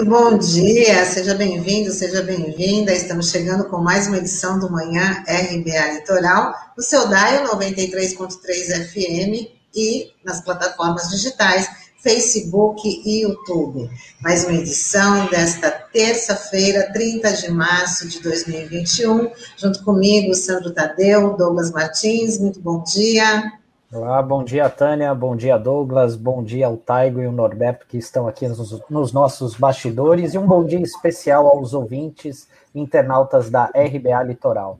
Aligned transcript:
Muito 0.00 0.12
bom 0.12 0.38
dia, 0.38 1.04
seja 1.04 1.34
bem-vindo, 1.34 1.92
seja 1.92 2.22
bem-vinda. 2.22 2.90
Estamos 2.90 3.28
chegando 3.28 3.64
com 3.64 3.82
mais 3.82 4.06
uma 4.06 4.16
edição 4.16 4.58
do 4.58 4.72
Manhã 4.72 5.22
RBA 5.28 5.92
Litoral, 5.92 6.54
no 6.74 6.82
seu 6.82 7.06
DAIO 7.06 7.46
93.3 7.48 8.88
FM 8.88 9.46
e 9.74 10.10
nas 10.24 10.40
plataformas 10.40 11.10
digitais 11.10 11.68
Facebook 11.98 12.80
e 13.04 13.24
YouTube. 13.24 13.90
Mais 14.22 14.44
uma 14.44 14.54
edição 14.54 15.26
desta 15.26 15.70
terça-feira, 15.70 16.90
30 16.94 17.32
de 17.34 17.50
março 17.50 18.08
de 18.08 18.20
2021. 18.20 19.30
Junto 19.58 19.84
comigo, 19.84 20.34
Sandro 20.34 20.72
Tadeu, 20.72 21.36
Douglas 21.36 21.70
Martins. 21.70 22.38
Muito 22.38 22.58
bom 22.58 22.82
dia. 22.84 23.52
Olá, 23.92 24.22
bom 24.22 24.44
dia, 24.44 24.70
Tânia, 24.70 25.12
bom 25.12 25.34
dia, 25.34 25.58
Douglas, 25.58 26.14
bom 26.14 26.44
dia 26.44 26.68
ao 26.68 26.76
Taigo 26.76 27.20
e 27.20 27.26
o 27.26 27.32
Norberto 27.32 27.84
que 27.88 27.98
estão 27.98 28.28
aqui 28.28 28.46
nos, 28.46 28.80
nos, 28.88 29.12
nossos 29.12 29.56
bastidores 29.56 30.32
e 30.32 30.38
um 30.38 30.46
bom 30.46 30.64
dia 30.64 30.78
especial 30.80 31.48
aos 31.48 31.74
ouvintes 31.74 32.46
internautas 32.72 33.50
da 33.50 33.64
RBA 33.64 34.22
Litoral. 34.22 34.78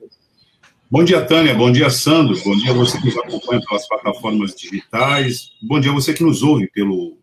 Bom 0.89 1.03
dia, 1.03 1.25
Tânia, 1.25 1.53
bom 1.53 1.69
dia, 1.69 1.89
Sandro, 1.89 2.41
bom 2.41 2.55
dia 2.55 2.73
você 2.73 2.97
que 3.01 3.07
nos 3.07 3.17
acompanha 3.17 3.61
pelas 3.67 3.85
plataformas 3.85 4.55
digitais, 4.55 5.49
bom 5.61 5.81
dia 5.81 5.91
você 5.91 6.13
que 6.13 6.23
nos 6.23 6.41
ouve 6.41 6.71
pelo 6.71 7.17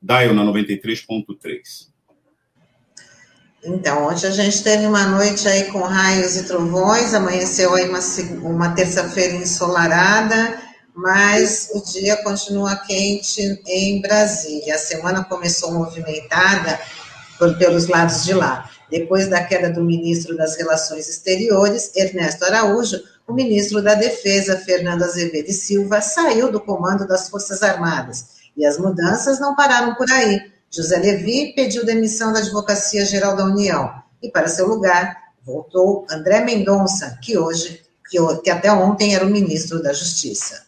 Dial 0.00 0.34
na 0.34 0.44
93.3. 0.44 1.88
Então, 3.64 4.06
hoje 4.06 4.24
a 4.26 4.30
gente 4.30 4.62
teve 4.62 4.86
uma 4.86 5.08
noite 5.08 5.48
aí 5.48 5.64
com 5.64 5.80
raios 5.80 6.36
e 6.36 6.46
trovões, 6.46 7.12
amanheceu 7.12 7.74
aí 7.74 7.88
uma, 7.88 7.98
uma 8.44 8.68
terça-feira 8.72 9.34
ensolarada, 9.34 10.62
mas 10.94 11.70
o 11.74 11.80
dia 11.80 12.16
continua 12.22 12.76
quente 12.76 13.60
em 13.66 14.00
Brasília. 14.00 14.76
A 14.76 14.78
semana 14.78 15.24
começou 15.24 15.72
movimentada 15.72 16.78
por, 17.36 17.58
pelos 17.58 17.88
lados 17.88 18.22
de 18.22 18.32
lá. 18.32 18.70
Depois 18.88 19.28
da 19.28 19.42
queda 19.42 19.70
do 19.70 19.82
ministro 19.82 20.36
das 20.36 20.56
Relações 20.56 21.08
Exteriores, 21.08 21.90
Ernesto 21.96 22.44
Araújo, 22.44 23.02
o 23.26 23.32
ministro 23.32 23.82
da 23.82 23.94
Defesa, 23.94 24.56
Fernando 24.58 25.02
Azevedo 25.02 25.48
e 25.48 25.52
Silva, 25.52 26.00
saiu 26.00 26.52
do 26.52 26.60
comando 26.60 27.08
das 27.08 27.28
Forças 27.28 27.62
Armadas. 27.62 28.26
E 28.56 28.64
as 28.64 28.78
mudanças 28.78 29.40
não 29.40 29.56
pararam 29.56 29.96
por 29.96 30.08
aí. 30.12 30.40
José 30.70 30.96
Levi 30.98 31.54
pediu 31.56 31.84
demissão 31.84 32.32
da 32.32 32.38
Advocacia 32.38 33.04
Geral 33.04 33.34
da 33.34 33.44
União. 33.44 33.90
E 34.22 34.30
para 34.30 34.46
seu 34.46 34.68
lugar, 34.68 35.16
voltou 35.44 36.06
André 36.08 36.40
Mendonça, 36.40 37.18
que 37.20 37.36
hoje, 37.36 37.82
que, 38.08 38.18
que 38.42 38.50
até 38.50 38.70
ontem 38.70 39.14
era 39.14 39.26
o 39.26 39.30
ministro 39.30 39.82
da 39.82 39.92
Justiça 39.92 40.64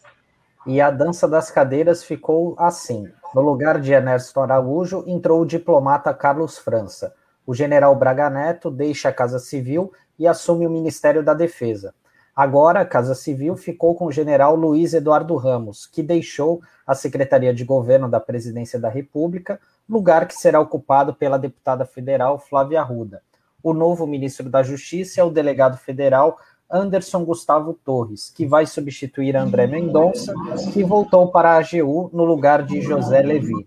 e 0.67 0.81
a 0.81 0.91
dança 0.91 1.27
das 1.29 1.49
cadeiras 1.49 2.03
ficou 2.03 2.53
assim. 2.59 3.09
No 3.33 3.41
lugar 3.41 3.79
de 3.79 3.93
Ernesto 3.93 4.41
Araújo, 4.41 5.03
entrou 5.07 5.41
o 5.41 5.45
diplomata 5.45 6.13
Carlos 6.13 6.57
França. 6.57 7.13
O 7.45 7.53
general 7.53 7.95
Braga 7.95 8.29
Neto 8.29 8.69
deixa 8.69 9.07
a 9.07 9.13
Casa 9.13 9.39
Civil 9.39 9.93
e 10.19 10.27
assume 10.27 10.67
o 10.67 10.69
Ministério 10.69 11.23
da 11.23 11.33
Defesa. 11.33 11.95
Agora, 12.35 12.81
a 12.81 12.85
Casa 12.85 13.15
Civil 13.15 13.55
ficou 13.55 13.95
com 13.95 14.05
o 14.05 14.11
general 14.11 14.55
Luiz 14.55 14.93
Eduardo 14.93 15.35
Ramos, 15.37 15.87
que 15.87 16.03
deixou 16.03 16.61
a 16.85 16.93
Secretaria 16.93 17.53
de 17.53 17.63
Governo 17.63 18.09
da 18.09 18.19
Presidência 18.19 18.77
da 18.77 18.89
República, 18.89 19.59
lugar 19.89 20.27
que 20.27 20.35
será 20.35 20.59
ocupado 20.59 21.15
pela 21.15 21.39
deputada 21.39 21.85
federal 21.85 22.37
Flávia 22.37 22.81
Arruda. 22.81 23.21
O 23.63 23.73
novo 23.73 24.05
ministro 24.05 24.49
da 24.49 24.61
Justiça 24.61 25.21
é 25.21 25.23
o 25.23 25.31
delegado 25.31 25.77
federal 25.77 26.37
Anderson 26.69 27.23
Gustavo 27.23 27.73
Torres, 27.73 28.31
que 28.35 28.45
vai 28.45 28.65
substituir 28.65 29.35
André 29.35 29.67
Mendonça, 29.67 30.33
que 30.73 30.83
voltou 30.83 31.29
para 31.29 31.51
a 31.51 31.57
AGU 31.57 32.09
no 32.13 32.25
lugar 32.25 32.65
de 32.65 32.81
José 32.81 33.21
Levi. 33.21 33.65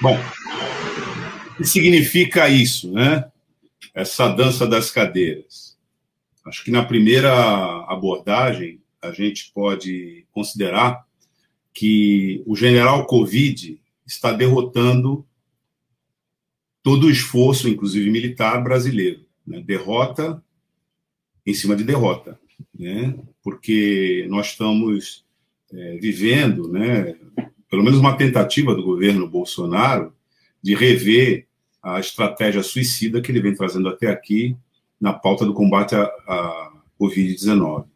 Bom, 0.00 0.18
o 1.52 1.56
que 1.58 1.64
significa 1.64 2.48
isso, 2.48 2.90
né? 2.92 3.30
Essa 3.94 4.28
dança 4.28 4.66
das 4.66 4.90
cadeiras. 4.90 5.76
Acho 6.44 6.64
que 6.64 6.72
na 6.72 6.84
primeira 6.84 7.32
abordagem 7.86 8.80
a 9.00 9.12
gente 9.12 9.52
pode 9.54 10.26
considerar 10.32 11.06
que 11.72 12.42
o 12.46 12.56
general 12.56 13.06
Covid 13.06 13.80
está 14.04 14.32
derrotando 14.32 15.24
todo 16.82 17.06
o 17.06 17.10
esforço, 17.10 17.68
inclusive 17.68 18.10
militar, 18.10 18.62
brasileiro. 18.62 19.24
Né? 19.46 19.60
Derrota 19.60 20.42
em 21.46 21.54
cima 21.54 21.74
de 21.74 21.84
derrota, 21.84 22.38
né? 22.78 23.14
Porque 23.42 24.26
nós 24.28 24.48
estamos 24.48 25.24
é, 25.72 25.96
vivendo, 25.96 26.68
né? 26.68 27.16
Pelo 27.70 27.82
menos 27.82 27.98
uma 27.98 28.16
tentativa 28.16 28.74
do 28.74 28.82
governo 28.82 29.28
Bolsonaro 29.28 30.12
de 30.62 30.74
rever 30.74 31.46
a 31.82 31.98
estratégia 31.98 32.62
suicida 32.62 33.20
que 33.20 33.32
ele 33.32 33.40
vem 33.40 33.54
trazendo 33.54 33.88
até 33.88 34.08
aqui 34.08 34.56
na 35.00 35.12
pauta 35.12 35.44
do 35.44 35.54
combate 35.54 35.94
à, 35.94 36.04
à 36.04 36.72
Covid-19. 37.00 37.86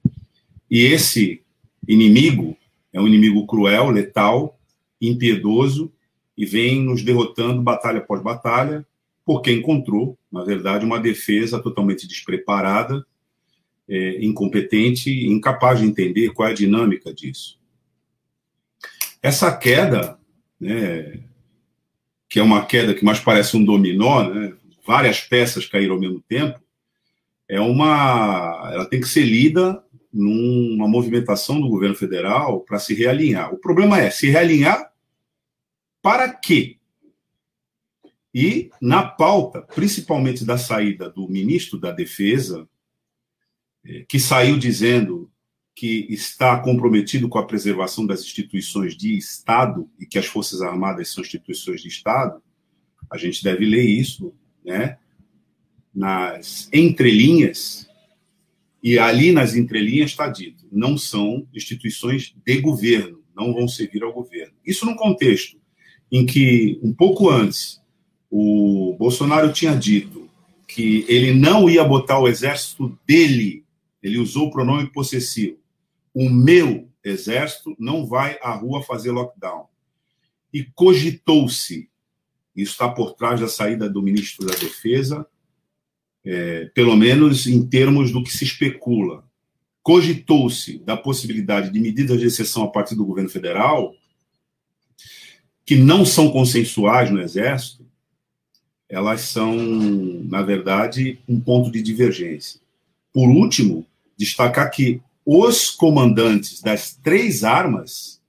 E 0.69 0.81
esse 0.81 1.43
inimigo 1.87 2.57
é 2.93 3.01
um 3.01 3.07
inimigo 3.07 3.47
cruel, 3.47 3.91
letal, 3.91 4.59
impiedoso 5.01 5.93
e 6.37 6.45
vem 6.45 6.83
nos 6.83 7.03
derrotando 7.03 7.63
batalha 7.63 7.99
após 7.99 8.21
batalha, 8.23 8.85
porque 9.25 9.53
encontrou, 9.53 10.19
na 10.31 10.43
verdade, 10.43 10.85
uma 10.85 10.99
defesa 10.99 11.61
totalmente 11.61 12.09
despreparada 12.09 13.07
é, 13.89 14.25
incompetente 14.25 15.11
incapaz 15.27 15.81
de 15.81 15.87
entender 15.87 16.31
qual 16.31 16.49
é 16.49 16.53
a 16.53 16.55
dinâmica 16.55 17.13
disso. 17.13 17.59
Essa 19.23 19.57
queda, 19.57 20.19
né, 20.61 21.21
que 22.29 22.39
é 22.39 22.43
uma 22.43 22.65
queda 22.67 22.95
que 22.95 23.05
mais 23.05 23.21
parece 23.21 23.57
um 23.57 23.65
dominó, 23.65 24.29
né, 24.29 24.53
várias 24.87 25.21
peças 25.21 25.67
caíram 25.67 25.95
ao 25.95 26.01
mesmo 26.01 26.21
tempo, 26.29 26.61
é 27.49 27.61
uma, 27.61 28.71
ela 28.73 28.87
tem 28.87 29.01
que 29.01 29.09
ser 29.09 29.25
lida 29.25 29.83
numa 30.13 30.89
movimentação 30.89 31.61
do 31.61 31.69
governo 31.69 31.95
federal 31.95 32.61
para 32.61 32.79
se 32.79 32.95
realinhar. 32.95 33.53
O 33.53 33.59
problema 33.59 34.01
é 34.01 34.11
se 34.11 34.29
realinhar 34.29 34.91
para 36.03 36.29
quê? 36.33 36.79
E 38.35 38.71
na 38.81 39.03
pauta, 39.03 39.63
principalmente 39.63 40.45
da 40.45 40.59
saída 40.59 41.09
do 41.11 41.29
ministro 41.29 41.79
da 41.79 41.91
Defesa, 41.91 42.69
que 44.09 44.19
saiu 44.19 44.59
dizendo 44.59 45.31
que 45.75 46.07
está 46.09 46.59
comprometido 46.59 47.29
com 47.29 47.39
a 47.39 47.47
preservação 47.47 48.07
das 48.07 48.23
instituições 48.23 48.97
de 48.97 49.17
Estado 49.17 49.89
e 50.01 50.07
que 50.07 50.19
as 50.19 50.25
Forças 50.25 50.63
Armadas 50.63 51.13
são 51.13 51.23
instituições 51.23 51.83
de 51.83 51.89
Estado, 51.89 52.43
a 53.11 53.19
gente 53.19 53.45
deve 53.45 53.67
ler 53.67 53.85
isso, 53.85 54.33
né, 54.65 54.97
nas 55.95 56.69
entrelinhas, 56.73 57.87
e 58.83 58.99
ali 58.99 59.33
nas 59.33 59.55
entrelinhas 59.55 60.11
está 60.11 60.29
dito, 60.29 60.67
não 60.73 60.97
são 60.97 61.47
instituições 61.53 62.35
de 62.45 62.61
governo, 62.61 63.23
não 63.37 63.53
vão 63.53 63.69
servir 63.69 64.03
ao 64.03 64.13
governo. 64.13 64.55
Isso 64.65 64.87
num 64.87 64.97
contexto 64.97 65.59
em 66.11 66.25
que, 66.25 66.79
um 66.83 66.93
pouco 66.93 67.29
antes, 67.29 67.83
o 68.31 68.97
Bolsonaro 68.99 69.53
tinha 69.53 69.77
dito 69.77 70.29
que 70.67 71.05
ele 71.09 71.35
não 71.35 71.69
ia 71.69 71.85
botar 71.85 72.19
o 72.19 72.29
exército 72.29 72.99
dele 73.07 73.66
ele 74.07 74.19
usou 74.19 74.47
o 74.47 74.51
pronome 74.51 74.89
possessivo. 74.93 75.59
O 76.15 76.31
meu 76.31 76.89
exército 77.03 77.75
não 77.77 78.07
vai 78.07 78.39
à 78.41 78.55
rua 78.55 78.83
fazer 78.83 79.11
lockdown. 79.11 79.67
E 80.53 80.63
cogitou-se, 80.63 81.91
isso 82.55 82.73
está 82.73 82.89
por 82.89 83.15
trás 83.15 83.41
da 83.41 83.49
saída 83.49 83.91
do 83.91 84.01
ministro 84.01 84.47
da 84.47 84.55
Defesa, 84.55 85.27
é, 86.25 86.67
pelo 86.67 86.97
menos 86.97 87.49
em 87.49 87.67
termos 87.67 88.13
do 88.13 88.23
que 88.23 88.31
se 88.31 88.45
especula, 88.45 89.25
cogitou-se 89.83 90.79
da 90.79 90.97
possibilidade 90.97 91.71
de 91.71 91.81
medidas 91.81 92.21
de 92.21 92.27
exceção 92.27 92.63
a 92.63 92.69
partir 92.69 92.95
do 92.95 93.05
governo 93.05 93.29
federal, 93.29 93.93
que 95.65 95.75
não 95.75 96.05
são 96.05 96.31
consensuais 96.31 97.11
no 97.11 97.21
Exército, 97.21 97.85
elas 98.89 99.23
são, 99.23 99.57
na 100.25 100.43
verdade, 100.43 101.19
um 101.29 101.41
ponto 101.41 101.73
de 101.73 101.83
divergência. 101.83 102.61
Por 103.13 103.29
último, 103.29 103.85
destacar 104.17 104.71
que 104.71 105.01
os 105.25 105.71
comandantes 105.71 106.63
das 106.63 106.95
três 106.95 107.43
armas, 107.43 108.23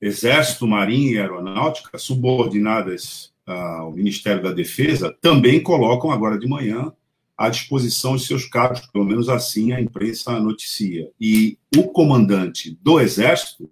Exército, 0.00 0.66
Marinha 0.66 1.12
e 1.12 1.18
Aeronáutica, 1.18 1.98
subordinadas 1.98 3.32
ao 3.46 3.92
Ministério 3.92 4.42
da 4.42 4.52
Defesa, 4.52 5.14
também 5.20 5.62
colocam 5.62 6.10
agora 6.10 6.38
de 6.38 6.48
manhã 6.48 6.92
à 7.36 7.48
disposição 7.48 8.16
de 8.16 8.24
seus 8.24 8.44
cargos, 8.44 8.86
pelo 8.86 9.04
menos 9.04 9.28
assim 9.28 9.72
a 9.72 9.80
imprensa 9.80 10.38
noticia. 10.40 11.10
E 11.20 11.58
o 11.76 11.84
comandante 11.84 12.78
do 12.82 13.00
Exército, 13.00 13.70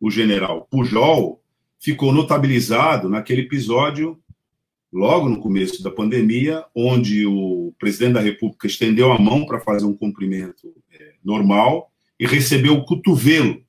o 0.00 0.10
general 0.10 0.66
Pujol, 0.70 1.40
ficou 1.78 2.12
notabilizado 2.12 3.08
naquele 3.08 3.42
episódio 3.42 4.20
logo 4.92 5.28
no 5.28 5.40
começo 5.40 5.82
da 5.82 5.90
pandemia, 5.90 6.64
onde 6.74 7.26
o 7.26 7.72
presidente 7.78 8.14
da 8.14 8.20
República 8.20 8.66
estendeu 8.66 9.12
a 9.12 9.18
mão 9.18 9.46
para 9.46 9.60
fazer 9.60 9.84
um 9.84 9.96
cumprimento 9.96 10.74
é, 10.92 11.14
normal 11.24 11.92
e 12.18 12.26
recebeu 12.26 12.74
o 12.74 12.84
cotovelo 12.84 13.62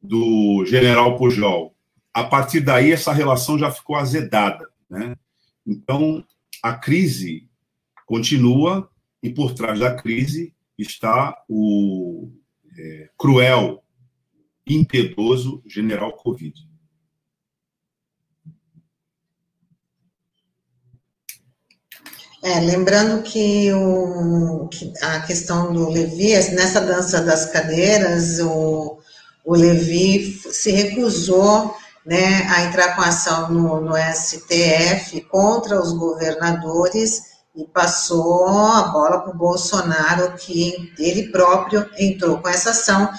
do 0.00 0.64
general 0.66 1.16
Pujol. 1.16 1.74
a 2.12 2.24
partir 2.24 2.60
daí 2.60 2.90
essa 2.90 3.12
relação 3.12 3.58
já 3.58 3.70
ficou 3.70 3.96
azedada. 3.96 4.68
Né? 4.88 5.14
Então, 5.66 6.24
a 6.62 6.74
crise 6.74 7.48
continua 8.06 8.90
e 9.22 9.30
por 9.30 9.52
trás 9.52 9.78
da 9.78 9.94
crise 9.94 10.54
está 10.78 11.36
o 11.48 12.30
é, 12.76 13.10
cruel, 13.18 13.84
impiedoso 14.66 15.62
general 15.66 16.12
Covid. 16.14 16.69
É, 22.42 22.58
lembrando 22.58 23.22
que, 23.22 23.70
o, 23.74 24.66
que 24.68 24.92
a 25.02 25.20
questão 25.20 25.74
do 25.74 25.90
Levi, 25.90 26.32
nessa 26.52 26.80
dança 26.80 27.20
das 27.20 27.44
cadeiras, 27.46 28.40
o, 28.40 28.98
o 29.44 29.54
Levi 29.54 30.40
se 30.50 30.70
recusou 30.70 31.74
né, 32.04 32.46
a 32.48 32.64
entrar 32.64 32.96
com 32.96 33.02
ação 33.02 33.50
no, 33.50 33.82
no 33.82 33.94
STF 33.94 35.20
contra 35.28 35.78
os 35.78 35.92
governadores 35.92 37.30
e 37.54 37.64
passou 37.66 38.46
a 38.48 38.82
bola 38.84 39.20
para 39.20 39.34
o 39.34 39.36
Bolsonaro, 39.36 40.32
que 40.38 40.94
ele 40.98 41.30
próprio 41.30 41.86
entrou 41.98 42.38
com 42.38 42.48
essa 42.48 42.70
ação, 42.70 43.10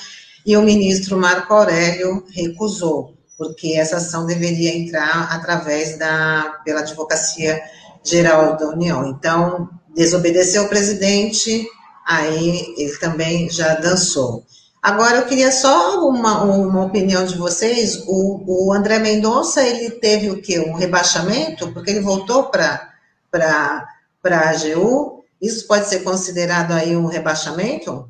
e 0.44 0.58
o 0.58 0.64
ministro 0.64 1.16
Marco 1.16 1.54
Aurélio 1.54 2.26
recusou, 2.32 3.16
porque 3.38 3.74
essa 3.74 3.98
ação 3.98 4.26
deveria 4.26 4.76
entrar 4.76 5.32
através 5.32 6.00
da, 6.00 6.60
pela 6.66 6.80
Advocacia 6.80 7.62
Geral 8.04 8.58
da 8.58 8.70
União. 8.70 9.08
Então, 9.08 9.70
desobedeceu 9.96 10.64
o 10.64 10.70
presidente, 10.70 11.68
aí 12.08 12.74
ele 12.78 12.98
também 12.98 13.50
já 13.50 13.76
dançou. 13.76 14.46
Agora, 14.82 15.18
eu 15.18 15.26
queria 15.28 15.52
só 15.52 16.08
uma, 16.08 16.44
uma 16.44 16.86
opinião 16.86 17.24
de 17.24 17.38
vocês. 17.38 18.04
O, 18.08 18.70
o 18.70 18.74
André 18.74 18.98
Mendonça, 18.98 19.62
ele 19.62 19.92
teve 19.92 20.32
o 20.32 20.42
quê? 20.42 20.60
Um 20.60 20.74
rebaixamento? 20.74 21.72
Porque 21.72 21.92
ele 21.92 22.00
voltou 22.00 22.46
para 22.46 22.92
a 23.32 24.50
AGU? 24.50 25.24
Isso 25.40 25.68
pode 25.68 25.88
ser 25.88 26.00
considerado 26.00 26.72
aí 26.72 26.96
um 26.96 27.06
rebaixamento? 27.06 28.10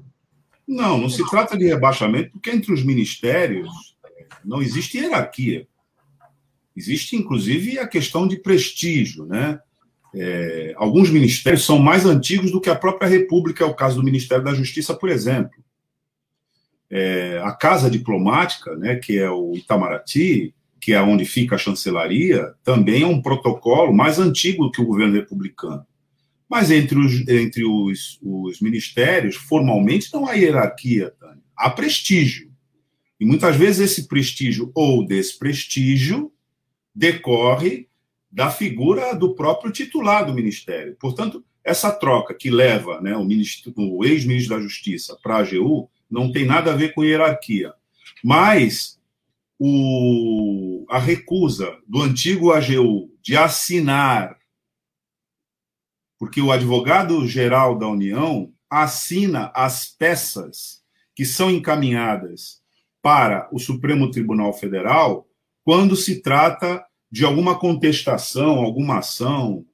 Não, 0.66 0.98
não 0.98 1.10
se 1.10 1.28
trata 1.30 1.58
de 1.58 1.68
rebaixamento, 1.68 2.32
porque 2.32 2.52
entre 2.52 2.74
os 2.74 2.84
ministérios 2.84 3.70
não 4.44 4.62
existe 4.62 4.98
hierarquia. 4.98 5.68
Existe, 6.76 7.18
inclusive, 7.18 7.80
a 7.80 7.88
questão 7.88 8.26
de 8.26 8.38
prestígio, 8.38 9.26
né? 9.26 9.60
É, 10.14 10.74
alguns 10.76 11.10
ministérios 11.10 11.66
são 11.66 11.80
mais 11.80 12.06
antigos 12.06 12.52
do 12.52 12.60
que 12.60 12.70
a 12.70 12.76
própria 12.76 13.08
República, 13.08 13.64
é 13.64 13.68
o 13.68 13.74
caso 13.74 13.96
do 13.96 14.04
Ministério 14.04 14.44
da 14.44 14.54
Justiça, 14.54 14.94
por 14.94 15.10
exemplo. 15.10 15.64
É, 16.90 17.42
a 17.44 17.54
Casa 17.54 17.90
Diplomática, 17.90 18.76
né, 18.76 18.96
que 18.98 19.18
é 19.18 19.30
o 19.30 19.54
Itamaraty, 19.56 20.54
que 20.82 20.94
é 20.94 21.02
onde 21.02 21.24
fica 21.24 21.56
a 21.56 21.60
chancelaria, 21.60 22.54
também 22.64 23.04
é 23.04 23.08
um 23.08 23.22
protocolo 23.22 23.94
mais 23.94 24.20
antigo 24.20 24.66
do 24.66 24.72
que 24.72 24.82
o 24.82 24.86
governo 24.86 25.14
republicano. 25.14 25.86
Mas 26.50 26.70
entre 26.70 27.00
os, 27.00 27.28
entre 27.30 27.64
os, 27.64 28.20
os 28.22 28.60
ministérios, 28.60 29.36
formalmente, 29.36 30.10
não 30.12 30.28
há 30.28 30.34
hierarquia, 30.34 31.14
Tânia. 31.18 31.42
há 31.56 31.70
prestígio. 31.70 32.52
E 33.18 33.26
muitas 33.26 33.56
vezes 33.56 33.92
esse 33.92 34.08
prestígio 34.08 34.72
ou 34.74 35.06
desprestígio 35.06 36.32
decorre 36.94 37.88
da 38.32 38.50
figura 38.50 39.14
do 39.14 39.36
próprio 39.36 39.72
titular 39.72 40.26
do 40.26 40.34
ministério. 40.34 40.96
Portanto, 41.00 41.44
essa 41.64 41.92
troca 41.92 42.34
que 42.34 42.50
leva 42.50 43.02
né, 43.02 43.16
o, 43.16 43.28
o 43.98 44.06
ex-ministro 44.06 44.56
da 44.56 44.62
Justiça 44.62 45.18
para 45.22 45.36
a 45.36 45.40
AGU 45.40 45.90
não 46.10 46.32
tem 46.32 46.46
nada 46.46 46.72
a 46.72 46.76
ver 46.76 46.94
com 46.94 47.04
hierarquia. 47.04 47.74
Mas 48.24 49.00
o, 49.60 50.86
a 50.90 50.98
recusa 50.98 51.78
do 51.88 52.02
antigo 52.02 52.52
AGU 52.52 53.12
de 53.22 53.38
assinar, 53.38 54.38
porque 56.18 56.42
o 56.42 56.52
advogado-geral 56.52 57.78
da 57.78 57.88
União 57.88 58.52
assina 58.70 59.52
as 59.54 59.86
peças 59.88 60.82
que 61.16 61.26
são 61.26 61.52
encaminhadas 61.52 62.62
para 63.02 63.50
o 63.52 63.60
Supremo 63.60 64.10
Tribunal 64.10 64.54
Federal 64.54 65.28
quando 65.64 65.96
se 65.96 66.22
trata 66.22 66.84
de 67.12 67.26
alguma 67.26 67.60
contestação, 67.60 68.60
alguma 68.60 69.00
ação, 69.00 69.66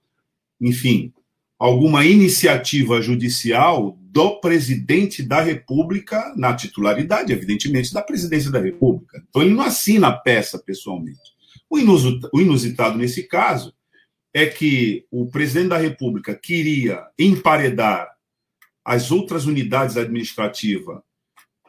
enfim, 0.59 1.13
alguma 1.59 2.05
iniciativa 2.05 3.01
judicial 3.01 3.97
do 4.01 4.39
presidente 4.39 5.21
da 5.21 5.41
República, 5.41 6.33
na 6.35 6.55
titularidade, 6.55 7.31
evidentemente, 7.31 7.93
da 7.93 8.01
presidência 8.01 8.49
da 8.49 8.59
República. 8.59 9.23
Então, 9.29 9.41
ele 9.41 9.53
não 9.53 9.63
assina 9.63 10.07
a 10.07 10.17
peça 10.17 10.57
pessoalmente. 10.57 11.19
O 11.69 12.39
inusitado 12.39 12.97
nesse 12.97 13.23
caso 13.23 13.73
é 14.33 14.45
que 14.45 15.05
o 15.11 15.27
presidente 15.27 15.69
da 15.69 15.77
República 15.77 16.33
queria 16.33 17.05
emparedar 17.17 18.09
as 18.83 19.11
outras 19.11 19.45
unidades 19.45 19.97
administrativas 19.97 20.99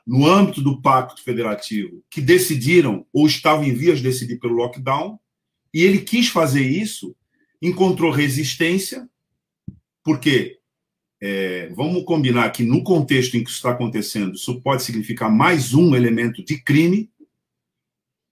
no 0.06 0.26
âmbito 0.26 0.62
do 0.62 0.80
Pacto 0.80 1.22
Federativo 1.22 2.02
que 2.10 2.20
decidiram 2.20 3.04
ou 3.12 3.26
estavam 3.26 3.64
em 3.64 3.74
vias 3.74 3.98
de 3.98 4.04
decidir 4.04 4.38
pelo 4.38 4.54
lockdown, 4.54 5.18
e 5.72 5.82
ele 5.82 6.00
quis 6.00 6.28
fazer 6.28 6.62
isso, 6.62 7.14
encontrou 7.60 8.10
resistência, 8.10 9.08
porque 10.02 10.58
é, 11.20 11.68
vamos 11.74 12.04
combinar 12.04 12.50
que 12.50 12.62
no 12.62 12.82
contexto 12.82 13.36
em 13.36 13.42
que 13.42 13.50
isso 13.50 13.58
está 13.58 13.70
acontecendo, 13.70 14.34
isso 14.34 14.60
pode 14.60 14.82
significar 14.82 15.30
mais 15.30 15.74
um 15.74 15.94
elemento 15.94 16.44
de 16.44 16.62
crime. 16.62 17.10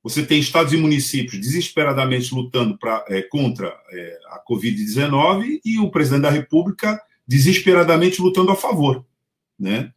Você 0.03 0.25
tem 0.25 0.39
estados 0.39 0.73
e 0.73 0.77
municípios 0.77 1.41
desesperadamente 1.41 2.33
lutando 2.33 2.79
pra, 2.79 3.05
é, 3.09 3.23
contra 3.23 3.77
é, 3.91 4.19
a 4.29 4.43
Covid-19 4.49 5.61
e 5.65 5.79
o 5.79 5.91
presidente 5.91 6.23
da 6.23 6.31
República 6.31 7.01
desesperadamente 7.27 8.23
lutando 8.23 8.53
a 8.53 8.57
favor. 8.57 9.05
Né? 9.59 9.93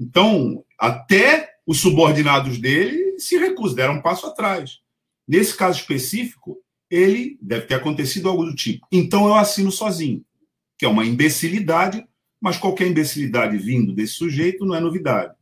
Então, 0.00 0.64
até 0.76 1.56
os 1.64 1.78
subordinados 1.78 2.58
dele 2.58 3.18
se 3.18 3.38
recusam, 3.38 3.76
deram 3.76 3.94
um 3.94 4.02
passo 4.02 4.26
atrás. 4.26 4.80
Nesse 5.28 5.56
caso 5.56 5.78
específico, 5.78 6.58
ele 6.92 7.38
deve 7.40 7.66
ter 7.66 7.74
acontecido 7.74 8.28
algo 8.28 8.44
do 8.44 8.54
tipo. 8.54 8.86
Então 8.92 9.26
eu 9.26 9.34
assino 9.34 9.72
sozinho, 9.72 10.22
que 10.78 10.84
é 10.84 10.88
uma 10.88 11.06
imbecilidade, 11.06 12.06
mas 12.38 12.58
qualquer 12.58 12.86
imbecilidade 12.86 13.56
vindo 13.56 13.94
desse 13.94 14.12
sujeito 14.12 14.66
não 14.66 14.74
é 14.74 14.80
novidade. 14.80 15.32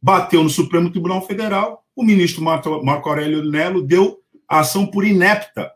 Bateu 0.00 0.44
no 0.44 0.48
Supremo 0.48 0.90
Tribunal 0.90 1.26
Federal, 1.26 1.84
o 1.96 2.04
ministro 2.04 2.44
Marco 2.44 3.08
Aurélio 3.08 3.42
Nelo 3.42 3.82
deu 3.82 4.22
a 4.48 4.60
ação 4.60 4.86
por 4.86 5.04
inepta. 5.04 5.72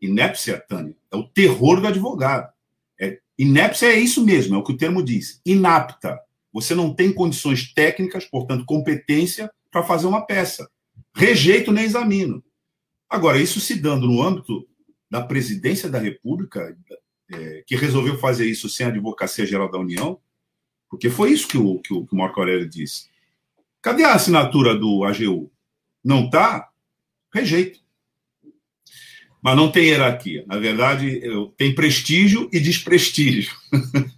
Inépcia, 0.00 0.58
Tânia, 0.66 0.96
é 1.12 1.16
o 1.16 1.24
terror 1.24 1.78
do 1.78 1.88
advogado. 1.88 2.50
É, 2.98 3.18
inépcia 3.38 3.88
é 3.88 3.98
isso 3.98 4.24
mesmo, 4.24 4.54
é 4.54 4.58
o 4.58 4.62
que 4.62 4.72
o 4.72 4.76
termo 4.76 5.02
diz. 5.02 5.38
Inapta. 5.44 6.18
Você 6.50 6.74
não 6.74 6.94
tem 6.94 7.12
condições 7.12 7.74
técnicas, 7.74 8.24
portanto, 8.24 8.64
competência 8.64 9.50
para 9.70 9.82
fazer 9.82 10.06
uma 10.06 10.24
peça. 10.24 10.70
Rejeito 11.14 11.72
nem 11.72 11.84
examino. 11.84 12.42
Agora, 13.10 13.42
isso 13.42 13.58
se 13.58 13.74
dando 13.74 14.06
no 14.06 14.22
âmbito 14.22 14.64
da 15.10 15.20
presidência 15.20 15.90
da 15.90 15.98
República, 15.98 16.76
é, 17.28 17.64
que 17.66 17.74
resolveu 17.74 18.16
fazer 18.16 18.46
isso 18.46 18.68
sem 18.68 18.86
a 18.86 18.88
Advocacia 18.88 19.44
Geral 19.44 19.68
da 19.68 19.78
União, 19.78 20.20
porque 20.88 21.10
foi 21.10 21.32
isso 21.32 21.48
que 21.48 21.58
o, 21.58 21.80
que 21.80 21.92
o, 21.92 22.06
Marco 22.12 22.38
Aurélio 22.38 22.68
disse. 22.68 23.08
Cadê 23.82 24.04
a 24.04 24.14
assinatura 24.14 24.76
do 24.76 25.02
AGU? 25.04 25.50
Não 26.04 26.26
está? 26.26 26.70
Rejeito. 27.32 27.79
Mas 29.42 29.56
não 29.56 29.72
tem 29.72 29.84
hierarquia. 29.84 30.44
Na 30.46 30.58
verdade, 30.58 31.22
tem 31.56 31.74
prestígio 31.74 32.48
e 32.52 32.60
desprestígio. 32.60 33.54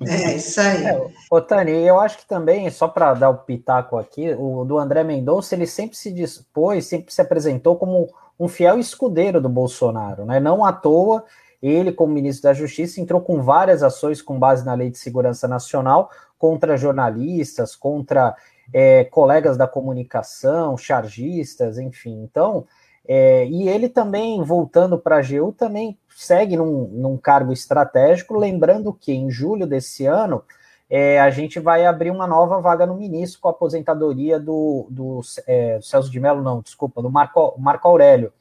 É, 0.05 0.37
isso 0.37 0.61
aí. 0.61 0.85
É, 0.85 1.01
ô, 1.31 1.41
Tani, 1.41 1.71
eu 1.71 2.01
acho 2.01 2.19
que 2.19 2.27
também, 2.27 2.69
só 2.71 2.89
para 2.89 3.15
dar 3.15 3.31
o 3.31 3.39
pitaco 3.39 3.97
aqui, 3.97 4.35
o 4.37 4.65
do 4.65 4.79
André 4.79 5.05
Mendonça, 5.05 5.55
ele 5.55 5.67
sempre 5.67 5.97
se 5.97 6.11
dispôs, 6.11 6.87
sempre 6.87 7.15
se 7.15 7.21
apresentou 7.21 7.77
como 7.77 8.09
um 8.39 8.49
fiel 8.49 8.79
escudeiro 8.79 9.41
do 9.41 9.49
Bolsonaro, 9.49 10.25
né? 10.25 10.41
Não 10.41 10.65
à 10.65 10.73
toa, 10.73 11.25
ele, 11.63 11.93
como 11.93 12.13
ministro 12.13 12.45
da 12.45 12.55
Justiça, 12.55 13.01
entrou 13.01 13.21
com 13.21 13.41
várias 13.41 13.85
ações 13.85 14.21
com 14.21 14.37
base 14.39 14.67
na 14.67 14.75
Lei 14.75 14.91
de 14.91 14.99
Segurança 14.99 15.47
Nacional 15.47 16.11
contra 16.37 16.77
jornalistas, 16.77 17.77
contra 17.77 18.35
é, 18.73 19.05
colegas 19.05 19.57
da 19.57 19.69
comunicação, 19.69 20.77
chargistas, 20.77 21.79
enfim. 21.79 22.25
Então, 22.25 22.67
é, 23.07 23.47
e 23.47 23.69
ele 23.69 23.89
também, 23.89 24.43
voltando 24.43 24.99
para 24.99 25.17
a 25.17 25.19
AGU, 25.19 25.53
também 25.53 25.99
segue 26.17 26.57
num, 26.57 26.89
num 26.89 27.17
cargo 27.17 27.53
estratégico, 27.53 28.37
lembrando 28.37 28.93
que 28.93 29.13
em 29.13 29.31
julho 29.31 29.67
desse 29.67 30.07
ano 30.07 30.43
é, 30.89 31.19
a 31.21 31.31
gente 31.31 31.59
vai 31.59 31.87
abrir 31.87 32.11
uma 32.11 32.27
nova 32.27 32.61
vaga 32.61 32.87
no 32.87 32.95
ministro 32.95 33.41
com 33.41 33.49
a 33.49 33.51
aposentadoria 33.51 34.39
do, 34.39 34.87
do 34.91 35.21
é, 35.47 35.79
Celso 35.83 36.11
de 36.11 36.21
Mello, 36.21 36.43
não, 36.43 36.61
desculpa, 36.61 37.01
do 37.03 37.11
Marco, 37.11 37.55
Marco 37.59 37.89
Aurélio. 37.89 38.33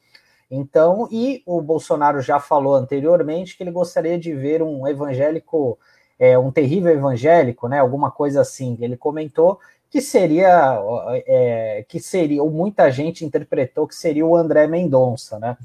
Então, 0.49 1.07
e 1.09 1.41
o 1.45 1.61
Bolsonaro 1.61 2.21
já 2.21 2.37
falou 2.39 2.75
anteriormente 2.75 3.55
que 3.55 3.63
ele 3.63 3.71
gostaria 3.71 4.19
de 4.19 4.33
ver 4.33 4.61
um 4.61 4.85
evangélico, 4.85 5.79
é, 6.19 6.37
um 6.37 6.51
terrível 6.51 6.91
evangélico, 6.91 7.69
né? 7.69 7.79
Alguma 7.79 8.11
coisa 8.11 8.41
assim. 8.41 8.77
Ele 8.81 8.97
comentou 8.97 9.57
que 9.91 9.99
seria, 10.01 10.79
é, 11.27 11.85
que 11.85 11.99
seria, 11.99 12.41
ou 12.41 12.49
muita 12.49 12.89
gente 12.89 13.25
interpretou 13.25 13.85
que 13.85 13.93
seria 13.93 14.25
o 14.25 14.37
André 14.37 14.65
Mendonça, 14.65 15.37
né? 15.37 15.57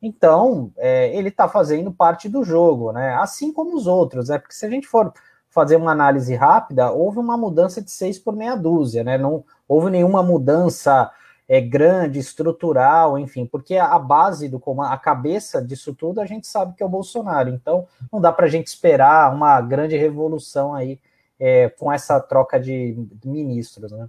Então, 0.00 0.72
é, 0.78 1.14
ele 1.14 1.28
está 1.28 1.48
fazendo 1.48 1.92
parte 1.92 2.26
do 2.26 2.42
jogo, 2.42 2.92
né? 2.92 3.14
Assim 3.16 3.52
como 3.52 3.76
os 3.76 3.86
outros, 3.86 4.30
né? 4.30 4.38
Porque 4.38 4.54
se 4.54 4.64
a 4.64 4.70
gente 4.70 4.86
for 4.86 5.12
fazer 5.50 5.76
uma 5.76 5.92
análise 5.92 6.34
rápida, 6.34 6.90
houve 6.90 7.18
uma 7.18 7.36
mudança 7.36 7.82
de 7.82 7.90
seis 7.90 8.18
por 8.18 8.34
meia 8.34 8.56
dúzia, 8.56 9.04
né? 9.04 9.18
Não 9.18 9.44
houve 9.68 9.90
nenhuma 9.90 10.22
mudança 10.22 11.10
é, 11.46 11.60
grande, 11.60 12.18
estrutural, 12.18 13.18
enfim, 13.18 13.44
porque 13.44 13.76
a, 13.76 13.98
base 13.98 14.48
do 14.48 14.58
comando, 14.58 14.94
a 14.94 14.96
cabeça 14.96 15.62
disso 15.62 15.94
tudo, 15.94 16.22
a 16.22 16.26
gente 16.26 16.46
sabe 16.46 16.74
que 16.74 16.82
é 16.82 16.86
o 16.86 16.88
Bolsonaro. 16.88 17.50
Então, 17.50 17.86
não 18.10 18.18
dá 18.18 18.32
para 18.32 18.46
a 18.46 18.48
gente 18.48 18.68
esperar 18.68 19.30
uma 19.30 19.60
grande 19.60 19.94
revolução 19.94 20.74
aí 20.74 20.98
é, 21.44 21.68
com 21.68 21.92
essa 21.92 22.18
troca 22.20 22.58
de, 22.58 22.96
ministros, 23.22 23.92
né? 23.92 24.08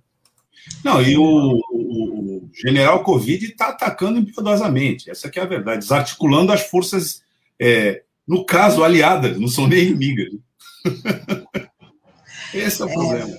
Não, 0.82 1.02
e 1.02 1.18
o, 1.18 1.60
o, 1.70 2.50
general 2.54 3.04
Covid 3.04 3.46
está 3.46 3.68
atacando 3.68 4.18
impiedosamente, 4.18 5.12
essa 5.12 5.30
é 5.36 5.42
a 5.42 5.46
verdade, 5.46 5.80
desarticulando 5.80 6.54
as 6.54 6.62
forças, 6.62 7.22
é, 7.60 8.04
no 8.26 8.46
caso, 8.46 8.86
aliadas, 8.86 9.38
não 9.38 9.50
são 9.50 9.68
nem 9.68 9.88
inimigas. 9.88 10.32
Esse 12.54 12.82
é 12.82 12.86
o 12.86 12.94
problema. 12.94 13.30
É, 13.30 13.36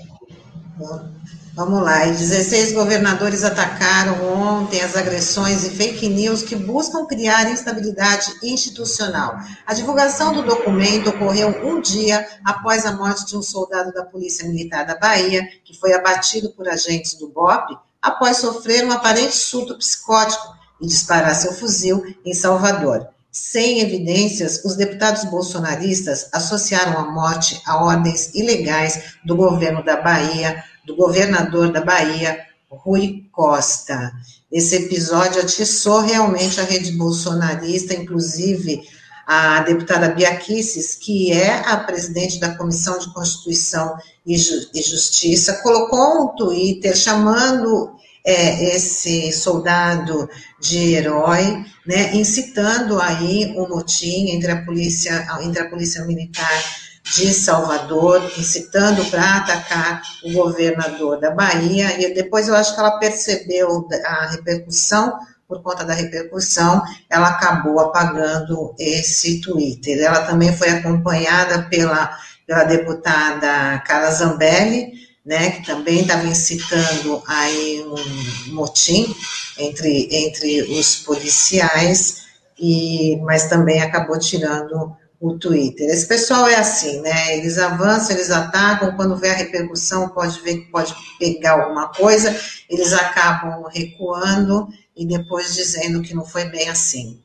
Vamos 1.56 1.82
lá, 1.82 2.06
e 2.06 2.10
16 2.10 2.75
governadores 2.75 3.42
atacaram 3.42 4.30
ontem 4.30 4.78
as 4.82 4.94
agressões 4.94 5.64
e 5.64 5.70
fake 5.70 6.06
news 6.06 6.42
que 6.42 6.54
buscam 6.54 7.06
criar 7.06 7.50
instabilidade 7.50 8.30
institucional. 8.42 9.38
A 9.66 9.72
divulgação 9.72 10.34
do 10.34 10.42
documento 10.42 11.08
ocorreu 11.08 11.48
um 11.66 11.80
dia 11.80 12.28
após 12.44 12.84
a 12.84 12.92
morte 12.92 13.25
de 13.25 13.38
um 13.38 13.40
soldado 13.40 13.90
da 13.90 14.04
Polícia 14.04 14.46
Militar 14.46 14.84
da 14.84 14.98
Bahia, 14.98 15.48
que 15.64 15.72
foi 15.72 15.94
abatido 15.94 16.50
por 16.50 16.68
agentes 16.68 17.14
do 17.14 17.30
BOP 17.30 17.75
após 18.02 18.36
sofrer 18.36 18.84
um 18.84 18.92
aparente 18.92 19.34
surto 19.34 19.78
psicótico 19.78 20.54
e 20.78 20.86
disparar 20.86 21.34
seu 21.34 21.54
fuzil 21.54 22.04
em 22.22 22.34
Salvador. 22.34 23.08
Sem 23.32 23.80
evidências, 23.80 24.62
os 24.62 24.76
deputados 24.76 25.25
bolsonaristas 25.25 26.28
associaram 26.34 26.98
a 26.98 27.10
morte 27.10 27.62
a 27.66 27.82
ordens 27.82 28.34
ilegais 28.34 29.14
do 29.25 29.34
governo 29.34 29.82
da 29.82 30.02
Bahia 30.02 30.62
do 30.87 30.97
governador 30.97 31.73
da 31.73 31.81
Bahia, 31.81 32.38
Rui 32.71 33.25
Costa. 33.33 34.12
Esse 34.50 34.76
episódio 34.76 35.43
atiçou 35.43 36.00
realmente 36.00 36.61
a 36.61 36.64
rede 36.64 36.93
bolsonarista, 36.93 37.95
inclusive 37.95 38.83
a 39.26 39.61
deputada 39.61 40.11
Bia 40.11 40.37
que 40.37 41.33
é 41.33 41.59
a 41.66 41.76
presidente 41.78 42.38
da 42.38 42.55
Comissão 42.55 42.97
de 42.99 43.12
Constituição 43.12 43.97
e, 44.25 44.37
Justiça, 44.37 45.61
colocou 45.62 46.23
um 46.23 46.37
Twitter 46.37 46.97
chamando 46.97 47.97
é, 48.25 48.76
esse 48.76 49.33
soldado 49.33 50.28
de 50.61 50.95
herói, 50.95 51.64
né, 51.85 52.14
incitando 52.14 53.00
aí 53.00 53.52
um 53.57 53.69
motim 53.69 54.31
entre 54.31 54.52
a 54.52 54.64
polícia, 54.64 55.26
entre 55.43 55.62
a 55.62 55.69
polícia 55.69 56.05
militar 56.05 56.86
de 57.14 57.32
Salvador, 57.32 58.32
incitando 58.36 59.04
para 59.06 59.36
atacar 59.36 60.02
o 60.25 60.32
governador 60.32 61.20
da 61.20 61.30
Bahia, 61.30 62.00
e 62.00 62.12
depois 62.12 62.48
eu 62.48 62.54
acho 62.54 62.75
que 62.75 62.80
ela 62.80 62.98
percebeu 62.98 63.86
a 64.04 64.26
repercussão, 64.26 65.16
por 65.46 65.62
conta 65.62 65.84
da 65.84 65.94
repercussão, 65.94 66.82
ela 67.08 67.28
acabou 67.28 67.78
apagando 67.78 68.75
esse 68.78 69.40
Twitter. 69.40 70.02
Ela 70.02 70.22
também 70.22 70.52
foi 70.56 70.68
acompanhada 70.70 71.62
pela, 71.70 72.18
pela 72.44 72.64
deputada 72.64 73.78
Carla 73.86 74.10
Zambelli, 74.10 74.92
né, 75.25 75.50
que 75.50 75.66
também 75.66 76.00
estava 76.00 76.26
incitando 76.26 77.22
aí 77.28 77.84
um 77.84 78.54
motim 78.54 79.14
entre, 79.56 80.08
entre 80.10 80.62
os 80.62 80.96
policiais, 80.96 82.26
e, 82.58 83.16
mas 83.22 83.48
também 83.48 83.80
acabou 83.80 84.18
tirando 84.18 84.96
o 85.20 85.38
Twitter. 85.38 85.88
Esse 85.88 86.06
pessoal 86.06 86.46
é 86.46 86.56
assim, 86.56 87.00
né? 87.00 87.37
Eles 87.37 87.58
avançam, 87.58 88.14
eles 88.14 88.30
atacam, 88.30 88.94
quando 88.96 89.16
vê 89.16 89.30
a 89.30 89.37
repercussão, 89.37 90.11
pode 90.11 90.40
ver 90.40 90.58
que 90.58 90.70
pode 90.70 90.94
pegar 91.18 91.62
alguma 91.62 91.88
coisa, 91.88 92.38
eles 92.68 92.92
acabam 92.92 93.64
recuando 93.73 94.68
e 94.96 95.06
depois 95.06 95.54
dizendo 95.54 96.02
que 96.02 96.14
não 96.14 96.25
foi 96.25 96.44
bem 96.46 96.68
assim. 96.68 97.23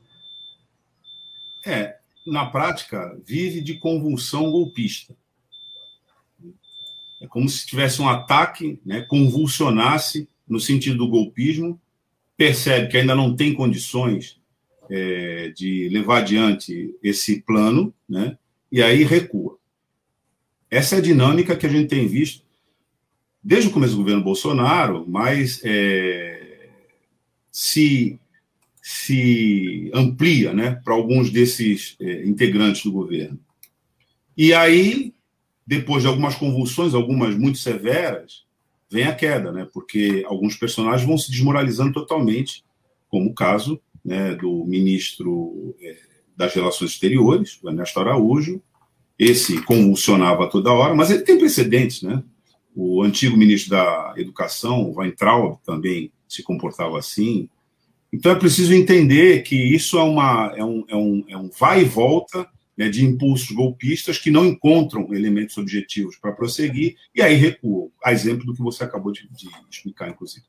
É, 1.64 1.96
na 2.26 2.46
prática, 2.46 3.18
vive 3.24 3.60
de 3.60 3.78
convulsão 3.78 4.50
golpista. 4.50 5.14
É 7.20 7.26
como 7.28 7.48
se 7.48 7.66
tivesse 7.66 8.02
um 8.02 8.08
ataque, 8.08 8.80
né, 8.84 9.02
convulsionasse 9.02 10.28
no 10.48 10.58
sentido 10.58 10.98
do 10.98 11.08
golpismo, 11.08 11.80
percebe 12.36 12.88
que 12.88 12.96
ainda 12.96 13.14
não 13.14 13.36
tem 13.36 13.54
condições 13.54 14.41
é, 14.94 15.48
de 15.56 15.88
levar 15.88 16.18
adiante 16.18 16.94
esse 17.02 17.40
plano, 17.40 17.94
né? 18.06 18.36
E 18.70 18.82
aí 18.82 19.04
recua. 19.04 19.56
Essa 20.70 20.96
é 20.96 20.98
a 20.98 21.02
dinâmica 21.02 21.56
que 21.56 21.66
a 21.66 21.68
gente 21.68 21.88
tem 21.88 22.06
visto 22.06 22.44
desde 23.42 23.70
o 23.70 23.72
começo 23.72 23.94
do 23.94 24.00
governo 24.00 24.22
Bolsonaro, 24.22 25.04
mas 25.08 25.60
é, 25.64 26.68
se 27.50 28.18
se 28.84 29.92
amplia, 29.94 30.52
né, 30.52 30.80
para 30.84 30.92
alguns 30.92 31.30
desses 31.30 31.96
é, 32.00 32.26
integrantes 32.26 32.82
do 32.82 32.90
governo. 32.90 33.38
E 34.36 34.52
aí, 34.52 35.14
depois 35.64 36.02
de 36.02 36.08
algumas 36.08 36.34
convulsões, 36.34 36.92
algumas 36.92 37.36
muito 37.36 37.58
severas, 37.58 38.42
vem 38.90 39.04
a 39.04 39.14
queda, 39.14 39.52
né, 39.52 39.68
porque 39.72 40.24
alguns 40.26 40.56
personagens 40.56 41.06
vão 41.06 41.16
se 41.16 41.30
desmoralizando 41.30 41.92
totalmente, 41.92 42.64
como 43.08 43.30
o 43.30 43.34
caso 43.34 43.80
né, 44.04 44.34
do 44.34 44.64
ministro 44.64 45.74
é, 45.80 45.96
das 46.36 46.54
Relações 46.54 46.92
Exteriores, 46.92 47.58
o 47.62 47.68
Ernesto 47.68 48.00
Araújo. 48.00 48.60
Esse 49.18 49.60
convulsionava 49.62 50.48
toda 50.48 50.72
hora, 50.72 50.94
mas 50.94 51.10
ele 51.10 51.22
tem 51.22 51.38
precedentes, 51.38 52.02
né? 52.02 52.22
O 52.74 53.02
antigo 53.02 53.36
ministro 53.36 53.70
da 53.70 54.14
Educação, 54.16 54.90
o 54.90 54.98
Weintraub, 54.98 55.58
também 55.64 56.10
se 56.26 56.42
comportava 56.42 56.98
assim. 56.98 57.48
Então 58.12 58.32
é 58.32 58.34
preciso 58.34 58.74
entender 58.74 59.42
que 59.42 59.54
isso 59.54 59.98
é, 59.98 60.02
uma, 60.02 60.52
é, 60.56 60.64
um, 60.64 60.84
é, 60.88 60.96
um, 60.96 61.24
é 61.28 61.36
um 61.36 61.50
vai 61.50 61.82
e 61.82 61.84
volta 61.84 62.48
né, 62.76 62.88
de 62.88 63.04
impulsos 63.04 63.50
golpistas 63.50 64.18
que 64.18 64.30
não 64.30 64.46
encontram 64.46 65.12
elementos 65.14 65.56
objetivos 65.58 66.16
para 66.16 66.32
prosseguir 66.32 66.96
e 67.14 67.22
aí 67.22 67.34
recuam. 67.34 67.90
A 68.02 68.12
exemplo 68.12 68.46
do 68.46 68.54
que 68.54 68.62
você 68.62 68.84
acabou 68.84 69.12
de, 69.12 69.28
de 69.30 69.48
explicar, 69.70 70.08
inclusive. 70.08 70.44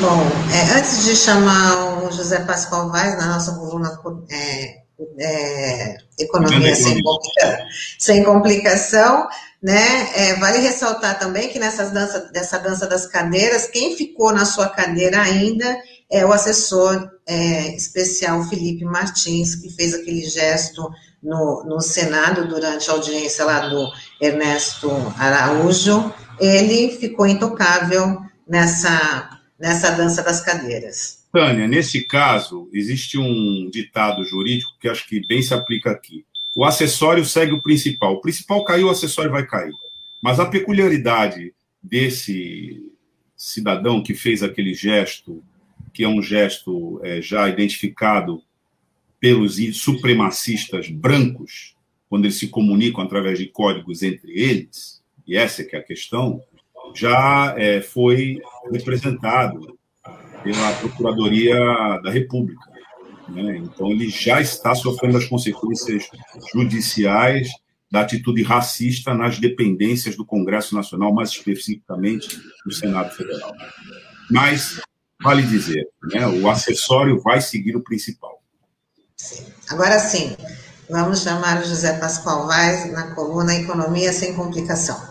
Bom, 0.00 0.22
é, 0.50 0.78
antes 0.78 1.04
de 1.04 1.14
chamar 1.14 2.02
o 2.02 2.10
José 2.10 2.40
Pascoal 2.40 2.88
Vaz 2.88 3.18
na 3.18 3.34
nossa 3.34 3.52
coluna 3.52 4.00
é, 4.30 4.80
é, 5.18 5.98
Economia 6.18 6.74
sem, 6.74 7.02
complica, 7.02 7.58
sem 7.98 8.24
complicação, 8.24 9.28
né? 9.62 10.08
É, 10.14 10.34
vale 10.36 10.56
ressaltar 10.56 11.18
também 11.18 11.50
que 11.50 11.58
nessas 11.58 11.90
dança, 11.90 12.30
dessa 12.32 12.58
dança 12.58 12.86
das 12.86 13.06
cadeiras, 13.06 13.66
quem 13.66 13.94
ficou 13.94 14.32
na 14.32 14.46
sua 14.46 14.70
cadeira 14.70 15.20
ainda 15.20 15.78
é 16.10 16.24
o 16.24 16.32
assessor 16.32 17.10
é, 17.26 17.76
especial 17.76 18.42
Felipe 18.44 18.86
Martins, 18.86 19.54
que 19.54 19.68
fez 19.68 19.92
aquele 19.92 20.24
gesto 20.24 20.90
no, 21.22 21.62
no 21.64 21.78
Senado 21.82 22.48
durante 22.48 22.88
a 22.88 22.94
audiência 22.94 23.44
lá 23.44 23.68
do 23.68 23.86
Ernesto 24.18 24.90
Araújo. 25.18 26.10
Ele 26.40 26.96
ficou 26.98 27.26
intocável 27.26 28.18
nessa 28.48 29.39
nessa 29.60 29.90
dança 29.90 30.22
das 30.22 30.40
cadeiras. 30.40 31.20
Tânia, 31.30 31.68
nesse 31.68 32.02
caso, 32.02 32.68
existe 32.72 33.18
um 33.18 33.68
ditado 33.70 34.24
jurídico 34.24 34.72
que 34.80 34.88
acho 34.88 35.06
que 35.06 35.24
bem 35.26 35.42
se 35.42 35.52
aplica 35.52 35.90
aqui. 35.90 36.24
O 36.56 36.64
acessório 36.64 37.24
segue 37.24 37.52
o 37.52 37.62
principal. 37.62 38.14
O 38.14 38.20
principal 38.20 38.64
caiu, 38.64 38.88
o 38.88 38.90
acessório 38.90 39.30
vai 39.30 39.46
cair. 39.46 39.72
Mas 40.22 40.40
a 40.40 40.46
peculiaridade 40.46 41.54
desse 41.80 42.90
cidadão 43.36 44.02
que 44.02 44.14
fez 44.14 44.42
aquele 44.42 44.74
gesto, 44.74 45.42
que 45.92 46.02
é 46.02 46.08
um 46.08 46.22
gesto 46.22 47.00
é, 47.04 47.22
já 47.22 47.48
identificado 47.48 48.42
pelos 49.20 49.56
supremacistas 49.74 50.88
brancos, 50.88 51.76
quando 52.08 52.24
eles 52.24 52.36
se 52.36 52.48
comunicam 52.48 53.04
através 53.04 53.38
de 53.38 53.46
códigos 53.46 54.02
entre 54.02 54.32
eles, 54.32 55.00
e 55.26 55.36
essa 55.36 55.62
é 55.62 55.64
que 55.64 55.76
é 55.76 55.78
a 55.78 55.82
questão, 55.84 56.42
já 56.94 57.54
é, 57.56 57.80
foi 57.80 58.38
representado 58.72 59.78
pela 60.42 60.72
Procuradoria 60.74 61.58
da 62.02 62.10
República. 62.10 62.60
Né? 63.28 63.58
Então, 63.58 63.90
ele 63.90 64.08
já 64.08 64.40
está 64.40 64.74
sofrendo 64.74 65.18
as 65.18 65.26
consequências 65.26 66.08
judiciais 66.52 67.48
da 67.90 68.02
atitude 68.02 68.42
racista 68.42 69.12
nas 69.14 69.38
dependências 69.38 70.16
do 70.16 70.24
Congresso 70.24 70.74
Nacional, 70.74 71.12
mais 71.12 71.30
especificamente 71.30 72.40
do 72.64 72.72
Senado 72.72 73.10
Federal. 73.14 73.52
Mas, 74.30 74.80
vale 75.20 75.42
dizer, 75.42 75.88
né, 76.12 76.26
o 76.26 76.48
acessório 76.48 77.20
vai 77.20 77.40
seguir 77.40 77.76
o 77.76 77.82
principal. 77.82 78.40
Agora 79.68 79.98
sim, 79.98 80.36
vamos 80.88 81.22
chamar 81.22 81.60
o 81.60 81.64
José 81.64 81.98
Pascoal 81.98 82.46
Vaz 82.46 82.90
na 82.92 83.14
coluna 83.14 83.54
Economia 83.54 84.12
Sem 84.12 84.34
Complicação. 84.34 85.09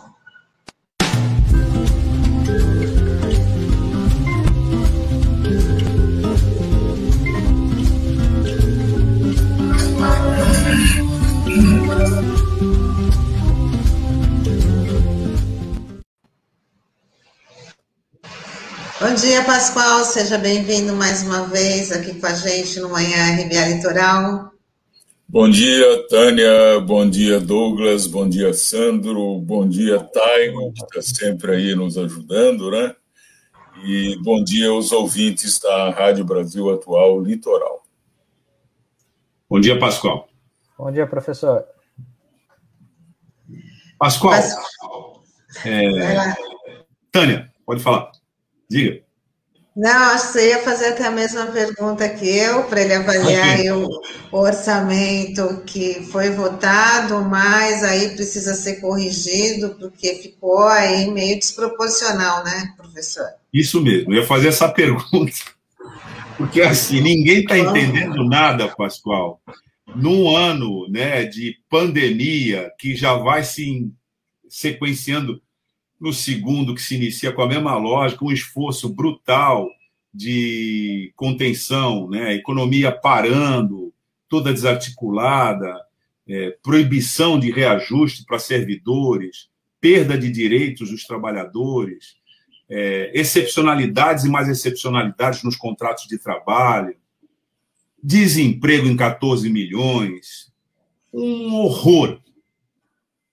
Bom 19.00 19.14
dia, 19.14 19.46
Pascoal. 19.46 20.04
Seja 20.04 20.38
bem-vindo 20.38 20.94
mais 20.94 21.24
uma 21.24 21.48
vez 21.48 21.90
aqui 21.90 22.20
com 22.20 22.28
a 22.28 22.34
gente 22.34 22.82
no 22.82 22.90
Manhã 22.90 23.34
RBA 23.34 23.74
Litoral. 23.74 24.52
Bom 25.26 25.50
dia, 25.50 26.06
Tânia. 26.10 26.82
Bom 26.82 27.10
dia, 27.10 27.40
Douglas. 27.40 28.06
Bom 28.08 28.28
dia, 28.28 28.54
Sandro. 28.54 29.40
Bom 29.40 29.66
dia, 29.66 30.04
Taigo, 30.04 30.74
que 30.74 30.84
está 30.84 31.02
sempre 31.02 31.56
aí 31.56 31.74
nos 31.74 31.98
ajudando, 31.98 32.70
né? 32.72 32.94
E 33.86 34.18
bom 34.22 34.44
dia 34.44 34.68
aos 34.68 34.92
ouvintes 34.92 35.60
da 35.60 35.92
Rádio 35.92 36.26
Brasil 36.26 36.70
Atual 36.70 37.22
Litoral. 37.22 37.82
Bom 39.50 39.62
dia, 39.62 39.80
Pascoal. 39.80 40.28
Bom 40.78 40.92
dia, 40.92 41.08
professor. 41.08 41.64
Pascoal. 43.98 44.34
Pascoal. 44.34 45.24
É... 45.64 46.36
Tânia, 47.14 47.50
pode 47.66 47.82
falar. 47.82 48.19
Diga. 48.70 49.02
Não, 49.76 50.14
acho 50.14 50.28
que 50.28 50.34
você 50.34 50.50
ia 50.50 50.62
fazer 50.62 50.88
até 50.88 51.08
a 51.08 51.12
mesma 51.12 51.46
pergunta 51.46 52.10
que 52.10 52.28
eu, 52.28 52.64
para 52.64 52.82
ele 52.82 52.94
avaliar 52.94 53.60
okay. 53.60 53.72
o 53.72 53.90
orçamento 54.32 55.64
que 55.66 56.06
foi 56.12 56.32
votado, 56.32 57.22
mas 57.24 57.82
aí 57.84 58.10
precisa 58.10 58.56
ser 58.56 58.82
corrigido, 58.82 59.76
porque 59.80 60.16
ficou 60.16 60.64
aí 60.64 61.10
meio 61.10 61.40
desproporcional, 61.40 62.44
né, 62.44 62.74
professor? 62.76 63.26
Isso 63.54 63.82
mesmo, 63.82 64.14
eu 64.14 64.22
ia 64.22 64.28
fazer 64.28 64.50
essa 64.50 64.68
pergunta. 64.74 65.32
Porque 66.36 66.62
assim, 66.62 67.00
ninguém 67.00 67.40
está 67.42 67.58
entendendo 67.58 68.24
nada, 68.26 68.68
Pascoal. 68.68 69.42
Num 69.96 70.36
ano 70.36 70.90
né, 70.90 71.24
de 71.26 71.56
pandemia 71.70 72.70
que 72.78 72.96
já 72.96 73.14
vai 73.14 73.44
se 73.44 73.90
sequenciando 74.50 75.42
no 76.00 76.14
segundo, 76.14 76.74
que 76.74 76.82
se 76.82 76.96
inicia 76.96 77.32
com 77.32 77.42
a 77.42 77.48
mesma 77.48 77.76
lógica, 77.78 78.24
um 78.24 78.32
esforço 78.32 78.88
brutal 78.88 79.70
de 80.14 81.12
contenção, 81.16 82.10
né? 82.10 82.34
economia 82.34 82.92
parando, 82.92 83.94
toda 84.28 84.54
desarticulada, 84.54 85.76
é, 86.28 86.52
proibição 86.64 87.40
de 87.40 87.52
reajuste 87.52 88.24
para 88.24 88.40
servidores, 88.40 89.50
perda 89.82 90.18
de 90.18 90.32
direitos 90.32 90.90
dos 90.90 91.04
trabalhadores, 91.06 92.16
é, 92.70 93.12
excepcionalidades 93.14 94.24
e 94.24 94.30
mais 94.30 94.48
excepcionalidades 94.48 95.44
nos 95.44 95.56
contratos 95.56 96.08
de 96.08 96.18
trabalho, 96.18 96.96
desemprego 98.02 98.88
em 98.88 98.96
14 98.96 99.50
milhões, 99.50 100.52
um 101.12 101.56
horror. 101.56 102.20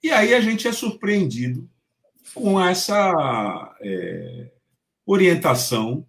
E 0.02 0.10
aí 0.10 0.34
a 0.34 0.40
gente 0.40 0.66
é 0.66 0.72
surpreendido 0.72 1.68
com 2.36 2.60
essa 2.60 3.74
é, 3.80 4.50
orientação 5.06 6.06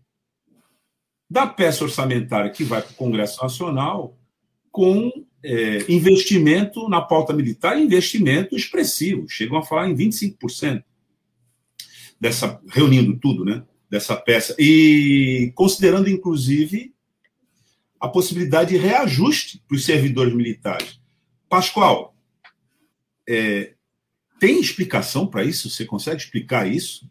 da 1.29 1.47
peça 1.47 1.85
orçamentária 1.85 2.51
que 2.51 2.65
vai 2.65 2.81
para 2.81 2.91
o 2.91 2.95
Congresso 2.95 3.41
Nacional 3.41 4.17
com 4.69 5.09
é, 5.41 5.89
investimento 5.89 6.89
na 6.89 7.01
pauta 7.01 7.31
militar, 7.31 7.79
investimento 7.79 8.55
expressivo, 8.55 9.27
chegam 9.29 9.57
a 9.57 9.63
falar 9.63 9.89
em 9.89 9.95
25% 9.95 10.83
dessa, 12.19 12.59
reunindo 12.69 13.17
tudo, 13.17 13.45
né, 13.45 13.63
dessa 13.89 14.15
peça, 14.15 14.53
e 14.59 15.51
considerando, 15.55 16.09
inclusive, 16.09 16.93
a 17.99 18.09
possibilidade 18.09 18.71
de 18.71 18.77
reajuste 18.77 19.63
para 19.65 19.75
os 19.75 19.85
servidores 19.85 20.33
militares. 20.33 20.99
Pascoal, 21.49 22.13
é, 23.27 23.76
tem 24.39 24.59
explicação 24.59 25.27
para 25.27 25.43
isso? 25.43 25.69
Você 25.69 25.85
consegue 25.85 26.21
explicar 26.21 26.67
isso? 26.67 27.09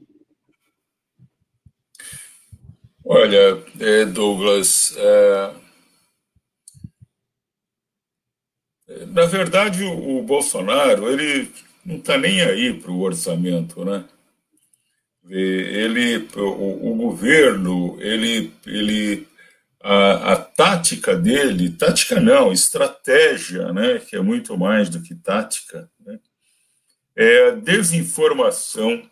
Olha, 3.04 3.62
é, 3.78 4.04
Douglas, 4.04 4.92
é... 4.96 5.54
na 9.06 9.26
verdade 9.26 9.84
o, 9.84 10.22
Bolsonaro 10.22 11.08
ele 11.08 11.52
não 11.84 11.98
está 11.98 12.18
nem 12.18 12.40
aí 12.42 12.74
para 12.74 12.90
o 12.90 13.00
orçamento, 13.00 13.84
né? 13.84 14.04
Ele, 15.28 16.28
o, 16.36 16.92
o 16.92 16.94
governo, 16.96 17.96
ele, 18.00 18.52
ele, 18.64 19.26
a, 19.82 20.32
a, 20.32 20.36
tática 20.36 21.16
dele, 21.16 21.70
tática 21.70 22.20
não, 22.20 22.52
estratégia, 22.52 23.72
né? 23.72 23.98
Que 24.00 24.16
é 24.16 24.20
muito 24.20 24.56
mais 24.58 24.88
do 24.88 25.00
que 25.00 25.14
tática. 25.14 25.88
É 27.16 27.48
a 27.48 27.50
desinformação 27.52 29.02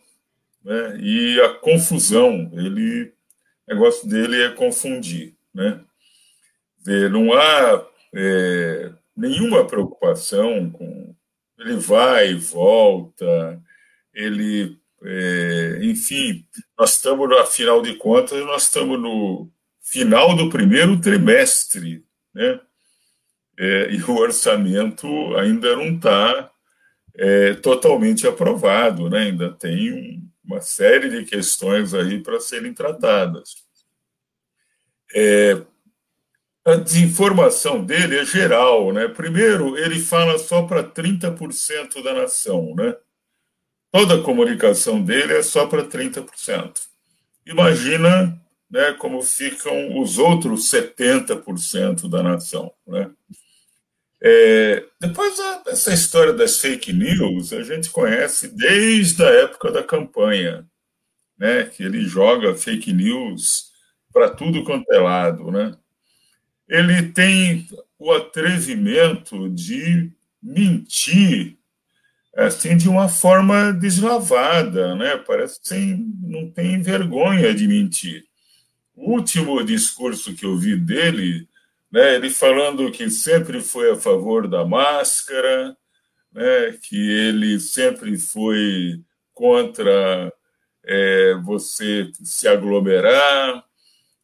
né, 0.62 0.98
e 1.00 1.40
a 1.40 1.54
confusão. 1.54 2.50
Ele, 2.52 3.12
o 3.66 3.74
negócio 3.74 4.08
dele 4.08 4.42
é 4.42 4.50
confundir. 4.50 5.34
Né? 5.54 5.80
Não 7.10 7.32
há 7.32 7.86
é, 8.14 8.92
nenhuma 9.16 9.66
preocupação 9.66 10.70
com. 10.70 11.14
Ele 11.58 11.76
vai 11.76 12.32
e 12.32 12.34
volta, 12.34 13.62
ele. 14.12 14.78
É, 15.06 15.80
enfim, 15.82 16.46
nós 16.78 16.92
estamos, 16.92 17.30
afinal 17.38 17.82
de 17.82 17.94
contas, 17.96 18.40
nós 18.46 18.64
estamos 18.64 18.98
no 18.98 19.50
final 19.82 20.34
do 20.34 20.48
primeiro 20.48 20.98
trimestre, 20.98 22.04
né? 22.34 22.60
É, 23.58 23.90
e 23.92 24.02
o 24.02 24.16
orçamento 24.16 25.06
ainda 25.36 25.76
não 25.76 25.94
está 25.94 26.50
é, 27.16 27.54
totalmente 27.54 28.26
aprovado, 28.26 29.08
né? 29.08 29.24
ainda 29.24 29.52
tem 29.52 30.22
uma 30.44 30.60
série 30.60 31.08
de 31.08 31.24
questões 31.24 31.94
aí 31.94 32.20
para 32.20 32.40
serem 32.40 32.74
tratadas. 32.74 33.64
É, 35.14 35.62
a 36.64 36.76
desinformação 36.76 37.84
dele 37.84 38.18
é 38.18 38.24
geral, 38.24 38.90
né? 38.92 39.06
Primeiro, 39.06 39.76
ele 39.76 40.00
fala 40.00 40.38
só 40.38 40.62
para 40.62 40.82
30% 40.82 42.02
da 42.02 42.14
nação, 42.14 42.74
né? 42.74 42.96
Toda 43.92 44.16
a 44.16 44.22
comunicação 44.22 45.02
dele 45.02 45.34
é 45.34 45.42
só 45.42 45.66
para 45.66 45.84
30%. 45.84 46.80
Imagina, 47.46 48.40
né, 48.70 48.92
como 48.94 49.22
ficam 49.22 50.00
os 50.00 50.18
outros 50.18 50.70
70% 50.70 52.08
da 52.08 52.22
nação, 52.22 52.72
né? 52.86 53.10
É, 54.26 54.82
depois, 54.98 55.38
essa 55.66 55.92
história 55.92 56.32
das 56.32 56.58
fake 56.58 56.94
news, 56.94 57.52
a 57.52 57.62
gente 57.62 57.90
conhece 57.90 58.48
desde 58.48 59.22
a 59.22 59.28
época 59.28 59.70
da 59.70 59.82
campanha, 59.82 60.66
né? 61.38 61.64
que 61.64 61.82
ele 61.82 62.00
joga 62.06 62.54
fake 62.54 62.90
news 62.90 63.66
para 64.10 64.30
tudo 64.30 64.64
quanto 64.64 64.90
é 64.90 64.98
lado. 64.98 65.50
Né? 65.50 65.76
Ele 66.66 67.02
tem 67.12 67.68
o 67.98 68.12
atrevimento 68.12 69.50
de 69.50 70.10
mentir 70.42 71.58
assim 72.34 72.78
de 72.78 72.88
uma 72.88 73.08
forma 73.08 73.72
deslavada, 73.72 74.96
né? 74.96 75.16
Parece 75.18 75.60
que 75.62 75.74
não 76.20 76.50
tem 76.50 76.82
vergonha 76.82 77.54
de 77.54 77.68
mentir. 77.68 78.24
O 78.96 79.12
último 79.12 79.62
discurso 79.62 80.34
que 80.34 80.44
eu 80.44 80.56
vi 80.56 80.76
dele 80.76 81.46
né, 81.94 82.16
ele 82.16 82.28
falando 82.28 82.90
que 82.90 83.08
sempre 83.08 83.60
foi 83.60 83.92
a 83.92 83.96
favor 83.96 84.48
da 84.48 84.64
máscara, 84.64 85.76
né, 86.32 86.76
que 86.82 86.96
ele 86.96 87.60
sempre 87.60 88.18
foi 88.18 89.00
contra 89.32 90.32
é, 90.84 91.34
você 91.44 92.10
se 92.24 92.48
aglomerar, 92.48 93.64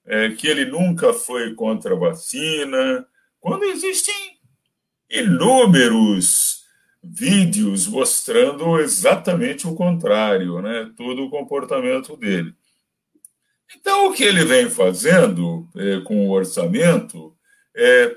é, 0.05 0.31
que 0.31 0.49
ele 0.49 0.65
nunca 0.65 1.13
foi 1.13 1.55
contra 1.55 1.95
a 1.95 1.97
vacina, 1.97 3.07
quando 3.39 3.63
existem 3.63 4.17
inúmeros 5.09 6.65
vídeos 7.01 7.87
mostrando 7.87 8.81
exatamente 8.81 9.69
o 9.69 9.77
contrário, 9.77 10.61
né, 10.61 10.91
todo 10.97 11.23
o 11.23 11.31
comportamento 11.31 12.17
dele. 12.17 12.53
Então, 13.77 14.09
o 14.09 14.13
que 14.13 14.25
ele 14.25 14.45
vem 14.45 14.69
fazendo 14.69 15.69
é, 15.77 16.01
com 16.01 16.27
o 16.27 16.33
orçamento 16.33 17.33
é, 17.77 18.17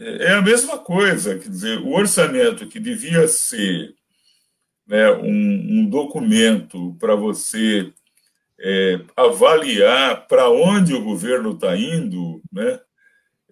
é 0.00 0.32
a 0.32 0.42
mesma 0.42 0.78
coisa, 0.78 1.38
quer 1.38 1.48
dizer, 1.48 1.78
o 1.78 1.92
orçamento 1.92 2.66
que 2.66 2.80
devia 2.80 3.26
ser 3.28 3.94
né, 4.86 5.10
um, 5.12 5.80
um 5.80 5.86
documento 5.88 6.96
para 6.98 7.14
você 7.14 7.92
é, 8.58 9.00
avaliar 9.16 10.26
para 10.26 10.50
onde 10.50 10.94
o 10.94 11.04
governo 11.04 11.52
está 11.52 11.76
indo, 11.76 12.42
né, 12.52 12.80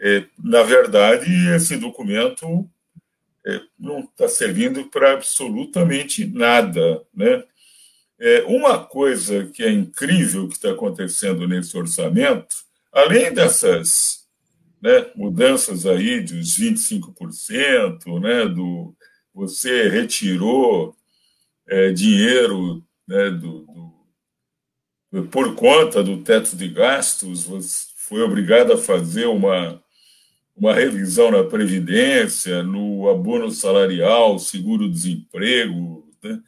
é, 0.00 0.24
na 0.38 0.62
verdade, 0.62 1.30
esse 1.54 1.76
documento 1.76 2.68
é, 3.46 3.60
não 3.78 4.00
está 4.00 4.28
servindo 4.28 4.84
para 4.86 5.12
absolutamente 5.12 6.26
nada. 6.26 7.02
Né? 7.12 7.42
É, 8.18 8.42
uma 8.42 8.84
coisa 8.84 9.46
que 9.46 9.62
é 9.62 9.70
incrível 9.70 10.48
que 10.48 10.54
está 10.54 10.70
acontecendo 10.70 11.48
nesse 11.48 11.76
orçamento, 11.76 12.56
além 12.92 13.32
dessas 13.32 14.27
né, 14.80 15.10
mudanças 15.14 15.86
aí 15.86 16.20
dos 16.20 16.58
25%, 16.58 18.20
né, 18.20 18.46
do, 18.46 18.94
você 19.34 19.88
retirou 19.88 20.96
é, 21.68 21.90
dinheiro 21.92 22.84
né, 23.06 23.30
do, 23.30 23.66
do, 25.10 25.24
por 25.24 25.54
conta 25.54 26.02
do 26.02 26.22
teto 26.22 26.56
de 26.56 26.68
gastos, 26.68 27.46
foi 27.96 28.22
obrigado 28.22 28.72
a 28.72 28.78
fazer 28.78 29.26
uma, 29.26 29.82
uma 30.56 30.74
revisão 30.74 31.30
na 31.30 31.44
Previdência, 31.44 32.62
no 32.62 33.08
abono 33.08 33.50
salarial, 33.50 34.38
seguro-desemprego. 34.38 36.08
Né? 36.22 36.40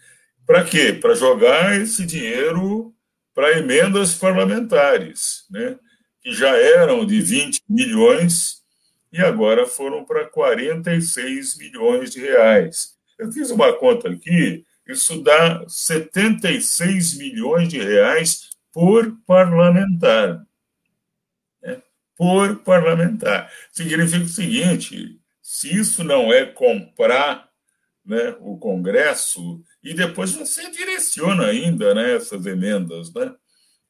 Para 0.46 0.64
quê? 0.64 0.92
Para 0.92 1.14
jogar 1.14 1.80
esse 1.80 2.04
dinheiro 2.04 2.94
para 3.34 3.58
emendas 3.58 4.14
parlamentares, 4.14 5.44
né? 5.50 5.78
Que 6.22 6.32
já 6.32 6.56
eram 6.56 7.04
de 7.04 7.20
20 7.20 7.62
milhões 7.68 8.60
e 9.12 9.20
agora 9.20 9.66
foram 9.66 10.04
para 10.04 10.28
46 10.28 11.56
milhões 11.58 12.10
de 12.10 12.20
reais. 12.20 12.94
Eu 13.18 13.30
fiz 13.32 13.50
uma 13.50 13.72
conta 13.72 14.08
aqui, 14.08 14.64
isso 14.86 15.22
dá 15.22 15.64
76 15.68 17.18
milhões 17.18 17.68
de 17.68 17.78
reais 17.78 18.50
por 18.72 19.16
parlamentar. 19.26 20.44
Né? 21.62 21.82
Por 22.16 22.56
parlamentar. 22.60 23.50
Significa 23.72 24.24
o 24.24 24.28
seguinte: 24.28 25.20
se 25.42 25.74
isso 25.74 26.04
não 26.04 26.32
é 26.32 26.46
comprar 26.46 27.48
né, 28.04 28.36
o 28.40 28.56
Congresso, 28.58 29.62
e 29.82 29.94
depois 29.94 30.32
você 30.32 30.70
direciona 30.70 31.46
ainda 31.46 31.94
né, 31.94 32.16
essas 32.16 32.46
emendas, 32.46 33.12
né? 33.12 33.34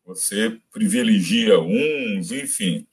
Você 0.04 0.58
privilegia 0.72 1.58
uns, 1.60 2.32
enfim. 2.32 2.86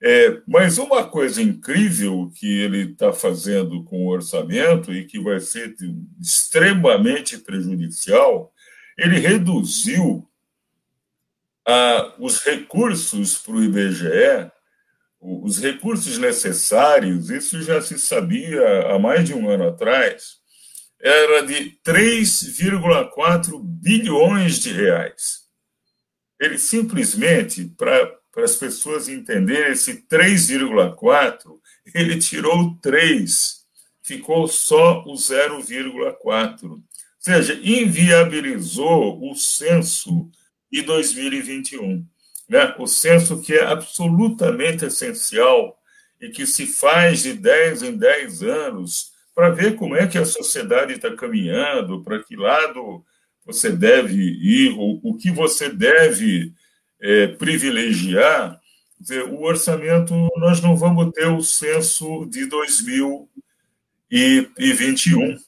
É, 0.00 0.40
mas 0.46 0.78
uma 0.78 1.04
coisa 1.08 1.42
incrível 1.42 2.30
que 2.34 2.46
ele 2.46 2.92
está 2.92 3.12
fazendo 3.12 3.82
com 3.84 4.06
o 4.06 4.10
orçamento 4.10 4.92
e 4.92 5.04
que 5.04 5.18
vai 5.18 5.40
ser 5.40 5.74
extremamente 6.20 7.38
prejudicial, 7.38 8.52
ele 8.96 9.18
reduziu 9.18 10.28
ah, 11.66 12.14
os 12.18 12.38
recursos 12.44 13.36
para 13.38 13.54
o 13.54 13.62
IBGE, 13.62 14.50
os 15.20 15.58
recursos 15.58 16.16
necessários, 16.16 17.28
isso 17.28 17.60
já 17.60 17.82
se 17.82 17.98
sabia 17.98 18.92
há 18.92 18.98
mais 19.00 19.26
de 19.26 19.34
um 19.34 19.48
ano 19.50 19.66
atrás, 19.68 20.38
era 21.00 21.42
de 21.42 21.76
3,4 21.84 23.60
bilhões 23.62 24.60
de 24.60 24.72
reais. 24.72 25.47
Ele 26.40 26.58
simplesmente, 26.58 27.64
para 27.76 28.16
as 28.36 28.56
pessoas 28.56 29.08
entenderem, 29.08 29.72
esse 29.72 30.02
3,4, 30.08 31.58
ele 31.94 32.18
tirou 32.18 32.76
3, 32.80 33.66
ficou 34.02 34.46
só 34.46 35.02
o 35.04 35.14
0,4. 35.14 36.70
Ou 36.70 36.82
seja, 37.18 37.60
inviabilizou 37.62 39.30
o 39.30 39.34
censo 39.34 40.30
de 40.70 40.82
2021. 40.82 42.06
Né? 42.48 42.74
O 42.78 42.86
censo 42.86 43.40
que 43.42 43.54
é 43.54 43.64
absolutamente 43.64 44.84
essencial 44.84 45.78
e 46.20 46.30
que 46.30 46.46
se 46.46 46.66
faz 46.66 47.22
de 47.22 47.34
10 47.34 47.82
em 47.82 47.96
10 47.96 48.42
anos 48.42 49.12
para 49.34 49.50
ver 49.50 49.76
como 49.76 49.94
é 49.94 50.06
que 50.06 50.18
a 50.18 50.24
sociedade 50.24 50.94
está 50.94 51.14
caminhando, 51.14 52.02
para 52.02 52.22
que 52.22 52.34
lado 52.34 53.04
você 53.48 53.70
deve 53.70 54.14
ir, 54.14 54.74
o, 54.76 55.16
que 55.16 55.30
você 55.30 55.70
deve 55.70 56.52
é, 57.00 57.28
privilegiar, 57.28 58.60
dizer, 59.00 59.24
o 59.24 59.40
orçamento, 59.40 60.12
nós 60.36 60.60
não 60.60 60.76
vamos 60.76 61.10
ter 61.12 61.28
o 61.28 61.42
censo 61.42 62.26
de 62.26 62.44
2021. 62.44 65.28
Né? 65.28 65.38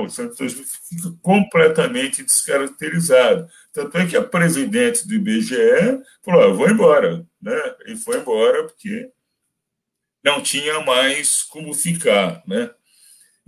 O 0.00 0.08
censo 0.08 0.32
de 0.32 0.38
2021 0.38 0.64
fica 0.88 1.14
completamente 1.20 2.24
descaracterizado. 2.24 3.46
Tanto 3.74 3.98
é 3.98 4.06
que 4.06 4.16
a 4.16 4.24
presidente 4.24 5.06
do 5.06 5.12
IBGE 5.12 6.00
falou: 6.22 6.42
ah, 6.42 6.48
vou 6.54 6.66
embora. 6.66 7.26
Né? 7.42 7.74
E 7.88 7.94
foi 7.94 8.20
embora 8.20 8.64
porque 8.64 9.10
não 10.24 10.40
tinha 10.40 10.80
mais 10.80 11.42
como 11.42 11.74
ficar. 11.74 12.42
Né? 12.46 12.70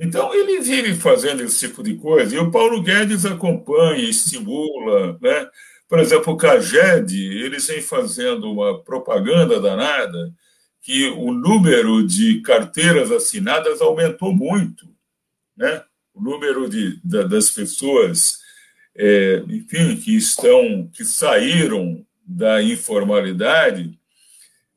Então, 0.04 0.34
ele 0.34 0.60
vive 0.60 0.96
fazendo 0.96 1.44
esse 1.44 1.60
tipo 1.60 1.80
de 1.80 1.94
coisa, 1.94 2.34
e 2.34 2.38
o 2.38 2.50
Paulo 2.50 2.82
Guedes 2.82 3.24
acompanha, 3.24 4.02
estimula, 4.02 5.16
né? 5.22 5.48
Por 5.88 6.00
exemplo, 6.00 6.32
o 6.32 6.36
CAGED, 6.36 7.14
eles 7.16 7.68
vêm 7.68 7.80
fazendo 7.80 8.50
uma 8.50 8.82
propaganda 8.82 9.60
danada 9.60 10.34
que 10.80 11.08
o 11.10 11.30
número 11.30 12.04
de 12.04 12.40
carteiras 12.40 13.12
assinadas 13.12 13.80
aumentou 13.80 14.34
muito, 14.34 14.88
né? 15.56 15.84
O 16.12 16.20
número 16.20 16.68
de, 16.68 16.96
de 16.96 17.28
das 17.28 17.52
pessoas, 17.52 18.38
é, 18.96 19.44
enfim, 19.46 19.94
que 19.94 20.16
estão, 20.16 20.90
que 20.92 21.04
saíram 21.04 22.04
da 22.26 22.60
informalidade, 22.60 23.96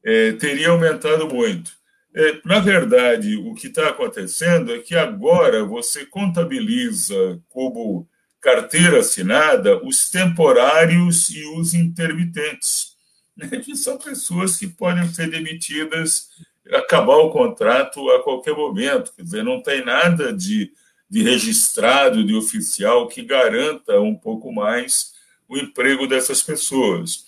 é, 0.04 0.34
teria 0.34 0.70
aumentado 0.70 1.28
muito. 1.28 1.75
É, 2.18 2.40
na 2.46 2.60
verdade, 2.60 3.36
o 3.36 3.54
que 3.54 3.68
está 3.68 3.90
acontecendo 3.90 4.74
é 4.74 4.80
que 4.80 4.96
agora 4.96 5.66
você 5.66 6.06
contabiliza 6.06 7.42
como 7.50 8.08
carteira 8.40 9.00
assinada 9.00 9.84
os 9.84 10.10
temporários 10.10 11.30
e 11.30 11.44
os 11.58 11.74
intermitentes, 11.74 12.96
né, 13.36 13.50
que 13.60 13.76
são 13.76 13.98
pessoas 13.98 14.58
que 14.58 14.66
podem 14.66 15.06
ser 15.10 15.30
demitidas, 15.30 16.30
acabar 16.72 17.18
o 17.18 17.32
contrato 17.32 18.10
a 18.12 18.24
qualquer 18.24 18.56
momento. 18.56 19.12
Quer 19.14 19.24
dizer, 19.24 19.44
não 19.44 19.62
tem 19.62 19.84
nada 19.84 20.32
de, 20.32 20.72
de 21.10 21.22
registrado, 21.22 22.24
de 22.24 22.34
oficial, 22.34 23.10
que 23.10 23.24
garanta 23.24 24.00
um 24.00 24.16
pouco 24.16 24.54
mais 24.54 25.12
o 25.50 25.58
emprego 25.58 26.08
dessas 26.08 26.42
pessoas. 26.42 27.26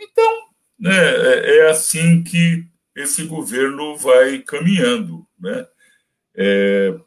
Então, 0.00 0.48
né, 0.78 0.96
é, 0.96 1.58
é 1.58 1.70
assim 1.70 2.22
que 2.22 2.69
esse 2.94 3.24
governo 3.24 3.96
vai 3.96 4.38
caminhando. 4.38 5.26
Né? 5.38 5.66
É, 6.34 6.98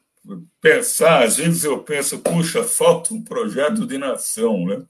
pensar, 0.62 1.24
às 1.24 1.38
vezes 1.38 1.64
eu 1.64 1.80
penso, 1.84 2.20
puxa, 2.20 2.64
falta 2.64 3.14
um 3.14 3.24
projeto 3.24 3.86
de 3.86 3.98
nação, 3.98 4.66
né? 4.66 4.84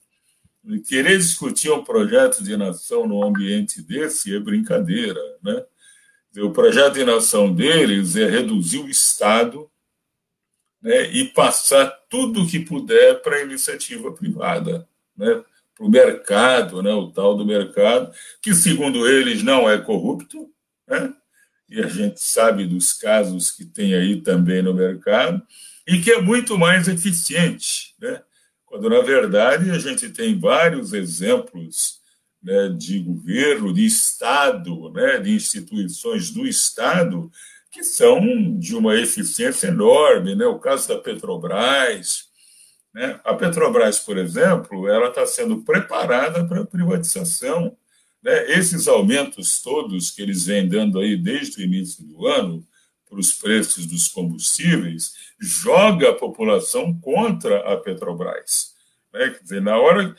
E 0.66 0.80
querer 0.80 1.18
discutir 1.18 1.70
um 1.72 1.84
projeto 1.84 2.42
de 2.42 2.56
nação 2.56 3.06
num 3.06 3.22
ambiente 3.22 3.82
desse 3.82 4.34
é 4.34 4.40
brincadeira, 4.40 5.20
né? 5.44 5.66
O 6.38 6.52
projeto 6.52 6.94
de 6.94 7.04
nação 7.04 7.54
deles 7.54 8.16
é 8.16 8.28
reduzir 8.28 8.80
o 8.80 8.90
Estado 8.90 9.70
né, 10.82 11.12
e 11.12 11.26
passar 11.30 11.88
tudo 12.10 12.42
o 12.42 12.48
que 12.48 12.60
puder 12.60 13.22
para 13.22 13.38
a 13.38 13.42
iniciativa 13.42 14.12
privada, 14.12 14.88
né, 15.16 15.44
para 15.76 15.86
o 15.86 15.90
mercado, 15.90 16.82
né, 16.82 16.92
o 16.92 17.12
tal 17.12 17.38
do 17.38 17.46
mercado, 17.46 18.12
que, 18.42 18.54
segundo 18.54 19.08
eles, 19.08 19.44
não 19.44 19.70
é 19.70 19.78
corrupto, 19.78 20.53
né, 20.88 21.14
e 21.70 21.82
a 21.82 21.88
gente 21.88 22.22
sabe 22.22 22.68
dos 22.68 22.94
casos 22.94 23.52
que 23.52 23.66
tem 23.66 23.96
aí 23.96 24.22
também 24.22 24.62
no 24.62 24.74
mercado, 24.74 25.42
e 25.88 26.00
que 26.00 26.12
é 26.12 26.22
muito 26.22 26.58
mais 26.58 26.88
eficiente, 26.88 27.96
né? 28.00 28.22
quando, 28.74 28.90
na 28.90 29.02
verdade, 29.02 29.70
a 29.70 29.78
gente 29.78 30.10
tem 30.10 30.40
vários 30.40 30.94
exemplos 30.94 32.00
né, 32.42 32.70
de 32.70 32.98
governo, 32.98 33.72
de 33.72 33.86
Estado, 33.86 34.92
né, 34.92 35.20
de 35.20 35.32
instituições 35.32 36.32
do 36.32 36.48
Estado, 36.48 37.32
que 37.72 37.84
são 37.84 38.58
de 38.58 38.76
uma 38.76 38.96
eficiência 38.96 39.68
enorme. 39.68 40.34
Né? 40.34 40.44
O 40.48 40.58
caso 40.58 40.88
da 40.88 40.98
Petrobras. 40.98 42.30
Né? 42.92 43.20
A 43.24 43.36
Petrobras, 43.36 44.00
por 44.00 44.18
exemplo, 44.18 44.88
ela 44.88 45.10
está 45.10 45.24
sendo 45.28 45.62
preparada 45.62 46.44
para 46.48 46.62
a 46.62 46.66
privatização 46.66 47.78
né, 48.24 48.52
esses 48.52 48.88
aumentos 48.88 49.62
todos 49.62 50.12
que 50.12 50.22
eles 50.22 50.46
vêm 50.46 50.68
dando 50.68 51.00
aí 51.00 51.18
desde 51.18 51.62
o 51.62 51.66
início 51.66 52.04
do 52.06 52.26
ano 52.26 52.66
para 53.10 53.20
os 53.20 53.34
preços 53.34 53.86
dos 53.86 54.08
combustíveis 54.08 55.14
joga 55.40 56.10
a 56.10 56.16
população 56.16 56.98
contra 57.00 57.60
a 57.72 57.78
Petrobras. 57.78 58.74
Né? 59.14 59.30
Quer 59.30 59.44
dizer, 59.44 59.62
na 59.62 59.78
hora 59.78 60.16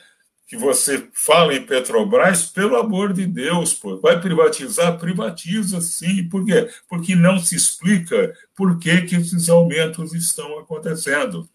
que 0.47 0.55
você 0.55 1.09
fala 1.13 1.55
em 1.55 1.65
Petrobras, 1.65 2.43
pelo 2.45 2.75
amor 2.75 3.11
de 3.11 3.25
Deus, 3.25 3.73
pô, 3.73 3.97
vai 3.97 4.21
privatizar? 4.21 4.99
Privatiza 4.99 5.81
sim. 5.81 6.29
Por 6.29 6.45
quê? 6.45 6.69
Porque 6.87 7.15
não 7.15 7.39
se 7.39 7.55
explica 7.55 8.33
por 8.55 8.77
que, 8.79 9.01
que 9.01 9.15
esses 9.15 9.49
aumentos 9.49 10.13
estão 10.13 10.59
acontecendo. 10.59 11.49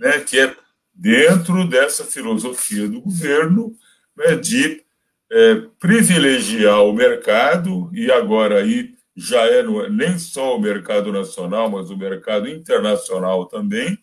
Né? 0.00 0.18
Que 0.20 0.40
é 0.40 0.56
dentro 0.92 1.66
dessa 1.68 2.04
filosofia 2.04 2.88
do 2.88 3.00
governo 3.00 3.74
né, 4.16 4.36
de 4.36 4.83
é, 5.30 5.62
privilegiar 5.78 6.82
o 6.82 6.92
mercado, 6.92 7.90
e 7.92 8.10
agora 8.10 8.60
aí 8.60 8.94
já 9.16 9.42
é 9.46 9.62
no, 9.62 9.88
nem 9.88 10.18
só 10.18 10.56
o 10.56 10.60
mercado 10.60 11.12
nacional, 11.12 11.70
mas 11.70 11.90
o 11.90 11.96
mercado 11.96 12.48
internacional 12.48 13.46
também, 13.46 13.96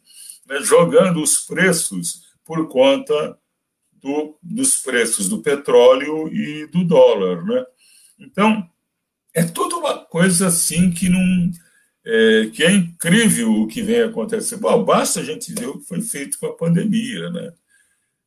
né, 0.47 0.59
jogando 0.61 1.21
os 1.21 1.39
preços 1.39 2.31
por 2.45 2.67
conta 2.67 3.37
do, 3.93 4.37
dos 4.41 4.77
preços 4.77 5.29
do 5.29 5.41
petróleo 5.41 6.27
e 6.33 6.65
do 6.67 6.83
dólar. 6.83 7.43
Né? 7.45 7.65
Então, 8.19 8.67
é 9.33 9.43
tudo 9.43 9.77
uma 9.77 9.97
coisa 9.99 10.47
assim 10.47 10.91
que 10.91 11.07
não. 11.07 11.51
É, 12.03 12.49
que 12.51 12.63
é 12.63 12.71
incrível 12.71 13.51
o 13.51 13.67
que 13.67 13.83
vem 13.83 14.01
acontecendo. 14.01 14.61
Bom, 14.61 14.83
basta 14.83 15.19
a 15.19 15.23
gente 15.23 15.53
ver 15.53 15.67
o 15.67 15.77
que 15.77 15.85
foi 15.85 16.01
feito 16.01 16.39
com 16.39 16.47
a 16.47 16.57
pandemia. 16.57 17.29
Né? 17.29 17.53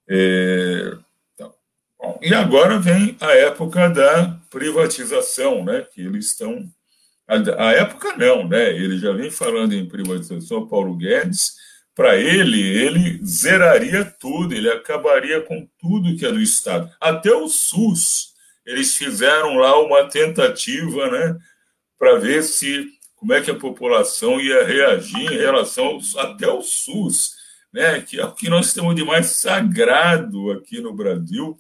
É, 0.09 0.97
Bom, 2.05 2.19
e 2.21 2.35
agora 2.35 2.79
vem 2.79 3.17
a 3.19 3.33
época 3.33 3.89
da 3.89 4.39
privatização, 4.51 5.65
né? 5.65 5.87
Que 5.91 6.03
eles 6.03 6.27
estão. 6.27 6.71
A, 7.27 7.69
a 7.69 7.73
época 7.73 8.15
não, 8.19 8.47
né? 8.47 8.71
Ele 8.73 8.99
já 8.99 9.11
vem 9.13 9.31
falando 9.31 9.73
em 9.73 9.89
privatização, 9.89 10.69
Paulo 10.69 10.95
Guedes. 10.95 11.55
Para 11.95 12.17
ele, 12.17 12.61
ele 12.61 13.25
zeraria 13.25 14.05
tudo, 14.05 14.53
ele 14.53 14.69
acabaria 14.69 15.41
com 15.41 15.67
tudo 15.81 16.15
que 16.17 16.27
é 16.27 16.31
do 16.31 16.43
Estado. 16.43 16.91
Até 17.01 17.33
o 17.33 17.49
SUS. 17.49 18.35
Eles 18.67 18.95
fizeram 18.95 19.55
lá 19.55 19.81
uma 19.81 20.05
tentativa, 20.07 21.11
né? 21.11 21.39
Para 21.99 22.19
ver 22.19 22.43
se 22.43 22.87
como 23.17 23.33
é 23.33 23.41
que 23.41 23.51
a 23.51 23.59
população 23.59 24.39
ia 24.39 24.63
reagir 24.67 25.33
em 25.33 25.39
relação 25.39 25.99
até 26.19 26.45
ao 26.45 26.61
SUS, 26.61 27.33
né? 27.73 28.03
Que 28.03 28.21
é 28.21 28.27
o 28.27 28.33
que 28.33 28.51
nós 28.51 28.75
temos 28.75 28.95
de 28.95 29.03
mais 29.03 29.27
sagrado 29.27 30.51
aqui 30.51 30.83
no 30.83 30.93
Brasil? 30.93 31.59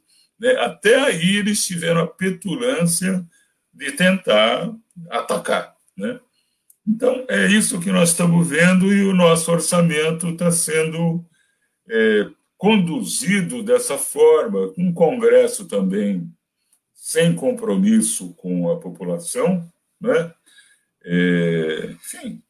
Até 0.60 0.96
aí 0.96 1.36
eles 1.36 1.64
tiveram 1.64 2.02
a 2.02 2.06
petulância 2.06 3.24
de 3.72 3.92
tentar 3.92 4.72
atacar. 5.10 5.74
Né? 5.96 6.20
Então, 6.86 7.24
é 7.28 7.46
isso 7.46 7.80
que 7.80 7.90
nós 7.90 8.10
estamos 8.10 8.48
vendo 8.48 8.92
e 8.92 9.04
o 9.04 9.14
nosso 9.14 9.50
orçamento 9.50 10.28
está 10.28 10.50
sendo 10.50 11.24
é, 11.88 12.28
conduzido 12.56 13.62
dessa 13.62 13.98
forma, 13.98 14.72
um 14.76 14.92
Congresso 14.92 15.66
também 15.66 16.30
sem 16.94 17.34
compromisso 17.34 18.34
com 18.34 18.70
a 18.70 18.78
população, 18.78 19.70
né? 20.00 20.32
É, 21.04 21.90
enfim, 21.90 22.42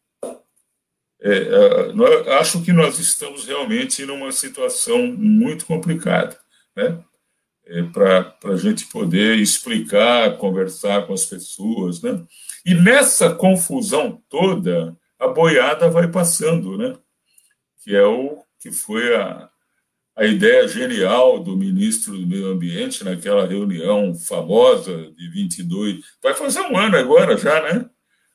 é, 1.20 2.38
acho 2.38 2.62
que 2.62 2.72
nós 2.72 2.98
estamos 3.00 3.46
realmente 3.46 4.04
numa 4.04 4.30
situação 4.30 5.06
muito 5.08 5.66
complicada, 5.66 6.38
né? 6.76 7.02
É, 7.66 7.83
para 7.83 8.37
a 8.44 8.57
gente 8.57 8.87
poder 8.87 9.38
explicar, 9.38 10.37
conversar 10.38 11.07
com 11.07 11.12
as 11.12 11.24
pessoas. 11.24 12.03
Né? 12.03 12.22
E 12.64 12.74
nessa 12.74 13.35
confusão 13.35 14.22
toda, 14.29 14.96
a 15.18 15.29
boiada 15.29 15.88
vai 15.88 16.09
passando, 16.09 16.77
né? 16.77 16.96
que 17.83 17.94
é 17.94 18.05
o 18.05 18.42
que 18.59 18.72
foi 18.72 19.14
a, 19.14 19.50
a 20.16 20.24
ideia 20.24 20.66
genial 20.66 21.38
do 21.38 21.57
ministro 21.57 22.16
do 22.16 22.27
Meio 22.27 22.48
Ambiente 22.48 23.05
naquela 23.05 23.46
reunião 23.46 24.14
famosa 24.14 25.12
de 25.12 25.29
22, 25.29 26.03
vai 26.22 26.35
fazer 26.35 26.61
um 26.61 26.77
ano 26.79 26.96
agora 26.96 27.37
já, 27.37 27.61
né? 27.62 27.90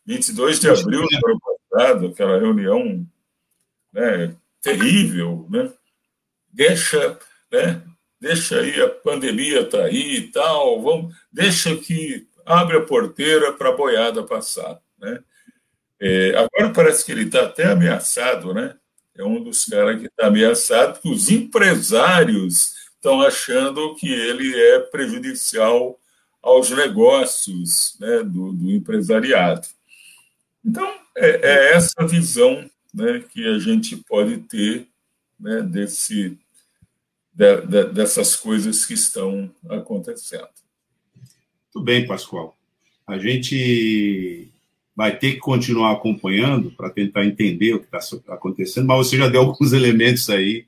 22 0.06 0.60
de 0.60 0.70
abril 0.70 1.02
do 1.02 1.28
ano 1.28 1.40
passado, 1.40 2.08
aquela 2.08 2.40
reunião 2.40 3.08
né, 3.92 4.36
terrível, 4.62 5.48
né? 5.50 5.72
Deixa, 6.52 7.18
né? 7.52 7.82
Deixa 8.20 8.60
aí, 8.60 8.82
a 8.82 8.90
pandemia 8.90 9.62
está 9.62 9.86
aí 9.86 10.18
e 10.18 10.28
tal, 10.32 10.82
vamos, 10.82 11.16
deixa 11.32 11.76
que 11.76 12.28
abre 12.46 12.78
a 12.78 12.82
porteira 12.82 13.54
para 13.54 13.70
a 13.70 13.76
boiada 13.76 14.24
passar. 14.24 14.80
Né? 15.00 15.20
É, 16.00 16.30
agora 16.32 16.74
parece 16.74 17.06
que 17.06 17.12
ele 17.12 17.24
está 17.24 17.44
até 17.44 17.66
ameaçado, 17.68 18.54
né? 18.54 18.76
É 19.16 19.24
um 19.24 19.44
dos 19.44 19.66
caras 19.66 20.00
que 20.00 20.08
está 20.08 20.28
ameaçado, 20.28 20.94
porque 20.94 21.10
os 21.10 21.30
empresários 21.30 22.74
estão 22.96 23.22
achando 23.22 23.96
que 23.96 24.10
ele 24.10 24.58
é 24.58 24.80
prejudicial 24.80 26.00
aos 26.42 26.70
negócios 26.70 27.98
né, 28.00 28.24
do, 28.24 28.54
do 28.54 28.72
empresariado. 28.72 29.68
Então, 30.66 30.90
é, 31.18 31.30
é, 31.30 31.74
essa 31.74 32.08
visão 32.08 32.70
né, 32.94 33.24
que 33.32 33.46
a 33.46 33.60
gente 33.60 33.98
pode 33.98 34.38
ter 34.38 34.88
né, 35.38 35.62
desse 35.62 36.38
de, 37.40 37.62
de, 37.62 37.86
dessas 37.94 38.36
coisas 38.36 38.86
que 38.86 38.94
estão 38.94 39.50
acontecendo. 39.70 40.50
Muito 41.74 41.86
bem, 41.86 42.06
Pascoal. 42.06 42.58
A 43.08 43.18
gente 43.18 44.52
vai 44.94 45.18
ter 45.18 45.36
que 45.36 45.40
continuar 45.40 45.94
acompanhando 45.94 46.70
para 46.72 46.90
tentar 46.90 47.26
entender 47.26 47.74
o 47.74 47.80
que 47.80 47.96
está 47.96 48.34
acontecendo, 48.34 48.88
mas 48.88 49.08
você 49.08 49.18
já 49.18 49.30
deu 49.30 49.40
alguns 49.40 49.72
elementos 49.72 50.30
aí 50.30 50.66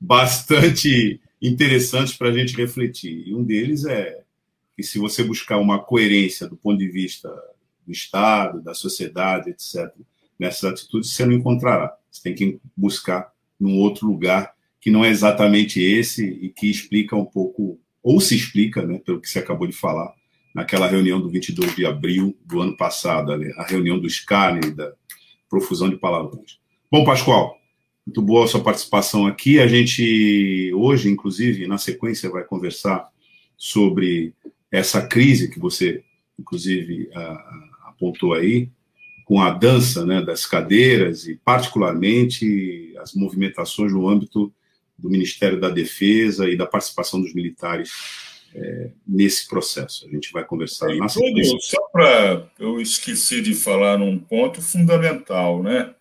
bastante 0.00 1.20
interessantes 1.40 2.16
para 2.16 2.30
a 2.30 2.32
gente 2.32 2.56
refletir. 2.56 3.28
E 3.28 3.32
um 3.32 3.44
deles 3.44 3.84
é 3.84 4.22
que, 4.76 4.82
se 4.82 4.98
você 4.98 5.22
buscar 5.22 5.58
uma 5.58 5.78
coerência 5.78 6.48
do 6.48 6.56
ponto 6.56 6.78
de 6.78 6.88
vista 6.88 7.28
do 7.86 7.92
Estado, 7.92 8.60
da 8.60 8.74
sociedade, 8.74 9.50
etc., 9.50 9.92
nessas 10.36 10.72
atitudes, 10.72 11.12
você 11.12 11.24
não 11.24 11.34
encontrará. 11.34 11.96
Você 12.10 12.22
tem 12.22 12.34
que 12.34 12.58
buscar 12.76 13.32
num 13.60 13.78
outro 13.78 14.08
lugar 14.08 14.57
que 14.80 14.90
não 14.90 15.04
é 15.04 15.08
exatamente 15.08 15.82
esse 15.82 16.24
e 16.24 16.48
que 16.48 16.70
explica 16.70 17.16
um 17.16 17.24
pouco, 17.24 17.78
ou 18.02 18.20
se 18.20 18.36
explica, 18.36 18.84
né, 18.86 19.00
pelo 19.04 19.20
que 19.20 19.28
você 19.28 19.38
acabou 19.38 19.66
de 19.66 19.72
falar, 19.72 20.12
naquela 20.54 20.88
reunião 20.88 21.20
do 21.20 21.28
22 21.28 21.76
de 21.76 21.86
abril 21.86 22.36
do 22.44 22.60
ano 22.60 22.76
passado, 22.76 23.32
a 23.32 23.64
reunião 23.64 23.98
do 23.98 24.06
escárnio, 24.06 24.74
da 24.74 24.92
profusão 25.48 25.88
de 25.88 25.96
palavrões. 25.96 26.58
Bom, 26.90 27.04
Pascoal, 27.04 27.58
muito 28.06 28.22
boa 28.22 28.44
a 28.44 28.48
sua 28.48 28.62
participação 28.62 29.26
aqui. 29.26 29.60
A 29.60 29.66
gente, 29.66 30.72
hoje, 30.74 31.10
inclusive, 31.10 31.66
na 31.66 31.76
sequência, 31.76 32.30
vai 32.30 32.42
conversar 32.42 33.08
sobre 33.56 34.32
essa 34.70 35.06
crise 35.06 35.50
que 35.50 35.58
você, 35.58 36.02
inclusive, 36.38 37.10
apontou 37.84 38.32
aí, 38.32 38.70
com 39.26 39.42
a 39.42 39.50
dança 39.50 40.06
né, 40.06 40.22
das 40.22 40.46
cadeiras 40.46 41.26
e, 41.26 41.36
particularmente, 41.36 42.94
as 42.98 43.12
movimentações 43.12 43.92
no 43.92 44.08
âmbito 44.08 44.50
do 44.98 45.08
Ministério 45.08 45.60
da 45.60 45.70
Defesa 45.70 46.48
e 46.48 46.56
da 46.56 46.66
participação 46.66 47.20
dos 47.20 47.32
militares 47.32 47.90
é, 48.54 48.90
nesse 49.06 49.46
processo. 49.46 50.06
A 50.06 50.10
gente 50.10 50.32
vai 50.32 50.44
conversar 50.44 50.88
na 50.96 51.08
sequência. 51.08 51.56
Só 51.60 51.80
para 51.92 52.46
eu 52.58 52.80
esqueci 52.80 53.40
de 53.40 53.54
falar 53.54 53.98
num 53.98 54.18
ponto 54.18 54.60
fundamental, 54.60 55.62
né? 55.62 55.94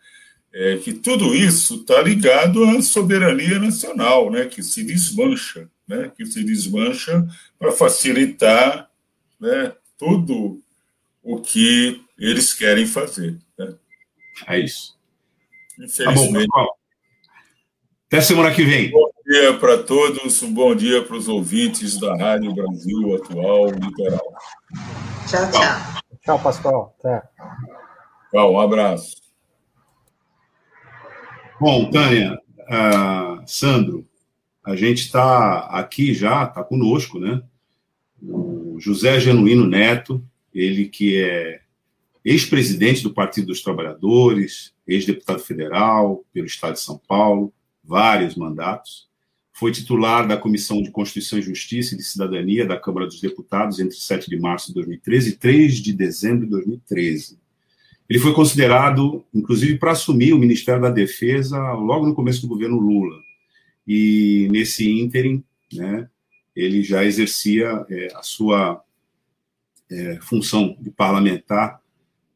É 0.53 0.77
que 0.77 0.93
tudo 0.93 1.35
isso 1.35 1.75
está 1.75 2.01
ligado 2.01 2.63
à 2.63 2.81
soberania 2.81 3.59
nacional, 3.59 4.31
né? 4.31 4.45
Que 4.45 4.63
se 4.63 4.83
desmancha, 4.83 5.69
né? 5.87 6.11
Que 6.15 6.25
se 6.25 6.43
desmancha 6.43 7.27
para 7.59 7.71
facilitar, 7.71 8.89
né? 9.39 9.73
Tudo 9.97 10.61
o 11.21 11.41
que 11.41 12.01
eles 12.17 12.53
querem 12.53 12.87
fazer. 12.87 13.37
Né? 13.57 13.75
É 14.47 14.59
isso. 14.59 14.97
Infelizmente. 15.77 16.47
Tá 16.47 16.59
bom, 16.59 16.77
até 18.07 18.21
semana 18.21 18.53
que 18.53 18.63
vem. 18.63 18.89
Bom 18.89 19.09
dia 19.25 19.53
para 19.59 19.83
todos, 19.83 20.41
um 20.41 20.53
bom 20.53 20.73
dia 20.73 21.03
para 21.03 21.17
os 21.17 21.27
ouvintes 21.27 21.99
da 21.99 22.15
Rádio 22.15 22.55
Brasil 22.55 23.15
Atual 23.15 23.67
Litoral. 23.71 24.33
Tchau, 25.27 25.51
tchau. 25.51 26.03
Tchau, 26.23 26.39
Pascoal. 26.41 26.95
Até. 26.99 27.21
Tchau, 28.31 28.53
um 28.53 28.59
abraço. 28.61 29.17
Bom, 31.59 31.89
Tânia, 31.91 32.39
uh, 32.59 33.43
Sandro, 33.45 34.05
a 34.63 34.73
gente 34.75 34.99
está 34.99 35.65
aqui 35.65 36.13
já, 36.13 36.45
está 36.45 36.63
conosco, 36.63 37.19
né? 37.19 37.41
O 38.21 38.77
José 38.79 39.19
Genuíno 39.19 39.67
Neto, 39.67 40.23
ele 40.53 40.87
que 40.87 41.21
é 41.21 41.59
ex-presidente 42.23 43.03
do 43.03 43.13
Partido 43.13 43.47
dos 43.47 43.61
Trabalhadores, 43.61 44.73
ex-deputado 44.87 45.39
federal 45.39 46.23
pelo 46.31 46.45
Estado 46.45 46.73
de 46.73 46.81
São 46.81 46.97
Paulo, 47.05 47.53
vários 47.87 48.35
mandatos. 48.35 49.07
Foi 49.53 49.71
titular 49.71 50.27
da 50.27 50.37
Comissão 50.37 50.83
de 50.83 50.91
Constituição 50.91 51.39
e 51.39 51.41
Justiça 51.41 51.95
e 51.95 51.97
de 51.97 52.03
Cidadania 52.03 52.67
da 52.67 52.77
Câmara 52.77 53.07
dos 53.07 53.21
Deputados 53.21 53.79
entre 53.79 53.95
7 53.95 54.29
de 54.29 54.37
março 54.37 54.67
de 54.67 54.73
2013 54.75 55.29
e 55.29 55.35
3 55.37 55.75
de 55.77 55.93
dezembro 55.93 56.45
de 56.45 56.51
2013. 56.51 57.39
Ele 58.09 58.19
foi 58.19 58.33
considerado, 58.33 59.25
inclusive, 59.33 59.77
para 59.77 59.91
assumir 59.91 60.33
o 60.33 60.39
Ministério 60.39 60.81
da 60.81 60.89
Defesa 60.89 61.57
logo 61.73 62.05
no 62.05 62.13
começo 62.13 62.41
do 62.41 62.47
governo 62.47 62.77
Lula. 62.77 63.17
E 63.85 64.47
nesse 64.51 64.89
ínterim, 64.89 65.43
né, 65.73 66.07
ele 66.55 66.83
já 66.83 67.03
exercia 67.03 67.85
é, 67.89 68.07
a 68.15 68.21
sua 68.21 68.81
é, 69.89 70.19
função 70.21 70.77
de 70.79 70.89
parlamentar, 70.91 71.81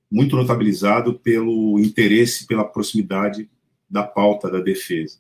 muito 0.10 0.36
notabilizado 0.36 1.14
pelo 1.20 1.80
interesse, 1.80 2.46
pela 2.46 2.66
proximidade 2.66 3.50
da 3.90 4.04
pauta 4.04 4.50
da 4.50 4.60
defesa. 4.60 5.20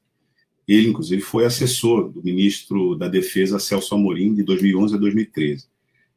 Ele, 0.71 0.87
inclusive, 0.87 1.21
foi 1.21 1.43
assessor 1.43 2.09
do 2.09 2.23
ministro 2.23 2.95
da 2.95 3.09
Defesa, 3.09 3.59
Celso 3.59 3.93
Amorim, 3.93 4.33
de 4.33 4.41
2011 4.41 4.95
a 4.95 4.97
2013. 4.97 5.67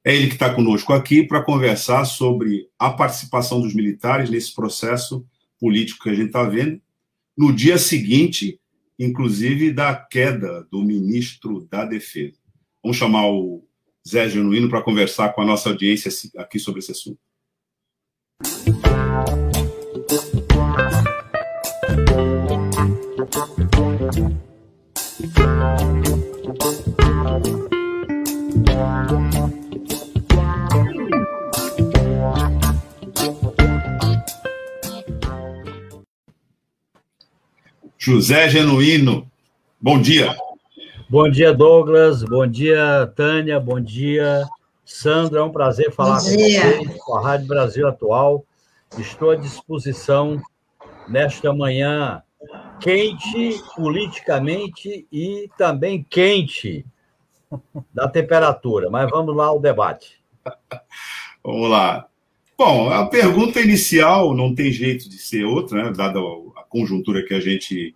É 0.05 0.15
ele 0.15 0.29
que 0.29 0.35
está 0.35 0.55
conosco 0.55 0.93
aqui 0.93 1.25
para 1.25 1.43
conversar 1.43 2.05
sobre 2.05 2.69
a 2.79 2.89
participação 2.91 3.61
dos 3.61 3.75
militares 3.75 4.31
nesse 4.31 4.55
processo 4.55 5.27
político 5.59 6.05
que 6.05 6.11
a 6.11 6.15
gente 6.15 6.27
está 6.27 6.45
vendo, 6.45 6.81
no 7.37 7.53
dia 7.53 7.79
seguinte, 7.79 8.61
inclusive, 8.97 9.73
da 9.73 9.93
queda 9.93 10.65
do 10.71 10.85
ministro 10.85 11.67
da 11.69 11.85
Defesa. 11.85 12.39
Vamos 12.81 12.97
chamar 12.97 13.27
o 13.27 13.67
Zé 14.09 14.29
Genuíno 14.29 14.69
para 14.69 14.83
conversar 14.83 15.31
com 15.31 15.43
a 15.43 15.45
nossa 15.45 15.69
audiência 15.69 16.13
aqui 16.37 16.61
sobre 16.61 16.79
esse 16.79 16.93
assunto. 16.93 17.19
José 37.99 38.51
Genuíno, 38.51 39.27
bom 39.81 39.99
dia. 39.99 40.37
Bom 41.09 41.31
dia, 41.31 41.55
Douglas. 41.55 42.23
Bom 42.23 42.47
dia, 42.47 43.11
Tânia. 43.17 43.59
Bom 43.59 43.81
dia, 43.81 44.47
Sandra. 44.85 45.41
É 45.41 45.43
um 45.43 45.51
prazer 45.51 45.91
falar 45.91 46.17
com 46.17 46.25
vocês, 46.25 46.97
com 46.99 47.17
a 47.17 47.23
Rádio 47.23 47.47
Brasil 47.47 47.89
Atual. 47.89 48.45
Estou 48.99 49.31
à 49.31 49.37
disposição 49.37 50.43
nesta 51.09 51.53
manhã 51.53 52.23
quente 52.81 53.63
politicamente 53.75 55.07
e 55.11 55.49
também 55.57 56.05
quente 56.09 56.85
da 57.93 58.09
temperatura. 58.09 58.91
Mas 58.91 59.11
vamos 59.11 59.35
lá 59.35 59.47
ao 59.47 59.61
debate. 59.61 60.19
Vamos 61.43 61.69
lá. 61.69 62.07
Bom, 62.57 62.89
a 62.89 63.07
pergunta 63.07 63.61
inicial 63.61 64.35
não 64.35 64.55
tem 64.55 64.73
jeito 64.73 65.11
de 65.11 65.19
ser 65.19 65.45
outra, 65.45 65.85
né? 65.85 65.93
dada 65.95 66.19
conjuntura 66.75 67.25
que 67.25 67.33
a 67.33 67.39
gente 67.39 67.95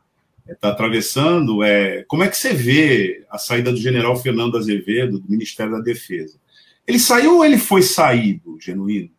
está 0.48 0.68
atravessando, 0.68 1.64
é 1.64 2.04
como 2.06 2.22
é 2.22 2.28
que 2.28 2.36
você 2.36 2.54
vê 2.54 3.24
a 3.28 3.36
saída 3.36 3.72
do 3.72 3.76
general 3.76 4.14
Fernando 4.16 4.56
Azevedo 4.56 5.18
do 5.18 5.28
Ministério 5.28 5.72
da 5.72 5.80
Defesa? 5.80 6.38
Ele 6.86 6.98
saiu 6.98 7.38
ou 7.38 7.44
ele 7.44 7.58
foi 7.58 7.82
saído, 7.82 8.56
genuíno? 8.60 9.10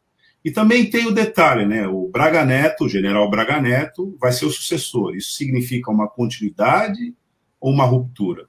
E 0.43 0.51
também 0.51 0.89
tem 0.89 1.05
o 1.05 1.11
detalhe, 1.13 1.65
né? 1.65 1.87
O 1.87 2.07
Braga 2.07 2.45
Neto, 2.45 2.85
o 2.85 2.89
general 2.89 3.29
Braga 3.29 3.61
Neto, 3.61 4.15
vai 4.19 4.31
ser 4.31 4.45
o 4.45 4.51
sucessor. 4.51 5.15
Isso 5.15 5.33
significa 5.33 5.91
uma 5.91 6.07
continuidade 6.07 7.13
ou 7.59 7.71
uma 7.71 7.85
ruptura? 7.85 8.47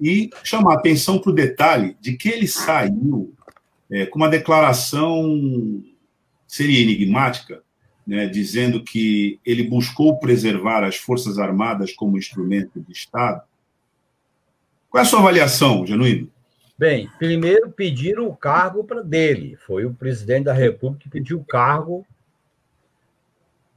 E 0.00 0.30
chamar 0.42 0.74
atenção 0.74 1.18
para 1.18 1.30
o 1.30 1.34
detalhe 1.34 1.96
de 2.00 2.16
que 2.16 2.28
ele 2.28 2.46
saiu 2.46 3.34
é, 3.90 4.06
com 4.06 4.18
uma 4.18 4.28
declaração 4.28 5.82
seria 6.46 6.80
enigmática, 6.80 7.62
né, 8.06 8.26
dizendo 8.26 8.82
que 8.82 9.38
ele 9.44 9.62
buscou 9.62 10.18
preservar 10.18 10.84
as 10.84 10.96
Forças 10.96 11.38
Armadas 11.38 11.92
como 11.92 12.18
instrumento 12.18 12.80
de 12.80 12.92
Estado. 12.92 13.42
Qual 14.90 15.02
é 15.02 15.06
a 15.06 15.08
sua 15.08 15.20
avaliação, 15.20 15.86
Genuíno? 15.86 16.31
Bem, 16.78 17.08
primeiro 17.18 17.70
pediram 17.70 18.26
o 18.26 18.36
cargo 18.36 18.82
para 18.84 19.02
dele. 19.02 19.56
Foi 19.56 19.84
o 19.84 19.94
presidente 19.94 20.44
da 20.44 20.52
República 20.52 21.04
que 21.04 21.10
pediu 21.10 21.38
o 21.38 21.44
cargo 21.44 22.06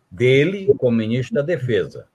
dele 0.09 0.73
como 0.77 0.97
ministro 0.97 1.35
da 1.35 1.41
Defesa. 1.41 2.07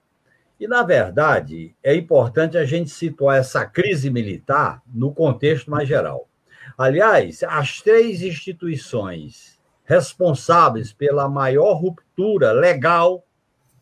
E, 0.58 0.66
na 0.66 0.82
verdade, 0.82 1.74
é 1.82 1.94
importante 1.94 2.58
a 2.58 2.64
gente 2.64 2.90
situar 2.90 3.38
essa 3.38 3.64
crise 3.64 4.10
militar 4.10 4.82
no 4.86 5.12
contexto 5.12 5.70
mais 5.70 5.88
geral. 5.88 6.28
Aliás, 6.76 7.42
as 7.42 7.80
três 7.80 8.22
instituições 8.22 9.58
responsáveis 9.84 10.92
pela 10.92 11.28
maior 11.28 11.74
ruptura 11.74 12.52
legal 12.52 13.24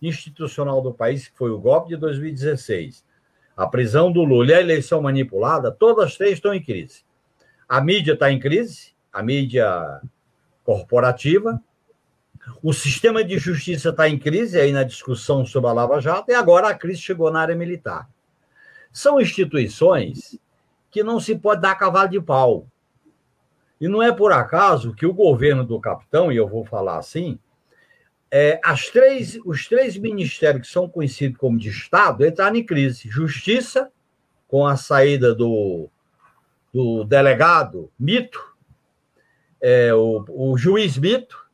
institucional 0.00 0.80
do 0.80 0.94
país, 0.94 1.28
que 1.28 1.36
foi 1.36 1.50
o 1.50 1.58
golpe 1.58 1.88
de 1.88 1.96
2016, 1.96 3.04
a 3.58 3.66
prisão 3.66 4.12
do 4.12 4.22
Lula 4.22 4.52
e 4.52 4.54
a 4.54 4.60
eleição 4.60 5.02
manipulada, 5.02 5.72
todas 5.72 6.04
as 6.04 6.16
três 6.16 6.34
estão 6.34 6.54
em 6.54 6.62
crise. 6.62 7.02
A 7.68 7.80
mídia 7.80 8.12
está 8.12 8.30
em 8.30 8.38
crise, 8.38 8.92
a 9.12 9.20
mídia 9.20 10.00
corporativa, 10.62 11.60
o 12.62 12.72
sistema 12.72 13.24
de 13.24 13.36
justiça 13.36 13.88
está 13.88 14.08
em 14.08 14.16
crise, 14.16 14.60
aí 14.60 14.70
na 14.70 14.84
discussão 14.84 15.44
sobre 15.44 15.68
a 15.68 15.72
Lava 15.72 16.00
Jato, 16.00 16.30
e 16.30 16.34
agora 16.34 16.68
a 16.68 16.74
crise 16.74 17.00
chegou 17.00 17.32
na 17.32 17.40
área 17.40 17.56
militar. 17.56 18.08
São 18.92 19.20
instituições 19.20 20.38
que 20.88 21.02
não 21.02 21.18
se 21.18 21.34
pode 21.34 21.60
dar 21.60 21.74
cavalo 21.74 22.08
de 22.08 22.20
pau. 22.20 22.64
E 23.80 23.88
não 23.88 24.00
é 24.00 24.12
por 24.12 24.30
acaso 24.30 24.94
que 24.94 25.04
o 25.04 25.12
governo 25.12 25.64
do 25.64 25.80
capitão, 25.80 26.30
e 26.30 26.36
eu 26.36 26.46
vou 26.46 26.64
falar 26.64 26.98
assim, 26.98 27.40
é, 28.30 28.60
as 28.62 28.88
três, 28.88 29.38
os 29.44 29.66
três 29.66 29.96
ministérios 29.96 30.66
que 30.66 30.72
são 30.72 30.88
conhecidos 30.88 31.38
como 31.38 31.58
de 31.58 31.70
Estado 31.70 32.26
entraram 32.26 32.56
em 32.56 32.64
crise. 32.64 33.08
Justiça, 33.08 33.90
com 34.46 34.66
a 34.66 34.76
saída 34.76 35.34
do, 35.34 35.88
do 36.72 37.04
delegado 37.04 37.90
Mito, 37.98 38.56
é, 39.60 39.92
o, 39.94 40.24
o 40.28 40.58
juiz 40.58 40.96
Mito, 40.98 41.46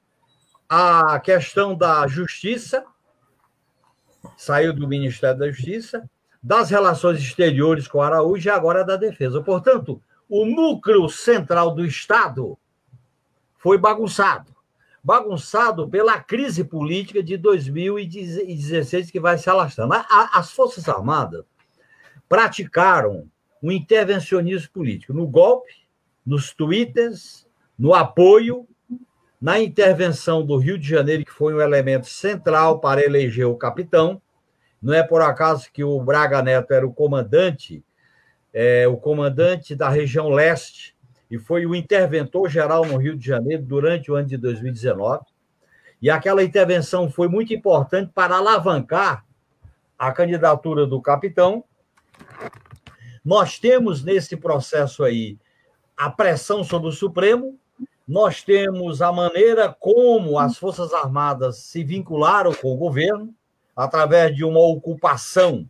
a 0.68 1.20
questão 1.20 1.76
da 1.76 2.06
justiça, 2.06 2.84
saiu 4.36 4.72
do 4.72 4.88
Ministério 4.88 5.38
da 5.38 5.50
Justiça, 5.50 6.08
das 6.42 6.70
relações 6.70 7.20
exteriores 7.20 7.86
com 7.86 8.02
Araújo 8.02 8.48
e 8.48 8.50
agora 8.50 8.84
da 8.84 8.96
defesa. 8.96 9.42
Portanto, 9.42 10.02
o 10.28 10.44
núcleo 10.44 11.08
central 11.08 11.74
do 11.74 11.84
Estado 11.84 12.58
foi 13.56 13.78
bagunçado. 13.78 14.53
Bagunçado 15.04 15.86
pela 15.88 16.18
crise 16.18 16.64
política 16.64 17.22
de 17.22 17.36
2016 17.36 19.10
que 19.10 19.20
vai 19.20 19.36
se 19.36 19.50
alastrando. 19.50 19.92
As 20.32 20.50
Forças 20.50 20.88
Armadas 20.88 21.44
praticaram 22.26 23.28
um 23.62 23.70
intervencionismo 23.70 24.70
político 24.72 25.12
no 25.12 25.26
golpe, 25.26 25.72
nos 26.24 26.54
twitters, 26.54 27.46
no 27.78 27.94
apoio, 27.94 28.66
na 29.38 29.60
intervenção 29.60 30.44
do 30.44 30.56
Rio 30.56 30.78
de 30.78 30.88
Janeiro, 30.88 31.24
que 31.24 31.30
foi 31.30 31.52
um 31.52 31.60
elemento 31.60 32.06
central 32.06 32.80
para 32.80 33.04
eleger 33.04 33.46
o 33.46 33.56
capitão. 33.56 34.22
Não 34.80 34.94
é 34.94 35.02
por 35.02 35.20
acaso 35.20 35.70
que 35.70 35.84
o 35.84 36.00
Braga 36.00 36.40
Neto 36.40 36.72
era 36.72 36.86
o 36.86 36.94
comandante 36.94 37.84
é, 38.54 38.86
o 38.86 38.96
comandante 38.96 39.74
da 39.74 39.88
região 39.88 40.28
leste 40.28 40.93
e 41.30 41.38
foi 41.38 41.66
o 41.66 41.74
interventor 41.74 42.48
geral 42.48 42.84
no 42.84 42.96
Rio 42.96 43.16
de 43.16 43.26
Janeiro 43.26 43.62
durante 43.62 44.10
o 44.10 44.14
ano 44.14 44.28
de 44.28 44.36
2019. 44.36 45.24
E 46.00 46.10
aquela 46.10 46.42
intervenção 46.42 47.10
foi 47.10 47.28
muito 47.28 47.54
importante 47.54 48.10
para 48.14 48.36
alavancar 48.36 49.24
a 49.98 50.12
candidatura 50.12 50.86
do 50.86 51.00
capitão. 51.00 51.64
Nós 53.24 53.58
temos 53.58 54.04
nesse 54.04 54.36
processo 54.36 55.02
aí 55.02 55.38
a 55.96 56.10
pressão 56.10 56.62
sobre 56.62 56.88
o 56.88 56.92
Supremo, 56.92 57.58
nós 58.06 58.42
temos 58.42 59.00
a 59.00 59.10
maneira 59.10 59.74
como 59.80 60.38
as 60.38 60.58
Forças 60.58 60.92
Armadas 60.92 61.58
se 61.58 61.82
vincularam 61.82 62.52
com 62.52 62.74
o 62.74 62.76
governo, 62.76 63.34
através 63.74 64.36
de 64.36 64.44
uma 64.44 64.60
ocupação 64.60 65.66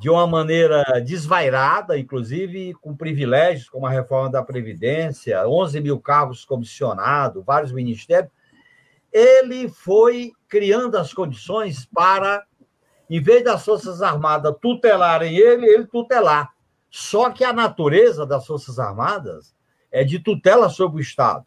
de 0.00 0.08
uma 0.08 0.26
maneira 0.26 0.82
desvairada, 1.04 1.98
inclusive 1.98 2.72
com 2.80 2.96
privilégios, 2.96 3.68
como 3.68 3.86
a 3.86 3.90
reforma 3.90 4.30
da 4.30 4.42
Previdência, 4.42 5.46
11 5.46 5.78
mil 5.78 6.00
cargos 6.00 6.42
comissionados, 6.42 7.44
vários 7.44 7.70
ministérios, 7.70 8.32
ele 9.12 9.68
foi 9.68 10.32
criando 10.48 10.96
as 10.96 11.12
condições 11.12 11.84
para, 11.84 12.42
em 13.10 13.20
vez 13.20 13.44
das 13.44 13.62
Forças 13.62 14.00
Armadas 14.00 14.54
tutelarem 14.62 15.36
ele, 15.36 15.66
ele 15.66 15.86
tutelar. 15.86 16.50
Só 16.88 17.28
que 17.30 17.44
a 17.44 17.52
natureza 17.52 18.24
das 18.24 18.46
Forças 18.46 18.78
Armadas 18.78 19.54
é 19.92 20.02
de 20.02 20.18
tutela 20.18 20.70
sobre 20.70 20.96
o 20.96 21.02
Estado, 21.02 21.44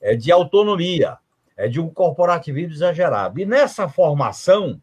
é 0.00 0.14
de 0.14 0.30
autonomia, 0.30 1.18
é 1.56 1.66
de 1.66 1.80
um 1.80 1.90
corporativismo 1.90 2.74
exagerado. 2.74 3.40
E 3.40 3.44
nessa 3.44 3.88
formação, 3.88 4.80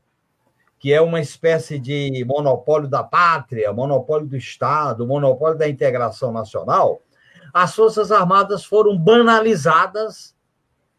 que 0.86 0.93
é 0.93 1.01
uma 1.01 1.19
espécie 1.19 1.79
de 1.79 2.23
monopólio 2.27 2.88
da 2.88 3.03
pátria, 3.03 3.73
monopólio 3.73 4.27
do 4.27 4.38
Estado, 4.38 5.07
monopólio 5.07 5.57
da 5.57 5.67
integração 5.67 6.31
nacional, 6.31 7.01
as 7.51 7.73
Forças 7.73 8.11
Armadas 8.11 8.63
foram 8.63 8.95
banalizadas, 8.95 10.36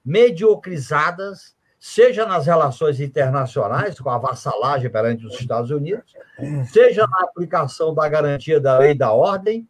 mediocrizadas, 0.05 1.55
seja 1.79 2.27
nas 2.27 2.47
relações 2.47 2.99
internacionais, 2.99 4.01
com 4.01 4.11
a 4.11 4.19
vassalagem 4.19 4.91
perante 4.91 5.25
os 5.25 5.39
Estados 5.39 5.71
Unidos, 5.71 6.17
seja 6.73 7.07
na 7.07 7.21
aplicação 7.21 7.95
da 7.95 8.09
garantia 8.09 8.59
da 8.59 8.79
lei 8.79 8.91
e 8.91 8.99
da 8.99 9.13
ordem, 9.13 9.69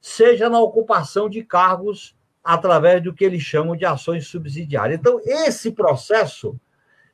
seja 0.00 0.48
na 0.48 0.58
ocupação 0.62 1.28
de 1.28 1.44
cargos 1.44 2.16
através 2.42 3.02
do 3.02 3.12
que 3.12 3.22
eles 3.22 3.42
chamam 3.42 3.76
de 3.76 3.84
ações 3.84 4.28
subsidiárias. 4.28 4.98
Então, 4.98 5.20
esse 5.26 5.72
processo 5.72 6.58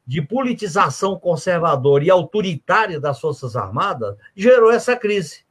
de 0.07 0.20
politização 0.20 1.18
conservadora 1.18 2.05
e 2.05 2.11
autoritária 2.11 3.00
das 3.00 3.20
Forças 3.20 3.57
Armadas 3.57 4.16
gerou 4.36 4.70
essa 4.70 4.96
crise. 4.96 5.44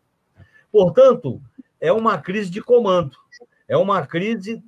Portanto, 0.71 1.41
é 1.79 1.91
uma 1.91 2.17
crise 2.17 2.49
de 2.49 2.61
comando, 2.61 3.17
é 3.67 3.75
uma 3.75 4.05
crise 4.05 4.63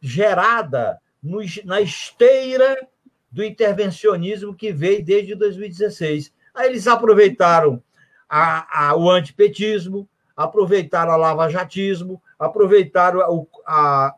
gerada 0.00 0.98
no, 1.22 1.40
na 1.64 1.80
esteira 1.80 2.88
do 3.30 3.44
intervencionismo 3.44 4.54
que 4.54 4.72
veio 4.72 5.04
desde 5.04 5.34
2016. 5.34 6.32
Aí 6.54 6.68
eles 6.68 6.86
aproveitaram 6.86 7.82
a, 8.28 8.88
a, 8.88 8.96
o 8.96 9.10
antipetismo, 9.10 10.08
aproveitaram 10.36 11.12
a 11.12 11.16
lava-jatismo, 11.16 12.22
aproveitaram 12.38 13.20
a, 13.66 14.06
a 14.06 14.14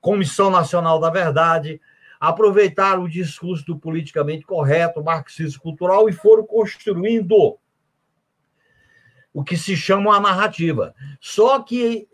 Comissão 0.00 0.50
Nacional 0.50 1.00
da 1.00 1.10
Verdade, 1.10 1.80
aproveitaram 2.20 3.04
o 3.04 3.08
discurso 3.08 3.64
do 3.64 3.78
politicamente 3.78 4.44
correto, 4.44 5.02
marxismo 5.02 5.60
cultural, 5.60 6.08
e 6.08 6.12
foram 6.12 6.44
construindo 6.44 7.58
o 9.32 9.44
que 9.44 9.56
se 9.56 9.76
chama 9.76 10.16
a 10.16 10.20
narrativa. 10.20 10.94
Só 11.20 11.60
que 11.60 12.08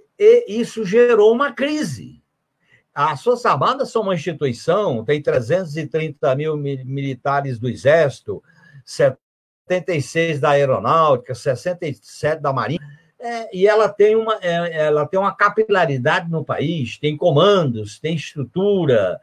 isso 0.46 0.84
gerou 0.84 1.32
uma 1.32 1.52
crise. 1.52 2.22
As 2.94 3.22
Forças 3.22 3.46
Armadas 3.46 3.90
são 3.90 4.02
uma 4.02 4.14
instituição, 4.14 5.04
tem 5.04 5.22
330 5.22 6.34
mil 6.36 6.56
militares 6.56 7.58
do 7.58 7.68
Exército, 7.68 8.42
76 8.84 10.40
da 10.40 10.50
Aeronáutica, 10.50 11.34
67 11.34 12.42
da 12.42 12.52
Marinha, 12.52 12.80
é, 13.18 13.56
e 13.56 13.68
ela 13.68 13.88
tem, 13.88 14.16
uma, 14.16 14.36
é, 14.42 14.86
ela 14.86 15.06
tem 15.06 15.18
uma 15.18 15.34
capilaridade 15.34 16.28
no 16.28 16.44
país, 16.44 16.98
tem 16.98 17.16
comandos, 17.16 18.00
tem 18.00 18.16
estrutura. 18.16 19.20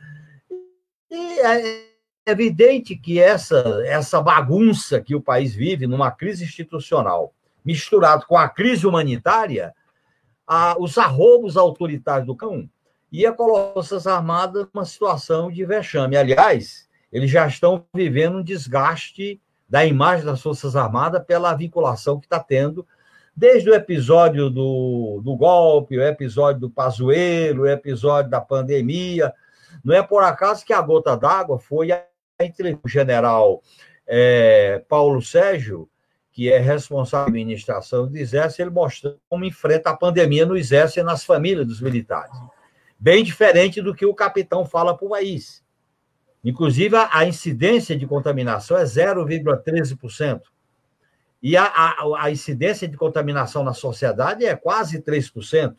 E 1.10 1.40
é 1.40 1.86
evidente 2.26 2.96
que 2.96 3.20
essa, 3.20 3.82
essa 3.86 4.22
bagunça 4.22 5.02
que 5.02 5.16
o 5.16 5.22
país 5.22 5.54
vive, 5.54 5.88
numa 5.88 6.12
crise 6.12 6.44
institucional, 6.44 7.34
misturado 7.66 8.26
com 8.28 8.38
a 8.38 8.48
crise 8.48 8.86
humanitária, 8.86 9.74
a, 10.46 10.76
os 10.80 10.98
arrobos 10.98 11.58
autoritários 11.58 12.26
do 12.26 12.36
cão 12.36 12.70
ia 13.12 13.32
colocar 13.32 13.68
as 13.68 13.74
Forças 13.74 14.08
Armadas 14.08 14.68
numa 14.74 14.86
situação 14.86 15.52
de 15.52 15.66
vexame. 15.66 16.16
Aliás, 16.16 16.88
eles 17.12 17.30
já 17.30 17.48
estão 17.48 17.86
vivendo 17.94 18.38
um 18.38 18.44
desgaste 18.44 19.42
da 19.68 19.86
imagem 19.86 20.26
das 20.26 20.42
Forças 20.42 20.76
Armadas 20.76 21.24
pela 21.26 21.54
vinculação 21.54 22.20
que 22.20 22.26
está 22.26 22.40
tendo, 22.40 22.86
desde 23.36 23.70
o 23.70 23.74
episódio 23.74 24.50
do, 24.50 25.22
do 25.24 25.36
golpe, 25.36 25.98
o 25.98 26.04
episódio 26.04 26.62
do 26.62 26.70
Pazuello, 26.70 27.64
o 27.64 27.68
episódio 27.68 28.30
da 28.30 28.42
pandemia. 28.42 29.34
Não 29.84 29.96
é 29.96 30.04
por 30.04 30.24
acaso 30.24 30.66
que 30.66 30.74
a 30.74 30.82
gota 30.82 31.16
d'água 31.16 31.60
foi 31.60 31.90
entre 32.40 32.80
o 32.84 32.88
general 32.88 33.62
é, 34.08 34.84
Paulo 34.88 35.22
Sérgio, 35.22 35.90
que 36.32 36.52
é 36.52 36.58
responsável 36.58 37.26
pela 37.26 37.38
administração 37.38 38.08
do 38.08 38.18
Exército, 38.18 38.62
ele 38.62 38.70
mostrando 38.70 39.20
como 39.30 39.46
enfrenta 39.46 39.90
a 39.90 39.98
pandemia 39.98 40.46
no 40.46 40.56
Exército 40.56 41.02
e 41.02 41.04
nas 41.04 41.24
famílias 41.24 41.68
dos 41.68 41.82
militares 41.82 42.38
bem 43.00 43.24
diferente 43.24 43.82
do 43.82 43.96
que 43.96 44.06
o 44.06 44.14
capitão 44.14 44.66
fala 44.66 44.96
para 44.96 45.06
o 45.06 45.10
país. 45.10 45.64
Inclusive, 46.44 46.96
a, 46.96 47.26
incidência 47.26 47.98
de 47.98 48.06
contaminação 48.06 48.78
é 48.78 48.84
0,13%. 48.84 50.42
E 51.42 51.56
a, 51.56 51.64
a, 51.64 52.26
a, 52.26 52.32
incidência 52.32 52.88
de 52.88 52.98
contaminação 52.98 53.64
na 53.64 53.74
sociedade 53.74 54.46
é 54.46 54.56
quase 54.56 55.02
3%. 55.02 55.76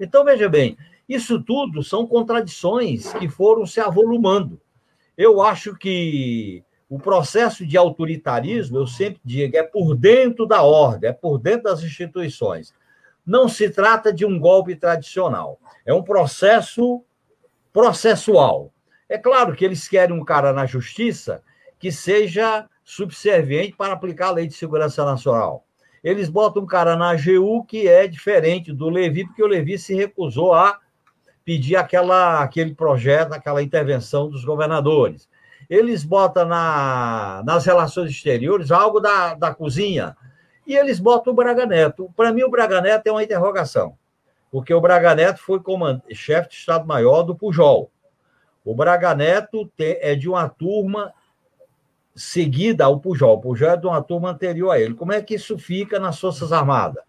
Então, 0.00 0.24
veja 0.24 0.48
bem, 0.48 0.78
isso 1.08 1.42
tudo 1.42 1.82
são 1.82 2.06
contradições 2.06 3.12
que 3.14 3.28
foram 3.28 3.66
se 3.66 3.80
avolumando. 3.80 4.60
Eu 5.16 5.42
acho 5.42 5.76
que 5.76 6.62
o 6.88 6.98
processo 6.98 7.66
de 7.66 7.76
autoritarismo, 7.76 8.78
eu 8.78 8.86
sempre 8.86 9.20
digo, 9.24 9.56
é 9.56 9.62
por 9.62 9.94
dentro 9.94 10.46
da 10.46 10.62
ordem, 10.62 11.10
é 11.10 11.12
por 11.12 11.38
dentro 11.38 11.64
das 11.64 11.82
instituições 11.82 12.72
não 13.26 13.48
se 13.48 13.70
trata 13.70 14.12
de 14.12 14.26
um 14.26 14.38
golpe 14.38 14.76
tradicional. 14.76 15.58
É 15.86 15.94
um 15.94 16.02
processo 16.02 17.02
processual. 17.72 18.72
É 19.08 19.16
claro 19.16 19.54
que 19.54 19.64
eles 19.64 19.88
querem 19.88 20.14
um 20.14 20.24
cara 20.24 20.52
na 20.52 20.66
justiça 20.66 21.42
que 21.78 21.90
seja 21.90 22.68
subserviente 22.82 23.76
para 23.76 23.94
aplicar 23.94 24.28
a 24.28 24.32
lei 24.32 24.46
de 24.46 24.54
segurança 24.54 25.04
nacional. 25.04 25.64
Eles 26.02 26.28
botam 26.28 26.62
um 26.62 26.66
cara 26.66 26.96
na 26.96 27.10
AGU 27.10 27.64
que 27.64 27.88
é 27.88 28.06
diferente 28.06 28.72
do 28.72 28.90
Levi, 28.90 29.24
porque 29.24 29.42
o 29.42 29.46
Levi 29.46 29.78
se 29.78 29.94
recusou 29.94 30.52
a 30.52 30.78
pedir 31.44 31.76
aquela, 31.76 32.42
aquele 32.42 32.74
projeto, 32.74 33.32
aquela 33.32 33.62
intervenção 33.62 34.28
dos 34.28 34.44
governadores. 34.44 35.28
Eles 35.68 36.04
botam 36.04 36.46
na, 36.46 37.42
nas 37.44 37.64
relações 37.64 38.10
exteriores 38.10 38.70
algo 38.70 39.00
da, 39.00 39.34
da 39.34 39.54
cozinha, 39.54 40.16
e 40.66 40.74
eles 40.74 40.98
botam 40.98 41.32
o 41.32 41.36
Braga 41.36 41.66
Neto. 41.66 42.10
Para 42.16 42.32
mim, 42.32 42.42
o 42.42 42.50
Braga 42.50 42.80
Neto 42.80 43.06
é 43.06 43.12
uma 43.12 43.22
interrogação, 43.22 43.96
porque 44.50 44.72
o 44.72 44.80
Braga 44.80 45.14
Neto 45.14 45.40
foi 45.40 45.60
chefe 46.12 46.50
de 46.50 46.54
Estado-Maior 46.56 47.22
do 47.22 47.34
Pujol. 47.34 47.90
O 48.64 48.74
Braga 48.74 49.14
Neto 49.14 49.70
é 49.78 50.14
de 50.14 50.28
uma 50.28 50.48
turma 50.48 51.12
seguida 52.14 52.84
ao 52.84 52.98
Pujol. 52.98 53.36
O 53.36 53.40
Pujol 53.40 53.70
é 53.70 53.76
de 53.76 53.86
uma 53.86 54.02
turma 54.02 54.30
anterior 54.30 54.70
a 54.70 54.80
ele. 54.80 54.94
Como 54.94 55.12
é 55.12 55.20
que 55.20 55.34
isso 55.34 55.58
fica 55.58 55.98
nas 55.98 56.18
Forças 56.18 56.52
Armadas? 56.52 57.02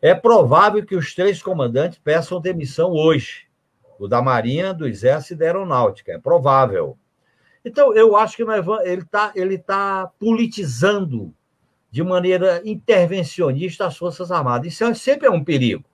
É 0.00 0.14
provável 0.14 0.84
que 0.84 0.94
os 0.94 1.14
três 1.14 1.42
comandantes 1.42 1.98
peçam 1.98 2.40
demissão 2.40 2.90
hoje. 2.90 3.46
O 4.02 4.08
da 4.08 4.20
Marinha, 4.20 4.74
do 4.74 4.88
Exército 4.88 5.34
e 5.34 5.36
da 5.36 5.44
Aeronáutica. 5.44 6.10
É 6.10 6.18
provável. 6.18 6.98
Então, 7.64 7.94
eu 7.94 8.16
acho 8.16 8.36
que 8.36 8.42
ele 8.42 9.02
está 9.02 9.32
ele 9.36 9.58
tá 9.58 10.10
politizando 10.18 11.32
de 11.88 12.02
maneira 12.02 12.60
intervencionista 12.64 13.86
as 13.86 13.96
Forças 13.96 14.32
Armadas. 14.32 14.72
Isso 14.72 14.82
é, 14.82 14.92
sempre 14.92 15.28
é 15.28 15.30
um 15.30 15.44
perigo. 15.44 15.84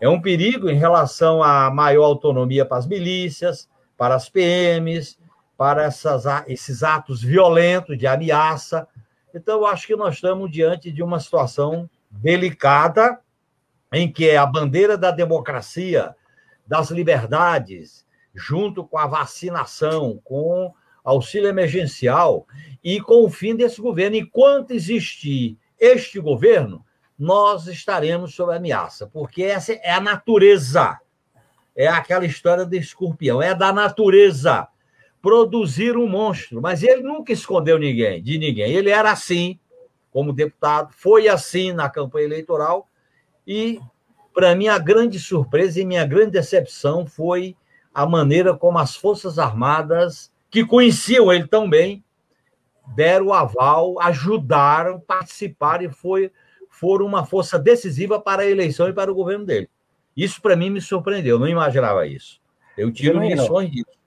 É 0.00 0.08
um 0.08 0.20
perigo 0.20 0.68
em 0.68 0.76
relação 0.76 1.40
à 1.40 1.70
maior 1.70 2.06
autonomia 2.06 2.66
para 2.66 2.78
as 2.78 2.86
milícias, 2.88 3.68
para 3.96 4.16
as 4.16 4.28
PMs, 4.28 5.16
para 5.56 5.84
essas, 5.84 6.24
esses 6.48 6.82
atos 6.82 7.22
violentos 7.22 7.96
de 7.96 8.08
ameaça. 8.08 8.88
Então, 9.32 9.60
eu 9.60 9.66
acho 9.66 9.86
que 9.86 9.94
nós 9.94 10.16
estamos 10.16 10.50
diante 10.50 10.90
de 10.90 11.00
uma 11.00 11.20
situação 11.20 11.88
delicada, 12.10 13.20
em 13.92 14.10
que 14.10 14.32
a 14.32 14.44
bandeira 14.44 14.98
da 14.98 15.12
democracia, 15.12 16.16
das 16.70 16.88
liberdades, 16.92 18.06
junto 18.32 18.84
com 18.84 18.96
a 18.96 19.04
vacinação, 19.04 20.20
com 20.22 20.72
auxílio 21.02 21.48
emergencial 21.48 22.46
e 22.82 23.00
com 23.00 23.24
o 23.24 23.28
fim 23.28 23.56
desse 23.56 23.80
governo. 23.80 24.14
Enquanto 24.14 24.70
existir 24.70 25.58
este 25.80 26.20
governo, 26.20 26.86
nós 27.18 27.66
estaremos 27.66 28.36
sob 28.36 28.54
ameaça, 28.54 29.08
porque 29.08 29.42
essa 29.42 29.72
é 29.72 29.90
a 29.90 30.00
natureza. 30.00 31.00
É 31.74 31.88
aquela 31.88 32.24
história 32.24 32.64
do 32.64 32.76
escorpião, 32.76 33.42
é 33.42 33.52
da 33.52 33.72
natureza 33.72 34.68
produzir 35.20 35.96
um 35.96 36.06
monstro, 36.06 36.62
mas 36.62 36.84
ele 36.84 37.02
nunca 37.02 37.32
escondeu 37.32 37.80
ninguém, 37.80 38.22
de 38.22 38.38
ninguém. 38.38 38.70
Ele 38.72 38.90
era 38.90 39.10
assim 39.10 39.58
como 40.12 40.32
deputado, 40.32 40.92
foi 40.92 41.26
assim 41.26 41.72
na 41.72 41.90
campanha 41.90 42.26
eleitoral 42.26 42.88
e 43.44 43.80
para 44.34 44.54
mim 44.54 44.68
a 44.68 44.78
grande 44.78 45.18
surpresa 45.18 45.80
e 45.80 45.84
minha 45.84 46.04
grande 46.06 46.32
decepção 46.32 47.06
foi 47.06 47.56
a 47.92 48.06
maneira 48.06 48.56
como 48.56 48.78
as 48.78 48.96
Forças 48.96 49.38
Armadas 49.38 50.32
que 50.50 50.64
conheciam 50.64 51.32
ele 51.32 51.46
tão 51.46 51.68
bem, 51.68 52.04
deram 52.94 53.26
o 53.26 53.32
aval, 53.32 54.00
ajudaram, 54.00 54.98
participaram 55.00 55.84
e 55.84 55.90
foi, 55.90 56.32
foram 56.68 57.06
uma 57.06 57.24
força 57.24 57.58
decisiva 57.58 58.20
para 58.20 58.42
a 58.42 58.46
eleição 58.46 58.88
e 58.88 58.92
para 58.92 59.10
o 59.10 59.14
governo 59.14 59.44
dele. 59.44 59.68
Isso, 60.16 60.42
para 60.42 60.56
mim, 60.56 60.70
me 60.70 60.80
surpreendeu, 60.80 61.38
não 61.38 61.46
imaginava 61.46 62.06
isso. 62.06 62.40
Eu 62.76 62.92
tiro 62.92 63.20
lições 63.20 63.70
disso. 63.70 64.00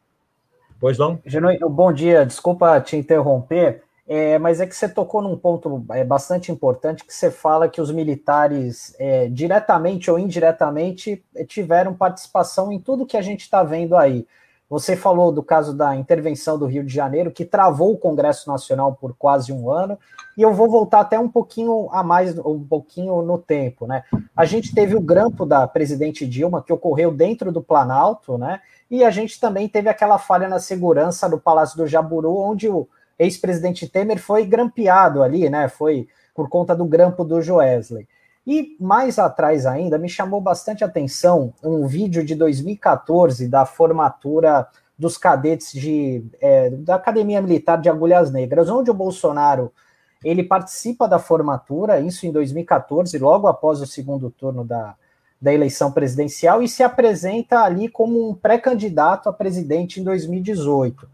Pois 0.80 0.98
não? 0.98 1.22
Genuíno, 1.26 1.70
bom 1.70 1.94
dia, 1.94 2.26
desculpa 2.26 2.80
te 2.82 2.98
interromper, 2.98 3.84
é, 4.06 4.38
mas 4.38 4.60
é 4.60 4.68
que 4.68 4.76
você 4.76 4.90
tocou 4.90 5.22
num 5.22 5.38
ponto 5.38 5.86
é, 5.92 6.04
bastante 6.04 6.52
importante 6.52 7.06
que 7.06 7.14
você 7.14 7.32
fala 7.32 7.70
que 7.70 7.80
os 7.80 7.92
militares, 7.92 8.94
é, 9.00 9.30
diretamente 9.30 10.12
ou 10.12 10.20
indiretamente, 10.20 11.24
tiveram 11.48 11.94
participação 11.94 12.72
em 12.72 12.80
tudo 12.80 13.06
que 13.06 13.16
a 13.16 13.22
gente 13.22 13.42
está 13.42 13.64
vendo 13.64 13.96
aí. 13.96 14.28
Você 14.70 14.96
falou 14.96 15.32
do 15.32 15.44
caso 15.44 15.74
da 15.74 15.96
intervenção 15.96 16.58
do 16.58 16.66
Rio 16.66 16.84
de 16.84 16.94
Janeiro, 16.94 17.32
que 17.32 17.46
travou 17.46 17.94
o 17.94 17.98
Congresso 17.98 18.50
Nacional 18.50 18.98
por 19.00 19.16
quase 19.16 19.54
um 19.54 19.70
ano, 19.70 20.00
e 20.36 20.42
eu 20.42 20.52
vou 20.52 20.70
voltar 20.70 21.02
até 21.02 21.18
um 21.20 21.30
pouquinho 21.30 21.88
a 21.92 22.02
mais, 22.02 22.38
um 22.40 22.64
pouquinho 22.64 23.22
no 23.22 23.38
tempo, 23.38 23.86
né? 23.86 24.04
A 24.36 24.46
gente 24.46 24.74
teve 24.74 24.96
o 24.96 25.02
grampo 25.02 25.46
da 25.46 25.68
presidente 25.68 26.26
Dilma, 26.26 26.64
que 26.64 26.74
ocorreu 26.74 27.12
dentro 27.12 27.52
do 27.52 27.62
Planalto, 27.62 28.38
né? 28.38 28.62
E 28.90 29.04
a 29.04 29.12
gente 29.12 29.40
também 29.40 29.70
teve 29.70 29.90
aquela 29.90 30.18
falha 30.18 30.50
na 30.50 30.60
segurança 30.60 31.30
do 31.30 31.40
Palácio 31.40 31.78
do 31.78 31.86
Jaburu, 31.86 32.36
onde 32.36 32.68
o 32.68 32.88
ex-presidente 33.18 33.88
Temer 33.88 34.20
foi 34.20 34.46
grampeado 34.46 35.24
ali, 35.24 35.50
né? 35.50 35.68
Foi 35.70 36.08
por 36.34 36.50
conta 36.50 36.76
do 36.76 36.86
grampo 36.86 37.24
do 37.24 37.42
Joesley. 37.42 38.08
E 38.46 38.76
mais 38.80 39.18
atrás 39.18 39.66
ainda, 39.66 39.98
me 39.98 40.10
chamou 40.10 40.42
bastante 40.42 40.84
atenção 40.84 41.54
um 41.64 41.88
vídeo 41.88 42.26
de 42.26 42.36
2014 42.36 43.48
da 43.48 43.66
formatura 43.66 44.68
dos 44.98 45.18
cadetes 45.18 45.72
de, 45.72 46.26
é, 46.42 46.70
da 46.70 46.96
Academia 46.96 47.42
Militar 47.42 47.80
de 47.80 47.90
Agulhas 47.90 48.32
Negras, 48.32 48.70
onde 48.70 48.92
o 48.92 48.94
Bolsonaro 48.94 49.72
ele 50.24 50.44
participa 50.44 51.08
da 51.08 51.20
formatura, 51.20 52.00
isso 52.00 52.26
em 52.26 52.32
2014, 52.32 53.18
logo 53.18 53.48
após 53.48 53.82
o 53.82 53.88
segundo 53.88 54.30
turno 54.30 54.64
da, 54.64 54.96
da 55.42 55.54
eleição 55.54 55.92
presidencial, 55.92 56.62
e 56.62 56.68
se 56.68 56.84
apresenta 56.84 57.62
ali 57.62 57.90
como 57.90 58.30
um 58.30 58.34
pré-candidato 58.34 59.28
a 59.28 59.34
presidente 59.34 60.00
em 60.00 60.04
2018. 60.04 61.10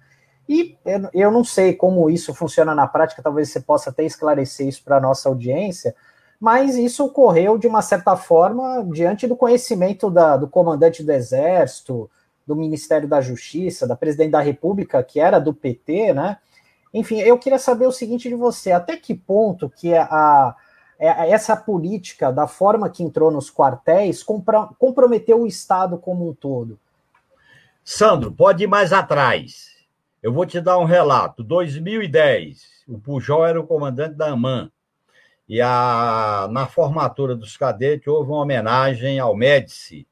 E 0.49 0.75
eu 1.13 1.29
não 1.29 1.43
sei 1.43 1.75
como 1.75 2.09
isso 2.09 2.33
funciona 2.33 2.73
na 2.73 2.87
prática, 2.87 3.21
talvez 3.21 3.49
você 3.49 3.59
possa 3.59 3.91
até 3.91 4.03
esclarecer 4.03 4.67
isso 4.67 4.83
para 4.83 4.97
a 4.97 4.99
nossa 4.99 5.29
audiência, 5.29 5.95
mas 6.39 6.75
isso 6.75 7.05
ocorreu 7.05 7.55
de 7.55 7.67
uma 7.67 7.83
certa 7.83 8.15
forma 8.17 8.83
diante 8.91 9.27
do 9.27 9.35
conhecimento 9.35 10.09
da, 10.09 10.37
do 10.37 10.47
comandante 10.47 11.03
do 11.03 11.11
Exército, 11.11 12.09
do 12.47 12.55
Ministério 12.55 13.07
da 13.07 13.21
Justiça, 13.21 13.85
da 13.85 13.95
presidente 13.95 14.31
da 14.31 14.41
República, 14.41 15.03
que 15.03 15.19
era 15.19 15.37
do 15.37 15.53
PT, 15.53 16.13
né? 16.13 16.39
Enfim, 16.91 17.19
eu 17.19 17.37
queria 17.37 17.59
saber 17.59 17.85
o 17.85 17.91
seguinte 17.91 18.27
de 18.27 18.33
você: 18.33 18.71
até 18.71 18.97
que 18.97 19.13
ponto 19.13 19.69
que 19.69 19.93
a, 19.93 20.55
é, 20.97 21.29
essa 21.29 21.55
política, 21.55 22.31
da 22.31 22.47
forma 22.47 22.89
que 22.89 23.03
entrou 23.03 23.29
nos 23.29 23.51
quartéis, 23.51 24.23
comprometeu 24.23 25.43
o 25.43 25.47
Estado 25.47 25.99
como 25.99 26.27
um 26.27 26.33
todo? 26.33 26.79
Sandro, 27.83 28.31
pode 28.31 28.63
ir 28.63 28.67
mais 28.67 28.91
atrás. 28.91 29.78
Eu 30.21 30.33
vou 30.33 30.45
te 30.45 30.59
dar 30.59 30.77
um 30.77 30.83
relato. 30.83 31.43
2010, 31.43 32.83
o 32.87 32.99
Pujol 32.99 33.45
era 33.45 33.59
o 33.59 33.65
comandante 33.65 34.15
da 34.15 34.27
AMAN. 34.27 34.69
E 35.47 35.61
a, 35.61 36.47
na 36.51 36.67
formatura 36.67 37.35
dos 37.35 37.57
cadetes 37.57 38.07
houve 38.07 38.29
uma 38.29 38.41
homenagem 38.41 39.17
ao 39.17 39.35
Médici, 39.35 40.05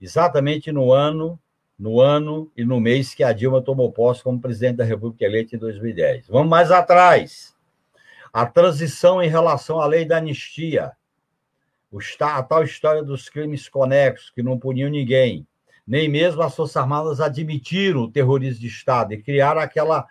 exatamente 0.00 0.72
no 0.72 0.92
ano, 0.92 1.38
no 1.78 2.00
ano 2.00 2.50
e 2.56 2.64
no 2.64 2.80
mês 2.80 3.12
que 3.12 3.24
a 3.24 3.32
Dilma 3.32 3.60
tomou 3.60 3.92
posse 3.92 4.22
como 4.22 4.40
presidente 4.40 4.76
da 4.76 4.84
República 4.84 5.24
eleita 5.24 5.56
em 5.56 5.58
2010. 5.58 6.28
Vamos 6.28 6.48
mais 6.48 6.70
atrás. 6.70 7.54
A 8.32 8.46
transição 8.46 9.22
em 9.22 9.28
relação 9.28 9.78
à 9.80 9.86
lei 9.86 10.04
da 10.04 10.18
anistia, 10.18 10.92
a 12.20 12.42
tal 12.42 12.62
história 12.62 13.02
dos 13.02 13.28
crimes 13.28 13.68
conexos, 13.68 14.30
que 14.30 14.42
não 14.42 14.58
puniam 14.58 14.88
ninguém. 14.88 15.46
Nem 15.86 16.08
mesmo 16.08 16.42
as 16.42 16.54
Forças 16.54 16.76
Armadas 16.76 17.20
admitiram 17.20 18.02
o 18.02 18.10
terrorismo 18.10 18.60
de 18.60 18.68
Estado 18.68 19.12
e 19.12 19.22
criaram 19.22 19.60
aquela 19.60 20.06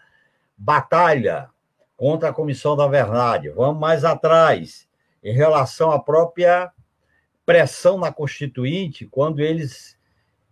batalha 0.57 1.49
contra 1.95 2.29
a 2.29 2.33
Comissão 2.33 2.75
da 2.75 2.87
Verdade. 2.87 3.49
Vamos 3.49 3.79
mais 3.79 4.03
atrás, 4.03 4.87
em 5.23 5.33
relação 5.33 5.91
à 5.91 5.99
própria 5.99 6.71
pressão 7.45 7.97
na 7.97 8.11
Constituinte, 8.11 9.05
quando 9.05 9.39
eles 9.39 9.97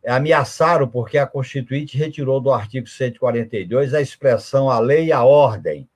ameaçaram, 0.05 0.87
porque 0.87 1.17
a 1.17 1.27
Constituinte 1.27 1.97
retirou 1.97 2.39
do 2.39 2.51
artigo 2.51 2.87
142 2.87 3.93
a 3.93 4.01
expressão 4.01 4.69
a 4.69 4.79
lei 4.79 5.07
e 5.07 5.11
a 5.11 5.23
ordem. 5.23 5.89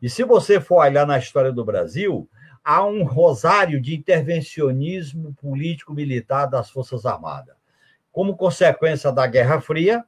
E 0.00 0.08
se 0.08 0.24
você 0.24 0.60
for 0.60 0.76
olhar 0.76 1.06
na 1.06 1.18
história 1.18 1.52
do 1.52 1.64
Brasil, 1.64 2.28
há 2.64 2.84
um 2.84 3.04
rosário 3.04 3.80
de 3.80 3.94
intervencionismo 3.94 5.34
político-militar 5.34 6.48
das 6.48 6.70
Forças 6.70 7.04
Armadas. 7.04 7.61
Como 8.12 8.36
consequência 8.36 9.10
da 9.10 9.26
Guerra 9.26 9.60
Fria, 9.60 10.04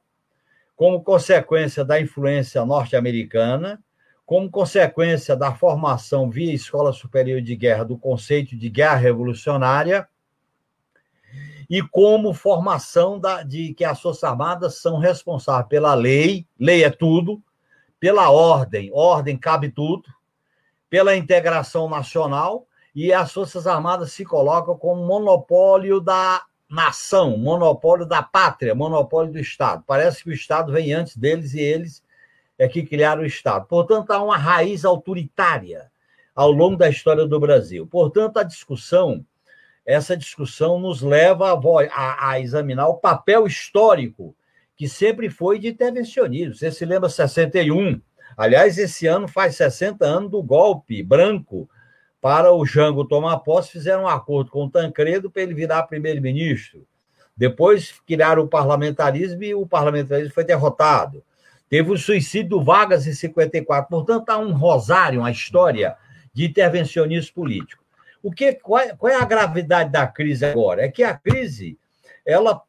como 0.75 1.03
consequência 1.03 1.83
da 1.83 1.99
influência 1.99 2.63
norte-americana, 2.65 3.83
como 4.25 4.49
consequência 4.49 5.35
da 5.35 5.53
formação 5.53 6.29
via 6.29 6.53
Escola 6.53 6.93
Superior 6.93 7.41
de 7.41 7.55
Guerra 7.55 7.83
do 7.83 7.97
conceito 7.97 8.55
de 8.55 8.69
guerra 8.69 8.95
revolucionária 8.95 10.07
e 11.69 11.81
como 11.81 12.33
formação 12.33 13.19
da, 13.19 13.43
de 13.43 13.73
que 13.73 13.83
as 13.83 14.01
Forças 14.01 14.23
Armadas 14.23 14.79
são 14.79 14.97
responsáveis 14.97 15.67
pela 15.67 15.93
lei, 15.93 16.47
lei 16.59 16.83
é 16.83 16.89
tudo, 16.89 17.41
pela 17.99 18.29
ordem, 18.29 18.91
ordem 18.93 19.37
cabe 19.37 19.69
tudo, 19.69 20.03
pela 20.89 21.15
integração 21.15 21.89
nacional, 21.89 22.67
e 22.93 23.11
as 23.11 23.31
Forças 23.31 23.67
Armadas 23.67 24.11
se 24.11 24.23
colocam 24.23 24.77
como 24.77 25.05
monopólio 25.05 25.99
da 25.99 26.43
nação, 26.75 27.37
monopólio 27.37 28.05
da 28.05 28.21
pátria, 28.21 28.75
monopólio 28.75 29.31
do 29.31 29.39
Estado. 29.39 29.83
Parece 29.87 30.21
que 30.21 30.29
o 30.29 30.33
Estado 30.33 30.73
vem 30.73 30.93
antes 30.93 31.15
deles 31.15 31.53
e 31.53 31.61
eles 31.61 32.03
é 32.59 32.67
que 32.67 32.85
criaram 32.85 33.23
o 33.23 33.25
Estado. 33.25 33.65
Portanto, 33.65 34.11
há 34.11 34.21
uma 34.21 34.37
raiz 34.37 34.85
autoritária 34.85 35.89
ao 36.35 36.51
longo 36.51 36.75
da 36.75 36.89
história 36.89 37.25
do 37.25 37.39
Brasil. 37.39 37.87
Portanto, 37.87 38.37
a 38.37 38.43
discussão, 38.43 39.25
essa 39.85 40.17
discussão 40.17 40.77
nos 40.79 41.01
leva 41.01 41.53
a, 41.53 41.59
a, 41.91 42.31
a 42.31 42.39
examinar 42.39 42.87
o 42.87 42.97
papel 42.97 43.47
histórico 43.47 44.35
que 44.75 44.89
sempre 44.89 45.29
foi 45.29 45.57
de 45.57 45.69
intervencionismo. 45.69 46.55
Você 46.55 46.71
se 46.71 46.85
lembra 46.85 47.07
61? 47.07 48.01
Aliás, 48.37 48.77
esse 48.77 49.07
ano 49.07 49.27
faz 49.29 49.55
60 49.55 50.05
anos 50.05 50.29
do 50.29 50.43
golpe 50.43 51.01
branco 51.01 51.69
para 52.25 52.51
o 52.51 52.65
Jango 52.65 53.05
tomar 53.05 53.37
posse, 53.41 53.73
fizeram 53.73 54.05
um 54.05 54.07
acordo 54.07 54.49
com 54.49 54.65
o 54.65 54.69
Tancredo 54.71 55.29
para 55.29 55.43
ele 55.43 55.53
virar 55.53 55.83
primeiro-ministro. 55.83 56.83
Depois 57.37 58.01
criaram 58.03 58.41
o 58.41 58.47
parlamentarismo 58.47 59.43
e 59.43 59.53
o 59.53 59.67
parlamentarismo 59.67 60.33
foi 60.33 60.43
derrotado. 60.43 61.23
Teve 61.69 61.91
o 61.91 61.97
suicídio 61.99 62.49
do 62.49 62.63
Vargas 62.63 63.05
em 63.05 63.13
54. 63.13 63.87
Portanto, 63.87 64.27
há 64.31 64.39
um 64.39 64.53
rosário, 64.53 65.19
uma 65.19 65.29
história 65.29 65.95
de 66.33 66.45
intervencionismo 66.45 67.31
político. 67.31 67.83
O 68.23 68.31
que, 68.31 68.53
qual, 68.53 68.81
é, 68.81 68.95
qual 68.95 69.13
é 69.13 69.17
a 69.17 69.25
gravidade 69.25 69.91
da 69.91 70.07
crise 70.07 70.47
agora? 70.47 70.81
É 70.81 70.89
que 70.89 71.03
a 71.03 71.13
crise, 71.13 71.77
ela, 72.25 72.59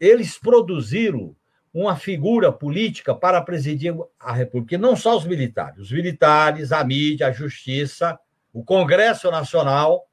eles 0.00 0.36
produziram 0.36 1.32
uma 1.72 1.94
figura 1.94 2.50
política 2.50 3.14
para 3.14 3.40
presidir 3.40 3.94
a 4.18 4.32
República, 4.32 4.76
não 4.76 4.96
só 4.96 5.16
os 5.16 5.24
militares, 5.24 5.78
os 5.78 5.92
militares, 5.92 6.72
a 6.72 6.82
mídia, 6.82 7.28
a 7.28 7.32
justiça, 7.32 8.18
o 8.56 8.64
Congresso 8.64 9.30
Nacional, 9.30 10.06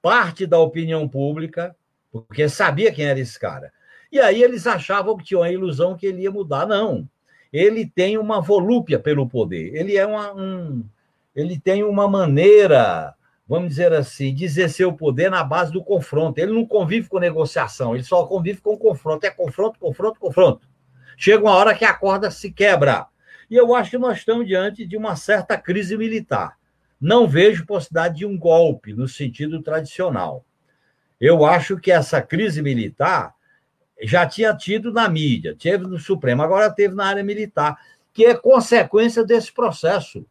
parte 0.00 0.46
da 0.46 0.58
opinião 0.58 1.08
pública, 1.08 1.74
porque 2.12 2.48
sabia 2.48 2.92
quem 2.92 3.06
era 3.06 3.18
esse 3.18 3.38
cara. 3.38 3.72
E 4.12 4.20
aí 4.20 4.42
eles 4.42 4.66
achavam 4.66 5.16
que 5.16 5.24
tinham 5.24 5.42
a 5.42 5.50
ilusão 5.50 5.96
que 5.96 6.06
ele 6.06 6.22
ia 6.22 6.30
mudar. 6.30 6.66
Não 6.66 7.08
ele 7.54 7.86
tem 7.86 8.18
uma 8.18 8.40
volúpia 8.40 8.98
pelo 8.98 9.28
poder. 9.28 9.76
Ele 9.76 9.96
é 9.96 10.04
uma, 10.04 10.34
um, 10.34 10.84
ele 11.36 11.56
tem 11.56 11.84
uma 11.84 12.08
maneira, 12.08 13.14
vamos 13.46 13.68
dizer 13.68 13.92
assim, 13.92 14.34
de 14.34 14.44
exercer 14.44 14.84
o 14.84 14.92
poder 14.92 15.30
na 15.30 15.44
base 15.44 15.70
do 15.70 15.80
confronto. 15.80 16.40
Ele 16.40 16.52
não 16.52 16.66
convive 16.66 17.08
com 17.08 17.20
negociação, 17.20 17.94
ele 17.94 18.02
só 18.02 18.26
convive 18.26 18.60
com 18.60 18.76
confronto. 18.76 19.24
É 19.24 19.30
confronto, 19.30 19.78
confronto, 19.78 20.18
confronto. 20.18 20.68
Chega 21.16 21.44
uma 21.44 21.54
hora 21.54 21.76
que 21.76 21.84
a 21.84 21.94
corda 21.94 22.28
se 22.28 22.50
quebra. 22.50 23.06
E 23.48 23.54
eu 23.54 23.72
acho 23.72 23.92
que 23.92 23.98
nós 23.98 24.18
estamos 24.18 24.48
diante 24.48 24.84
de 24.84 24.96
uma 24.96 25.14
certa 25.14 25.56
crise 25.56 25.96
militar. 25.96 26.56
Não 27.00 27.26
vejo 27.26 27.66
possibilidade 27.66 28.18
de 28.18 28.26
um 28.26 28.38
golpe 28.38 28.92
no 28.92 29.06
sentido 29.06 29.62
tradicional. 29.62 30.44
Eu 31.20 31.44
acho 31.44 31.78
que 31.78 31.90
essa 31.90 32.20
crise 32.20 32.62
militar 32.62 33.34
já 34.02 34.26
tinha 34.26 34.54
tido 34.54 34.92
na 34.92 35.08
mídia, 35.08 35.56
teve 35.58 35.86
no 35.86 35.98
Supremo, 35.98 36.42
agora 36.42 36.70
teve 36.70 36.94
na 36.94 37.06
área 37.06 37.22
militar, 37.22 37.78
que 38.12 38.24
é 38.26 38.34
consequência 38.34 39.24
desse 39.24 39.52
processo. 39.52 40.26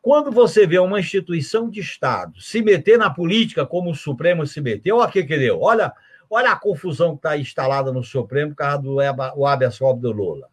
Quando 0.00 0.30
você 0.30 0.66
vê 0.66 0.78
uma 0.78 1.00
instituição 1.00 1.68
de 1.68 1.80
Estado 1.80 2.40
se 2.40 2.62
meter 2.62 2.98
na 2.98 3.10
política 3.10 3.66
como 3.66 3.90
o 3.90 3.94
Supremo 3.94 4.46
se 4.46 4.60
meteu, 4.60 4.96
olha 4.96 5.08
o 5.08 5.12
que, 5.12 5.24
que 5.24 5.38
deu. 5.38 5.60
Olha, 5.60 5.92
olha 6.30 6.52
a 6.52 6.56
confusão 6.56 7.12
que 7.12 7.18
está 7.18 7.36
instalada 7.36 7.92
no 7.92 8.02
Supremo 8.02 8.50
por 8.50 8.58
causa 8.58 8.78
do 8.82 9.46
habeas 9.46 9.78
corpus 9.78 10.02
do 10.02 10.12
Lula. 10.12 10.48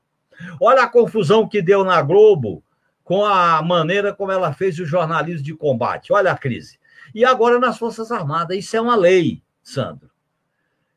Olha 0.60 0.84
a 0.84 0.90
confusão 0.90 1.48
que 1.48 1.62
deu 1.62 1.84
na 1.84 2.02
Globo 2.02 2.64
com 3.06 3.24
a 3.24 3.62
maneira 3.62 4.14
como 4.14 4.34
ela 4.34 4.52
fez 4.52 4.78
o 4.80 4.86
jornalismo 4.86 5.46
de 5.46 5.56
combate. 5.56 6.12
Olha 6.12 6.34
a 6.34 6.38
crise. 6.38 6.78
E 7.14 7.24
agora 7.24 7.58
nas 7.60 7.78
Forças 7.78 8.12
Armadas. 8.12 8.58
Isso 8.58 8.76
é 8.76 8.82
uma 8.82 8.98
lei, 8.98 9.42
Sandro 9.64 10.10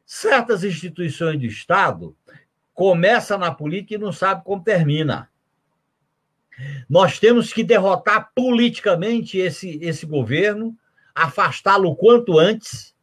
certas 0.08 0.64
instituições 0.64 1.38
do 1.38 1.44
Estado 1.44 2.16
começa 2.72 3.36
na 3.36 3.52
política 3.52 3.96
e 3.96 3.98
não 3.98 4.10
sabe 4.10 4.42
como 4.42 4.64
termina. 4.64 5.28
Nós 6.88 7.18
temos 7.18 7.52
que 7.52 7.62
derrotar 7.62 8.32
politicamente 8.34 9.36
esse, 9.36 9.78
esse 9.82 10.06
governo, 10.06 10.74
afastá-lo 11.14 11.94
quanto 11.94 12.38
antes, 12.38 12.96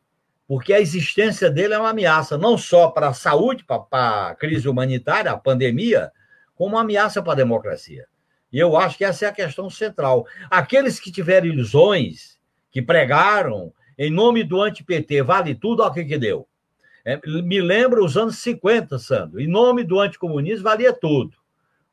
porque 0.48 0.74
a 0.74 0.82
existência 0.82 1.48
dele 1.50 1.76
é 1.76 1.78
uma 1.78 1.92
ameaça, 1.92 2.40
não 2.40 2.58
só 2.58 2.90
para 2.90 3.10
a 3.10 3.14
saúde, 3.14 3.64
para 3.64 4.30
a 4.30 4.36
crise 4.36 4.68
humanitária, 4.68 5.32
a 5.32 5.38
pandemia, 5.38 6.12
como 6.56 6.76
uma 6.76 6.82
ameaça 6.82 7.22
para 7.22 7.34
a 7.34 7.38
democracia. 7.38 8.08
E 8.56 8.60
eu 8.60 8.78
acho 8.78 8.98
que 8.98 9.04
essa 9.04 9.26
é 9.26 9.28
a 9.28 9.34
questão 9.34 9.70
central. 9.70 10.26
Aqueles 10.50 10.98
que 10.98 11.12
tiveram 11.12 11.46
ilusões, 11.46 12.40
que 12.72 12.82
pregaram 12.82 13.74
em 13.98 14.10
nome 14.10 14.46
do 14.46 14.62
anti-PT, 14.62 15.24
vale 15.24 15.54
tudo, 15.54 15.82
olha 15.82 15.92
o 15.92 15.94
que, 15.94 16.06
que 16.06 16.18
deu. 16.18 16.48
É, 17.04 17.20
me 17.42 17.60
lembra 17.60 18.02
os 18.02 18.16
anos 18.16 18.38
50, 18.38 18.98
Sandro. 18.98 19.42
Em 19.42 19.48
nome 19.48 19.84
do 19.84 20.00
anticomunismo 20.00 20.64
valia 20.64 20.94
tudo. 20.94 21.36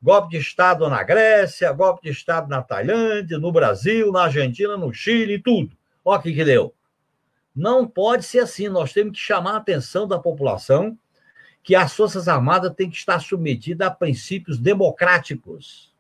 Golpe 0.01 0.31
de 0.31 0.37
Estado 0.37 0.89
na 0.89 1.03
Grécia, 1.03 1.73
golpe 1.73 2.05
de 2.05 2.11
Estado 2.11 2.49
na 2.49 2.63
Tailândia, 2.63 3.41
no 3.41 3.51
Brasil, 3.51 4.13
na 4.13 4.23
Argentina, 4.27 4.77
no 4.77 4.95
Chile, 4.95 5.41
tudo. 5.41 5.77
Olha 6.05 6.21
o 6.21 6.23
que, 6.23 6.33
que 6.33 6.45
deu. 6.45 6.73
Não 7.53 7.89
pode 7.89 8.25
ser 8.25 8.39
assim. 8.39 8.69
Nós 8.69 8.93
temos 8.93 9.19
que 9.19 9.25
chamar 9.25 9.55
a 9.55 9.57
atenção 9.57 10.07
da 10.07 10.17
população 10.17 10.97
que 11.61 11.75
as 11.75 11.93
Forças 11.93 12.29
Armadas 12.29 12.73
têm 12.77 12.89
que 12.89 12.99
estar 12.99 13.19
submetidas 13.19 13.89
a 13.89 13.91
princípios 13.91 14.61
democráticos. 14.61 15.91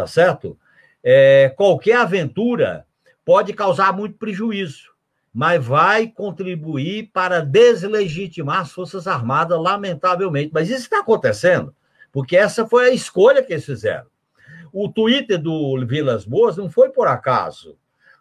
Tá 0.00 0.06
certo? 0.06 0.58
É, 1.04 1.52
qualquer 1.56 1.96
aventura 1.96 2.86
pode 3.24 3.52
causar 3.52 3.92
muito 3.92 4.16
prejuízo 4.16 4.90
mas 5.32 5.64
vai 5.64 6.08
contribuir 6.08 7.10
para 7.12 7.40
deslegitimar 7.40 8.60
as 8.60 8.72
Forças 8.72 9.06
Armadas, 9.06 9.60
lamentavelmente. 9.60 10.50
Mas 10.52 10.68
isso 10.68 10.80
está 10.80 11.00
acontecendo, 11.00 11.74
porque 12.10 12.36
essa 12.36 12.66
foi 12.66 12.88
a 12.88 12.94
escolha 12.94 13.42
que 13.42 13.52
eles 13.52 13.64
fizeram. 13.64 14.06
O 14.72 14.88
Twitter 14.88 15.40
do 15.40 15.84
Vilas 15.86 16.24
Boas 16.24 16.56
não 16.56 16.68
foi 16.68 16.90
por 16.90 17.06
acaso. 17.06 17.76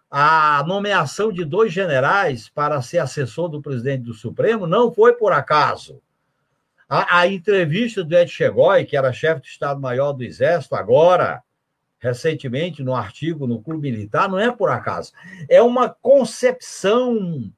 A 0.10 0.64
nomeação 0.68 1.32
de 1.32 1.46
dois 1.46 1.72
generais 1.72 2.50
para 2.50 2.82
ser 2.82 3.00
assessor 3.00 3.48
do 3.50 3.62
presidente 3.62 4.04
do 4.04 4.14
Supremo 4.14 4.66
não 4.66 4.92
foi 4.94 5.14
por 5.14 5.32
acaso. 5.32 6.02
A, 6.88 7.20
a 7.20 7.28
entrevista 7.28 8.04
do 8.04 8.16
Ed 8.16 8.32
Chegói, 8.32 8.86
que 8.86 8.98
era 8.98 9.14
chefe 9.14 9.42
do 9.42 9.46
Estado-Maior 9.46 10.14
do 10.14 10.24
Exército, 10.24 10.76
agora, 10.76 11.44
recentemente 12.00 12.82
no 12.82 12.96
artigo 12.96 13.46
no 13.46 13.62
Clube 13.62 13.92
Militar, 13.92 14.30
não 14.30 14.40
é 14.40 14.52
por 14.52 14.70
acaso. 14.70 15.12
É 15.50 15.62
uma 15.62 15.90
concepção 15.90 17.52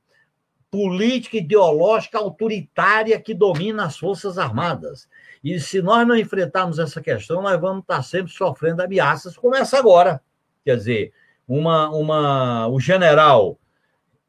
política 0.69 1.37
ideológica 1.37 2.17
autoritária 2.17 3.19
que 3.19 3.33
domina 3.33 3.85
as 3.85 3.97
Forças 3.97 4.37
Armadas. 4.37 5.07
E 5.43 5.59
se 5.59 5.81
nós 5.81 6.07
não 6.07 6.15
enfrentarmos 6.15 6.79
essa 6.79 7.01
questão, 7.01 7.41
nós 7.41 7.59
vamos 7.59 7.81
estar 7.81 8.01
sempre 8.03 8.31
sofrendo 8.31 8.81
ameaças, 8.81 9.35
como 9.37 9.55
essa 9.55 9.77
agora. 9.77 10.21
Quer 10.63 10.77
dizer, 10.77 11.13
uma, 11.47 11.89
uma, 11.89 12.67
o 12.67 12.79
general 12.79 13.59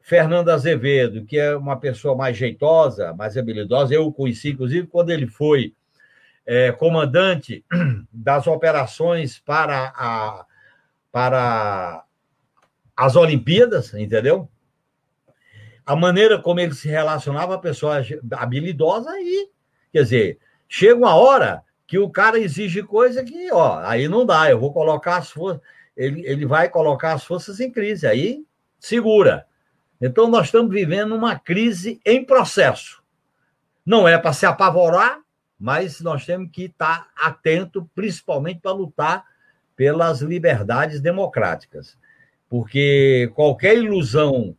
Fernando 0.01 0.49
Azevedo, 0.49 1.23
que 1.25 1.37
é 1.37 1.55
uma 1.55 1.77
pessoa 1.77 2.13
mais 2.13 2.35
jeitosa, 2.35 3.13
mais 3.13 3.37
habilidosa, 3.37 3.93
eu 3.93 4.05
o 4.05 4.11
conheci, 4.11 4.49
inclusive, 4.49 4.85
quando 4.87 5.11
ele 5.11 5.27
foi 5.27 5.73
é, 6.45 6.71
comandante 6.71 7.63
das 8.11 8.47
operações 8.47 9.39
para, 9.39 9.93
a, 9.95 10.45
para 11.11 12.03
as 12.95 13.15
Olimpíadas, 13.15 13.93
entendeu? 13.93 14.49
A 15.85 15.95
maneira 15.95 16.39
como 16.39 16.59
ele 16.59 16.73
se 16.73 16.87
relacionava, 16.87 17.55
a 17.55 17.59
pessoa 17.59 18.01
habilidosa 18.31 19.11
e, 19.19 19.49
quer 19.91 20.03
dizer, 20.03 20.39
chega 20.67 20.95
uma 20.95 21.15
hora 21.15 21.63
que 21.85 21.99
o 21.99 22.09
cara 22.09 22.39
exige 22.39 22.81
coisa 22.83 23.23
que, 23.23 23.51
ó, 23.51 23.79
aí 23.79 24.07
não 24.07 24.25
dá, 24.25 24.49
eu 24.49 24.59
vou 24.59 24.73
colocar 24.73 25.17
as 25.17 25.29
forças, 25.29 25.61
ele, 25.95 26.25
ele 26.25 26.45
vai 26.45 26.69
colocar 26.69 27.13
as 27.13 27.23
forças 27.23 27.59
em 27.59 27.71
crise, 27.71 28.07
aí 28.07 28.45
segura. 28.79 29.45
Então, 30.01 30.27
nós 30.27 30.47
estamos 30.47 30.69
vivendo 30.69 31.15
uma 31.15 31.39
crise 31.39 32.01
em 32.05 32.25
processo. 32.25 33.01
Não 33.85 34.07
é 34.07 34.17
para 34.17 34.33
se 34.33 34.45
apavorar, 34.45 35.22
mas 35.63 36.01
nós 36.01 36.25
temos 36.25 36.49
que 36.51 36.65
estar 36.65 37.07
atento, 37.15 37.89
principalmente 37.95 38.59
para 38.59 38.73
lutar 38.73 39.23
pelas 39.77 40.19
liberdades 40.19 40.99
democráticas. 40.99 41.97
Porque 42.49 43.31
qualquer 43.33 43.77
ilusão 43.77 44.57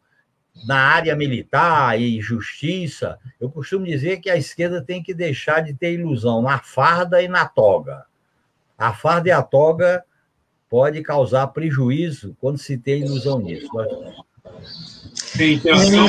na 0.67 0.79
área 0.79 1.15
militar 1.15 2.01
e 2.01 2.23
justiça, 2.23 3.19
eu 3.39 3.51
costumo 3.51 3.85
dizer 3.85 4.17
que 4.17 4.31
a 4.31 4.37
esquerda 4.39 4.81
tem 4.81 5.03
que 5.03 5.13
deixar 5.13 5.61
de 5.61 5.75
ter 5.75 5.93
ilusão 5.93 6.41
na 6.41 6.59
farda 6.61 7.21
e 7.21 7.29
na 7.29 7.47
toga. 7.47 8.07
A 8.79 8.95
farda 8.95 9.29
e 9.29 9.33
a 9.33 9.43
toga 9.43 10.03
pode 10.71 11.03
causar 11.03 11.49
prejuízo 11.49 12.35
quando 12.41 12.57
se 12.57 12.79
tem 12.79 13.03
ilusão 13.03 13.41
nisso. 13.41 13.69
Tem 15.37 15.57
interação? 15.57 16.07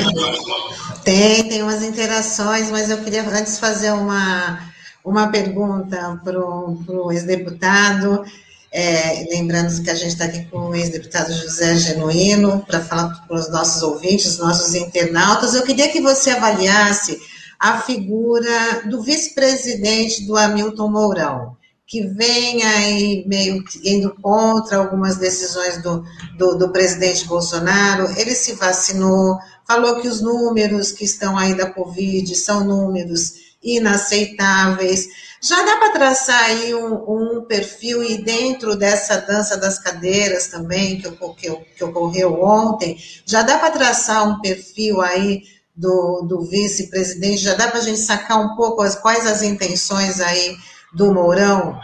Tem, 1.04 1.50
tem 1.50 1.64
umas 1.64 1.84
interações, 1.84 2.72
mas 2.72 2.90
eu 2.90 3.04
queria 3.04 3.28
antes 3.28 3.60
fazer 3.60 3.92
uma 3.92 4.74
uma 5.06 5.28
pergunta 5.28 6.20
para 6.24 6.40
o 6.40 7.12
ex-deputado, 7.12 8.26
é, 8.72 9.28
lembrando 9.30 9.84
que 9.84 9.90
a 9.90 9.96
gente 9.96 10.10
está 10.10 10.26
aqui 10.26 10.44
com 10.46 10.70
o 10.70 10.76
ex-deputado 10.76 11.32
José 11.32 11.76
Genuíno, 11.78 12.66
para 12.66 12.82
falar 12.82 13.10
para 13.28 13.38
os 13.38 13.50
nossos 13.50 13.84
ouvintes, 13.84 14.40
nossos 14.40 14.74
internautas. 14.74 15.54
Eu 15.54 15.62
queria 15.62 15.90
que 15.90 16.02
você 16.02 16.32
avaliasse 16.32 17.20
a 17.60 17.80
figura 17.80 18.82
do 18.90 19.02
vice-presidente 19.04 20.26
do 20.26 20.36
Hamilton 20.36 20.90
Mourão, 20.90 21.56
que 21.86 22.02
vem 22.02 22.64
aí 22.64 23.24
meio 23.28 23.64
indo 23.84 24.14
contra 24.20 24.78
algumas 24.78 25.18
decisões 25.18 25.82
do, 25.84 26.04
do, 26.36 26.58
do 26.58 26.70
presidente 26.70 27.28
Bolsonaro. 27.28 28.12
Ele 28.20 28.34
se 28.34 28.54
vacinou, 28.54 29.38
falou 29.68 30.02
que 30.02 30.08
os 30.08 30.20
números 30.20 30.92
que 30.92 31.06
estão 31.06 31.38
aí 31.38 31.54
da 31.54 31.70
Covid 31.70 32.36
são 32.36 32.66
números 32.66 33.45
inaceitáveis. 33.66 35.08
Já 35.42 35.64
dá 35.64 35.78
para 35.78 35.94
traçar 35.94 36.44
aí 36.46 36.74
um, 36.74 36.94
um, 37.38 37.46
perfil, 37.46 38.04
e 38.04 38.24
dentro 38.24 38.76
dessa 38.76 39.18
dança 39.18 39.58
das 39.58 39.80
cadeiras 39.80 40.48
também, 40.48 41.02
que, 41.02 41.12
que, 41.12 41.56
que 41.76 41.84
ocorreu 41.84 42.42
ontem, 42.44 42.98
já 43.26 43.42
dá 43.42 43.58
para 43.60 43.72
traçar 43.72 44.28
um 44.28 44.40
perfil 44.40 45.02
aí 45.02 45.44
do, 45.76 46.22
do 46.28 46.42
vice-presidente, 46.44 47.44
já 47.44 47.54
dá 47.54 47.68
para 47.68 47.80
a 47.80 47.84
gente 47.84 48.00
sacar 48.00 48.40
um 48.40 48.56
pouco 48.56 48.82
as, 48.82 48.96
quais 48.96 49.28
as 49.28 49.44
intenções 49.44 50.22
aí 50.22 50.56
do 50.94 51.14
Mourão? 51.14 51.80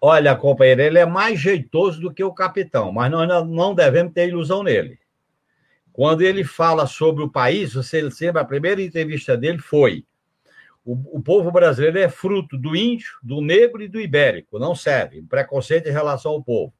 Olha, 0.00 0.34
companheiro, 0.34 0.82
ele 0.82 0.98
é 0.98 1.06
mais 1.06 1.38
jeitoso 1.38 2.00
do 2.00 2.12
que 2.12 2.24
o 2.24 2.32
capitão, 2.32 2.92
mas 2.92 3.10
nós 3.10 3.28
não 3.48 3.74
devemos 3.74 4.12
ter 4.12 4.28
ilusão 4.28 4.62
nele. 4.62 4.98
Quando 5.92 6.22
ele 6.22 6.42
fala 6.42 6.86
sobre 6.86 7.22
o 7.22 7.30
país, 7.30 7.72
você 7.74 8.02
lembra, 8.20 8.42
a 8.42 8.44
primeira 8.44 8.82
entrevista 8.82 9.36
dele 9.36 9.58
foi 9.58 10.04
o, 10.84 11.18
o, 11.18 11.22
povo 11.22 11.50
brasileiro 11.50 11.98
é 11.98 12.08
fruto 12.08 12.58
do 12.58 12.76
índio, 12.76 13.08
do 13.22 13.40
negro 13.40 13.82
e 13.82 13.88
do 13.88 14.00
ibérico, 14.00 14.58
não 14.58 14.74
serve. 14.74 15.22
Preconceito 15.22 15.88
em 15.88 15.92
relação 15.92 16.32
ao 16.32 16.42
povo. 16.42 16.74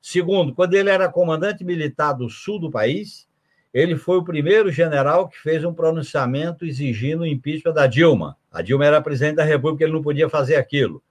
Segundo, 0.00 0.54
quando 0.54 0.74
ele 0.74 0.88
era 0.88 1.08
comandante 1.08 1.62
militar 1.62 2.12
do 2.14 2.28
sul 2.30 2.58
do 2.58 2.70
país, 2.70 3.28
ele 3.72 3.96
foi 3.96 4.18
o 4.18 4.24
primeiro 4.24 4.70
general 4.70 5.28
que 5.28 5.38
fez 5.38 5.64
um 5.64 5.72
pronunciamento 5.72 6.64
exigindo 6.64 7.20
o 7.20 7.26
impeachment 7.26 7.72
da 7.72 7.86
Dilma. 7.86 8.36
A 8.50 8.62
Dilma 8.62 8.86
era 8.86 9.00
presidente 9.00 9.36
da 9.36 9.44
República, 9.44 9.84
ele 9.84 9.92
não 9.92 10.02
podia 10.02 10.28
fazer 10.28 10.56
aquilo. 10.56 11.02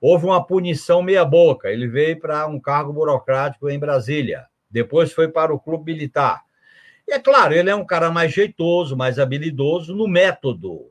Houve 0.00 0.26
uma 0.26 0.44
punição 0.44 1.02
meia-boca, 1.02 1.70
ele 1.70 1.86
veio 1.86 2.18
para 2.18 2.46
um 2.46 2.58
cargo 2.58 2.92
burocrático 2.92 3.70
em 3.70 3.78
Brasília. 3.78 4.44
Depois 4.70 5.12
foi 5.12 5.28
para 5.28 5.54
o 5.54 5.60
clube 5.60 5.92
militar. 5.92 6.42
E 7.06 7.12
é 7.12 7.18
claro, 7.18 7.54
ele 7.54 7.70
é 7.70 7.74
um 7.74 7.84
cara 7.84 8.10
mais 8.10 8.32
jeitoso, 8.32 8.96
mais 8.96 9.18
habilidoso 9.18 9.94
no 9.94 10.08
método. 10.08 10.90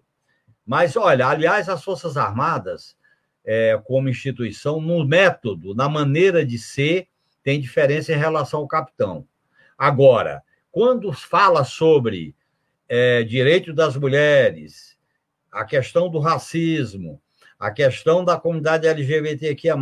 Mas, 0.65 0.95
olha, 0.95 1.27
aliás, 1.27 1.67
as 1.67 1.83
Forças 1.83 2.15
Armadas, 2.17 2.95
é, 3.43 3.79
como 3.85 4.09
instituição, 4.09 4.79
no 4.79 5.05
método, 5.05 5.75
na 5.75 5.89
maneira 5.89 6.45
de 6.45 6.57
ser, 6.57 7.07
tem 7.43 7.59
diferença 7.59 8.13
em 8.13 8.17
relação 8.17 8.61
ao 8.61 8.67
capitão. 8.67 9.27
Agora, 9.77 10.41
quando 10.71 11.11
fala 11.11 11.63
sobre 11.63 12.35
é, 12.87 13.23
direito 13.23 13.73
das 13.73 13.97
mulheres, 13.97 14.97
a 15.51 15.65
questão 15.65 16.09
do 16.09 16.19
racismo, 16.19 17.21
a 17.59 17.69
questão 17.69 18.23
da 18.23 18.37
comunidade 18.37 18.87
LGBTQIA, 18.87 19.75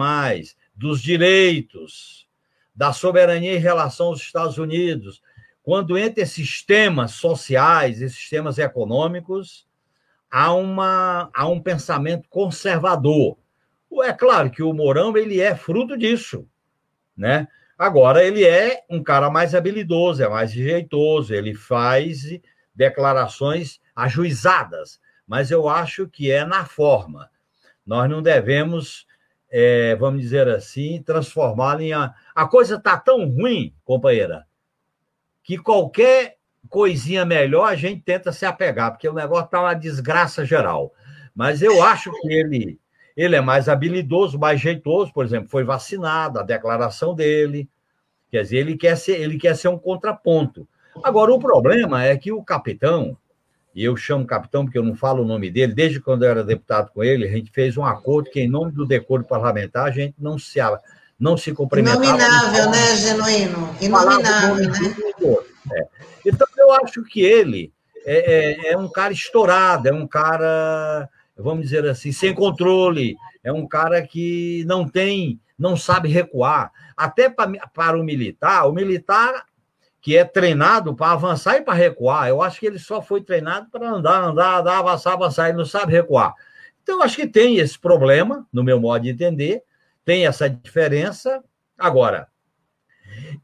dos 0.76 1.02
direitos, 1.02 2.28
da 2.76 2.92
soberania 2.92 3.56
em 3.56 3.60
relação 3.60 4.08
aos 4.08 4.22
Estados 4.22 4.58
Unidos, 4.58 5.22
quando 5.64 5.98
entra 5.98 6.24
esses 6.24 6.64
temas 6.64 7.12
sociais, 7.12 8.02
esses 8.02 8.30
temas 8.30 8.58
econômicos, 8.58 9.68
há, 10.32 10.54
uma, 10.54 11.30
há 11.34 11.48
um 11.48 11.62
pensamento 11.62 12.28
conservador. 12.30 13.38
É 14.04 14.14
claro 14.14 14.50
que 14.50 14.64
o 14.64 14.74
Mourão 14.74 15.16
ele 15.18 15.42
é 15.42 15.54
fruto 15.54 15.98
disso, 15.98 16.48
né? 17.16 17.48
Agora 17.78 18.24
ele 18.24 18.46
é 18.46 18.84
um 18.90 19.04
cara 19.04 19.30
mais 19.30 19.54
habilidoso, 19.54 20.24
é 20.24 20.30
mais 20.30 20.52
jeitoso, 20.52 21.34
ele 21.34 21.54
faz 21.54 22.22
declarações 22.74 23.82
ajuizadas, 23.96 25.00
mas 25.28 25.52
eu 25.52 25.68
acho 25.68 26.08
que 26.08 26.32
é 26.32 26.46
na 26.46 26.64
forma. 26.64 27.30
Nós 27.86 28.10
não 28.10 28.22
devemos, 28.22 29.06
é, 29.50 29.96
vamos 29.96 30.22
dizer 30.22 30.48
assim, 30.48 31.02
transformá-lo 31.02 31.82
em 31.82 31.92
a, 31.92 32.14
a 32.34 32.48
coisa 32.48 32.76
está 32.76 32.98
tão 32.98 33.28
ruim, 33.28 33.76
companheira, 33.84 34.46
que 35.44 35.58
qualquer 35.58 36.38
coisinha 36.70 37.26
melhor, 37.26 37.66
a 37.66 37.76
gente 37.76 38.02
tenta 38.02 38.32
se 38.32 38.46
apegar, 38.46 38.92
porque 38.92 39.08
o 39.08 39.14
negócio 39.14 39.46
está 39.46 39.62
uma 39.62 39.74
desgraça 39.74 40.46
geral. 40.46 40.94
Mas 41.36 41.62
eu 41.62 41.84
acho 41.84 42.12
que 42.22 42.32
ele, 42.32 42.80
ele 43.16 43.36
é 43.36 43.42
mais 43.42 43.68
habilidoso, 43.68 44.40
mais 44.40 44.60
jeitoso, 44.60 45.12
por 45.14 45.26
exemplo, 45.26 45.50
foi 45.50 45.64
vacinado, 45.64 46.40
a 46.40 46.44
declaração 46.44 47.14
dele. 47.14 47.70
Quer 48.30 48.44
dizer, 48.44 48.58
ele 48.58 48.78
quer 48.78 48.96
ser, 48.96 49.20
ele 49.20 49.38
quer 49.38 49.56
ser 49.56 49.68
um 49.68 49.78
contraponto. 49.78 50.68
Agora, 51.04 51.34
o 51.34 51.40
problema 51.40 52.04
é 52.04 52.18
que 52.18 52.32
o 52.32 52.44
capitão, 52.44 53.18
e 53.74 53.84
eu 53.84 53.96
chamo 53.96 54.26
capitão 54.26 54.66
porque 54.66 54.78
eu 54.78 54.84
não 54.84 54.96
falo 54.96 55.24
o 55.24 55.28
nome 55.28 55.50
dele, 55.50 55.74
desde 55.74 56.00
quando 56.00 56.24
eu 56.24 56.30
era 56.30 56.44
deputado 56.44 56.92
com 56.92 57.04
ele, 57.04 57.26
a 57.26 57.32
gente 57.32 57.52
fez 57.52 57.78
um 57.78 57.86
acordo 57.86 58.30
que, 58.30 58.42
em 58.42 58.50
nome 58.50 58.72
do 58.72 58.86
decoro 58.86 59.24
parlamentar, 59.24 59.86
a 59.86 59.92
gente 59.92 60.16
não 60.20 60.38
se, 60.38 60.60
não 61.20 61.38
se 61.38 61.54
cumprimentava. 61.54 62.04
Inominável, 62.06 62.70
né, 62.70 62.96
Genuíno? 62.96 63.76
Inominável, 63.82 64.56
né? 64.56 64.96
É. 65.74 65.88
Então, 66.26 66.48
eu 66.74 66.84
acho 66.84 67.04
que 67.04 67.22
ele 67.22 67.74
é, 68.06 68.70
é, 68.70 68.72
é, 68.74 68.78
um 68.78 68.90
cara 68.90 69.14
estourado, 69.14 69.88
é 69.88 69.94
um 69.94 70.08
cara, 70.08 71.10
vamos 71.38 71.64
dizer 71.64 71.86
assim, 71.88 72.12
sem 72.12 72.34
controle, 72.34 73.16
é 73.44 73.52
um 73.52 73.68
cara 73.68 74.02
que 74.02 74.64
não 74.68 74.88
tem, 74.88 75.40
não 75.58 75.76
sabe 75.76 76.10
recuar. 76.10 76.72
Até 76.96 77.30
para, 77.30 77.52
para 77.74 78.00
o 78.00 78.04
militar, 78.04 78.68
o 78.68 78.74
militar 78.74 79.46
que 80.02 80.18
é 80.18 80.26
treinado 80.26 80.96
para 80.96 81.12
avançar 81.12 81.58
e 81.58 81.62
para 81.62 81.76
recuar, 81.76 82.28
eu 82.28 82.42
acho 82.42 82.60
que 82.60 82.66
ele 82.66 82.80
só 82.80 83.02
foi 83.02 83.22
treinado 83.22 83.70
para 83.70 83.88
andar, 83.88 84.24
andar, 84.24 84.60
andar, 84.60 84.80
avançar, 84.80 85.14
avançar, 85.14 85.50
ele 85.50 85.60
não 85.60 85.66
sabe 85.66 85.92
recuar. 85.92 86.34
Então, 86.82 87.04
acho 87.04 87.16
que 87.16 87.28
tem 87.28 87.58
esse 87.58 87.78
problema, 87.78 88.48
no 88.52 88.64
meu 88.64 88.80
modo 88.80 89.04
de 89.04 89.10
entender, 89.10 89.62
tem 90.04 90.26
essa 90.26 90.50
diferença. 90.50 91.44
Agora, 91.78 92.28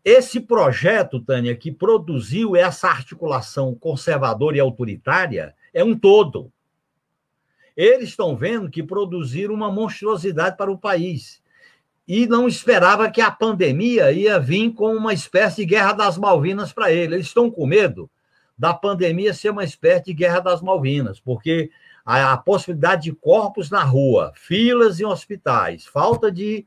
esse 0.03 0.39
projeto, 0.39 1.19
Tânia, 1.19 1.55
que 1.55 1.71
produziu 1.71 2.55
essa 2.55 2.87
articulação 2.87 3.75
conservadora 3.75 4.57
e 4.57 4.59
autoritária, 4.59 5.55
é 5.73 5.83
um 5.83 5.97
todo. 5.97 6.51
Eles 7.75 8.09
estão 8.09 8.35
vendo 8.35 8.69
que 8.69 8.81
produziram 8.81 9.53
uma 9.53 9.71
monstruosidade 9.71 10.57
para 10.57 10.71
o 10.71 10.77
país. 10.77 11.41
e 12.07 12.25
não 12.25 12.47
esperava 12.47 13.11
que 13.11 13.19
a 13.19 13.29
pandemia 13.29 14.13
ia 14.13 14.39
vir 14.39 14.71
com 14.71 14.95
uma 14.95 15.13
espécie 15.13 15.57
de 15.57 15.65
guerra 15.65 15.91
das 15.91 16.17
Malvinas 16.17 16.71
para 16.71 16.89
ele. 16.89 17.15
Eles 17.15 17.27
estão 17.27 17.51
com 17.51 17.67
medo 17.67 18.09
da 18.57 18.73
pandemia 18.73 19.33
ser 19.33 19.49
uma 19.49 19.63
espécie 19.65 20.05
de 20.05 20.13
guerra 20.13 20.39
das 20.39 20.61
Malvinas, 20.61 21.19
porque 21.19 21.69
a, 22.05 22.31
a 22.31 22.37
possibilidade 22.37 23.03
de 23.03 23.11
corpos 23.11 23.69
na 23.69 23.83
rua, 23.83 24.31
filas 24.35 25.01
em 25.01 25.05
hospitais, 25.05 25.85
falta 25.85 26.31
de 26.31 26.65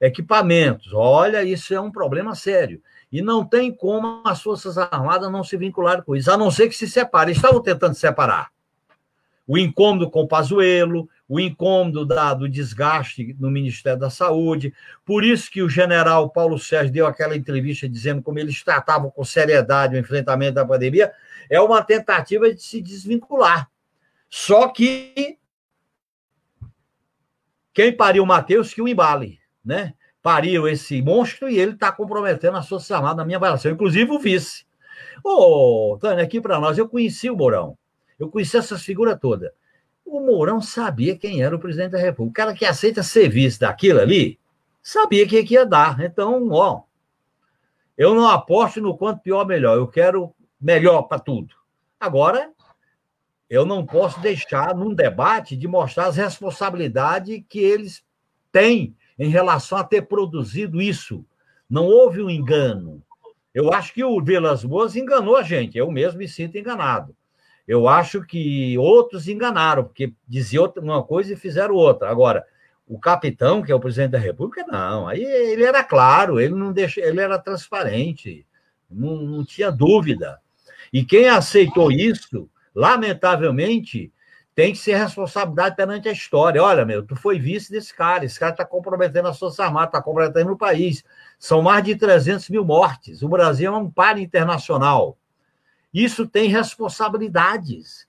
equipamentos, 0.00 0.92
olha, 0.92 1.44
isso 1.44 1.74
é 1.74 1.80
um 1.80 1.90
problema 1.90 2.34
sério. 2.34 2.82
E 3.12 3.20
não 3.20 3.44
tem 3.44 3.74
como 3.74 4.22
as 4.24 4.40
Forças 4.40 4.78
Armadas 4.78 5.30
não 5.30 5.42
se 5.42 5.56
vincularem 5.56 6.02
com 6.02 6.14
isso, 6.14 6.30
a 6.30 6.36
não 6.36 6.50
ser 6.50 6.68
que 6.68 6.76
se 6.76 6.88
separem. 6.88 7.34
Estavam 7.34 7.60
tentando 7.60 7.94
separar. 7.94 8.50
O 9.46 9.58
incômodo 9.58 10.08
com 10.08 10.22
o 10.22 10.28
Pazuello, 10.28 11.08
o 11.28 11.40
incômodo 11.40 12.06
da, 12.06 12.32
do 12.32 12.48
desgaste 12.48 13.36
no 13.40 13.50
Ministério 13.50 13.98
da 13.98 14.08
Saúde. 14.08 14.72
Por 15.04 15.24
isso 15.24 15.50
que 15.50 15.60
o 15.60 15.68
general 15.68 16.30
Paulo 16.30 16.56
Sérgio 16.56 16.92
deu 16.92 17.04
aquela 17.04 17.36
entrevista 17.36 17.88
dizendo 17.88 18.22
como 18.22 18.38
eles 18.38 18.62
tratavam 18.62 19.10
com 19.10 19.24
seriedade 19.24 19.96
o 19.96 19.98
enfrentamento 19.98 20.54
da 20.54 20.64
pandemia. 20.64 21.12
É 21.48 21.60
uma 21.60 21.82
tentativa 21.82 22.54
de 22.54 22.62
se 22.62 22.80
desvincular. 22.80 23.68
Só 24.28 24.68
que 24.68 25.36
quem 27.74 27.96
pariu 27.96 28.22
o 28.22 28.26
Matheus 28.26 28.72
que 28.72 28.80
o 28.80 28.86
embale, 28.86 29.39
né? 29.70 29.94
Pariu 30.20 30.68
esse 30.68 31.00
monstro 31.00 31.48
e 31.48 31.58
ele 31.58 31.72
está 31.72 31.92
comprometendo 31.92 32.56
a 32.56 32.62
Forças 32.62 32.90
Armadas 32.90 33.18
na 33.18 33.24
minha 33.24 33.38
avaliação, 33.38 33.70
inclusive 33.70 34.10
o 34.10 34.18
vice. 34.18 34.66
Ô, 35.24 35.96
Tânia, 36.00 36.24
aqui 36.24 36.40
para 36.40 36.58
nós, 36.58 36.76
eu 36.76 36.88
conheci 36.88 37.30
o 37.30 37.36
Mourão, 37.36 37.78
eu 38.18 38.28
conheci 38.28 38.56
essas 38.56 38.82
figuras 38.82 39.16
todas. 39.18 39.50
O 40.04 40.20
Mourão 40.20 40.60
sabia 40.60 41.16
quem 41.16 41.40
era 41.42 41.54
o 41.54 41.58
presidente 41.58 41.92
da 41.92 41.98
República. 41.98 42.42
O 42.42 42.44
cara 42.44 42.54
que 42.54 42.66
aceita 42.66 43.02
ser 43.02 43.28
vice 43.28 43.60
daquilo 43.60 44.00
ali, 44.00 44.38
sabia 44.82 45.26
que 45.26 45.54
ia 45.54 45.64
dar. 45.64 46.00
Então, 46.00 46.48
ó, 46.50 46.82
eu 47.96 48.12
não 48.12 48.28
aposto 48.28 48.80
no 48.80 48.96
quanto 48.96 49.22
pior, 49.22 49.46
melhor. 49.46 49.76
Eu 49.76 49.86
quero 49.86 50.34
melhor 50.60 51.02
para 51.02 51.20
tudo. 51.20 51.54
Agora, 51.98 52.50
eu 53.48 53.64
não 53.64 53.86
posso 53.86 54.20
deixar, 54.20 54.74
num 54.74 54.92
debate, 54.92 55.56
de 55.56 55.68
mostrar 55.68 56.06
as 56.06 56.16
responsabilidades 56.16 57.42
que 57.48 57.60
eles 57.60 58.02
têm 58.50 58.96
em 59.20 59.28
relação 59.28 59.76
a 59.76 59.84
ter 59.84 60.02
produzido 60.02 60.80
isso. 60.80 61.22
Não 61.68 61.84
houve 61.84 62.22
um 62.22 62.30
engano. 62.30 63.02
Eu 63.54 63.70
acho 63.70 63.92
que 63.92 64.02
o 64.02 64.18
Vilas 64.22 64.64
Boas 64.64 64.96
enganou 64.96 65.36
a 65.36 65.42
gente. 65.42 65.76
Eu 65.76 65.90
mesmo 65.90 66.18
me 66.18 66.26
sinto 66.26 66.56
enganado. 66.56 67.14
Eu 67.68 67.86
acho 67.86 68.22
que 68.22 68.78
outros 68.78 69.28
enganaram, 69.28 69.84
porque 69.84 70.14
diziam 70.26 70.72
uma 70.78 71.02
coisa 71.02 71.34
e 71.34 71.36
fizeram 71.36 71.74
outra. 71.74 72.08
Agora, 72.10 72.46
o 72.88 72.98
capitão, 72.98 73.62
que 73.62 73.70
é 73.70 73.74
o 73.74 73.78
presidente 73.78 74.12
da 74.12 74.18
República, 74.18 74.64
não. 74.66 75.06
Aí 75.06 75.22
ele 75.22 75.64
era 75.64 75.84
claro, 75.84 76.40
ele 76.40 76.54
não 76.54 76.72
deixa, 76.72 77.02
ele 77.02 77.20
era 77.20 77.38
transparente, 77.38 78.46
não, 78.90 79.16
não 79.16 79.44
tinha 79.44 79.70
dúvida. 79.70 80.40
E 80.90 81.04
quem 81.04 81.28
aceitou 81.28 81.92
isso, 81.92 82.48
lamentavelmente, 82.74 84.10
tem 84.60 84.72
que 84.72 84.78
ser 84.78 84.94
responsabilidade 84.94 85.74
perante 85.74 86.06
a 86.06 86.12
história. 86.12 86.62
Olha, 86.62 86.84
meu, 86.84 87.02
tu 87.02 87.16
foi 87.16 87.38
vice 87.38 87.72
desse 87.72 87.94
cara, 87.94 88.26
esse 88.26 88.38
cara 88.38 88.52
está 88.52 88.62
comprometendo 88.62 89.26
as 89.26 89.38
Forças 89.38 89.58
Armadas, 89.58 89.88
está 89.88 90.02
comprometendo 90.02 90.52
o 90.52 90.58
país. 90.58 91.02
São 91.38 91.62
mais 91.62 91.82
de 91.82 91.96
300 91.96 92.50
mil 92.50 92.62
mortes. 92.62 93.22
O 93.22 93.28
Brasil 93.30 93.72
é 93.72 93.74
um 93.74 93.90
par 93.90 94.18
internacional. 94.18 95.16
Isso 95.94 96.26
tem 96.28 96.50
responsabilidades. 96.50 98.06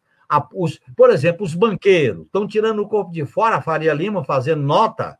Os, 0.54 0.78
por 0.94 1.10
exemplo, 1.10 1.46
os 1.46 1.56
banqueiros 1.56 2.26
estão 2.26 2.46
tirando 2.46 2.80
o 2.80 2.90
corpo 2.90 3.14
de 3.14 3.24
fora, 3.24 3.56
a 3.56 3.62
Faria 3.62 3.94
Lima 3.94 4.22
fazendo 4.26 4.62
nota, 4.62 5.18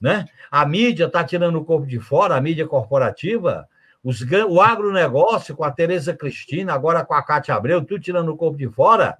né? 0.00 0.26
A 0.50 0.66
mídia 0.66 1.06
está 1.06 1.22
tirando 1.22 1.54
o 1.54 1.64
corpo 1.64 1.86
de 1.86 2.00
fora, 2.00 2.34
a 2.34 2.40
mídia 2.40 2.66
corporativa, 2.66 3.68
os, 4.02 4.22
o 4.48 4.60
agronegócio 4.60 5.54
com 5.54 5.62
a 5.62 5.70
Tereza 5.70 6.12
Cristina, 6.16 6.74
agora 6.74 7.04
com 7.04 7.14
a 7.14 7.22
Cátia 7.22 7.54
Abreu, 7.54 7.84
tudo 7.84 8.00
tirando 8.00 8.30
o 8.30 8.36
corpo 8.36 8.58
de 8.58 8.68
fora. 8.68 9.16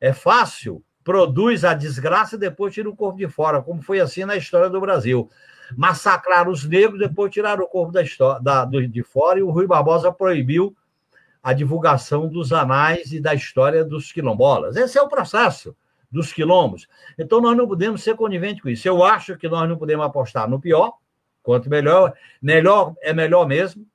É 0.00 0.12
fácil, 0.12 0.82
produz 1.04 1.64
a 1.64 1.74
desgraça 1.74 2.36
e 2.36 2.38
depois 2.38 2.72
tira 2.72 2.88
o 2.88 2.96
corpo 2.96 3.18
de 3.18 3.28
fora, 3.28 3.60
como 3.62 3.82
foi 3.82 4.00
assim 4.00 4.24
na 4.24 4.36
história 4.36 4.70
do 4.70 4.80
Brasil. 4.80 5.28
Massacraram 5.76 6.50
os 6.50 6.64
negros, 6.64 6.98
depois 6.98 7.32
tiraram 7.32 7.64
o 7.64 7.68
corpo 7.68 7.92
da 7.92 8.02
história, 8.02 8.42
da, 8.42 8.64
de 8.64 9.02
fora 9.02 9.38
e 9.38 9.42
o 9.42 9.50
Rui 9.50 9.66
Barbosa 9.66 10.10
proibiu 10.10 10.74
a 11.42 11.52
divulgação 11.52 12.28
dos 12.28 12.52
anais 12.52 13.12
e 13.12 13.20
da 13.20 13.34
história 13.34 13.84
dos 13.84 14.12
quilombolas. 14.12 14.76
Esse 14.76 14.98
é 14.98 15.02
o 15.02 15.08
processo 15.08 15.74
dos 16.10 16.32
quilombos. 16.32 16.88
Então, 17.18 17.40
nós 17.40 17.56
não 17.56 17.68
podemos 17.68 18.02
ser 18.02 18.16
coniventes 18.16 18.62
com 18.62 18.68
isso. 18.68 18.86
Eu 18.86 19.04
acho 19.04 19.36
que 19.36 19.48
nós 19.48 19.68
não 19.68 19.76
podemos 19.76 20.04
apostar 20.04 20.48
no 20.48 20.60
pior, 20.60 20.94
quanto 21.42 21.70
melhor, 21.70 22.12
melhor 22.42 22.94
é 23.00 23.12
melhor 23.12 23.46
mesmo. 23.46 23.86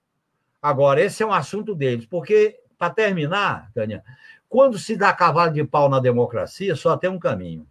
Agora, 0.62 1.01
esse 1.01 1.22
é 1.22 1.26
um 1.26 1.34
assunto 1.34 1.76
deles, 1.76 2.06
porque, 2.06 2.58
para 2.78 2.93
terminar, 2.93 3.70
Tânia, 3.74 4.03
quando 4.50 4.78
se 4.78 4.96
dá 4.96 5.12
cavalo 5.14 5.54
de 5.54 5.64
pau 5.64 5.89
na 5.89 6.00
democracia, 6.00 6.76
só 6.76 6.96
tem 6.98 7.10
um 7.10 7.20
caminho. 7.20 7.68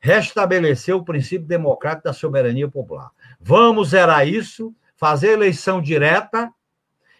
Restabelecer 0.00 0.94
o 0.94 1.04
princípio 1.04 1.46
democrático 1.46 2.04
da 2.04 2.12
soberania 2.12 2.68
popular. 2.68 3.10
Vamos 3.40 3.90
zerar 3.90 4.26
isso, 4.28 4.74
fazer 4.96 5.30
eleição 5.30 5.80
direta 5.80 6.52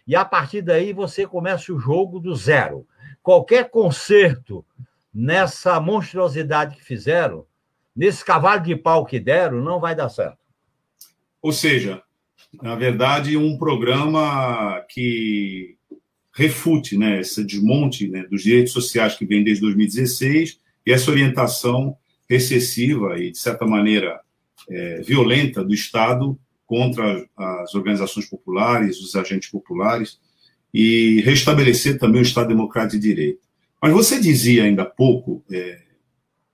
e 0.09 0.15
a 0.15 0.25
partir 0.25 0.61
daí 0.61 0.91
você 0.91 1.27
começa 1.27 1.71
o 1.71 1.79
jogo 1.79 2.19
do 2.19 2.35
zero. 2.35 2.87
Qualquer 3.21 3.69
conserto 3.69 4.65
nessa 5.13 5.79
monstruosidade 5.79 6.75
que 6.75 6.83
fizeram, 6.83 7.45
nesse 7.95 8.23
cavalo 8.25 8.61
de 8.61 8.75
pau 8.75 9.05
que 9.05 9.19
deram, 9.19 9.61
não 9.61 9.79
vai 9.79 9.93
dar 9.93 10.09
certo. 10.09 10.39
Ou 11.41 11.51
seja, 11.51 12.01
na 12.61 12.75
verdade, 12.75 13.37
um 13.37 13.57
programa 13.57 14.83
que 14.89 15.77
refute 16.39 16.97
né, 16.97 17.19
esse 17.19 17.43
desmonte 17.43 18.07
né, 18.07 18.23
dos 18.23 18.43
direitos 18.43 18.71
sociais 18.71 19.13
que 19.13 19.25
vem 19.25 19.43
desde 19.43 19.61
2016 19.61 20.57
e 20.85 20.91
essa 20.93 21.11
orientação 21.11 21.97
recessiva 22.29 23.19
e, 23.19 23.31
de 23.31 23.37
certa 23.37 23.65
maneira, 23.65 24.21
é, 24.69 25.01
violenta 25.01 25.61
do 25.61 25.73
Estado 25.73 26.39
contra 26.65 27.27
as 27.35 27.75
organizações 27.75 28.25
populares, 28.25 29.01
os 29.01 29.17
agentes 29.17 29.49
populares, 29.49 30.17
e 30.73 31.19
restabelecer 31.25 31.99
também 31.99 32.21
o 32.21 32.23
Estado 32.23 32.47
Democrático 32.47 33.01
de 33.01 33.07
Direito. 33.09 33.41
Mas 33.81 33.91
você 33.91 34.17
dizia 34.17 34.63
ainda 34.63 34.83
há 34.83 34.85
pouco, 34.85 35.43
é, 35.51 35.81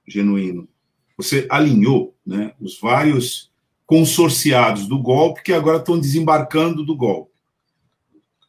Genuíno, 0.08 0.68
você 1.16 1.46
alinhou 1.48 2.16
né, 2.26 2.54
os 2.60 2.80
vários 2.80 3.52
consorciados 3.86 4.88
do 4.88 4.98
golpe 4.98 5.44
que 5.44 5.54
agora 5.54 5.78
estão 5.78 6.00
desembarcando 6.00 6.84
do 6.84 6.96
golpe. 6.96 7.35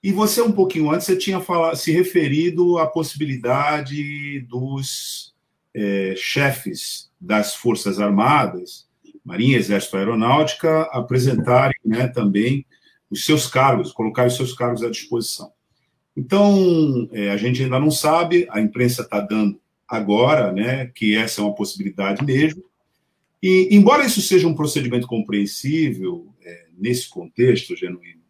E 0.07 0.12
você, 0.12 0.40
um 0.40 0.52
pouquinho 0.52 0.88
antes, 0.92 1.04
você 1.04 1.16
tinha 1.16 1.40
falado, 1.40 1.74
se 1.74 1.90
referido 1.90 2.78
à 2.78 2.86
possibilidade 2.86 4.38
dos 4.42 5.34
é, 5.74 6.14
chefes 6.16 7.11
das 7.20 7.57
Forças 7.57 7.98
Armadas 7.98 8.86
Marinha, 9.24 9.59
Exército, 9.59 9.96
Aeronáutica, 9.96 10.82
apresentarem 10.92 11.74
né, 11.84 12.07
também 12.07 12.64
os 13.11 13.24
seus 13.24 13.48
cargos, 13.48 13.90
colocarem 13.90 14.30
os 14.30 14.36
seus 14.36 14.52
cargos 14.52 14.84
à 14.84 14.88
disposição. 14.88 15.50
Então, 16.16 17.09
é, 17.11 17.30
a 17.30 17.36
gente 17.36 17.64
ainda 17.64 17.80
não 17.80 17.90
sabe, 17.90 18.46
a 18.52 18.61
imprensa 18.61 19.02
está 19.02 19.18
dando 19.18 19.61
agora, 19.88 20.52
né, 20.52 20.86
que 20.94 21.16
essa 21.16 21.40
é 21.40 21.44
uma 21.44 21.57
possibilidade 21.57 22.24
mesmo. 22.24 22.62
E, 23.42 23.70
embora 23.72 24.07
isso 24.07 24.22
seja 24.22 24.46
um 24.46 24.54
procedimento 24.54 25.09
compreensível 25.09 26.32
é, 26.44 26.66
nesse 26.78 27.11
contexto 27.11 27.74
genuíno, 27.74 28.22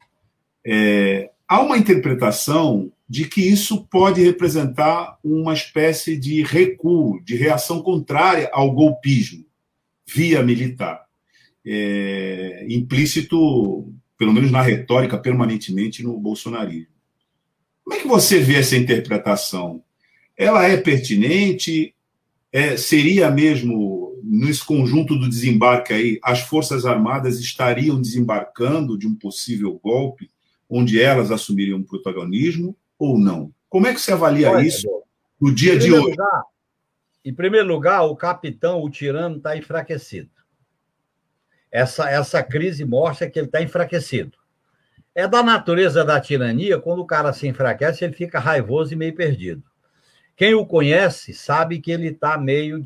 é, 0.65 1.33
há 1.49 1.61
uma 1.61 1.79
interpretação 1.79 2.93
de 3.09 3.27
que 3.27 3.41
isso 3.41 3.85
pode 3.85 4.23
representar 4.23 5.19
uma 5.23 5.55
espécie 5.55 6.17
de 6.17 6.43
recuo, 6.43 7.23
de 7.23 7.37
reação 7.37 7.81
contrária 7.83 8.51
ao 8.53 8.73
golpismo 8.73 9.45
via 10.09 10.43
militar, 10.43 11.05
é, 11.65 12.65
implícito, 12.69 13.93
pelo 14.17 14.33
menos 14.33 14.51
na 14.51 14.63
retórica, 14.63 15.19
permanentemente 15.19 16.03
no 16.03 16.19
bolsonarismo. 16.19 16.95
Como 17.85 17.97
é 17.97 18.01
que 18.01 18.09
você 18.09 18.39
vê 18.39 18.57
essa 18.57 18.77
interpretação? 18.77 19.83
Ela 20.37 20.67
é 20.67 20.77
pertinente? 20.77 21.95
É, 22.53 22.77
seria 22.77 23.31
mesmo, 23.31 24.21
nesse 24.23 24.65
conjunto 24.65 25.17
do 25.17 25.29
desembarque 25.29 25.93
aí, 25.93 26.19
as 26.23 26.41
Forças 26.41 26.87
Armadas 26.87 27.39
estariam 27.39 28.01
desembarcando 28.01 28.99
de 28.99 29.07
um 29.07 29.15
possível 29.15 29.79
golpe, 29.83 30.31
onde 30.69 31.01
elas 31.01 31.31
assumiriam 31.31 31.79
um 31.79 31.85
protagonismo, 31.85 32.77
ou 32.99 33.19
não? 33.19 33.53
Como 33.69 33.87
é 33.87 33.95
que 33.95 34.01
você 34.01 34.13
avalia 34.13 34.51
Olha, 34.51 34.67
isso 34.67 34.89
no 35.41 35.55
dia 35.55 35.79
de 35.79 35.93
hoje? 35.93 36.11
Lugar, 36.11 36.43
em 37.25 37.35
primeiro 37.35 37.67
lugar, 37.67 38.03
o 38.03 38.17
capitão, 38.17 38.83
o 38.83 38.91
tirano, 38.91 39.37
está 39.37 39.57
enfraquecido. 39.57 40.31
Essa, 41.71 42.09
essa 42.09 42.43
crise 42.43 42.85
mostra 42.85 43.29
que 43.29 43.39
ele 43.39 43.47
está 43.47 43.61
enfraquecido. 43.61 44.39
É 45.15 45.27
da 45.27 45.43
natureza 45.43 46.05
da 46.05 46.21
tirania, 46.21 46.79
quando 46.79 47.01
o 47.01 47.07
cara 47.07 47.33
se 47.33 47.49
enfraquece, 47.49 48.05
ele 48.05 48.13
fica 48.13 48.39
raivoso 48.39 48.93
e 48.93 48.97
meio 48.97 49.15
perdido. 49.15 49.65
Quem 50.37 50.55
o 50.55 50.67
conhece 50.67 51.33
sabe 51.33 51.81
que 51.81 51.91
ele 51.91 52.09
está 52.09 52.37
meio 52.37 52.83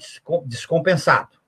descompensado. 0.46 1.39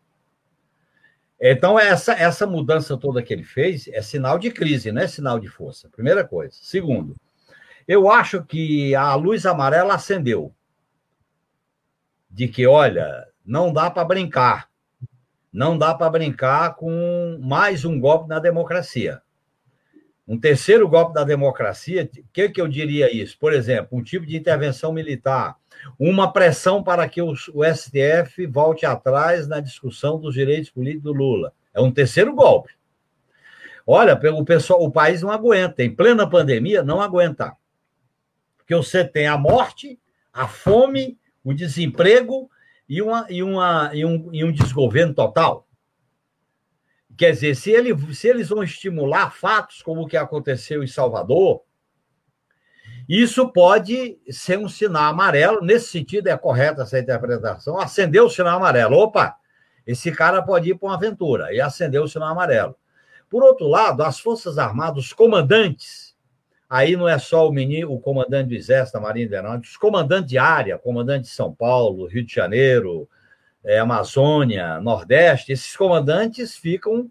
Então, 1.44 1.76
essa, 1.76 2.12
essa 2.12 2.46
mudança 2.46 2.96
toda 2.96 3.20
que 3.20 3.32
ele 3.32 3.42
fez 3.42 3.88
é 3.88 4.00
sinal 4.00 4.38
de 4.38 4.48
crise, 4.48 4.92
não 4.92 5.02
é 5.02 5.08
sinal 5.08 5.40
de 5.40 5.48
força. 5.48 5.88
Primeira 5.88 6.22
coisa. 6.22 6.56
Segundo, 6.62 7.16
eu 7.88 8.08
acho 8.08 8.44
que 8.44 8.94
a 8.94 9.12
luz 9.16 9.44
amarela 9.44 9.96
acendeu. 9.96 10.54
De 12.30 12.46
que, 12.46 12.64
olha, 12.64 13.26
não 13.44 13.72
dá 13.72 13.90
para 13.90 14.04
brincar. 14.04 14.70
Não 15.52 15.76
dá 15.76 15.92
para 15.92 16.08
brincar 16.10 16.76
com 16.76 17.36
mais 17.42 17.84
um 17.84 17.98
golpe 17.98 18.28
na 18.28 18.38
democracia. 18.38 19.20
Um 20.28 20.38
terceiro 20.38 20.88
golpe 20.88 21.12
da 21.12 21.24
democracia, 21.24 22.08
o 22.18 22.24
que, 22.32 22.50
que 22.50 22.60
eu 22.60 22.68
diria 22.68 23.12
isso? 23.12 23.36
Por 23.36 23.52
exemplo, 23.52 23.98
um 23.98 24.02
tipo 24.02 24.24
de 24.24 24.36
intervenção 24.36 24.92
militar, 24.92 25.56
uma 25.98 26.32
pressão 26.32 26.82
para 26.82 27.08
que 27.08 27.20
o, 27.20 27.32
o 27.54 27.64
STF 27.64 28.46
volte 28.46 28.86
atrás 28.86 29.46
na 29.46 29.60
discussão 29.60 30.18
dos 30.18 30.34
direitos 30.34 30.70
políticos 30.70 31.04
do 31.04 31.12
Lula. 31.12 31.52
É 31.74 31.80
um 31.80 31.90
terceiro 31.90 32.34
golpe. 32.34 32.72
Olha, 33.86 34.18
o 34.32 34.44
pessoal, 34.44 34.82
o 34.82 34.90
país 34.90 35.22
não 35.22 35.30
aguenta. 35.30 35.82
Em 35.82 35.94
plena 35.94 36.28
pandemia, 36.28 36.82
não 36.82 37.00
aguenta. 37.00 37.56
Porque 38.56 38.74
você 38.74 39.04
tem 39.04 39.26
a 39.26 39.36
morte, 39.36 39.98
a 40.32 40.46
fome, 40.46 41.18
o 41.42 41.52
desemprego 41.52 42.48
e, 42.88 43.02
uma, 43.02 43.26
e, 43.28 43.42
uma, 43.42 43.90
e, 43.92 44.04
um, 44.04 44.28
e 44.32 44.44
um 44.44 44.52
desgoverno 44.52 45.14
total. 45.14 45.66
Quer 47.16 47.32
dizer, 47.32 47.54
se, 47.56 47.70
ele, 47.70 47.96
se 48.14 48.28
eles 48.28 48.48
vão 48.48 48.62
estimular 48.62 49.30
fatos 49.30 49.82
como 49.82 50.02
o 50.02 50.06
que 50.06 50.16
aconteceu 50.16 50.82
em 50.82 50.86
Salvador, 50.86 51.62
isso 53.08 53.48
pode 53.48 54.18
ser 54.30 54.58
um 54.58 54.68
sinal 54.68 55.10
amarelo. 55.10 55.62
Nesse 55.62 55.88
sentido, 55.88 56.28
é 56.28 56.36
correta 56.36 56.82
essa 56.82 56.98
interpretação. 56.98 57.78
Acendeu 57.78 58.26
o 58.26 58.30
sinal 58.30 58.56
amarelo. 58.56 58.96
Opa, 58.96 59.36
esse 59.86 60.12
cara 60.12 60.42
pode 60.42 60.70
ir 60.70 60.74
para 60.74 60.88
uma 60.88 60.94
aventura. 60.96 61.52
E 61.52 61.60
acendeu 61.60 62.04
o 62.04 62.08
sinal 62.08 62.28
amarelo. 62.28 62.76
Por 63.28 63.42
outro 63.42 63.66
lado, 63.66 64.02
as 64.02 64.20
Forças 64.20 64.58
Armadas, 64.58 65.06
os 65.06 65.12
comandantes, 65.12 66.14
aí 66.68 66.96
não 66.96 67.08
é 67.08 67.18
só 67.18 67.48
o, 67.48 67.52
menino, 67.52 67.90
o 67.92 67.98
comandante 67.98 68.48
do 68.50 68.54
Exército, 68.54 68.98
da 68.98 69.02
Marinha 69.02 69.26
de 69.26 69.34
Aeronáutica, 69.34 69.70
os 69.70 69.76
comandantes 69.78 70.28
de 70.28 70.38
área, 70.38 70.78
comandante 70.78 71.24
de 71.24 71.34
São 71.34 71.54
Paulo, 71.54 72.06
Rio 72.06 72.24
de 72.24 72.34
Janeiro, 72.34 73.08
é, 73.64 73.78
Amazônia, 73.78 74.80
Nordeste, 74.80 75.52
esses 75.52 75.74
comandantes 75.76 76.56
ficam 76.56 77.10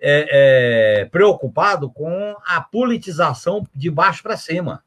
é, 0.00 1.00
é, 1.00 1.04
preocupados 1.06 1.90
com 1.94 2.36
a 2.46 2.60
politização 2.60 3.66
de 3.74 3.90
baixo 3.90 4.22
para 4.22 4.36
cima, 4.36 4.82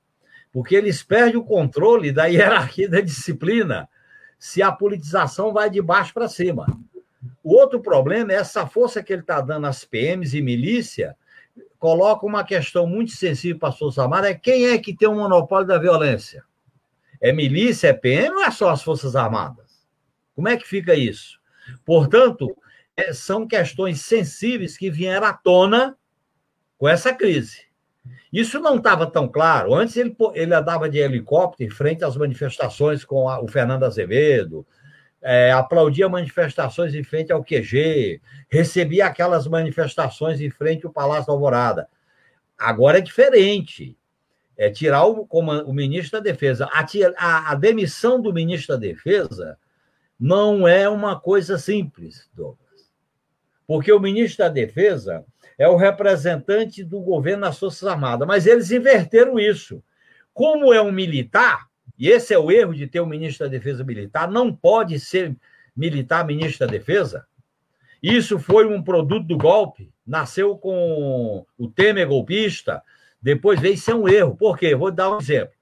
porque 0.52 0.76
eles 0.76 1.02
perdem 1.02 1.38
o 1.38 1.44
controle 1.44 2.12
da 2.12 2.26
hierarquia 2.26 2.90
da 2.90 3.02
disciplina 3.02 3.88
se 4.38 4.62
a 4.62 4.72
politização 4.72 5.54
vai 5.54 5.70
de 5.70 5.82
baixo 5.82 6.14
para 6.14 6.28
cima. 6.28 6.66
O 7.44 7.54
outro 7.54 7.80
problema 7.80 8.32
é 8.32 8.36
essa 8.36 8.68
força 8.68 9.04
que 9.04 9.14
ele 9.14 9.22
está 9.22 9.40
dando 9.40 9.68
às 9.68 9.86
PMs 9.86 10.36
e 10.36 10.42
milícia, 10.42 11.16
coloca 11.78 12.26
uma 12.26 12.44
questão 12.44 12.86
muito 12.86 13.12
sensível 13.12 13.60
para 13.60 13.70
as 13.70 13.78
Forças 13.78 14.00
Armadas, 14.00 14.32
é 14.32 14.36
quem 14.36 14.68
é 14.68 14.78
que 14.78 14.96
tem 14.96 15.08
o 15.08 15.16
monopólio 15.16 15.68
da 15.68 15.80
violência? 15.80 16.44
É 17.20 17.32
milícia, 17.32 17.88
é 17.88 17.94
PM 17.94 18.36
ou 18.36 18.44
é 18.44 18.52
só 18.52 18.70
as 18.70 18.84
Forças 18.84 19.16
Armadas? 19.16 19.86
Como 20.36 20.48
é 20.48 20.58
que 20.58 20.68
fica 20.68 20.96
isso? 20.96 21.40
Portanto, 21.86 22.56
é, 22.96 23.14
são 23.14 23.48
questões 23.48 24.02
sensíveis 24.02 24.78
que 24.78 24.90
vieram 24.90 25.28
à 25.28 25.34
tona 25.34 25.98
com 26.78 26.88
essa 26.88 27.14
crise. 27.14 27.71
Isso 28.32 28.60
não 28.60 28.78
estava 28.78 29.06
tão 29.06 29.28
claro. 29.28 29.74
Antes 29.74 29.98
ele, 29.98 30.16
ele 30.34 30.54
andava 30.54 30.90
de 30.90 30.98
helicóptero 30.98 31.70
em 31.70 31.74
frente 31.74 32.04
às 32.04 32.16
manifestações 32.16 33.04
com 33.04 33.28
a, 33.28 33.42
o 33.42 33.48
Fernando 33.48 33.84
Azevedo, 33.84 34.66
é, 35.22 35.52
aplaudia 35.52 36.10
manifestações 36.10 36.96
em 36.96 37.04
frente 37.04 37.32
ao 37.32 37.44
QG, 37.44 38.22
recebia 38.50 39.06
aquelas 39.06 39.48
manifestações 39.48 40.42
em 40.42 40.50
frente 40.50 40.86
ao 40.86 40.92
Palácio 40.92 41.28
da 41.28 41.34
Alvorada. 41.34 41.88
Agora 42.58 42.98
é 42.98 43.02
diferente. 43.02 43.98
É 44.58 44.70
tirar 44.70 45.06
o, 45.06 45.28
o 45.32 45.74
ministro 45.74 46.20
da 46.20 46.24
Defesa. 46.24 46.70
A, 46.72 46.86
a, 47.18 47.52
a 47.52 47.56
demissão 47.56 48.22
do 48.22 48.34
ministro 48.34 48.76
da 48.76 48.80
Defesa 48.80 49.58
não 50.20 50.68
é 50.68 50.88
uma 50.88 51.20
coisa 51.20 51.58
simples, 51.58 52.30
Douglas. 52.34 52.61
Porque 53.72 53.90
o 53.90 54.02
ministro 54.02 54.40
da 54.40 54.50
Defesa 54.50 55.24
é 55.58 55.66
o 55.66 55.78
representante 55.78 56.84
do 56.84 57.00
governo 57.00 57.46
nas 57.46 57.58
Forças 57.58 57.88
Armadas, 57.88 58.28
mas 58.28 58.46
eles 58.46 58.70
inverteram 58.70 59.40
isso. 59.40 59.82
Como 60.34 60.74
é 60.74 60.82
um 60.82 60.92
militar, 60.92 61.70
e 61.98 62.10
esse 62.10 62.34
é 62.34 62.38
o 62.38 62.52
erro 62.52 62.76
de 62.76 62.86
ter 62.86 63.00
um 63.00 63.06
ministro 63.06 63.46
da 63.46 63.50
Defesa 63.50 63.82
militar, 63.82 64.30
não 64.30 64.54
pode 64.54 65.00
ser 65.00 65.38
militar 65.74 66.26
ministro 66.26 66.68
da 66.68 66.72
Defesa. 66.74 67.26
Isso 68.04 68.38
foi 68.38 68.68
um 68.68 68.84
produto 68.84 69.26
do 69.26 69.38
golpe, 69.38 69.90
nasceu 70.06 70.58
com 70.58 71.46
o 71.58 71.68
Temer 71.70 72.10
golpista, 72.10 72.84
depois 73.22 73.58
veio 73.58 73.78
ser 73.78 73.94
um 73.94 74.06
erro. 74.06 74.36
Por 74.36 74.58
quê? 74.58 74.76
Vou 74.76 74.92
dar 74.92 75.16
um 75.16 75.20
exemplo. 75.20 75.54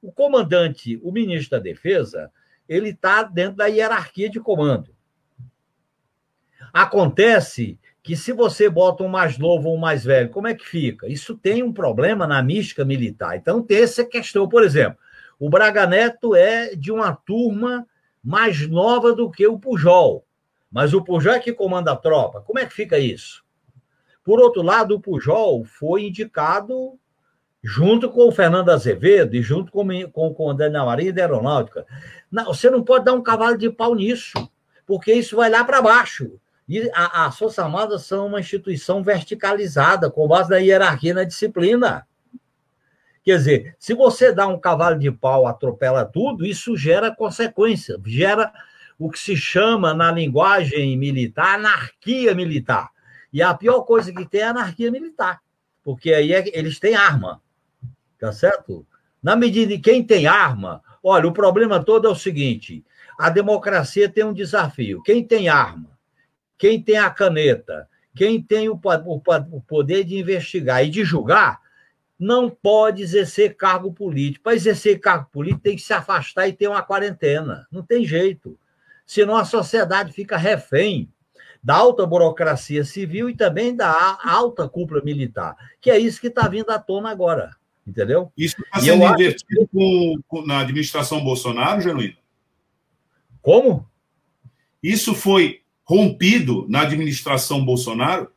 O 0.00 0.10
comandante, 0.10 0.98
o 1.02 1.12
ministro 1.12 1.58
da 1.58 1.62
Defesa, 1.62 2.32
ele 2.66 2.88
está 2.88 3.24
dentro 3.24 3.58
da 3.58 3.66
hierarquia 3.66 4.30
de 4.30 4.40
comando. 4.40 4.96
Acontece 6.78 7.76
que 8.04 8.14
se 8.14 8.32
você 8.32 8.70
bota 8.70 9.02
um 9.02 9.08
mais 9.08 9.36
novo 9.36 9.68
ou 9.68 9.74
um 9.74 9.80
mais 9.80 10.04
velho, 10.04 10.30
como 10.30 10.46
é 10.46 10.54
que 10.54 10.64
fica? 10.64 11.08
Isso 11.08 11.36
tem 11.36 11.60
um 11.60 11.72
problema 11.72 12.24
na 12.24 12.40
mística 12.40 12.84
militar. 12.84 13.36
Então 13.36 13.60
tem 13.60 13.82
essa 13.82 14.04
questão, 14.04 14.48
por 14.48 14.62
exemplo, 14.62 14.96
o 15.40 15.50
Braga 15.50 15.88
Neto 15.88 16.36
é 16.36 16.76
de 16.76 16.92
uma 16.92 17.16
turma 17.16 17.84
mais 18.22 18.68
nova 18.68 19.12
do 19.12 19.28
que 19.28 19.44
o 19.44 19.58
Pujol, 19.58 20.24
mas 20.70 20.94
o 20.94 21.02
Pujol 21.02 21.32
é 21.32 21.40
que 21.40 21.52
comanda 21.52 21.90
a 21.90 21.96
tropa. 21.96 22.42
Como 22.42 22.60
é 22.60 22.64
que 22.64 22.72
fica 22.72 22.96
isso? 22.96 23.44
Por 24.22 24.38
outro 24.38 24.62
lado, 24.62 24.94
o 24.94 25.00
Pujol 25.00 25.64
foi 25.64 26.04
indicado 26.04 26.96
junto 27.60 28.08
com 28.08 28.28
o 28.28 28.32
Fernando 28.32 28.70
Azevedo 28.70 29.34
e 29.34 29.42
junto 29.42 29.72
com, 29.72 29.82
o 29.82 30.32
comandante 30.32 30.74
da 30.74 30.84
Marinha 30.84 31.10
e 31.10 31.12
da 31.12 31.22
Aeronáutica. 31.22 31.84
Não, 32.30 32.44
você 32.44 32.70
não 32.70 32.84
pode 32.84 33.04
dar 33.04 33.14
um 33.14 33.22
cavalo 33.22 33.58
de 33.58 33.68
pau 33.68 33.96
nisso, 33.96 34.48
porque 34.86 35.12
isso 35.12 35.34
vai 35.34 35.50
lá 35.50 35.64
para 35.64 35.82
baixo. 35.82 36.38
E 36.68 36.90
a, 36.92 37.26
as 37.26 37.38
Forças 37.38 37.58
Armadas 37.58 38.04
são 38.04 38.26
uma 38.26 38.40
instituição 38.40 39.02
verticalizada, 39.02 40.10
com 40.10 40.28
base 40.28 40.50
na 40.50 40.58
hierarquia 40.58 41.14
na 41.14 41.24
disciplina. 41.24 42.06
Quer 43.24 43.38
dizer, 43.38 43.76
se 43.78 43.94
você 43.94 44.32
dá 44.32 44.46
um 44.46 44.58
cavalo 44.58 44.98
de 44.98 45.10
pau, 45.10 45.46
atropela 45.46 46.04
tudo, 46.04 46.44
isso 46.44 46.76
gera 46.76 47.14
consequência, 47.14 47.98
gera 48.04 48.52
o 48.98 49.10
que 49.10 49.18
se 49.18 49.36
chama 49.36 49.94
na 49.94 50.10
linguagem 50.10 50.96
militar 50.96 51.54
anarquia 51.54 52.34
militar. 52.34 52.90
E 53.32 53.42
a 53.42 53.54
pior 53.54 53.82
coisa 53.82 54.12
que 54.12 54.26
tem 54.26 54.40
é 54.40 54.44
anarquia 54.44 54.90
militar, 54.90 55.40
porque 55.84 56.12
aí 56.12 56.32
é, 56.32 56.44
eles 56.58 56.78
têm 56.78 56.94
arma, 56.94 57.40
tá 58.18 58.32
certo? 58.32 58.86
Na 59.22 59.36
medida 59.36 59.74
em 59.74 59.80
quem 59.80 60.02
tem 60.02 60.26
arma, 60.26 60.82
olha, 61.02 61.28
o 61.28 61.32
problema 61.32 61.82
todo 61.82 62.08
é 62.08 62.10
o 62.10 62.14
seguinte: 62.14 62.84
a 63.18 63.28
democracia 63.28 64.08
tem 64.08 64.24
um 64.24 64.32
desafio. 64.32 65.02
Quem 65.02 65.22
tem 65.22 65.48
arma, 65.48 65.97
quem 66.58 66.82
tem 66.82 66.98
a 66.98 67.08
caneta, 67.08 67.88
quem 68.14 68.42
tem 68.42 68.68
o, 68.68 68.74
o, 68.74 69.22
o 69.52 69.60
poder 69.62 70.04
de 70.04 70.18
investigar 70.18 70.84
e 70.84 70.90
de 70.90 71.04
julgar, 71.04 71.60
não 72.18 72.50
pode 72.50 73.02
exercer 73.02 73.56
cargo 73.56 73.92
político. 73.92 74.42
Para 74.42 74.56
exercer 74.56 74.98
cargo 74.98 75.28
político, 75.30 75.62
tem 75.62 75.76
que 75.76 75.82
se 75.82 75.92
afastar 75.92 76.48
e 76.48 76.52
ter 76.52 76.66
uma 76.66 76.82
quarentena. 76.82 77.66
Não 77.70 77.82
tem 77.82 78.04
jeito. 78.04 78.58
Senão 79.06 79.36
a 79.36 79.44
sociedade 79.44 80.12
fica 80.12 80.36
refém 80.36 81.10
da 81.62 81.76
alta 81.76 82.04
burocracia 82.04 82.84
civil 82.84 83.30
e 83.30 83.36
também 83.36 83.74
da 83.74 84.18
alta 84.24 84.68
cúpula 84.68 85.00
militar, 85.02 85.56
que 85.80 85.90
é 85.90 85.98
isso 85.98 86.20
que 86.20 86.26
está 86.26 86.48
vindo 86.48 86.70
à 86.70 86.78
tona 86.78 87.10
agora. 87.10 87.56
Entendeu? 87.86 88.32
Isso 88.36 88.56
está 88.60 88.80
sendo 88.80 89.04
invertido 89.04 89.62
acho... 89.62 89.68
com, 89.72 90.14
com, 90.28 90.46
na 90.46 90.60
administração 90.60 91.24
Bolsonaro, 91.24 91.80
Genuíno? 91.80 92.16
Como? 93.40 93.88
Isso 94.82 95.14
foi 95.14 95.62
rompido 95.88 96.66
na 96.68 96.82
administração 96.82 97.64
Bolsonaro? 97.64 98.30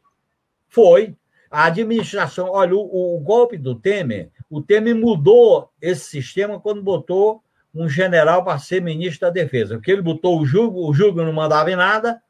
Foi. 0.69 1.17
A 1.49 1.65
administração, 1.65 2.49
olha, 2.49 2.73
o, 2.73 3.17
o, 3.17 3.19
golpe 3.19 3.57
do 3.57 3.75
Temer, 3.75 4.31
o 4.49 4.61
Temer 4.61 4.95
mudou 4.95 5.69
esse 5.81 6.05
sistema 6.05 6.61
quando 6.61 6.81
botou 6.81 7.43
um 7.75 7.89
general 7.89 8.45
para 8.45 8.57
ser 8.57 8.81
ministro 8.81 9.27
da 9.27 9.29
Defesa. 9.29 9.75
Porque 9.75 9.91
ele 9.91 10.01
botou 10.01 10.39
o 10.39 10.45
Jugo, 10.45 10.89
o 10.89 10.93
Jugo 10.93 11.21
não 11.21 11.33
mandava 11.33 11.69
em 11.69 11.75
nada, 11.75 12.21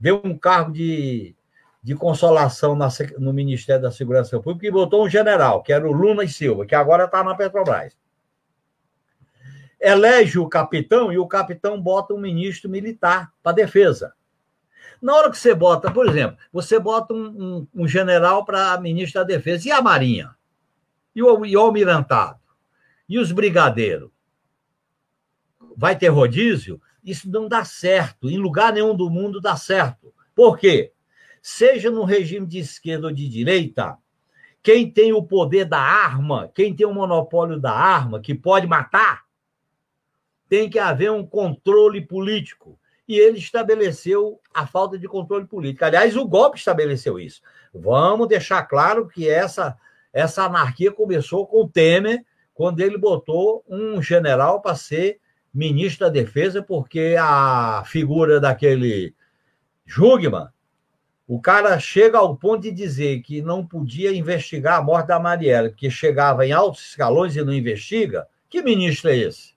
deu 0.00 0.20
um 0.24 0.36
cargo 0.36 0.72
de, 0.72 1.36
de 1.80 1.94
consolação 1.94 2.74
na, 2.74 2.88
no 3.18 3.32
Ministério 3.32 3.82
da 3.82 3.92
Segurança 3.92 4.40
Pública 4.40 4.66
e 4.66 4.70
botou 4.72 5.04
um 5.04 5.08
general, 5.08 5.62
que 5.62 5.72
era 5.72 5.88
o 5.88 5.92
Luna 5.92 6.24
e 6.24 6.28
Silva, 6.28 6.66
que 6.66 6.74
agora 6.74 7.04
está 7.04 7.22
na 7.22 7.36
Petrobras. 7.36 7.96
Elege 9.80 10.40
o 10.40 10.48
capitão 10.48 11.12
e 11.12 11.18
o 11.18 11.26
capitão 11.28 11.80
bota 11.80 12.12
um 12.12 12.20
ministro 12.20 12.68
militar 12.68 13.32
para 13.40 13.52
defesa. 13.52 14.12
Na 15.04 15.14
hora 15.16 15.30
que 15.30 15.36
você 15.36 15.54
bota, 15.54 15.92
por 15.92 16.08
exemplo, 16.08 16.38
você 16.50 16.80
bota 16.80 17.12
um, 17.12 17.26
um, 17.26 17.82
um 17.82 17.86
general 17.86 18.42
para 18.42 18.80
ministro 18.80 19.20
da 19.20 19.26
Defesa, 19.26 19.68
e 19.68 19.70
a 19.70 19.82
Marinha? 19.82 20.34
E 21.14 21.22
o, 21.22 21.44
e 21.44 21.54
o 21.54 21.60
Almirantado? 21.60 22.40
E 23.06 23.18
os 23.18 23.30
brigadeiros? 23.30 24.10
Vai 25.76 25.94
ter 25.94 26.08
rodízio? 26.08 26.80
Isso 27.04 27.30
não 27.30 27.48
dá 27.48 27.66
certo. 27.66 28.30
Em 28.30 28.38
lugar 28.38 28.72
nenhum 28.72 28.96
do 28.96 29.10
mundo 29.10 29.42
dá 29.42 29.56
certo. 29.56 30.10
Por 30.34 30.56
quê? 30.56 30.90
Seja 31.42 31.90
no 31.90 32.04
regime 32.04 32.46
de 32.46 32.60
esquerda 32.60 33.08
ou 33.08 33.12
de 33.12 33.28
direita, 33.28 33.98
quem 34.62 34.90
tem 34.90 35.12
o 35.12 35.22
poder 35.22 35.66
da 35.66 35.80
arma, 35.80 36.50
quem 36.54 36.74
tem 36.74 36.86
o 36.86 36.94
monopólio 36.94 37.60
da 37.60 37.72
arma, 37.72 38.22
que 38.22 38.34
pode 38.34 38.66
matar, 38.66 39.24
tem 40.48 40.70
que 40.70 40.78
haver 40.78 41.12
um 41.12 41.26
controle 41.26 42.00
político. 42.00 42.80
E 43.06 43.18
ele 43.18 43.38
estabeleceu 43.38 44.40
a 44.52 44.66
falta 44.66 44.98
de 44.98 45.06
controle 45.06 45.46
político. 45.46 45.84
Aliás, 45.84 46.16
o 46.16 46.26
golpe 46.26 46.58
estabeleceu 46.58 47.18
isso. 47.18 47.42
Vamos 47.72 48.28
deixar 48.28 48.62
claro 48.64 49.06
que 49.08 49.28
essa, 49.28 49.76
essa 50.12 50.44
anarquia 50.44 50.90
começou 50.90 51.46
com 51.46 51.62
o 51.62 51.68
Temer, 51.68 52.24
quando 52.54 52.80
ele 52.80 52.96
botou 52.96 53.64
um 53.68 54.00
general 54.00 54.60
para 54.60 54.76
ser 54.76 55.18
ministro 55.52 56.06
da 56.06 56.12
Defesa, 56.12 56.62
porque 56.62 57.16
a 57.18 57.82
figura 57.86 58.40
daquele 58.40 59.14
Jugman 59.84 60.48
o 61.26 61.40
cara 61.40 61.78
chega 61.78 62.18
ao 62.18 62.36
ponto 62.36 62.62
de 62.62 62.70
dizer 62.70 63.22
que 63.22 63.40
não 63.40 63.66
podia 63.66 64.14
investigar 64.14 64.78
a 64.78 64.82
morte 64.82 65.06
da 65.06 65.18
Marielle, 65.18 65.70
porque 65.70 65.90
chegava 65.90 66.46
em 66.46 66.52
altos 66.52 66.90
escalões 66.90 67.34
e 67.34 67.42
não 67.42 67.52
investiga. 67.52 68.26
Que 68.48 68.62
ministro 68.62 69.10
é 69.10 69.16
esse? 69.16 69.53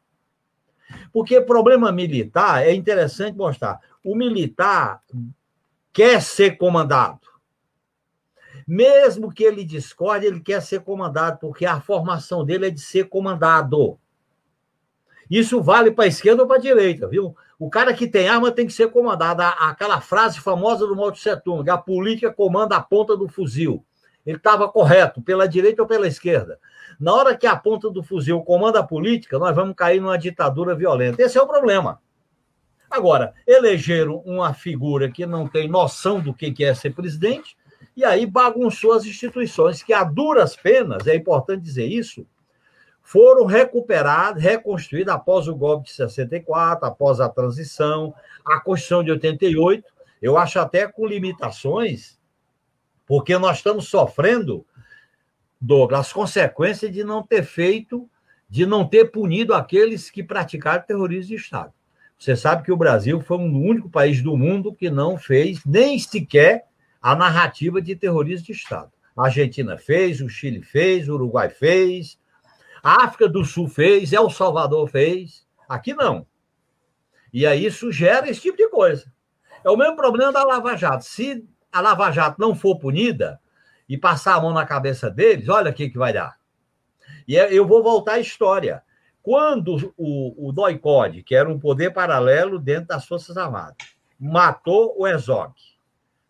Porque 1.11 1.41
problema 1.41 1.91
militar 1.91 2.65
é 2.65 2.73
interessante 2.73 3.35
mostrar. 3.35 3.79
O 4.03 4.15
militar 4.15 5.01
quer 5.91 6.21
ser 6.21 6.57
comandado. 6.57 7.27
Mesmo 8.67 9.31
que 9.31 9.43
ele 9.43 9.63
discorde, 9.63 10.25
ele 10.25 10.41
quer 10.41 10.61
ser 10.61 10.81
comandado, 10.81 11.39
porque 11.39 11.65
a 11.65 11.79
formação 11.79 12.43
dele 12.43 12.67
é 12.67 12.69
de 12.69 12.81
ser 12.81 13.07
comandado. 13.07 13.97
Isso 15.29 15.61
vale 15.61 15.91
para 15.91 16.05
a 16.05 16.07
esquerda 16.07 16.41
ou 16.41 16.47
para 16.47 16.57
a 16.57 16.61
direita, 16.61 17.07
viu? 17.07 17.35
O 17.59 17.69
cara 17.69 17.93
que 17.93 18.07
tem 18.07 18.29
arma 18.29 18.51
tem 18.51 18.67
que 18.67 18.73
ser 18.73 18.91
comandado. 18.91 19.41
Aquela 19.41 19.99
frase 20.01 20.39
famosa 20.39 20.85
do 20.85 20.95
Mao 20.95 21.11
Tse 21.11 21.35
Tung, 21.41 21.69
a 21.69 21.77
política 21.77 22.31
comanda 22.31 22.75
a 22.75 22.81
ponta 22.81 23.15
do 23.15 23.27
fuzil. 23.27 23.83
Ele 24.27 24.37
estava 24.37 24.67
correto, 24.67 25.21
pela 25.21 25.47
direita 25.47 25.81
ou 25.81 25.87
pela 25.87 26.05
esquerda. 26.05 26.59
Na 26.99 27.13
hora 27.13 27.37
que 27.37 27.47
a 27.47 27.55
ponta 27.55 27.89
do 27.89 28.03
fuzil 28.03 28.41
comanda 28.41 28.81
a 28.81 28.83
política, 28.83 29.39
nós 29.39 29.55
vamos 29.55 29.73
cair 29.73 30.01
numa 30.01 30.17
ditadura 30.17 30.75
violenta. 30.75 31.21
Esse 31.23 31.37
é 31.37 31.41
o 31.41 31.47
problema. 31.47 32.01
Agora, 32.91 33.33
elegeram 33.47 34.17
uma 34.25 34.53
figura 34.53 35.09
que 35.09 35.25
não 35.25 35.47
tem 35.47 35.69
noção 35.69 36.19
do 36.19 36.33
que 36.33 36.53
é 36.61 36.73
ser 36.73 36.93
presidente, 36.93 37.55
e 37.95 38.03
aí 38.03 38.25
bagunçou 38.25 38.91
as 38.91 39.05
instituições, 39.05 39.81
que 39.81 39.93
a 39.93 40.03
duras 40.03 40.57
penas, 40.57 41.07
é 41.07 41.15
importante 41.15 41.63
dizer 41.63 41.85
isso, 41.85 42.27
foram 43.01 43.45
recuperadas, 43.45 44.43
reconstruídas 44.43 45.15
após 45.15 45.47
o 45.47 45.55
golpe 45.55 45.85
de 45.85 45.93
64, 45.93 46.85
após 46.85 47.21
a 47.21 47.29
transição, 47.29 48.13
a 48.45 48.59
Constituição 48.59 49.01
de 49.01 49.11
88. 49.11 49.85
Eu 50.21 50.37
acho 50.37 50.59
até 50.59 50.85
com 50.85 51.07
limitações, 51.07 52.16
porque 53.07 53.37
nós 53.37 53.57
estamos 53.57 53.87
sofrendo, 53.87 54.65
Douglas, 55.59 56.01
as 56.01 56.13
consequências 56.13 56.91
de 56.91 57.03
não 57.03 57.23
ter 57.23 57.43
feito, 57.43 58.07
de 58.49 58.65
não 58.65 58.85
ter 58.85 59.05
punido 59.05 59.53
aqueles 59.53 60.11
que 60.11 60.21
praticaram 60.21 60.85
terrorismo 60.85 61.29
de 61.29 61.35
Estado. 61.41 61.73
Você 62.19 62.35
sabe 62.35 62.63
que 62.63 62.71
o 62.71 62.77
Brasil 62.77 63.21
foi 63.21 63.37
o 63.37 63.41
único 63.41 63.89
país 63.89 64.21
do 64.21 64.35
mundo 64.35 64.73
que 64.73 64.89
não 64.89 65.17
fez 65.17 65.63
nem 65.65 65.97
sequer 65.97 66.65
a 67.01 67.15
narrativa 67.15 67.81
de 67.81 67.95
terrorismo 67.95 68.47
de 68.47 68.51
Estado. 68.51 68.91
A 69.15 69.25
Argentina 69.25 69.77
fez, 69.77 70.21
o 70.21 70.29
Chile 70.29 70.61
fez, 70.61 71.07
o 71.07 71.13
Uruguai 71.13 71.49
fez, 71.49 72.19
a 72.83 73.05
África 73.05 73.27
do 73.27 73.45
Sul 73.45 73.67
fez, 73.67 74.13
El 74.13 74.29
Salvador 74.29 74.89
fez, 74.89 75.47
aqui 75.67 75.93
não. 75.93 76.27
E 77.31 77.45
aí 77.45 77.65
isso 77.65 77.91
gera 77.91 78.29
esse 78.29 78.41
tipo 78.41 78.57
de 78.57 78.69
coisa. 78.69 79.11
É 79.63 79.69
o 79.69 79.77
mesmo 79.77 79.95
problema 79.95 80.31
da 80.31 80.43
Lava 80.43 80.75
Jato. 80.75 81.03
Se 81.03 81.47
a 81.71 81.81
Lava 81.81 82.11
Jato 82.11 82.39
não 82.39 82.55
for 82.55 82.77
punida 82.77 83.39
e 83.87 83.97
passar 83.97 84.35
a 84.35 84.41
mão 84.41 84.53
na 84.53 84.65
cabeça 84.65 85.09
deles, 85.09 85.47
olha 85.47 85.71
o 85.71 85.73
que, 85.73 85.89
que 85.89 85.97
vai 85.97 86.13
dar. 86.13 86.37
E 87.27 87.37
é, 87.37 87.53
eu 87.53 87.65
vou 87.65 87.83
voltar 87.83 88.13
à 88.13 88.19
história. 88.19 88.83
Quando 89.21 89.93
o, 89.97 90.49
o 90.49 90.51
DOI-CODE, 90.51 91.23
que 91.23 91.35
era 91.35 91.49
um 91.49 91.59
poder 91.59 91.91
paralelo 91.91 92.59
dentro 92.59 92.87
das 92.87 93.05
Forças 93.05 93.35
Armadas, 93.35 93.75
matou 94.19 94.95
o 94.97 95.05
Ezog, 95.05 95.53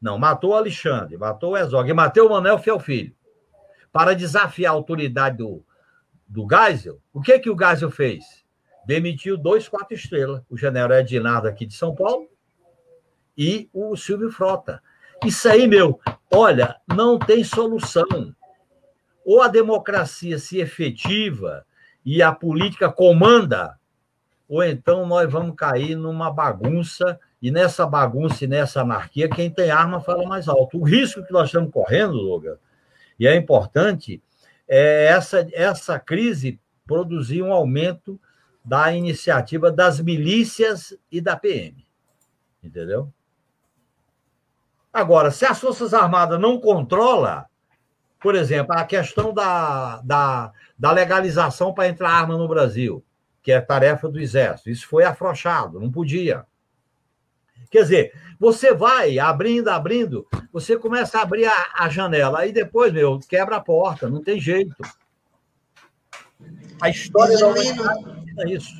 não, 0.02 0.18
matou 0.18 0.52
o 0.52 0.56
Alexandre, 0.56 1.18
matou 1.18 1.52
o 1.52 1.58
Ezog 1.58 1.90
e 1.90 1.94
matou 1.94 2.28
o 2.28 2.30
Manuel 2.32 2.60
Fiel 2.60 2.80
Filho, 2.80 3.16
para 3.92 4.14
desafiar 4.14 4.72
a 4.72 4.76
autoridade 4.76 5.38
do, 5.38 5.64
do 6.28 6.48
Geisel, 6.48 7.02
o 7.14 7.22
que 7.22 7.40
que 7.40 7.50
o 7.50 7.58
Geisel 7.58 7.90
fez? 7.90 8.46
Demitiu 8.86 9.38
dois 9.38 9.68
quatro 9.68 9.96
estrelas, 9.96 10.42
o 10.50 10.58
general 10.58 10.98
Edinardo 10.98 11.48
aqui 11.48 11.66
de 11.66 11.74
São 11.74 11.94
Paulo 11.94 12.28
e 13.38 13.70
o 13.74 13.96
Silvio 13.96 14.32
Frota. 14.32 14.82
Isso 15.26 15.50
aí, 15.50 15.68
meu, 15.68 16.00
olha, 16.32 16.76
não 16.88 17.18
tem 17.18 17.44
solução. 17.44 18.34
Ou 19.26 19.42
a 19.42 19.48
democracia 19.48 20.38
se 20.38 20.60
efetiva 20.60 21.66
e 22.06 22.22
a 22.22 22.32
política 22.32 22.90
comanda, 22.90 23.78
ou 24.48 24.64
então 24.64 25.06
nós 25.06 25.30
vamos 25.30 25.56
cair 25.56 25.96
numa 25.96 26.32
bagunça, 26.32 27.20
e 27.42 27.52
nessa 27.52 27.86
bagunça 27.86 28.46
e 28.46 28.48
nessa 28.48 28.82
anarquia, 28.82 29.30
quem 29.30 29.50
tem 29.50 29.70
arma 29.70 30.00
fala 30.00 30.26
mais 30.26 30.48
alto. 30.48 30.80
O 30.80 30.84
risco 30.84 31.24
que 31.24 31.32
nós 31.32 31.48
estamos 31.48 31.72
correndo, 31.72 32.14
Logan, 32.14 32.58
e 33.20 33.28
é 33.28 33.36
importante, 33.36 34.22
é, 34.68 35.06
essa, 35.08 35.48
essa 35.54 36.00
crise 36.00 36.60
produziu 36.86 37.46
um 37.46 37.54
aumento 37.54 38.20
da 38.64 38.94
iniciativa 38.94 39.72
das 39.72 40.00
milícias 40.00 40.98
e 41.12 41.22
da 41.22 41.36
PM. 41.36 41.86
Entendeu? 42.64 43.12
Agora, 44.98 45.30
se 45.30 45.46
as 45.46 45.60
Forças 45.60 45.94
Armadas 45.94 46.40
não 46.40 46.60
controlam, 46.60 47.46
por 48.20 48.34
exemplo, 48.34 48.74
a 48.74 48.84
questão 48.84 49.32
da, 49.32 50.02
da, 50.04 50.52
da 50.76 50.92
legalização 50.92 51.72
para 51.72 51.88
entrar 51.88 52.10
arma 52.10 52.36
no 52.36 52.48
Brasil, 52.48 53.06
que 53.44 53.52
é 53.52 53.62
tarefa 53.62 54.10
do 54.10 54.20
Exército, 54.20 54.72
isso 54.72 54.88
foi 54.88 55.04
afrouxado, 55.04 55.80
não 55.80 55.92
podia. 55.92 56.48
Quer 57.70 57.84
dizer, 57.84 58.14
você 58.40 58.74
vai 58.74 59.20
abrindo, 59.20 59.68
abrindo, 59.68 60.26
você 60.52 60.76
começa 60.76 61.20
a 61.20 61.22
abrir 61.22 61.46
a, 61.46 61.74
a 61.76 61.90
janela, 61.90 62.40
aí 62.40 62.52
depois, 62.52 62.92
meu, 62.92 63.20
quebra 63.20 63.58
a 63.58 63.62
porta, 63.62 64.10
não 64.10 64.24
tem 64.24 64.40
jeito. 64.40 64.74
A 66.82 66.90
história 66.90 67.38
da 67.38 67.54
é 68.44 68.50
isso. 68.52 68.74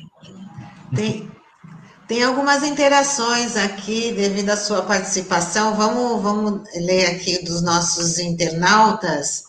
Tem, 0.96 1.30
tem 2.08 2.24
algumas 2.24 2.62
interações 2.62 3.54
aqui 3.54 4.12
devido 4.12 4.48
à 4.48 4.56
sua 4.56 4.80
participação. 4.80 5.76
Vamos, 5.76 6.22
vamos 6.22 6.62
ler 6.74 7.04
aqui 7.04 7.44
dos 7.44 7.60
nossos 7.60 8.18
internautas. 8.18 9.44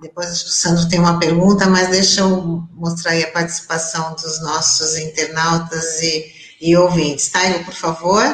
Depois 0.00 0.30
acho 0.30 0.44
que 0.44 0.50
o 0.50 0.54
Sandro 0.54 0.88
tem 0.88 0.98
uma 0.98 1.18
pergunta, 1.18 1.66
mas 1.66 1.88
deixa 1.88 2.22
eu 2.22 2.66
mostrar 2.72 3.12
aí 3.12 3.24
a 3.24 3.30
participação 3.30 4.14
dos 4.14 4.40
nossos 4.40 4.96
internautas 4.96 6.00
e, 6.00 6.32
e 6.62 6.76
ouvintes. 6.78 7.28
Tá, 7.28 7.40
por 7.62 7.74
favor? 7.74 8.24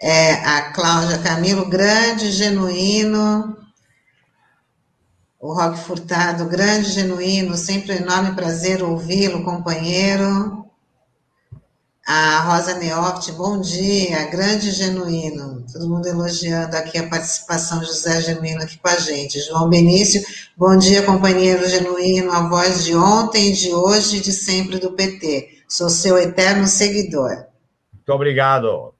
É, 0.00 0.32
a 0.32 0.72
Cláudia 0.72 1.18
Camilo, 1.18 1.68
grande, 1.68 2.32
genuíno. 2.32 3.54
O 5.38 5.52
Roque 5.52 5.78
Furtado, 5.78 6.46
grande, 6.46 6.90
genuíno, 6.90 7.54
sempre 7.54 7.92
um 7.92 7.96
enorme 7.96 8.34
prazer 8.34 8.82
ouvi-lo, 8.82 9.44
companheiro. 9.44 10.65
A 12.06 12.38
Rosa 12.40 12.74
Neoft, 12.78 13.32
bom 13.32 13.60
dia, 13.60 14.26
grande 14.26 14.70
genuíno. 14.70 15.64
Todo 15.72 15.88
mundo 15.88 16.06
elogiando 16.06 16.76
aqui 16.76 16.98
a 16.98 17.08
participação 17.08 17.80
de 17.80 17.86
José 17.86 18.20
Genuíno 18.20 18.62
aqui 18.62 18.78
com 18.78 18.88
a 18.88 18.96
gente. 18.96 19.40
João 19.40 19.68
Benício, 19.68 20.22
bom 20.56 20.76
dia, 20.76 21.02
companheiro 21.02 21.68
genuíno, 21.68 22.30
a 22.30 22.48
voz 22.48 22.84
de 22.84 22.94
ontem, 22.94 23.52
de 23.52 23.74
hoje 23.74 24.18
e 24.18 24.20
de 24.20 24.32
sempre 24.32 24.78
do 24.78 24.92
PT. 24.92 25.62
Sou 25.68 25.88
seu 25.88 26.16
eterno 26.16 26.68
seguidor. 26.68 27.46
Muito 27.92 28.12
obrigado 28.12 28.94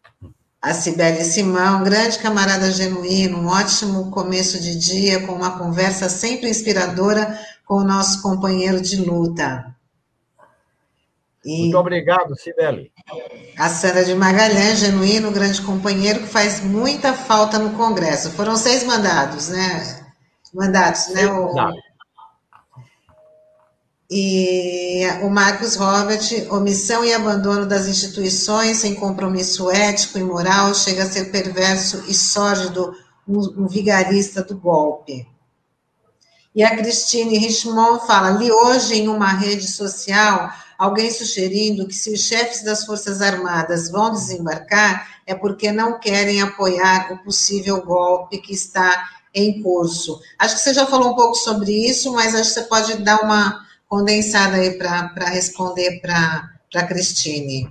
a 0.67 0.75
Cibele 0.75 1.23
Simão, 1.23 1.85
grande 1.85 2.19
camarada 2.19 2.73
genuíno, 2.73 3.39
um 3.39 3.47
ótimo 3.47 4.11
começo 4.11 4.61
de 4.61 4.77
dia, 4.77 5.25
com 5.25 5.33
uma 5.33 5.57
conversa 5.57 6.09
sempre 6.09 6.49
inspiradora 6.49 7.39
com 7.65 7.77
o 7.77 7.85
nosso 7.85 8.21
companheiro 8.21 8.81
de 8.81 8.97
luta. 8.97 9.73
E 11.45 11.61
Muito 11.61 11.79
obrigado, 11.79 12.35
Cibele. 12.35 12.91
A 13.57 13.69
Sandra 13.69 14.05
de 14.05 14.15
Magalhães, 14.15 14.81
genuíno, 14.81 15.31
grande 15.31 15.63
companheiro, 15.63 16.21
que 16.21 16.27
faz 16.27 16.61
muita 16.61 17.15
falta 17.15 17.59
no 17.59 17.71
Congresso. 17.77 18.33
Foram 18.33 18.57
seis 18.57 18.83
mandados, 18.85 19.49
né? 19.49 20.05
Mandatos, 20.53 21.09
né? 21.09 21.27
O, 21.27 21.55
e 24.11 25.03
o 25.23 25.31
Marcos 25.31 25.77
Robert, 25.77 26.21
omissão 26.51 27.05
e 27.05 27.13
abandono 27.13 27.67
das 27.67 27.87
instituições 27.87 28.79
sem 28.79 28.95
compromisso 28.95 29.71
ético 29.71 30.19
e 30.19 30.25
moral 30.25 30.75
chega 30.75 31.05
a 31.05 31.11
ser 31.11 31.31
perverso 31.31 32.05
e 32.09 32.15
sórdido 32.15 32.95
um, 33.27 33.65
um 33.65 33.69
vigarista 33.69 34.43
do 34.43 34.57
golpe. 34.57 35.27
E 36.55 36.63
a 36.63 36.77
Cristine 36.77 37.39
Richmond 37.39 38.07
fala: 38.07 38.31
li 38.31 38.51
hoje 38.51 38.95
em 38.95 39.09
uma 39.09 39.33
rede 39.33 39.67
social 39.67 40.51
alguém 40.79 41.11
sugerindo 41.11 41.87
que 41.87 41.95
se 41.95 42.13
os 42.13 42.21
chefes 42.21 42.63
das 42.63 42.85
Forças 42.85 43.21
Armadas 43.23 43.91
vão 43.91 44.11
desembarcar, 44.11 45.21
é 45.27 45.35
porque 45.35 45.73
não 45.73 45.99
querem 45.99 46.41
apoiar 46.43 47.13
o 47.13 47.19
possível 47.19 47.83
golpe 47.85 48.39
que 48.39 48.55
está 48.55 49.11
em 49.35 49.63
curso. 49.63 50.21
Acho 50.39 50.55
que 50.55 50.61
você 50.61 50.75
já 50.75 50.87
falou 50.87 51.13
um 51.13 51.17
pouco 51.17 51.35
sobre 51.35 51.71
isso, 51.71 52.13
mas 52.13 52.35
acho 52.35 52.55
que 52.55 52.61
você 52.61 52.67
pode 52.67 53.03
dar 53.03 53.21
uma 53.23 53.67
condensada 53.87 54.57
aí 54.57 54.79
para 54.79 55.29
responder 55.29 56.01
para 56.01 56.51
a 56.75 56.87
Cristine. 56.87 57.71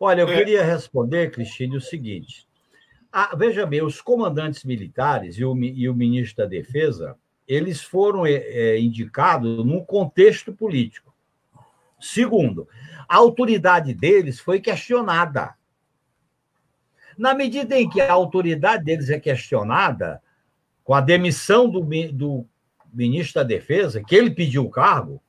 Olha, 0.00 0.22
eu 0.22 0.28
é. 0.28 0.36
queria 0.36 0.64
responder, 0.64 1.30
Cristine, 1.30 1.76
o 1.76 1.80
seguinte. 1.80 2.46
Ah, 3.12 3.34
veja 3.36 3.64
bem, 3.64 3.82
os 3.82 4.00
comandantes 4.00 4.64
militares 4.64 5.36
e 5.38 5.44
o, 5.44 5.56
e 5.56 5.88
o 5.88 5.94
ministro 5.94 6.44
da 6.44 6.46
Defesa, 6.46 7.16
eles 7.46 7.82
foram 7.82 8.26
é, 8.26 8.32
é, 8.32 8.80
indicados 8.80 9.64
num 9.64 9.82
contexto 9.84 10.52
político. 10.52 11.07
Segundo, 12.00 12.68
a 13.08 13.16
autoridade 13.16 13.94
deles 13.94 14.38
foi 14.38 14.60
questionada. 14.60 15.54
Na 17.16 17.34
medida 17.34 17.78
em 17.78 17.88
que 17.88 18.00
a 18.00 18.12
autoridade 18.12 18.84
deles 18.84 19.10
é 19.10 19.18
questionada, 19.18 20.22
com 20.84 20.94
a 20.94 21.00
demissão 21.00 21.68
do, 21.68 21.80
do 22.12 22.46
ministro 22.92 23.42
da 23.42 23.42
Defesa, 23.42 24.02
que 24.02 24.14
ele 24.14 24.30
pediu 24.30 24.64
o 24.64 24.70
cargo, 24.70 25.20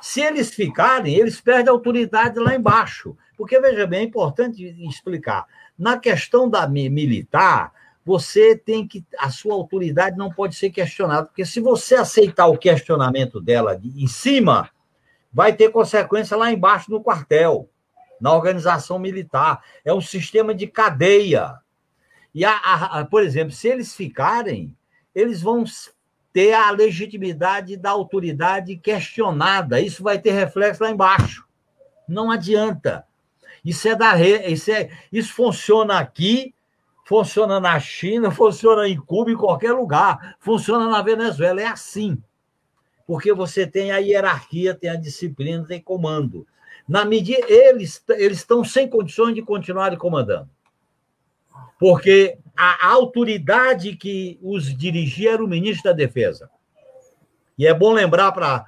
se 0.00 0.20
eles 0.20 0.52
ficarem, 0.52 1.14
eles 1.14 1.40
perdem 1.40 1.68
a 1.68 1.72
autoridade 1.72 2.38
lá 2.38 2.54
embaixo. 2.54 3.16
Porque, 3.36 3.58
veja 3.60 3.86
bem, 3.86 4.00
é 4.00 4.04
importante 4.04 4.64
explicar. 4.86 5.46
Na 5.78 5.98
questão 5.98 6.48
da 6.48 6.66
militar, 6.66 7.72
você 8.04 8.56
tem 8.56 8.86
que. 8.86 9.04
A 9.18 9.30
sua 9.30 9.54
autoridade 9.54 10.16
não 10.16 10.30
pode 10.30 10.54
ser 10.54 10.70
questionada, 10.70 11.26
porque 11.26 11.44
se 11.44 11.60
você 11.60 11.96
aceitar 11.96 12.46
o 12.46 12.56
questionamento 12.56 13.40
dela 13.40 13.76
de, 13.76 14.02
em 14.02 14.06
cima, 14.06 14.70
vai 15.36 15.52
ter 15.52 15.68
consequência 15.68 16.34
lá 16.34 16.50
embaixo 16.50 16.90
no 16.90 17.02
quartel, 17.02 17.68
na 18.18 18.32
organização 18.32 18.98
militar. 18.98 19.62
É 19.84 19.92
um 19.92 20.00
sistema 20.00 20.54
de 20.54 20.66
cadeia. 20.66 21.56
E, 22.34 22.42
a, 22.42 22.52
a, 22.52 23.00
a, 23.00 23.04
por 23.04 23.22
exemplo, 23.22 23.52
se 23.52 23.68
eles 23.68 23.94
ficarem, 23.94 24.74
eles 25.14 25.42
vão 25.42 25.62
ter 26.32 26.54
a 26.54 26.70
legitimidade 26.70 27.76
da 27.76 27.90
autoridade 27.90 28.78
questionada. 28.78 29.78
Isso 29.78 30.02
vai 30.02 30.18
ter 30.18 30.30
reflexo 30.30 30.82
lá 30.82 30.90
embaixo. 30.90 31.46
Não 32.08 32.30
adianta. 32.30 33.04
Isso 33.62 33.86
é 33.88 33.94
da 33.94 34.18
isso, 34.18 34.70
é... 34.70 34.88
isso 35.12 35.34
funciona 35.34 35.98
aqui, 35.98 36.54
funciona 37.04 37.60
na 37.60 37.78
China, 37.78 38.30
funciona 38.32 38.88
em 38.88 38.96
Cuba, 38.96 39.30
em 39.30 39.36
qualquer 39.36 39.72
lugar, 39.72 40.34
funciona 40.40 40.88
na 40.88 41.02
Venezuela. 41.02 41.60
É 41.60 41.66
assim. 41.66 42.22
Porque 43.06 43.32
você 43.32 43.66
tem 43.66 43.92
a 43.92 43.98
hierarquia, 43.98 44.74
tem 44.74 44.90
a 44.90 44.96
disciplina, 44.96 45.64
tem 45.64 45.80
comando. 45.80 46.46
Na 46.88 47.04
medida 47.04 47.44
eles 47.48 48.02
eles 48.10 48.38
estão 48.38 48.64
sem 48.64 48.88
condições 48.88 49.34
de 49.34 49.42
continuar 49.42 49.96
comandando. 49.96 50.48
Porque 51.78 52.38
a 52.56 52.88
autoridade 52.88 53.96
que 53.96 54.38
os 54.42 54.74
dirigia 54.76 55.32
era 55.32 55.44
o 55.44 55.48
ministro 55.48 55.84
da 55.84 55.92
Defesa. 55.92 56.50
E 57.58 57.66
é 57.66 57.74
bom 57.74 57.92
lembrar 57.92 58.32
para 58.32 58.66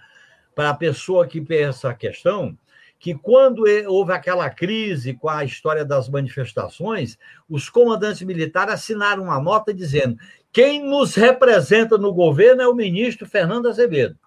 a 0.57 0.75
pessoa 0.75 1.27
que 1.27 1.41
pensa 1.41 1.91
a 1.91 1.95
questão 1.95 2.57
que 2.99 3.15
quando 3.15 3.65
houve 3.87 4.13
aquela 4.13 4.51
crise 4.51 5.15
com 5.15 5.29
a 5.29 5.45
história 5.45 5.85
das 5.85 6.09
manifestações, 6.09 7.17
os 7.49 7.71
comandantes 7.71 8.23
militares 8.23 8.75
assinaram 8.75 9.25
uma 9.25 9.41
nota 9.41 9.73
dizendo: 9.73 10.19
quem 10.53 10.85
nos 10.85 11.15
representa 11.15 11.97
no 11.97 12.13
governo 12.13 12.63
é 12.63 12.69
o 12.69 12.75
ministro 12.75 13.27
Fernando 13.27 13.69
Azevedo. 13.69 14.19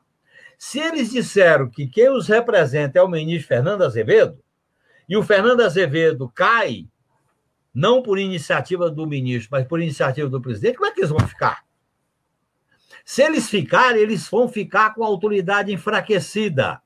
Se 0.63 0.77
eles 0.77 1.09
disseram 1.09 1.67
que 1.67 1.87
quem 1.87 2.07
os 2.11 2.27
representa 2.27 2.99
é 2.99 3.01
o 3.01 3.07
ministro 3.07 3.47
Fernando 3.47 3.81
Azevedo, 3.81 4.37
e 5.09 5.17
o 5.17 5.23
Fernando 5.23 5.61
Azevedo 5.61 6.31
cai 6.35 6.85
não 7.73 8.03
por 8.03 8.19
iniciativa 8.19 8.87
do 8.87 9.07
ministro, 9.07 9.49
mas 9.51 9.65
por 9.65 9.81
iniciativa 9.81 10.29
do 10.29 10.39
presidente, 10.39 10.77
como 10.77 10.85
é 10.85 10.93
que 10.93 10.99
eles 10.99 11.09
vão 11.09 11.27
ficar? 11.27 11.65
Se 13.03 13.23
eles 13.23 13.49
ficarem, 13.49 14.03
eles 14.03 14.29
vão 14.29 14.47
ficar 14.47 14.93
com 14.93 15.03
a 15.03 15.07
autoridade 15.07 15.73
enfraquecida. 15.73 16.79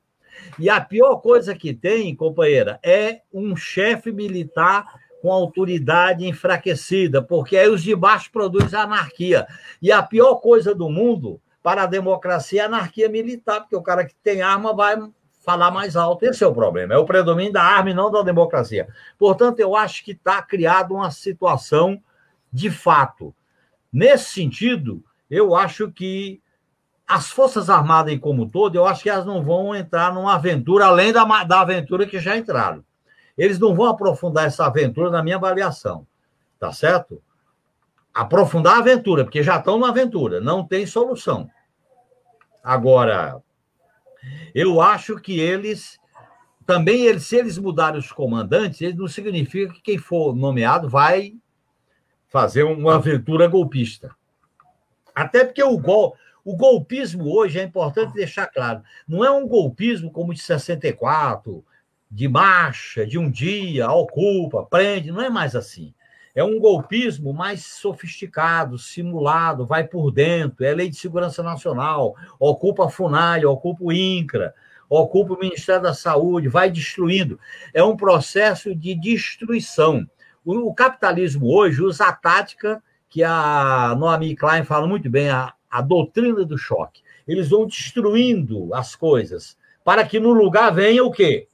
E 0.58 0.70
a 0.70 0.80
pior 0.80 1.18
coisa 1.18 1.54
que 1.54 1.74
tem, 1.74 2.16
companheira, 2.16 2.80
é 2.82 3.24
um 3.34 3.58
chefe 3.58 4.10
militar 4.10 4.86
com 5.22 5.30
autoridade 5.34 6.26
enfraquecida, 6.26 7.22
porque 7.22 7.58
aí 7.58 7.68
os 7.68 7.84
de 7.84 7.94
baixo 7.94 8.32
produzem 8.32 8.80
anarquia. 8.80 9.46
E 9.82 9.92
a 9.92 10.02
pior 10.02 10.36
coisa 10.36 10.74
do 10.74 10.90
mundo 10.90 11.42
para 11.66 11.82
a 11.82 11.88
democracia 11.88 12.62
é 12.62 12.66
anarquia 12.66 13.10
militar, 13.10 13.62
porque 13.62 13.76
o 13.76 13.82
cara 13.82 14.06
que 14.06 14.14
tem 14.24 14.44
arma 14.44 14.72
vai 14.72 14.96
falar 15.44 15.72
mais 15.72 15.96
alto. 15.96 16.24
Esse 16.24 16.44
é 16.44 16.48
o 16.48 16.54
problema, 16.54 16.94
é 16.94 16.98
o 16.98 17.06
predomínio 17.06 17.54
da 17.54 17.64
arma 17.64 17.90
e 17.90 17.94
não 17.96 18.12
da 18.12 18.22
democracia. 18.22 18.88
Portanto, 19.18 19.60
eu 19.60 19.76
acho 19.76 20.06
que 20.06 20.12
está 20.12 20.44
criada 20.44 20.94
uma 20.94 21.10
situação 21.10 22.00
de 22.54 22.70
fato. 22.70 23.34
Nesse 23.92 24.26
sentido, 24.26 25.04
eu 25.28 25.56
acho 25.56 25.92
que 25.92 26.40
as 27.08 27.32
Forças 27.32 27.68
Armadas 27.68 28.14
em 28.14 28.20
como 28.20 28.48
todo, 28.48 28.76
eu 28.76 28.86
acho 28.86 29.02
que 29.02 29.10
elas 29.10 29.26
não 29.26 29.44
vão 29.44 29.76
entrar 29.76 30.14
numa 30.14 30.36
aventura 30.36 30.86
além 30.86 31.12
da, 31.12 31.24
da 31.46 31.62
aventura 31.62 32.06
que 32.06 32.20
já 32.20 32.38
entraram. 32.38 32.86
Eles 33.36 33.58
não 33.58 33.74
vão 33.74 33.88
aprofundar 33.88 34.46
essa 34.46 34.68
aventura 34.68 35.10
na 35.10 35.24
minha 35.24 35.38
avaliação, 35.38 36.06
tá 36.60 36.72
certo? 36.72 37.20
Aprofundar 38.16 38.76
a 38.76 38.80
aventura, 38.80 39.26
porque 39.26 39.44
já 39.44 39.58
estão 39.58 39.78
na 39.78 39.90
aventura, 39.90 40.40
não 40.40 40.66
tem 40.66 40.86
solução. 40.86 41.50
Agora, 42.64 43.42
eu 44.54 44.82
acho 44.82 45.18
que 45.18 45.38
eles 45.38 46.00
também, 46.66 47.06
eles, 47.06 47.26
se 47.26 47.36
eles 47.36 47.58
mudarem 47.58 48.00
os 48.00 48.12
comandantes, 48.12 48.82
eles 48.82 48.96
não 48.96 49.08
significa 49.08 49.74
que 49.74 49.82
quem 49.82 49.98
for 49.98 50.36
nomeado 50.36 50.90
vai 50.90 51.36
fazer 52.28 52.64
uma 52.64 52.96
aventura 52.96 53.48
golpista. 53.48 54.16
Até 55.14 55.46
porque 55.46 55.64
o, 55.64 55.78
gol, 55.78 56.16
o 56.44 56.56
golpismo 56.56 57.32
hoje 57.34 57.60
é 57.60 57.64
importante 57.64 58.14
deixar 58.14 58.48
claro, 58.48 58.82
não 59.08 59.24
é 59.24 59.32
um 59.32 59.48
golpismo 59.48 60.12
como 60.12 60.34
de 60.34 60.42
64, 60.42 61.64
de 62.10 62.28
marcha, 62.28 63.06
de 63.06 63.18
um 63.18 63.30
dia, 63.30 63.90
ocupa, 63.90 64.66
prende, 64.66 65.12
não 65.12 65.22
é 65.22 65.30
mais 65.30 65.56
assim. 65.56 65.94
É 66.36 66.44
um 66.44 66.60
golpismo 66.60 67.34
mais 67.34 67.66
sofisticado, 67.66 68.78
simulado, 68.78 69.66
vai 69.66 69.86
por 69.86 70.12
dentro, 70.12 70.66
é 70.66 70.74
lei 70.74 70.90
de 70.90 70.98
segurança 70.98 71.42
nacional, 71.42 72.14
ocupa 72.38 72.86
a 72.86 72.90
FUNAI, 72.90 73.46
ocupa 73.46 73.86
o 73.86 73.92
INCRA, 73.94 74.54
ocupa 74.90 75.34
o 75.34 75.40
Ministério 75.40 75.84
da 75.84 75.94
Saúde, 75.94 76.50
vai 76.50 76.70
destruindo. 76.70 77.40
É 77.74 77.82
um 77.82 77.96
processo 77.96 78.76
de 78.76 78.94
destruição. 78.94 80.06
O, 80.44 80.74
capitalismo 80.74 81.48
hoje 81.48 81.82
usa 81.82 82.08
a 82.08 82.14
tática 82.14 82.84
que 83.10 83.24
a 83.24 83.96
Noami 83.98 84.36
Klein 84.36 84.66
fala 84.66 84.86
muito 84.86 85.10
bem, 85.10 85.30
a, 85.30 85.54
a 85.72 85.82
doutrina 85.82 86.44
do 86.44 86.58
choque. 86.58 87.02
Eles 87.26 87.50
vão 87.50 87.66
destruindo 87.66 88.74
as 88.74 88.94
coisas 88.94 89.58
para 89.86 90.06
que 90.06 90.20
no 90.20 90.34
lugar 90.34 90.70
venha 90.72 91.04
o 91.04 91.12
quê? 91.12 91.48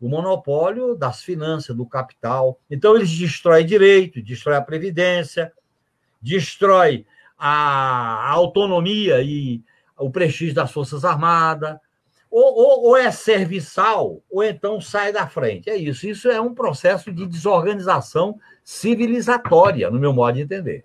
O 0.00 0.08
monopólio 0.08 0.94
das 0.94 1.22
finanças, 1.22 1.74
do 1.74 1.86
capital. 1.86 2.58
Então, 2.70 2.96
eles 2.96 3.10
destroem 3.10 3.64
direito, 3.64 4.22
destrói 4.22 4.56
a 4.56 4.62
previdência, 4.62 5.52
destrói 6.20 7.06
a 7.38 8.30
autonomia 8.30 9.22
e 9.22 9.62
o 9.98 10.10
prestígio 10.10 10.54
das 10.54 10.70
Forças 10.70 11.04
Armadas, 11.04 11.76
ou, 12.30 12.44
ou, 12.44 12.84
ou, 12.88 12.96
é 12.96 13.10
serviçal, 13.10 14.20
ou 14.30 14.42
então 14.42 14.80
sai 14.80 15.12
da 15.12 15.26
frente. 15.26 15.70
É 15.70 15.76
isso. 15.76 16.06
Isso 16.06 16.28
é 16.28 16.40
um 16.40 16.54
processo 16.54 17.10
de 17.10 17.26
desorganização 17.26 18.38
civilizatória, 18.62 19.90
no 19.90 19.98
meu 19.98 20.12
modo 20.12 20.34
de 20.34 20.42
entender. 20.42 20.84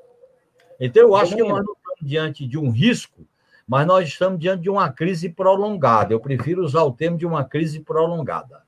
Então, 0.80 1.04
eu 1.04 1.16
acho 1.16 1.36
que 1.36 1.44
nós 1.44 1.64
não 1.64 1.74
estamos 1.74 2.00
diante 2.02 2.48
de 2.48 2.58
um 2.58 2.70
risco, 2.70 3.26
mas 3.68 3.86
nós 3.86 4.08
estamos 4.08 4.40
diante 4.40 4.64
de 4.64 4.70
uma 4.70 4.92
crise 4.92 5.30
prolongada. 5.30 6.14
Eu 6.14 6.20
prefiro 6.20 6.64
usar 6.64 6.84
o 6.84 6.92
termo 6.92 7.18
de 7.18 7.26
uma 7.26 7.44
crise 7.44 7.80
prolongada. 7.82 8.64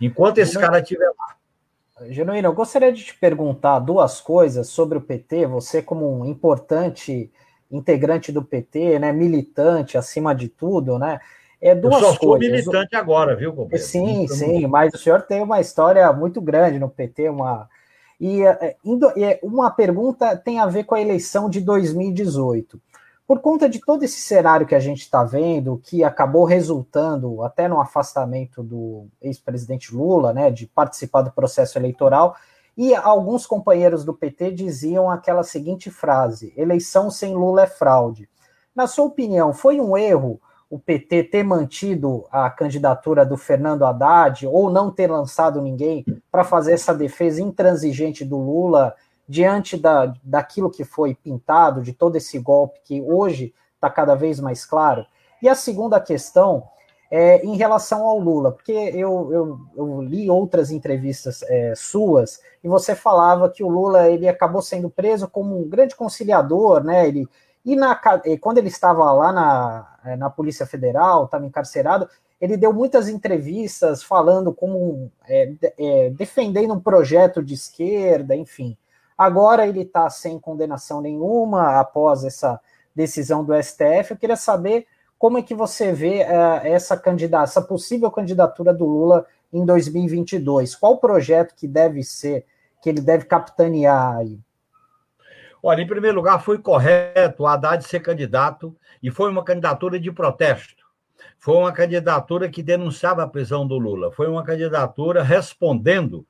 Enquanto 0.00 0.38
esse 0.38 0.58
cara 0.58 0.80
estiver 0.80 1.08
lá. 1.08 2.06
Genuíno, 2.08 2.48
eu 2.48 2.52
gostaria 2.52 2.92
de 2.92 3.04
te 3.04 3.14
perguntar 3.14 3.78
duas 3.78 4.20
coisas 4.20 4.68
sobre 4.68 4.98
o 4.98 5.00
PT. 5.00 5.46
Você, 5.46 5.80
como 5.80 6.20
um 6.20 6.26
importante 6.26 7.30
integrante 7.70 8.30
do 8.30 8.42
PT, 8.42 8.98
né, 8.98 9.12
militante 9.12 9.96
acima 9.96 10.34
de 10.34 10.48
tudo, 10.48 10.98
né? 10.98 11.20
É 11.60 11.74
duas 11.74 11.94
eu 11.94 12.00
só 12.00 12.14
sou 12.14 12.28
coisas. 12.30 12.50
militante 12.50 12.94
agora, 12.94 13.34
viu, 13.34 13.50
companheiro? 13.50 13.82
Sim, 13.82 14.28
sim, 14.28 14.66
mas 14.66 14.92
o 14.92 14.98
senhor 14.98 15.22
tem 15.22 15.42
uma 15.42 15.60
história 15.60 16.12
muito 16.12 16.40
grande 16.40 16.78
no 16.78 16.88
PT, 16.88 17.30
uma 17.30 17.68
e 18.18 18.42
é, 18.42 18.76
é, 19.18 19.38
uma 19.42 19.70
pergunta 19.70 20.36
tem 20.36 20.58
a 20.58 20.66
ver 20.66 20.84
com 20.84 20.94
a 20.94 21.00
eleição 21.00 21.50
de 21.50 21.60
2018 21.60 22.80
por 23.26 23.40
conta 23.40 23.68
de 23.68 23.80
todo 23.80 24.04
esse 24.04 24.20
cenário 24.20 24.66
que 24.66 24.74
a 24.74 24.80
gente 24.80 25.00
está 25.00 25.24
vendo, 25.24 25.80
que 25.82 26.04
acabou 26.04 26.44
resultando 26.44 27.42
até 27.42 27.66
no 27.66 27.80
afastamento 27.80 28.62
do 28.62 29.08
ex-presidente 29.20 29.94
Lula, 29.94 30.32
né, 30.32 30.50
de 30.50 30.66
participar 30.66 31.22
do 31.22 31.32
processo 31.32 31.76
eleitoral, 31.76 32.36
e 32.76 32.94
alguns 32.94 33.46
companheiros 33.46 34.04
do 34.04 34.14
PT 34.14 34.52
diziam 34.52 35.10
aquela 35.10 35.42
seguinte 35.42 35.90
frase: 35.90 36.52
eleição 36.56 37.10
sem 37.10 37.34
Lula 37.34 37.62
é 37.62 37.66
fraude. 37.66 38.28
Na 38.74 38.86
sua 38.86 39.06
opinião, 39.06 39.52
foi 39.52 39.80
um 39.80 39.96
erro 39.96 40.40
o 40.68 40.78
PT 40.78 41.24
ter 41.24 41.44
mantido 41.44 42.26
a 42.30 42.50
candidatura 42.50 43.24
do 43.24 43.36
Fernando 43.36 43.84
Haddad 43.84 44.46
ou 44.46 44.68
não 44.68 44.90
ter 44.90 45.10
lançado 45.10 45.62
ninguém 45.62 46.04
para 46.30 46.42
fazer 46.42 46.72
essa 46.72 46.92
defesa 46.92 47.40
intransigente 47.40 48.24
do 48.24 48.36
Lula 48.36 48.94
diante 49.28 49.76
da, 49.76 50.12
daquilo 50.22 50.70
que 50.70 50.84
foi 50.84 51.14
pintado, 51.14 51.82
de 51.82 51.92
todo 51.92 52.16
esse 52.16 52.38
golpe 52.38 52.80
que 52.84 53.00
hoje 53.02 53.54
está 53.74 53.90
cada 53.90 54.14
vez 54.14 54.40
mais 54.40 54.64
claro? 54.64 55.06
E 55.42 55.48
a 55.48 55.54
segunda 55.54 56.00
questão 56.00 56.64
é 57.10 57.44
em 57.44 57.56
relação 57.56 58.02
ao 58.04 58.18
Lula, 58.18 58.52
porque 58.52 58.72
eu, 58.72 59.32
eu, 59.32 59.60
eu 59.76 60.02
li 60.02 60.28
outras 60.28 60.70
entrevistas 60.70 61.42
é, 61.42 61.72
suas 61.76 62.40
e 62.64 62.68
você 62.68 62.94
falava 62.94 63.48
que 63.48 63.62
o 63.62 63.68
Lula 63.68 64.10
ele 64.10 64.28
acabou 64.28 64.60
sendo 64.60 64.90
preso 64.90 65.28
como 65.28 65.58
um 65.58 65.68
grande 65.68 65.94
conciliador, 65.94 66.82
né? 66.82 67.06
Ele, 67.06 67.28
e 67.64 67.76
na, 67.76 68.00
quando 68.40 68.58
ele 68.58 68.68
estava 68.68 69.12
lá 69.12 69.32
na, 69.32 69.98
é, 70.04 70.16
na 70.16 70.30
Polícia 70.30 70.66
Federal, 70.66 71.24
estava 71.24 71.46
encarcerado, 71.46 72.08
ele 72.40 72.56
deu 72.56 72.72
muitas 72.72 73.08
entrevistas 73.08 74.02
falando 74.02 74.52
como 74.52 75.10
é, 75.28 75.52
é, 75.78 76.10
defendendo 76.10 76.74
um 76.74 76.80
projeto 76.80 77.42
de 77.42 77.54
esquerda, 77.54 78.34
enfim. 78.34 78.76
Agora 79.16 79.66
ele 79.66 79.82
está 79.82 80.10
sem 80.10 80.38
condenação 80.38 81.00
nenhuma 81.00 81.80
após 81.80 82.24
essa 82.24 82.60
decisão 82.94 83.44
do 83.44 83.54
STF. 83.54 84.10
Eu 84.10 84.16
queria 84.16 84.36
saber 84.36 84.86
como 85.18 85.38
é 85.38 85.42
que 85.42 85.54
você 85.54 85.92
vê 85.92 86.22
uh, 86.22 86.60
essa 86.64 86.96
candidata, 86.96 87.44
essa 87.44 87.62
possível 87.62 88.10
candidatura 88.10 88.74
do 88.74 88.84
Lula 88.84 89.26
em 89.52 89.64
2022? 89.64 90.74
Qual 90.74 90.98
projeto 90.98 91.54
que 91.54 91.66
deve 91.66 92.02
ser, 92.02 92.44
que 92.82 92.88
ele 92.88 93.00
deve 93.00 93.24
capitanear 93.24 94.16
aí? 94.16 94.38
Olha, 95.62 95.80
em 95.80 95.86
primeiro 95.86 96.16
lugar, 96.16 96.42
foi 96.42 96.58
correto 96.58 97.42
o 97.42 97.46
Haddad 97.46 97.82
ser 97.82 98.00
candidato 98.00 98.76
e 99.02 99.10
foi 99.10 99.30
uma 99.30 99.42
candidatura 99.42 99.98
de 99.98 100.12
protesto. 100.12 100.84
Foi 101.38 101.56
uma 101.56 101.72
candidatura 101.72 102.48
que 102.48 102.62
denunciava 102.62 103.22
a 103.22 103.26
prisão 103.26 103.66
do 103.66 103.78
Lula. 103.78 104.12
Foi 104.12 104.28
uma 104.28 104.44
candidatura 104.44 105.22
respondendo 105.22 106.26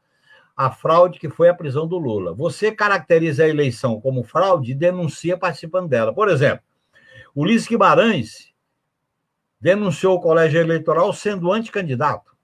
à 0.57 0.71
fraude 0.71 1.19
que 1.19 1.29
foi 1.29 1.49
a 1.49 1.55
prisão 1.55 1.87
do 1.87 1.99
Lula. 1.99 2.33
Você 2.33 2.73
caracteriza 2.73 3.45
a 3.45 3.49
eleição 3.49 4.01
como 4.01 4.25
fraude 4.25 4.73
e 4.73 4.75
denuncia 4.75 5.37
participando 5.37 5.89
dela. 5.89 6.15
Por 6.15 6.29
exemplo, 6.29 6.65
Ulisses 7.35 7.69
Guimarães 7.69 8.53
denunciou 9.61 10.17
o 10.17 10.21
colégio 10.21 10.61
eleitoral 10.61 11.13
sendo 11.13 11.53
anticandidato. 11.53 12.35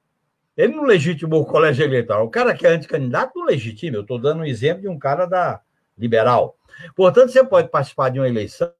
Ele 0.54 0.74
não 0.74 0.84
legitimou 0.84 1.40
o 1.40 1.46
colégio 1.46 1.84
eleitoral. 1.84 2.26
O 2.26 2.30
cara 2.30 2.54
que 2.54 2.66
é 2.66 2.70
anticandidato 2.70 3.38
não 3.38 3.46
legitima. 3.46 3.96
Eu 3.96 4.02
estou 4.02 4.18
dando 4.18 4.40
um 4.40 4.44
exemplo 4.44 4.82
de 4.82 4.88
um 4.88 4.98
cara 4.98 5.24
da 5.24 5.62
liberal. 5.96 6.56
Portanto, 6.94 7.30
você 7.30 7.42
pode 7.42 7.68
participar 7.68 8.10
de 8.10 8.18
uma 8.18 8.28
eleição 8.28 8.70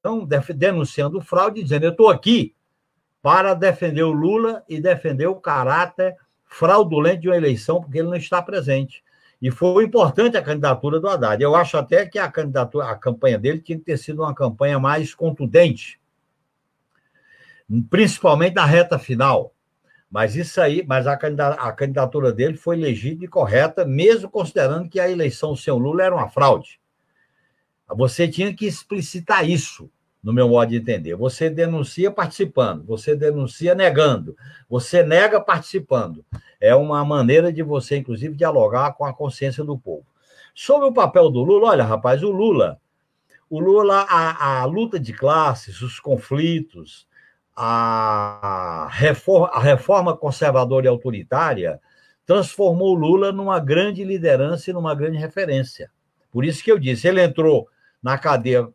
denunciando 0.55 1.21
fraude, 1.23 1.63
dizendo: 1.63 1.85
eu 1.87 1.91
estou 1.93 2.11
aqui 2.11 2.55
para 3.23 3.55
defender 3.55 4.03
o 4.03 4.13
Lula 4.13 4.63
e 4.69 4.81
defender 4.81 5.27
o 5.27 5.37
caráter 5.37 6.17
fraudulento 6.45 7.23
de 7.23 7.29
uma 7.29 7.37
eleição, 7.37 7.81
porque 7.81 7.99
ele 7.99 8.09
não 8.09 8.17
está 8.17 8.43
presente. 8.43 9.02
E 9.43 9.51
foi 9.51 9.85
importante 9.85 10.37
a 10.37 10.43
candidatura 10.43 11.01
do 11.01 11.09
Haddad. 11.09 11.43
Eu 11.43 11.57
acho 11.57 11.77
até 11.77 12.07
que 12.07 12.17
a 12.17 12.31
candidatura, 12.31 12.89
a 12.89 12.95
campanha 12.95 13.37
dele 13.37 13.59
tinha 13.59 13.77
que 13.77 13.85
ter 13.85 13.99
sido 13.99 14.23
uma 14.23 14.33
campanha 14.33 14.79
mais 14.79 15.17
contundente, 15.17 16.01
principalmente 17.91 18.55
na 18.55 18.65
reta 18.65 19.01
final. 19.01 19.53
Mas 20.09 20.37
isso 20.37 20.61
aí, 20.61 20.85
mas 20.87 21.09
a 21.09 21.17
candidatura 21.17 22.33
dele 22.33 22.57
foi 22.57 22.77
legítima 22.77 23.25
e 23.25 23.29
correta, 23.29 23.85
mesmo 23.85 24.31
considerando 24.31 24.89
que 24.89 25.01
a 25.01 25.11
eleição 25.11 25.57
sem 25.57 25.73
o 25.73 25.79
Lula 25.79 26.05
era 26.05 26.15
uma 26.15 26.29
fraude. 26.29 26.79
Você 27.89 28.29
tinha 28.29 28.55
que 28.55 28.67
explicitar 28.67 29.49
isso, 29.49 29.91
no 30.23 30.33
meu 30.33 30.49
modo 30.49 30.69
de 30.71 30.77
entender. 30.77 31.17
Você 31.17 31.51
denuncia 31.51 32.11
participando, 32.11 32.85
você 32.85 33.17
denuncia 33.17 33.75
negando, 33.75 34.37
você 34.69 35.03
nega 35.03 35.41
participando. 35.41 36.25
É 36.61 36.75
uma 36.75 37.05
maneira 37.05 37.53
de 37.53 37.63
você, 37.63 37.97
inclusive, 37.97 38.37
dialogar 38.37 38.93
com 38.93 39.05
a 39.05 39.13
consciência 39.13 39.65
do 39.65 39.77
povo. 39.77 40.07
Sobre 40.55 40.87
o 40.87 40.93
papel 40.93 41.31
do 41.31 41.43
Lula, 41.43 41.71
olha, 41.71 41.85
rapaz, 41.85 42.23
o 42.23 42.31
Lula, 42.31 42.79
o 43.51 43.59
Lula, 43.59 44.07
a, 44.09 44.61
a 44.61 44.65
luta 44.65 45.01
de 45.01 45.13
classes, 45.13 45.83
os 45.83 45.99
conflitos, 45.99 47.07
a 47.55 48.89
reforma, 48.91 49.49
a 49.49 49.61
reforma 49.61 50.17
conservadora 50.17 50.87
e 50.87 50.89
autoritária 50.89 51.81
transformou 52.25 52.95
Lula 52.95 53.33
numa 53.33 53.59
grande 53.59 54.05
liderança 54.05 54.71
e 54.71 54.73
numa 54.73 54.95
grande 54.95 55.19
referência. 55.19 55.91
Por 56.31 56.45
isso 56.45 56.63
que 56.63 56.71
eu 56.71 56.79
disse, 56.79 57.09
ele 57.09 57.23
entrou 57.23 57.69
na 58.03 58.17
cadeia 58.17 58.69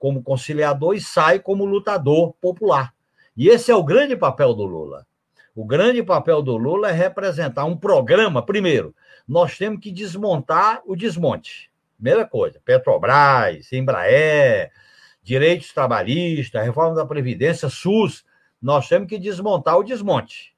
como 0.00 0.22
conciliador 0.22 0.94
e 0.94 1.00
sai 1.00 1.38
como 1.38 1.66
lutador 1.66 2.32
popular. 2.40 2.92
E 3.36 3.48
esse 3.48 3.70
é 3.70 3.74
o 3.74 3.84
grande 3.84 4.16
papel 4.16 4.54
do 4.54 4.64
Lula. 4.64 5.06
O 5.54 5.64
grande 5.64 6.02
papel 6.02 6.40
do 6.40 6.56
Lula 6.56 6.88
é 6.88 6.92
representar 6.92 7.66
um 7.66 7.76
programa. 7.76 8.42
Primeiro, 8.42 8.94
nós 9.28 9.58
temos 9.58 9.78
que 9.78 9.92
desmontar 9.92 10.80
o 10.86 10.96
desmonte. 10.96 11.70
Primeira 11.96 12.26
coisa, 12.26 12.58
Petrobras, 12.64 13.70
Embraer, 13.72 14.72
direitos 15.22 15.70
trabalhistas, 15.72 16.64
reforma 16.64 16.94
da 16.94 17.04
Previdência, 17.04 17.68
SUS, 17.68 18.24
nós 18.60 18.88
temos 18.88 19.06
que 19.06 19.18
desmontar 19.18 19.76
o 19.76 19.84
desmonte. 19.84 20.54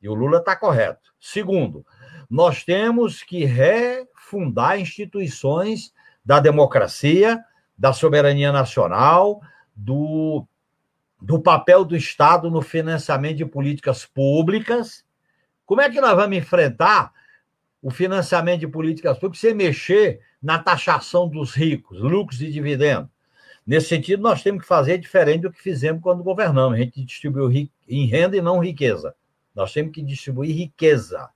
E 0.00 0.08
o 0.08 0.14
Lula 0.14 0.38
está 0.38 0.54
correto. 0.54 1.12
Segundo, 1.20 1.84
nós 2.30 2.62
temos 2.62 3.24
que 3.24 3.44
refundar 3.44 4.78
instituições 4.78 5.92
da 6.24 6.38
democracia, 6.38 7.42
da 7.76 7.92
soberania 7.92 8.52
nacional, 8.52 9.40
do, 9.74 10.46
do 11.20 11.40
papel 11.40 11.84
do 11.84 11.96
Estado 11.96 12.50
no 12.50 12.62
financiamento 12.62 13.38
de 13.38 13.46
políticas 13.46 14.06
públicas. 14.06 15.04
Como 15.66 15.80
é 15.80 15.90
que 15.90 16.00
nós 16.00 16.14
vamos 16.14 16.36
enfrentar 16.36 17.12
o 17.82 17.90
financiamento 17.90 18.60
de 18.60 18.68
políticas 18.68 19.18
públicas 19.18 19.40
sem 19.40 19.54
mexer 19.54 20.20
na 20.42 20.58
taxação 20.58 21.28
dos 21.28 21.54
ricos, 21.54 22.00
lucros 22.00 22.40
e 22.40 22.50
dividendos? 22.50 23.10
Nesse 23.66 23.88
sentido, 23.88 24.22
nós 24.22 24.42
temos 24.42 24.62
que 24.62 24.68
fazer 24.68 24.98
diferente 24.98 25.42
do 25.42 25.52
que 25.52 25.62
fizemos 25.62 26.02
quando 26.02 26.22
governamos. 26.22 26.78
A 26.78 26.82
gente 26.82 27.02
distribuiu 27.02 27.68
em 27.88 28.06
renda 28.06 28.36
e 28.36 28.42
não 28.42 28.58
riqueza. 28.58 29.14
Nós 29.54 29.72
temos 29.72 29.92
que 29.92 30.02
distribuir 30.02 30.54
riqueza. 30.54 31.30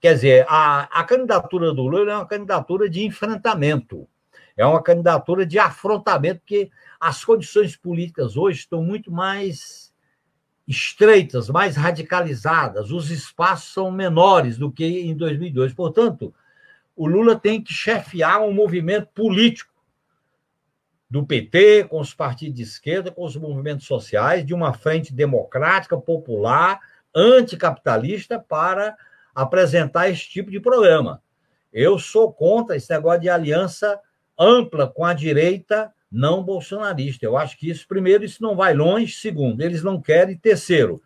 Quer 0.00 0.14
dizer, 0.14 0.46
a, 0.48 0.82
a 1.00 1.04
candidatura 1.04 1.72
do 1.72 1.82
Lula 1.82 2.12
é 2.12 2.14
uma 2.14 2.26
candidatura 2.26 2.88
de 2.88 3.04
enfrentamento, 3.04 4.08
é 4.56 4.64
uma 4.64 4.82
candidatura 4.82 5.44
de 5.44 5.58
afrontamento, 5.58 6.40
porque 6.40 6.70
as 6.98 7.24
condições 7.24 7.76
políticas 7.76 8.36
hoje 8.36 8.60
estão 8.60 8.82
muito 8.82 9.10
mais 9.12 9.92
estreitas, 10.66 11.48
mais 11.48 11.76
radicalizadas, 11.76 12.90
os 12.90 13.10
espaços 13.10 13.72
são 13.72 13.90
menores 13.90 14.56
do 14.56 14.70
que 14.70 14.84
em 14.84 15.14
2002. 15.14 15.74
Portanto, 15.74 16.34
o 16.96 17.06
Lula 17.06 17.38
tem 17.38 17.62
que 17.62 17.72
chefiar 17.72 18.40
um 18.40 18.52
movimento 18.52 19.08
político 19.08 19.72
do 21.08 21.24
PT, 21.24 21.84
com 21.84 22.00
os 22.00 22.12
partidos 22.12 22.56
de 22.56 22.62
esquerda, 22.62 23.12
com 23.12 23.24
os 23.24 23.36
movimentos 23.36 23.86
sociais, 23.86 24.44
de 24.44 24.52
uma 24.52 24.72
frente 24.72 25.14
democrática, 25.14 25.96
popular, 25.96 26.80
anticapitalista, 27.14 28.40
para 28.40 28.96
apresentar 29.34 30.08
esse 30.08 30.28
tipo 30.28 30.50
de 30.50 30.58
programa. 30.58 31.22
Eu 31.72 31.98
sou 31.98 32.32
contra 32.32 32.74
esse 32.74 32.90
negócio 32.90 33.20
de 33.20 33.28
aliança 33.28 34.00
ampla 34.38 34.86
com 34.86 35.04
a 35.04 35.12
direita 35.12 35.92
não 36.10 36.42
bolsonarista. 36.42 37.24
Eu 37.26 37.36
acho 37.36 37.58
que 37.58 37.68
isso, 37.68 37.86
primeiro, 37.86 38.24
isso 38.24 38.42
não 38.42 38.56
vai 38.56 38.74
longe. 38.74 39.12
Segundo, 39.12 39.60
eles 39.60 39.82
não 39.82 40.00
querem. 40.00 40.36
Terceiro, 40.36 41.02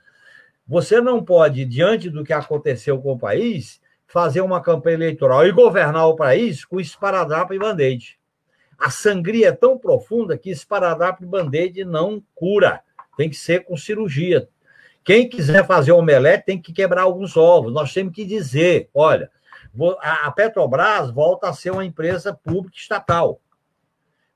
você 0.67 1.01
não 1.01 1.25
pode, 1.25 1.65
diante 1.65 2.09
do 2.09 2.23
que 2.23 2.33
aconteceu 2.33 3.01
com 3.01 3.13
o 3.13 3.19
país, 3.19 3.81
fazer 4.07 4.41
uma 4.41 4.61
campanha 4.61 4.97
eleitoral 4.97 5.47
e 5.47 5.53
governar 5.53 6.07
o 6.09 6.17
país 6.17 6.65
com 6.65 6.81
esparadrapo 6.81 7.55
e 7.55 7.59
band-aid. 7.59 8.19
A 8.79 8.91
sangria 8.91 9.49
é 9.49 9.53
tão 9.53 9.79
profunda 9.79 10.39
que 10.39 10.51
esparadrapo 10.51 11.23
e 11.23 11.27
band-aid 11.27 11.85
não 11.85 12.23
cura. 12.35 12.81
Tem 13.17 13.29
que 13.29 13.37
ser 13.37 13.65
com 13.65 13.77
cirurgia. 13.77 14.49
Quem 15.05 15.29
quiser 15.29 15.67
fazer 15.67 15.93
omelete 15.93 16.47
tem 16.47 16.61
que 16.61 16.73
quebrar 16.73 17.03
alguns 17.03 17.37
ovos. 17.37 17.73
Nós 17.73 17.93
temos 17.93 18.15
que 18.15 18.25
dizer: 18.25 18.89
olha, 18.95 19.31
a 20.01 20.31
Petrobras 20.31 21.11
volta 21.11 21.49
a 21.49 21.53
ser 21.53 21.71
uma 21.71 21.85
empresa 21.85 22.33
pública 22.35 22.77
estatal. 22.77 23.41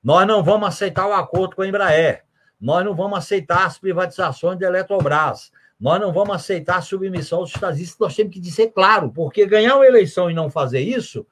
Nós 0.03 0.27
não 0.27 0.43
vamos 0.43 0.69
aceitar 0.69 1.07
o 1.07 1.13
acordo 1.13 1.57
com 1.57 1.63
a 1.63 1.67
Embraer. 1.67 2.25
Nós 2.61 2.85
não 2.85 2.95
vamos 2.95 3.19
aceitar 3.19 3.67
as 3.67 3.79
privatizações 3.79 4.59
da 4.59 4.67
Eletrobras. 4.67 5.51
Nós 5.81 6.01
não 6.01 6.13
vamos 6.13 6.37
aceitar 6.37 6.77
a 6.77 6.83
submissão 6.83 7.41
aos 7.41 7.55
estadistas. 7.55 7.99
Nós 7.99 8.15
temos 8.15 8.33
que 8.33 8.41
dizer 8.41 8.69
claro, 8.69 9.11
porque 9.11 9.47
ganhar 9.47 9.77
uma 9.77 9.87
eleição 9.87 10.31
e 10.31 10.35
não 10.35 10.51
fazer 10.51 10.81
isso 10.81 11.27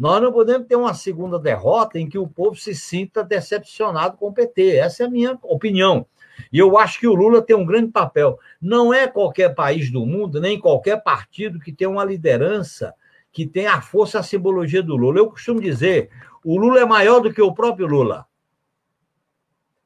nós 0.00 0.22
não 0.22 0.32
podemos 0.32 0.66
ter 0.66 0.76
uma 0.76 0.94
segunda 0.94 1.38
derrota 1.38 1.98
em 1.98 2.08
que 2.08 2.16
o 2.16 2.26
povo 2.26 2.56
se 2.56 2.74
sinta 2.74 3.22
decepcionado 3.22 4.16
com 4.16 4.28
o 4.28 4.32
PT. 4.32 4.78
Essa 4.78 5.02
é 5.02 5.06
a 5.06 5.10
minha 5.10 5.38
opinião. 5.42 6.06
E 6.50 6.58
eu 6.58 6.78
acho 6.78 6.98
que 6.98 7.06
o 7.06 7.12
Lula 7.12 7.42
tem 7.42 7.54
um 7.54 7.66
grande 7.66 7.92
papel. 7.92 8.38
Não 8.58 8.94
é 8.94 9.06
qualquer 9.06 9.54
país 9.54 9.92
do 9.92 10.06
mundo, 10.06 10.40
nem 10.40 10.58
qualquer 10.58 11.02
partido 11.02 11.60
que 11.60 11.70
tem 11.70 11.86
uma 11.86 12.02
liderança 12.02 12.94
que 13.32 13.46
tem 13.46 13.66
a 13.66 13.80
força 13.80 14.18
a 14.18 14.22
simbologia 14.22 14.82
do 14.82 14.96
Lula. 14.96 15.18
Eu 15.18 15.30
costumo 15.30 15.60
dizer, 15.60 16.10
o 16.44 16.58
Lula 16.58 16.80
é 16.80 16.84
maior 16.84 17.20
do 17.20 17.32
que 17.32 17.40
o 17.40 17.54
próprio 17.54 17.86
Lula. 17.86 18.26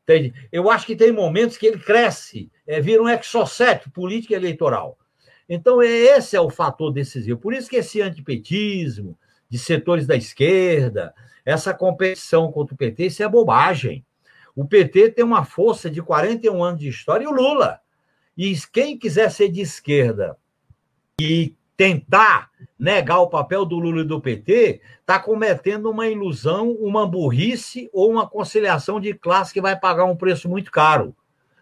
Entende? 0.03 0.35
Eu 0.53 0.71
acho 0.71 0.87
que 0.87 0.97
tem 0.97 1.13
momentos 1.13 1.57
que 1.57 1.67
ele 1.67 1.79
cresce 1.79 2.51
é, 2.67 2.81
vira 2.81 3.03
um 3.03 3.09
exocete 3.09 3.91
político 3.91 4.35
eleitoral. 4.35 4.99
Então, 5.49 5.83
esse 5.83 6.37
é 6.37 6.41
o 6.41 6.51
fator 6.51 6.93
decisivo. 6.93 7.39
Por 7.39 7.53
isso 7.53 7.69
que 7.69 7.77
esse 7.77 8.01
antipetismo 8.01 9.19
de 9.49 9.59
setores 9.59 10.07
da 10.07 10.17
esquerda, 10.17 11.15
essa 11.45 11.75
competição 11.75 12.51
contra 12.51 12.75
o 12.75 12.79
PT, 12.79 13.07
isso 13.07 13.23
é 13.23 13.29
bobagem. 13.29 14.05
O 14.57 14.65
PT 14.65 15.11
tem 15.11 15.25
uma 15.25 15.45
força 15.45 15.91
de 15.91 16.01
41 16.03 16.63
anos 16.63 16.81
de 16.81 16.89
história 16.89 17.25
e 17.25 17.27
o 17.27 17.33
Lula. 17.33 17.81
E 18.37 18.55
quem 18.73 18.99
quiser 18.99 19.31
ser 19.31 19.51
de 19.51 19.61
esquerda 19.61 20.37
e 21.21 21.55
tentar 21.77 22.51
negar 22.79 23.21
o 23.21 23.29
papel 23.29 23.65
do 23.65 23.79
Lula 23.79 24.03
e 24.03 24.05
do 24.05 24.21
PT, 24.21 24.81
está 25.01 25.19
cometendo 25.19 25.91
uma 25.91 26.09
ilusão, 26.09 26.73
uma 26.73 27.07
burrice 27.07 27.89
ou 27.93 28.11
uma 28.11 28.29
conciliação 28.29 29.01
de 29.01 29.15
classe 29.15 29.53
que 29.53 29.61
vai 29.61 29.79
pagar 29.79 30.05
um 30.05 30.17
preço 30.17 30.49
muito 30.49 30.71
caro. 30.71 31.15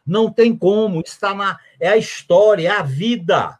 Não 0.06 0.30
tem 0.30 0.56
como, 0.56 1.00
está 1.00 1.32
na 1.32 1.58
é 1.78 1.88
a 1.88 1.96
história, 1.96 2.68
é 2.68 2.70
a 2.72 2.82
vida. 2.82 3.58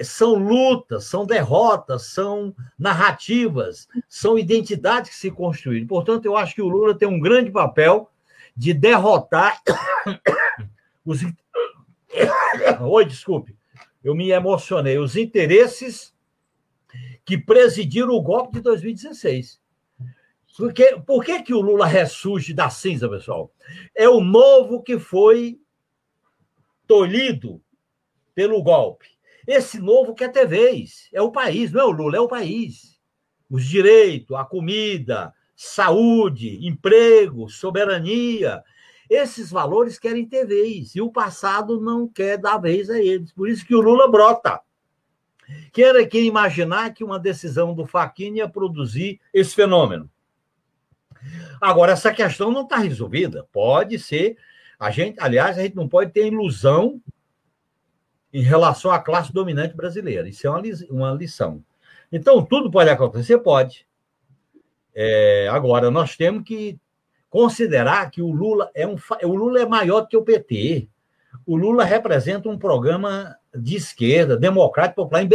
São 0.00 0.34
lutas, 0.34 1.04
são 1.04 1.24
derrotas, 1.24 2.06
são 2.06 2.54
narrativas, 2.76 3.86
são 4.08 4.38
identidades 4.38 5.10
que 5.10 5.16
se 5.16 5.30
construíram. 5.30 5.86
Portanto, 5.86 6.24
eu 6.24 6.36
acho 6.36 6.54
que 6.54 6.62
o 6.62 6.68
Lula 6.68 6.96
tem 6.96 7.06
um 7.06 7.20
grande 7.20 7.50
papel 7.50 8.10
de 8.56 8.72
derrotar 8.72 9.60
os. 11.04 11.20
Oi, 12.80 13.04
desculpe 13.04 13.54
eu 14.04 14.14
me 14.14 14.30
emocionei, 14.30 14.98
os 14.98 15.16
interesses 15.16 16.14
que 17.24 17.38
presidiram 17.38 18.10
o 18.10 18.20
golpe 18.20 18.58
de 18.58 18.62
2016. 18.62 19.58
Porque, 20.56 21.00
por 21.04 21.24
que, 21.24 21.42
que 21.42 21.54
o 21.54 21.60
Lula 21.60 21.86
ressurge 21.86 22.52
da 22.52 22.70
cinza, 22.70 23.08
pessoal? 23.08 23.52
É 23.96 24.08
o 24.08 24.20
novo 24.20 24.82
que 24.82 24.98
foi 24.98 25.58
tolhido 26.86 27.60
pelo 28.34 28.62
golpe. 28.62 29.08
Esse 29.46 29.80
novo 29.80 30.14
quer 30.14 30.30
ter 30.30 30.46
vez. 30.46 31.08
É 31.12 31.20
o 31.20 31.32
país, 31.32 31.72
não 31.72 31.80
é 31.80 31.84
o 31.84 31.90
Lula, 31.90 32.16
é 32.18 32.20
o 32.20 32.28
país. 32.28 33.00
Os 33.50 33.64
direitos, 33.64 34.36
a 34.36 34.44
comida, 34.44 35.32
saúde, 35.56 36.64
emprego, 36.66 37.48
soberania, 37.48 38.62
esses 39.14 39.50
valores 39.50 39.98
querem 39.98 40.26
ter 40.26 40.46
vez, 40.46 40.94
e 40.94 41.00
o 41.00 41.10
passado 41.10 41.80
não 41.80 42.06
quer 42.06 42.38
dar 42.38 42.58
vez 42.58 42.90
a 42.90 42.98
eles. 42.98 43.32
Por 43.32 43.48
isso 43.48 43.66
que 43.66 43.74
o 43.74 43.80
Lula 43.80 44.10
brota. 44.10 44.60
Quem 45.72 45.84
era 45.84 46.06
quem 46.06 46.26
imaginar 46.26 46.94
que 46.94 47.04
uma 47.04 47.18
decisão 47.18 47.74
do 47.74 47.86
Fachin 47.86 48.34
ia 48.36 48.48
produzir 48.48 49.20
esse 49.32 49.54
fenômeno? 49.54 50.10
Agora, 51.60 51.92
essa 51.92 52.12
questão 52.12 52.50
não 52.50 52.62
está 52.62 52.78
resolvida. 52.78 53.46
Pode 53.52 53.98
ser. 53.98 54.36
A 54.78 54.90
gente, 54.90 55.18
aliás, 55.20 55.58
a 55.58 55.62
gente 55.62 55.76
não 55.76 55.88
pode 55.88 56.12
ter 56.12 56.26
ilusão 56.26 57.00
em 58.32 58.42
relação 58.42 58.90
à 58.90 58.98
classe 58.98 59.32
dominante 59.32 59.76
brasileira. 59.76 60.28
Isso 60.28 60.46
é 60.46 60.50
uma, 60.50 60.62
uma 60.90 61.12
lição. 61.12 61.64
Então, 62.10 62.44
tudo 62.44 62.70
pode 62.70 62.90
acontecer? 62.90 63.38
Pode. 63.38 63.86
É, 64.94 65.48
agora, 65.50 65.90
nós 65.90 66.16
temos 66.16 66.44
que 66.44 66.78
considerar 67.34 68.12
que 68.12 68.22
o 68.22 68.30
Lula 68.30 68.70
é 68.76 68.86
um 68.86 68.94
o 69.24 69.34
Lula 69.34 69.60
é 69.60 69.66
maior 69.66 70.02
do 70.02 70.06
que 70.06 70.16
o 70.16 70.22
PT. 70.22 70.88
O 71.44 71.56
Lula 71.56 71.82
representa 71.82 72.48
um 72.48 72.56
programa 72.56 73.36
de 73.52 73.74
esquerda, 73.74 74.36
democrático, 74.36 75.02
popular, 75.02 75.26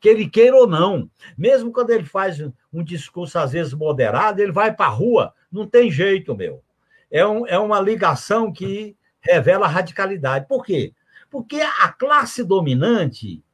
que 0.00 0.08
ele 0.08 0.30
queira 0.30 0.56
ou 0.56 0.66
não. 0.66 1.10
Mesmo 1.36 1.70
quando 1.70 1.90
ele 1.90 2.06
faz 2.06 2.40
um 2.72 2.82
discurso, 2.82 3.38
às 3.38 3.52
vezes, 3.52 3.74
moderado, 3.74 4.40
ele 4.40 4.50
vai 4.50 4.72
para 4.72 4.86
a 4.86 4.88
rua, 4.88 5.34
não 5.52 5.66
tem 5.66 5.90
jeito, 5.90 6.34
meu. 6.34 6.62
É, 7.10 7.26
um, 7.26 7.46
é 7.46 7.58
uma 7.58 7.78
ligação 7.82 8.50
que 8.50 8.96
revela 9.20 9.66
radicalidade. 9.66 10.48
Por 10.48 10.64
quê? 10.64 10.94
Porque 11.30 11.60
a 11.60 11.92
classe 11.92 12.42
dominante 12.42 13.44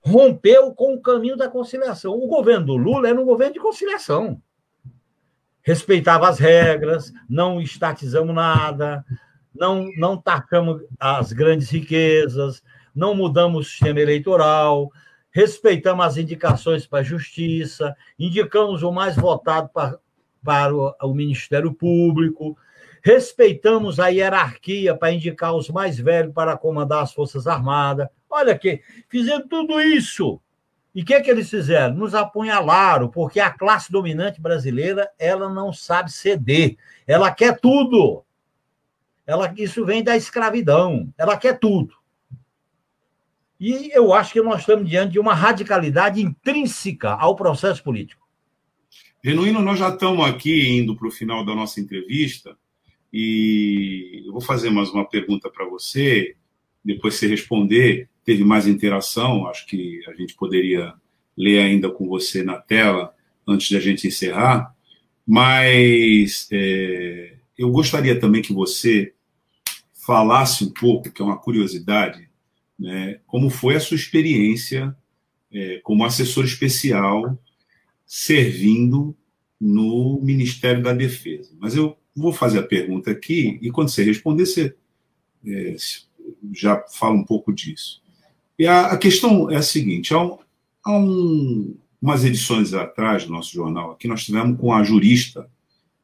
rompeu 0.00 0.72
com 0.72 0.94
o 0.94 1.02
caminho 1.02 1.36
da 1.36 1.48
conciliação. 1.48 2.12
O 2.12 2.28
governo 2.28 2.66
do 2.66 2.76
Lula 2.76 3.08
era 3.08 3.20
um 3.20 3.24
governo 3.24 3.54
de 3.54 3.60
conciliação 3.60 4.40
respeitava 5.62 6.28
as 6.28 6.38
regras, 6.38 7.12
não 7.28 7.60
estatizamos 7.60 8.34
nada, 8.34 9.04
não, 9.54 9.90
não 9.96 10.16
tacamos 10.16 10.82
as 10.98 11.32
grandes 11.32 11.70
riquezas, 11.70 12.62
não 12.94 13.14
mudamos 13.14 13.66
o 13.66 13.70
sistema 13.70 14.00
eleitoral, 14.00 14.90
respeitamos 15.30 16.04
as 16.04 16.16
indicações 16.16 16.86
para 16.86 17.00
a 17.00 17.04
justiça, 17.04 17.94
indicamos 18.18 18.82
o 18.82 18.90
mais 18.90 19.16
votado 19.16 19.68
para, 19.68 19.98
para 20.42 20.74
o, 20.74 20.94
o 21.02 21.14
Ministério 21.14 21.72
Público, 21.72 22.56
respeitamos 23.02 23.98
a 23.98 24.08
hierarquia 24.08 24.94
para 24.94 25.12
indicar 25.12 25.54
os 25.54 25.68
mais 25.68 25.98
velhos 25.98 26.32
para 26.32 26.56
comandar 26.56 27.02
as 27.02 27.12
Forças 27.12 27.46
Armadas. 27.46 28.08
Olha 28.28 28.58
que 28.58 28.82
fizemos 29.08 29.46
tudo 29.48 29.80
isso 29.80 30.40
e 30.94 31.02
o 31.02 31.04
que, 31.04 31.14
é 31.14 31.20
que 31.20 31.30
eles 31.30 31.48
fizeram? 31.48 31.94
Nos 31.94 32.14
apunhalaram, 32.14 33.08
porque 33.08 33.38
a 33.38 33.50
classe 33.50 33.92
dominante 33.92 34.40
brasileira 34.40 35.08
ela 35.18 35.48
não 35.48 35.72
sabe 35.72 36.10
ceder. 36.10 36.76
Ela 37.06 37.30
quer 37.30 37.60
tudo. 37.60 38.24
Ela, 39.24 39.52
isso 39.56 39.84
vem 39.84 40.02
da 40.02 40.16
escravidão. 40.16 41.12
Ela 41.16 41.36
quer 41.36 41.58
tudo. 41.58 41.94
E 43.58 43.90
eu 43.92 44.12
acho 44.12 44.32
que 44.32 44.42
nós 44.42 44.60
estamos 44.60 44.88
diante 44.88 45.12
de 45.12 45.20
uma 45.20 45.34
radicalidade 45.34 46.20
intrínseca 46.20 47.10
ao 47.10 47.36
processo 47.36 47.84
político. 47.84 48.26
Genuíno, 49.22 49.60
nós 49.60 49.78
já 49.78 49.90
estamos 49.90 50.26
aqui 50.26 50.78
indo 50.78 50.96
para 50.96 51.06
o 51.06 51.10
final 51.10 51.44
da 51.44 51.54
nossa 51.54 51.78
entrevista 51.78 52.56
e 53.12 54.22
eu 54.26 54.32
vou 54.32 54.40
fazer 54.40 54.70
mais 54.70 54.88
uma 54.90 55.06
pergunta 55.06 55.50
para 55.50 55.68
você, 55.68 56.34
depois 56.82 57.14
você 57.14 57.28
responder 57.28 58.08
teve 58.24 58.44
mais 58.44 58.66
interação, 58.66 59.46
acho 59.46 59.66
que 59.66 60.00
a 60.08 60.14
gente 60.14 60.34
poderia 60.34 60.94
ler 61.36 61.60
ainda 61.60 61.90
com 61.90 62.06
você 62.06 62.42
na 62.42 62.56
tela 62.56 63.14
antes 63.46 63.68
de 63.68 63.76
a 63.76 63.80
gente 63.80 64.06
encerrar, 64.06 64.74
mas 65.26 66.48
é, 66.52 67.34
eu 67.56 67.70
gostaria 67.70 68.18
também 68.18 68.42
que 68.42 68.52
você 68.52 69.12
falasse 69.94 70.64
um 70.64 70.70
pouco, 70.70 71.10
que 71.10 71.22
é 71.22 71.24
uma 71.24 71.38
curiosidade, 71.38 72.28
né, 72.78 73.20
como 73.26 73.50
foi 73.50 73.76
a 73.76 73.80
sua 73.80 73.96
experiência 73.96 74.96
é, 75.52 75.78
como 75.82 76.04
assessor 76.04 76.44
especial 76.44 77.38
servindo 78.06 79.16
no 79.60 80.20
Ministério 80.22 80.82
da 80.82 80.92
Defesa. 80.92 81.54
Mas 81.58 81.76
eu 81.76 81.96
vou 82.14 82.32
fazer 82.32 82.58
a 82.58 82.66
pergunta 82.66 83.10
aqui 83.10 83.58
e 83.60 83.70
quando 83.70 83.90
você 83.90 84.02
responder, 84.02 84.46
você 84.46 84.74
é, 85.46 85.76
já 86.52 86.82
fala 86.88 87.14
um 87.14 87.24
pouco 87.24 87.52
disso. 87.52 88.02
E 88.60 88.66
a, 88.66 88.88
a 88.88 88.98
questão 88.98 89.50
é 89.50 89.56
a 89.56 89.62
seguinte: 89.62 90.12
há, 90.12 90.22
um, 90.22 90.38
há 90.84 90.92
um, 90.92 91.74
umas 92.00 92.26
edições 92.26 92.74
atrás 92.74 93.24
do 93.24 93.32
nosso 93.32 93.54
jornal 93.54 93.92
aqui, 93.92 94.06
nós 94.06 94.22
tivemos 94.22 94.60
com 94.60 94.70
a 94.74 94.84
jurista 94.84 95.50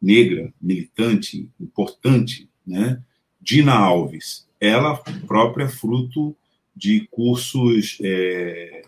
negra, 0.01 0.51
militante, 0.59 1.51
importante, 1.61 2.49
né, 2.67 3.03
Dina 3.39 3.75
Alves. 3.75 4.49
Ela 4.59 4.97
própria 5.27 5.69
fruto 5.69 6.35
de 6.75 7.07
cursos 7.11 7.99
é, 8.03 8.85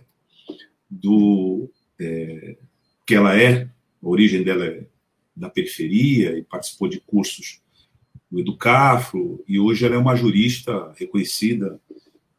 do 0.88 1.70
é, 2.00 2.56
que 3.04 3.14
ela 3.14 3.38
é, 3.38 3.64
a 4.02 4.08
origem 4.08 4.42
dela 4.42 4.64
é 4.64 4.86
da 5.36 5.50
periferia 5.50 6.38
e 6.38 6.42
participou 6.42 6.88
de 6.88 7.00
cursos 7.00 7.60
do 8.30 8.40
Educafro 8.40 9.44
e 9.46 9.60
hoje 9.60 9.84
ela 9.84 9.94
é 9.94 9.98
uma 9.98 10.16
jurista 10.16 10.90
reconhecida 10.96 11.78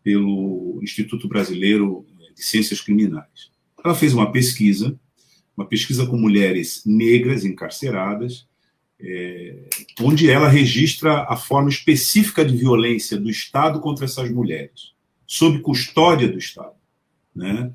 pelo 0.10 0.80
Instituto 0.82 1.28
Brasileiro 1.28 2.04
de 2.34 2.44
Ciências 2.44 2.82
Criminais. 2.82 3.52
Ela 3.86 3.94
fez 3.94 4.12
uma 4.12 4.32
pesquisa, 4.32 5.00
uma 5.56 5.68
pesquisa 5.68 6.04
com 6.08 6.18
mulheres 6.18 6.82
negras 6.84 7.46
encarceradas, 7.46 8.48
é, 9.00 9.70
onde 10.02 10.28
ela 10.28 10.48
registra 10.48 11.28
a 11.30 11.36
forma 11.38 11.70
específica 11.70 12.44
de 12.44 12.58
violência 12.58 13.18
do 13.18 13.30
Estado 13.30 13.80
contra 13.80 14.06
essas 14.06 14.32
mulheres, 14.32 14.94
sob 15.28 15.60
custódia 15.60 16.28
do 16.28 16.40
Estado. 16.40 16.74
Né? 17.36 17.72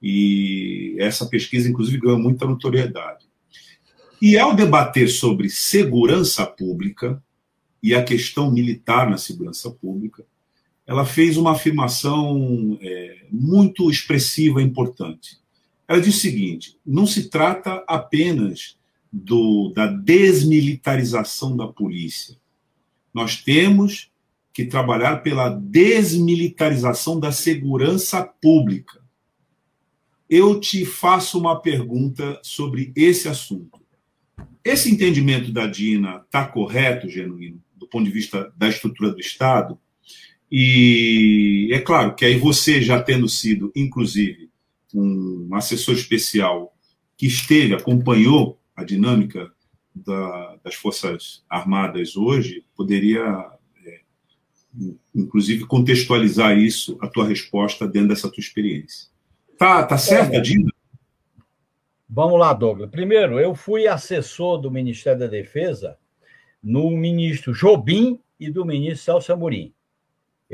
E 0.00 0.96
essa 0.98 1.26
pesquisa, 1.26 1.68
inclusive, 1.68 2.00
ganhou 2.00 2.18
muita 2.18 2.46
notoriedade. 2.46 3.26
E 4.22 4.38
ao 4.38 4.56
debater 4.56 5.10
sobre 5.10 5.50
segurança 5.50 6.46
pública 6.46 7.22
e 7.82 7.94
a 7.94 8.02
questão 8.02 8.50
militar 8.50 9.10
na 9.10 9.18
segurança 9.18 9.70
pública, 9.70 10.24
ela 10.86 11.04
fez 11.04 11.36
uma 11.36 11.52
afirmação 11.52 12.78
é, 12.80 13.26
muito 13.30 13.90
expressiva 13.90 14.60
e 14.60 14.64
importante. 14.64 15.38
Ela 15.88 16.00
disse 16.00 16.18
o 16.18 16.20
seguinte: 16.20 16.78
não 16.84 17.06
se 17.06 17.28
trata 17.28 17.82
apenas 17.86 18.76
do, 19.12 19.72
da 19.74 19.86
desmilitarização 19.86 21.56
da 21.56 21.66
polícia. 21.68 22.36
Nós 23.12 23.36
temos 23.36 24.10
que 24.52 24.64
trabalhar 24.64 25.22
pela 25.22 25.48
desmilitarização 25.48 27.18
da 27.18 27.32
segurança 27.32 28.22
pública. 28.22 29.02
Eu 30.28 30.58
te 30.58 30.84
faço 30.84 31.38
uma 31.38 31.60
pergunta 31.60 32.40
sobre 32.42 32.92
esse 32.96 33.28
assunto. 33.28 33.80
Esse 34.64 34.90
entendimento 34.90 35.52
da 35.52 35.66
Dina 35.66 36.22
está 36.24 36.46
correto, 36.46 37.08
genuíno, 37.08 37.60
do 37.76 37.86
ponto 37.86 38.04
de 38.04 38.10
vista 38.10 38.52
da 38.56 38.68
estrutura 38.68 39.12
do 39.12 39.20
Estado? 39.20 39.78
E 40.50 41.70
é 41.72 41.80
claro 41.80 42.14
que 42.14 42.24
aí 42.24 42.38
você, 42.38 42.80
já 42.80 43.02
tendo 43.02 43.28
sido, 43.28 43.72
inclusive, 43.74 44.50
um 44.94 45.48
assessor 45.52 45.94
especial 45.94 46.74
que 47.16 47.26
esteve, 47.26 47.74
acompanhou 47.74 48.60
a 48.76 48.84
dinâmica 48.84 49.50
da, 49.94 50.56
das 50.62 50.74
Forças 50.74 51.44
Armadas 51.48 52.16
hoje, 52.16 52.64
poderia, 52.76 53.22
é, 53.84 54.00
inclusive, 55.14 55.66
contextualizar 55.66 56.58
isso, 56.58 56.98
a 57.00 57.08
tua 57.08 57.26
resposta, 57.26 57.86
dentro 57.86 58.08
dessa 58.08 58.30
tua 58.30 58.40
experiência. 58.40 59.08
Tá, 59.58 59.84
tá 59.84 59.96
certa, 59.96 60.40
Dina? 60.40 60.70
Vamos 62.08 62.38
lá, 62.38 62.52
Douglas. 62.52 62.90
Primeiro, 62.90 63.40
eu 63.40 63.54
fui 63.54 63.86
assessor 63.86 64.58
do 64.58 64.70
Ministério 64.70 65.20
da 65.20 65.26
Defesa 65.26 65.96
no 66.62 66.90
ministro 66.90 67.52
Jobim 67.52 68.20
e 68.38 68.50
do 68.50 68.64
ministro 68.64 69.04
Celso 69.04 69.32
Amorim. 69.32 69.72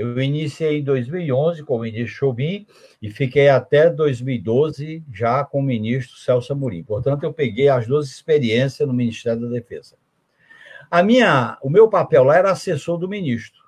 Eu 0.00 0.18
iniciei 0.18 0.78
em 0.78 0.82
2011 0.82 1.62
com 1.62 1.76
o 1.76 1.80
ministro 1.80 2.28
Jobim 2.28 2.66
e 3.02 3.10
fiquei 3.10 3.50
até 3.50 3.90
2012 3.90 5.04
já 5.12 5.44
com 5.44 5.60
o 5.60 5.62
ministro 5.62 6.16
Celso 6.16 6.54
Amorim. 6.54 6.82
Portanto, 6.82 7.22
eu 7.24 7.34
peguei 7.34 7.68
as 7.68 7.86
duas 7.86 8.08
experiências 8.08 8.88
no 8.88 8.94
Ministério 8.94 9.42
da 9.42 9.48
Defesa. 9.48 9.96
A 10.90 11.02
minha, 11.02 11.58
o 11.60 11.68
meu 11.68 11.86
papel 11.86 12.24
lá 12.24 12.38
era 12.38 12.50
assessor 12.50 12.96
do 12.96 13.06
ministro, 13.06 13.60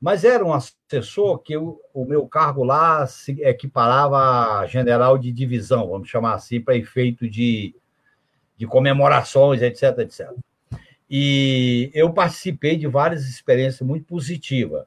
mas 0.00 0.22
era 0.22 0.44
um 0.44 0.52
assessor 0.54 1.40
que 1.40 1.54
eu, 1.54 1.80
o 1.92 2.04
meu 2.04 2.24
cargo 2.28 2.62
lá 2.62 3.04
se 3.08 3.42
equiparava 3.42 4.60
a 4.60 4.66
general 4.66 5.18
de 5.18 5.32
divisão, 5.32 5.88
vamos 5.88 6.08
chamar 6.08 6.34
assim, 6.34 6.60
para 6.60 6.76
efeito 6.76 7.28
de, 7.28 7.74
de 8.56 8.64
comemorações, 8.64 9.60
etc, 9.60 9.98
etc. 9.98 10.30
E 11.10 11.90
eu 11.92 12.12
participei 12.12 12.76
de 12.76 12.86
várias 12.86 13.28
experiências 13.28 13.82
muito 13.82 14.06
positivas. 14.06 14.84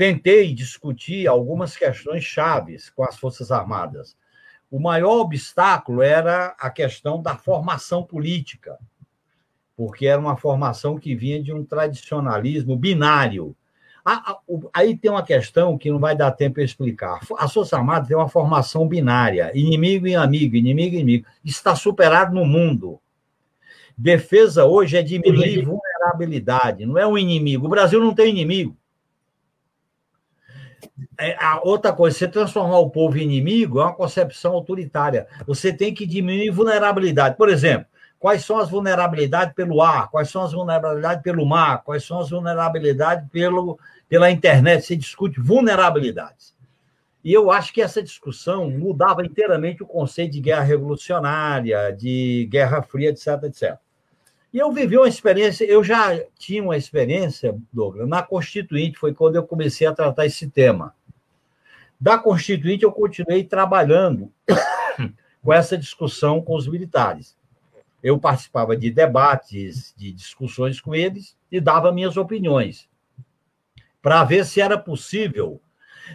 Tentei 0.00 0.54
discutir 0.54 1.26
algumas 1.26 1.76
questões 1.76 2.24
chaves 2.24 2.88
com 2.88 3.04
as 3.04 3.18
Forças 3.18 3.52
Armadas. 3.52 4.16
O 4.70 4.80
maior 4.80 5.20
obstáculo 5.20 6.00
era 6.00 6.56
a 6.58 6.70
questão 6.70 7.20
da 7.20 7.36
formação 7.36 8.02
política, 8.02 8.78
porque 9.76 10.06
era 10.06 10.18
uma 10.18 10.38
formação 10.38 10.98
que 10.98 11.14
vinha 11.14 11.42
de 11.42 11.52
um 11.52 11.62
tradicionalismo 11.62 12.78
binário. 12.78 13.54
Aí 14.72 14.96
tem 14.96 15.10
uma 15.10 15.22
questão 15.22 15.76
que 15.76 15.90
não 15.90 15.98
vai 15.98 16.16
dar 16.16 16.30
tempo 16.30 16.54
para 16.54 16.64
explicar. 16.64 17.20
A 17.36 17.46
Força 17.46 17.76
Armada 17.76 18.08
tem 18.08 18.16
uma 18.16 18.26
formação 18.26 18.88
binária, 18.88 19.52
inimigo 19.54 20.06
e 20.06 20.14
amigo, 20.14 20.56
inimigo 20.56 20.96
e 20.96 21.00
inimigo. 21.00 21.26
Está 21.44 21.76
superado 21.76 22.34
no 22.34 22.46
mundo. 22.46 22.98
Defesa 23.98 24.64
hoje 24.64 24.96
é 24.96 25.02
diminuir 25.02 25.62
vulnerabilidade, 25.62 26.86
não 26.86 26.96
é 26.96 27.06
um 27.06 27.18
inimigo. 27.18 27.66
O 27.66 27.68
Brasil 27.68 28.00
não 28.00 28.14
tem 28.14 28.30
inimigo. 28.30 28.79
É, 31.18 31.36
a 31.38 31.60
outra 31.62 31.92
coisa, 31.92 32.16
você 32.16 32.28
transformar 32.28 32.78
o 32.78 32.90
povo 32.90 33.18
em 33.18 33.22
inimigo 33.22 33.80
é 33.80 33.84
uma 33.84 33.94
concepção 33.94 34.52
autoritária. 34.52 35.26
Você 35.46 35.72
tem 35.72 35.92
que 35.92 36.06
diminuir 36.06 36.50
vulnerabilidade. 36.50 37.36
Por 37.36 37.48
exemplo, 37.48 37.86
quais 38.18 38.44
são 38.44 38.58
as 38.58 38.70
vulnerabilidades 38.70 39.54
pelo 39.54 39.82
ar, 39.82 40.10
quais 40.10 40.28
são 40.28 40.42
as 40.42 40.52
vulnerabilidades 40.52 41.22
pelo 41.22 41.46
mar, 41.46 41.82
quais 41.82 42.04
são 42.04 42.20
as 42.20 42.30
vulnerabilidades 42.30 43.28
pelo, 43.30 43.78
pela 44.08 44.30
internet. 44.30 44.84
Você 44.84 44.96
discute 44.96 45.40
vulnerabilidades. 45.40 46.54
E 47.22 47.32
eu 47.32 47.50
acho 47.50 47.72
que 47.72 47.82
essa 47.82 48.02
discussão 48.02 48.70
mudava 48.70 49.24
inteiramente 49.24 49.82
o 49.82 49.86
conceito 49.86 50.32
de 50.32 50.40
guerra 50.40 50.62
revolucionária, 50.62 51.92
de 51.92 52.48
guerra 52.50 52.82
fria, 52.82 53.10
etc, 53.10 53.42
etc. 53.44 53.78
E 54.52 54.58
eu 54.58 54.72
vivi 54.72 54.96
uma 54.96 55.08
experiência, 55.08 55.64
eu 55.64 55.82
já 55.84 56.18
tinha 56.36 56.62
uma 56.62 56.76
experiência, 56.76 57.56
Douglas, 57.72 58.08
na 58.08 58.22
Constituinte, 58.22 58.98
foi 58.98 59.14
quando 59.14 59.36
eu 59.36 59.46
comecei 59.46 59.86
a 59.86 59.94
tratar 59.94 60.26
esse 60.26 60.50
tema. 60.50 60.94
Da 62.00 62.18
Constituinte, 62.18 62.82
eu 62.82 62.90
continuei 62.90 63.44
trabalhando 63.44 64.32
com 65.42 65.52
essa 65.52 65.78
discussão 65.78 66.42
com 66.42 66.56
os 66.56 66.66
militares. 66.66 67.36
Eu 68.02 68.18
participava 68.18 68.76
de 68.76 68.90
debates, 68.90 69.94
de 69.96 70.10
discussões 70.10 70.80
com 70.80 70.94
eles 70.94 71.36
e 71.52 71.60
dava 71.60 71.92
minhas 71.92 72.16
opiniões, 72.16 72.88
para 74.02 74.24
ver 74.24 74.44
se 74.44 74.60
era 74.60 74.78
possível. 74.78 75.60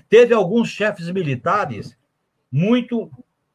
Teve 0.10 0.34
alguns 0.34 0.70
chefes 0.70 1.10
militares 1.10 1.96
muito 2.52 3.10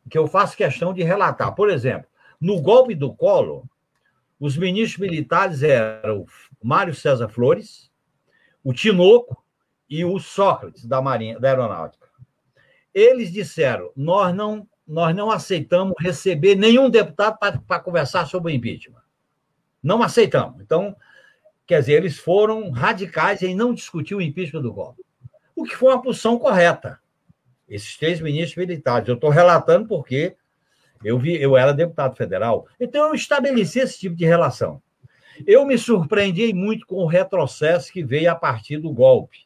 que 0.09 0.17
eu 0.17 0.27
faço 0.27 0.57
questão 0.57 0.95
de 0.95 1.03
relatar. 1.03 1.55
Por 1.55 1.69
exemplo, 1.69 2.09
no 2.41 2.63
golpe 2.63 2.95
do 2.95 3.13
Collor, 3.13 3.65
os 4.41 4.57
ministros 4.57 4.99
militares 4.99 5.63
eram 5.63 6.25
Mário 6.63 6.95
César 6.95 7.29
Flores, 7.29 7.91
o 8.65 8.73
Tinoco 8.73 9.45
e 9.89 10.03
o 10.03 10.19
Sócrates 10.19 10.87
da 10.87 11.03
Marinha, 11.03 11.39
da 11.39 11.51
Aeronáutica. 11.51 12.09
Eles 12.95 13.31
disseram: 13.31 13.93
nós 13.95 14.35
não, 14.35 14.67
nós 14.87 15.15
não 15.15 15.31
aceitamos 15.31 15.95
receber 16.01 16.55
nenhum 16.55 16.89
deputado 16.89 17.39
para 17.39 17.81
conversar 17.81 18.27
sobre 18.27 18.51
o 18.51 18.55
impeachment. 18.55 19.03
Não 19.83 20.03
aceitamos. 20.03 20.61
Então, 20.61 20.97
quer 21.67 21.81
dizer, 21.81 21.93
eles 21.93 22.19
foram 22.19 22.71
radicais 22.71 23.43
em 23.43 23.55
não 23.55 23.75
discutir 23.75 24.15
o 24.15 24.23
impeachment 24.23 24.63
do 24.63 24.73
golpe. 24.73 25.05
O 25.55 25.65
que 25.65 25.77
foi 25.77 25.93
uma 25.93 26.03
posição 26.03 26.39
correta. 26.39 26.99
Esses 27.69 27.97
três 27.97 28.21
ministros 28.21 28.57
militares. 28.57 29.09
Eu 29.09 29.15
estou 29.15 29.31
relatando 29.31 29.87
porque 29.87 30.37
eu, 31.05 31.19
vi, 31.19 31.41
eu 31.41 31.57
era 31.57 31.73
deputado 31.73 32.17
federal, 32.17 32.67
então 32.79 33.09
eu 33.09 33.15
estabeleci 33.15 33.81
esse 33.81 33.99
tipo 33.99 34.17
de 34.17 34.25
relação. 34.25 34.83
Eu 35.47 35.65
me 35.65 35.79
surpreendi 35.79 36.53
muito 36.53 36.87
com 36.87 36.97
o 36.97 37.07
retrocesso 37.07 37.93
que 37.93 38.05
veio 38.05 38.31
a 38.31 38.35
partir 38.35 38.79
do 38.79 38.93
golpe. 38.93 39.39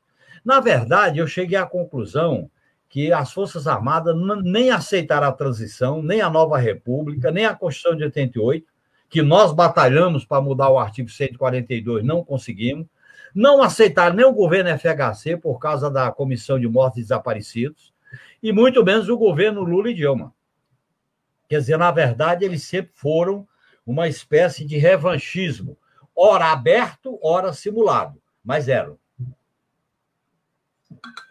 Na 0.45 0.61
verdade, 0.61 1.19
eu 1.19 1.27
cheguei 1.27 1.57
à 1.57 1.65
conclusão 1.65 2.51
que 2.89 3.13
as 3.13 3.33
Forças 3.33 3.67
Armadas 3.67 4.15
nem 4.45 4.71
aceitaram 4.71 5.27
a 5.27 5.33
transição, 5.33 6.03
nem 6.03 6.21
a 6.21 6.31
nova 6.31 6.59
República, 6.59 7.31
nem 7.31 7.45
a 7.45 7.55
Constituição 7.55 7.97
de 7.97 8.05
88, 8.05 8.67
que 9.09 9.23
nós 9.23 9.53
batalhamos 9.53 10.25
para 10.25 10.41
mudar 10.41 10.71
o 10.71 10.79
artigo 10.79 11.09
142, 11.09 12.05
não 12.05 12.25
conseguimos. 12.25 12.87
Não 13.35 13.63
aceitaram 13.63 14.15
nem 14.15 14.25
o 14.25 14.33
governo 14.33 14.71
FHC 14.79 15.37
por 15.37 15.59
causa 15.59 15.91
da 15.91 16.11
Comissão 16.13 16.59
de 16.59 16.69
Mortos 16.69 16.99
e 16.99 17.03
Desaparecidos, 17.03 17.93
e 18.41 18.53
muito 18.53 18.85
menos 18.85 19.09
o 19.09 19.17
governo 19.17 19.63
Lula 19.63 19.91
e 19.91 19.95
Dilma. 19.95 20.33
Quer 21.49 21.59
dizer, 21.59 21.79
na 21.79 21.91
verdade, 21.91 22.45
eles 22.45 22.63
sempre 22.63 22.93
foram 22.95 23.47
uma 23.87 24.09
espécie 24.09 24.65
de 24.65 24.79
revanchismo, 24.79 25.77
ora 26.17 26.53
aberto, 26.53 27.19
ora 27.23 27.53
simulado, 27.53 28.21
mas 28.43 28.69
eram. 28.69 28.99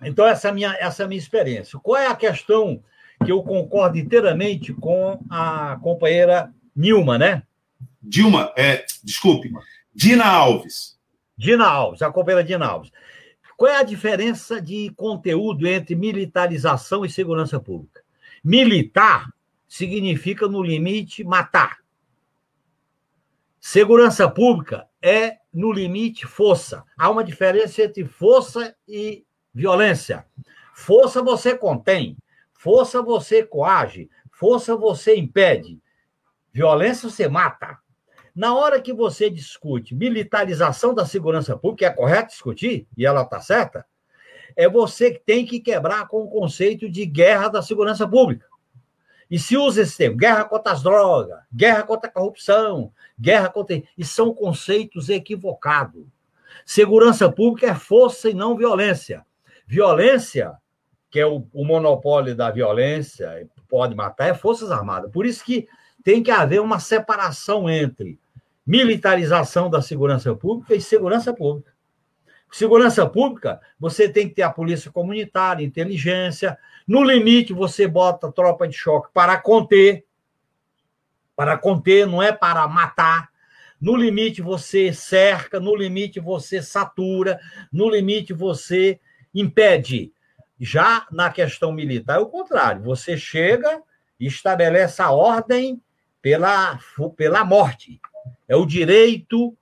Então, 0.01 0.25
essa 0.25 0.47
é 0.47 0.51
a 0.51 0.53
minha, 0.53 0.77
essa 0.79 1.03
é 1.03 1.07
minha 1.07 1.19
experiência. 1.19 1.79
Qual 1.79 1.97
é 1.97 2.07
a 2.07 2.15
questão 2.15 2.83
que 3.25 3.31
eu 3.31 3.41
concordo 3.41 3.97
inteiramente 3.97 4.73
com 4.73 5.19
a 5.29 5.79
companheira 5.81 6.53
Nilma, 6.75 7.17
né? 7.17 7.43
Dilma, 8.01 8.51
é, 8.57 8.85
desculpe, 9.03 9.51
Dina 9.93 10.25
Alves. 10.25 10.99
Dina 11.37 11.65
Alves, 11.65 12.01
a 12.01 12.11
companheira 12.11 12.43
Dina 12.43 12.65
Alves. 12.65 12.91
Qual 13.55 13.71
é 13.71 13.77
a 13.77 13.83
diferença 13.83 14.61
de 14.61 14.91
conteúdo 14.95 15.67
entre 15.67 15.95
militarização 15.95 17.05
e 17.05 17.09
segurança 17.09 17.59
pública? 17.59 18.01
Militar 18.43 19.31
significa, 19.73 20.47
no 20.47 20.61
limite, 20.61 21.23
matar. 21.23 21.79
Segurança 23.59 24.29
pública 24.29 24.87
é, 25.01 25.37
no 25.51 25.71
limite, 25.71 26.27
força. 26.27 26.83
Há 26.95 27.09
uma 27.09 27.23
diferença 27.23 27.81
entre 27.81 28.05
força 28.05 28.75
e 28.87 29.25
violência. 29.51 30.27
Força 30.75 31.23
você 31.23 31.57
contém, 31.57 32.15
força 32.53 33.01
você 33.01 33.41
coage, 33.41 34.11
força 34.31 34.77
você 34.77 35.15
impede, 35.15 35.81
violência 36.51 37.09
você 37.09 37.27
mata. 37.27 37.79
Na 38.35 38.53
hora 38.53 38.79
que 38.79 38.93
você 38.93 39.27
discute 39.27 39.95
militarização 39.95 40.93
da 40.93 41.03
segurança 41.03 41.57
pública, 41.57 41.87
é 41.87 41.89
correto 41.89 42.27
discutir, 42.27 42.87
e 42.95 43.07
ela 43.07 43.23
está 43.23 43.39
certa, 43.39 43.83
é 44.55 44.69
você 44.69 45.09
que 45.09 45.19
tem 45.25 45.47
que 45.47 45.59
quebrar 45.59 46.07
com 46.07 46.21
o 46.21 46.29
conceito 46.29 46.87
de 46.87 47.07
guerra 47.07 47.47
da 47.47 47.63
segurança 47.63 48.07
pública. 48.07 48.52
E 49.29 49.39
se 49.39 49.57
usa 49.57 49.81
esse 49.81 49.97
termo, 49.97 50.17
guerra 50.17 50.45
contra 50.45 50.71
as 50.71 50.83
drogas, 50.83 51.39
guerra 51.53 51.83
contra 51.83 52.09
a 52.09 52.13
corrupção, 52.13 52.91
guerra 53.19 53.49
contra. 53.49 53.81
E 53.97 54.05
são 54.05 54.33
conceitos 54.33 55.09
equivocados. 55.09 56.05
Segurança 56.65 57.31
pública 57.31 57.67
é 57.67 57.75
força 57.75 58.29
e 58.29 58.33
não 58.33 58.55
violência. 58.55 59.25
Violência, 59.65 60.53
que 61.09 61.19
é 61.19 61.25
o, 61.25 61.45
o 61.53 61.65
monopólio 61.65 62.35
da 62.35 62.51
violência, 62.51 63.47
pode 63.67 63.95
matar, 63.95 64.29
é 64.29 64.33
Forças 64.33 64.71
Armadas. 64.71 65.11
Por 65.11 65.25
isso 65.25 65.43
que 65.43 65.67
tem 66.03 66.21
que 66.21 66.31
haver 66.31 66.61
uma 66.61 66.79
separação 66.79 67.69
entre 67.69 68.19
militarização 68.65 69.69
da 69.69 69.81
segurança 69.81 70.33
pública 70.35 70.75
e 70.75 70.81
segurança 70.81 71.33
pública. 71.33 71.73
Segurança 72.51 73.07
pública, 73.07 73.59
você 73.79 74.07
tem 74.07 74.29
que 74.29 74.35
ter 74.35 74.43
a 74.43 74.49
polícia 74.51 74.91
comunitária, 74.91 75.65
inteligência. 75.65 76.57
No 76.87 77.03
limite, 77.03 77.53
você 77.53 77.87
bota 77.87 78.31
tropa 78.31 78.67
de 78.67 78.75
choque 78.75 79.09
para 79.13 79.37
conter. 79.37 80.05
Para 81.35 81.57
conter, 81.57 82.05
não 82.05 82.21
é 82.21 82.31
para 82.31 82.67
matar. 82.67 83.29
No 83.79 83.95
limite, 83.95 84.41
você 84.41 84.93
cerca. 84.93 85.59
No 85.59 85.75
limite, 85.75 86.19
você 86.19 86.61
satura. 86.61 87.39
No 87.71 87.89
limite, 87.89 88.33
você 88.33 88.99
impede. 89.33 90.13
Já 90.59 91.07
na 91.11 91.29
questão 91.29 91.71
militar 91.71 92.17
é 92.17 92.19
o 92.19 92.27
contrário. 92.27 92.83
Você 92.83 93.17
chega 93.17 93.81
e 94.19 94.27
estabelece 94.27 95.01
a 95.01 95.11
ordem 95.11 95.81
pela, 96.21 96.79
pela 97.17 97.43
morte. 97.43 97.99
É 98.47 98.55
o 98.55 98.65
direito 98.65 99.57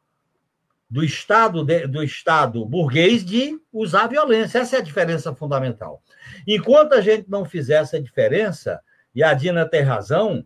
do 0.90 1.04
Estado, 1.04 1.64
do 1.64 2.04
Estado 2.04 2.66
burguês 2.66 3.24
de 3.24 3.58
usar 3.72 4.04
a 4.04 4.08
violência. 4.08 4.60
Essa 4.60 4.76
é 4.76 4.80
a 4.80 4.84
diferença 4.84 5.34
fundamental. 5.34 6.04
Enquanto 6.48 6.94
a 6.94 7.02
gente 7.02 7.30
não 7.30 7.46
fizer 7.46 7.82
essa 7.82 8.02
diferença, 8.02 8.82
e 9.14 9.24
a 9.24 9.34
Dina 9.34 9.66
tem 9.66 9.82
razão, 9.82 10.44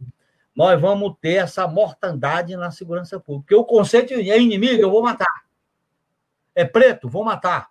nós 0.56 0.80
vamos 0.80 1.16
ter 1.20 1.36
essa 1.36 1.68
mortandade 1.68 2.56
na 2.56 2.72
segurança 2.72 3.20
pública. 3.20 3.48
Porque 3.48 3.56
o 3.56 3.66
conceito 3.66 4.14
é 4.14 4.40
inimigo, 4.40 4.82
eu 4.82 4.90
vou 4.90 5.04
matar. 5.04 5.46
É 6.56 6.64
preto, 6.64 7.10
vou 7.10 7.24
matar. 7.24 7.70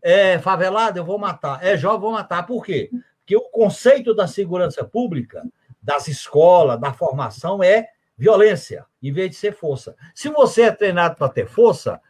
É 0.00 0.38
favelado, 0.38 0.98
eu 0.98 1.04
vou 1.04 1.18
matar. 1.18 1.62
É 1.62 1.76
jovem, 1.76 2.00
vou 2.00 2.12
matar. 2.12 2.44
Por 2.44 2.64
quê? 2.64 2.90
Porque 3.18 3.36
o 3.36 3.50
conceito 3.50 4.14
da 4.14 4.26
segurança 4.26 4.82
pública, 4.82 5.44
das 5.80 6.08
escolas, 6.08 6.80
da 6.80 6.92
formação, 6.92 7.62
é 7.62 7.88
violência, 8.16 8.86
em 9.02 9.12
vez 9.12 9.30
de 9.30 9.36
ser 9.36 9.54
força. 9.54 9.94
Se 10.14 10.28
você 10.28 10.62
é 10.62 10.72
treinado 10.72 11.16
para 11.16 11.28
ter 11.28 11.46
força, 11.46 12.00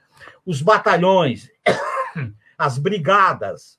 os 0.46 0.62
batalhões, 0.62 1.50
as 2.56 2.78
brigadas, 2.78 3.78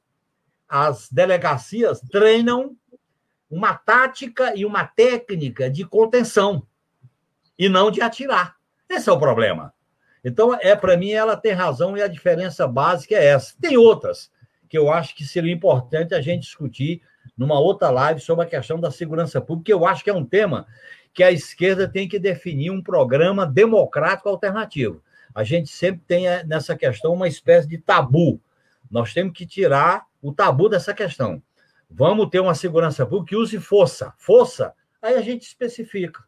as 0.76 1.08
delegacias 1.08 2.02
treinam 2.02 2.76
uma 3.48 3.76
tática 3.76 4.56
e 4.56 4.66
uma 4.66 4.84
técnica 4.84 5.70
de 5.70 5.86
contenção 5.86 6.66
e 7.60 7.70
não 7.70 7.92
de 7.92 8.02
atirar. 8.02 8.56
Esse 8.90 9.08
é 9.08 9.12
o 9.12 9.20
problema. 9.20 9.72
Então, 10.26 10.58
é 10.60 10.76
para 10.76 10.98
mim, 10.98 11.12
ela 11.12 11.38
tem 11.38 11.52
razão 11.52 11.96
e 11.96 12.02
a 12.02 12.08
diferença 12.08 12.68
básica 12.68 13.14
é 13.14 13.24
essa. 13.24 13.54
Tem 13.62 13.78
outras 13.78 14.32
que 14.68 14.76
eu 14.76 14.92
acho 14.92 15.16
que 15.16 15.24
seria 15.24 15.54
importante 15.54 16.16
a 16.16 16.22
gente 16.22 16.42
discutir 16.42 17.04
numa 17.38 17.60
outra 17.60 17.92
live 17.92 18.20
sobre 18.20 18.44
a 18.44 18.50
questão 18.50 18.80
da 18.80 18.90
segurança 18.90 19.40
pública, 19.40 19.66
que 19.68 19.74
eu 19.74 19.86
acho 19.86 20.04
que 20.04 20.10
é 20.10 20.14
um 20.14 20.26
tema 20.26 20.66
que 21.14 21.22
a 21.24 21.32
esquerda 21.32 21.88
tem 21.88 22.08
que 22.08 22.18
definir 22.18 22.72
um 22.72 22.82
programa 22.82 23.46
democrático 23.46 24.28
alternativo. 24.28 25.04
A 25.36 25.44
gente 25.44 25.70
sempre 25.70 26.02
tem 26.08 26.28
eh, 26.28 26.44
nessa 26.44 26.76
questão 26.76 27.14
uma 27.14 27.28
espécie 27.28 27.68
de 27.68 27.78
tabu. 27.78 28.42
Nós 28.90 29.14
temos 29.14 29.34
que 29.34 29.46
tirar 29.46 30.08
o 30.24 30.34
tabu 30.34 30.70
dessa 30.70 30.94
questão. 30.94 31.44
Vamos 31.90 32.30
ter 32.30 32.40
uma 32.40 32.56
segurança 32.56 33.06
pública 33.06 33.30
que 33.30 33.36
use 33.36 33.60
força. 33.60 34.14
Força, 34.18 34.74
aí 35.02 35.16
a 35.16 35.22
gente 35.22 35.44
especifica. 35.44 36.24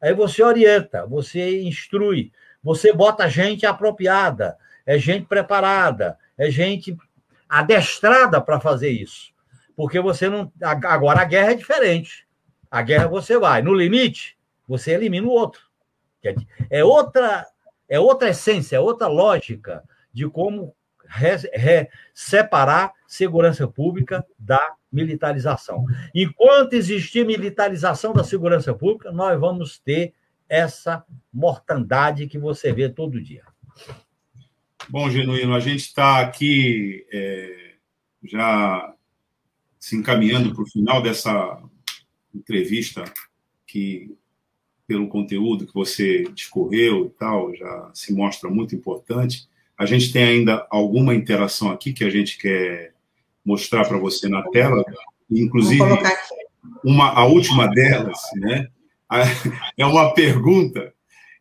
Aí 0.00 0.14
você 0.14 0.42
orienta, 0.42 1.06
você 1.06 1.62
instrui, 1.62 2.30
você 2.62 2.92
bota 2.92 3.28
gente 3.28 3.66
apropriada, 3.66 4.56
é 4.86 4.98
gente 4.98 5.26
preparada, 5.26 6.18
é 6.38 6.50
gente 6.50 6.96
adestrada 7.48 8.40
para 8.40 8.60
fazer 8.60 8.90
isso. 8.90 9.32
Porque 9.74 9.98
você 9.98 10.28
não. 10.28 10.52
Agora 10.62 11.22
a 11.22 11.24
guerra 11.24 11.52
é 11.52 11.56
diferente. 11.56 12.26
A 12.70 12.82
guerra 12.82 13.08
você 13.08 13.38
vai. 13.38 13.62
No 13.62 13.74
limite, 13.74 14.38
você 14.68 14.92
elimina 14.92 15.26
o 15.26 15.30
outro. 15.30 15.62
É 16.68 16.84
outra, 16.84 17.46
é 17.88 17.98
outra 17.98 18.28
essência, 18.28 18.76
é 18.76 18.80
outra 18.80 19.06
lógica 19.06 19.82
de 20.12 20.28
como 20.28 20.74
re, 21.10 21.36
re, 21.52 21.88
separar 22.14 22.92
segurança 23.06 23.66
pública 23.66 24.24
da 24.38 24.74
militarização. 24.92 25.84
Enquanto 26.14 26.74
existir 26.74 27.26
militarização 27.26 28.12
da 28.12 28.24
segurança 28.24 28.72
pública, 28.72 29.12
nós 29.12 29.38
vamos 29.38 29.78
ter 29.78 30.14
essa 30.48 31.04
mortandade 31.32 32.26
que 32.26 32.38
você 32.38 32.72
vê 32.72 32.88
todo 32.88 33.22
dia. 33.22 33.44
Bom, 34.88 35.08
Genuíno, 35.10 35.54
a 35.54 35.60
gente 35.60 35.80
está 35.80 36.20
aqui 36.20 37.06
é, 37.12 37.74
já 38.24 38.94
se 39.78 39.96
encaminhando 39.96 40.52
para 40.52 40.62
o 40.62 40.68
final 40.68 41.00
dessa 41.02 41.62
entrevista 42.34 43.04
que, 43.66 44.16
pelo 44.86 45.08
conteúdo 45.08 45.66
que 45.66 45.74
você 45.74 46.24
discorreu 46.34 47.06
e 47.06 47.10
tal, 47.10 47.54
já 47.54 47.90
se 47.94 48.12
mostra 48.12 48.50
muito 48.50 48.74
importante. 48.74 49.48
A 49.80 49.86
gente 49.86 50.12
tem 50.12 50.22
ainda 50.22 50.66
alguma 50.68 51.14
interação 51.14 51.70
aqui 51.70 51.94
que 51.94 52.04
a 52.04 52.10
gente 52.10 52.36
quer 52.36 52.92
mostrar 53.42 53.88
para 53.88 53.96
você 53.96 54.28
na 54.28 54.42
tela, 54.50 54.84
inclusive 55.30 55.82
uma, 56.84 57.08
a 57.14 57.24
última 57.24 57.66
delas, 57.66 58.18
né? 58.34 58.68
É 59.78 59.86
uma 59.86 60.12
pergunta 60.12 60.92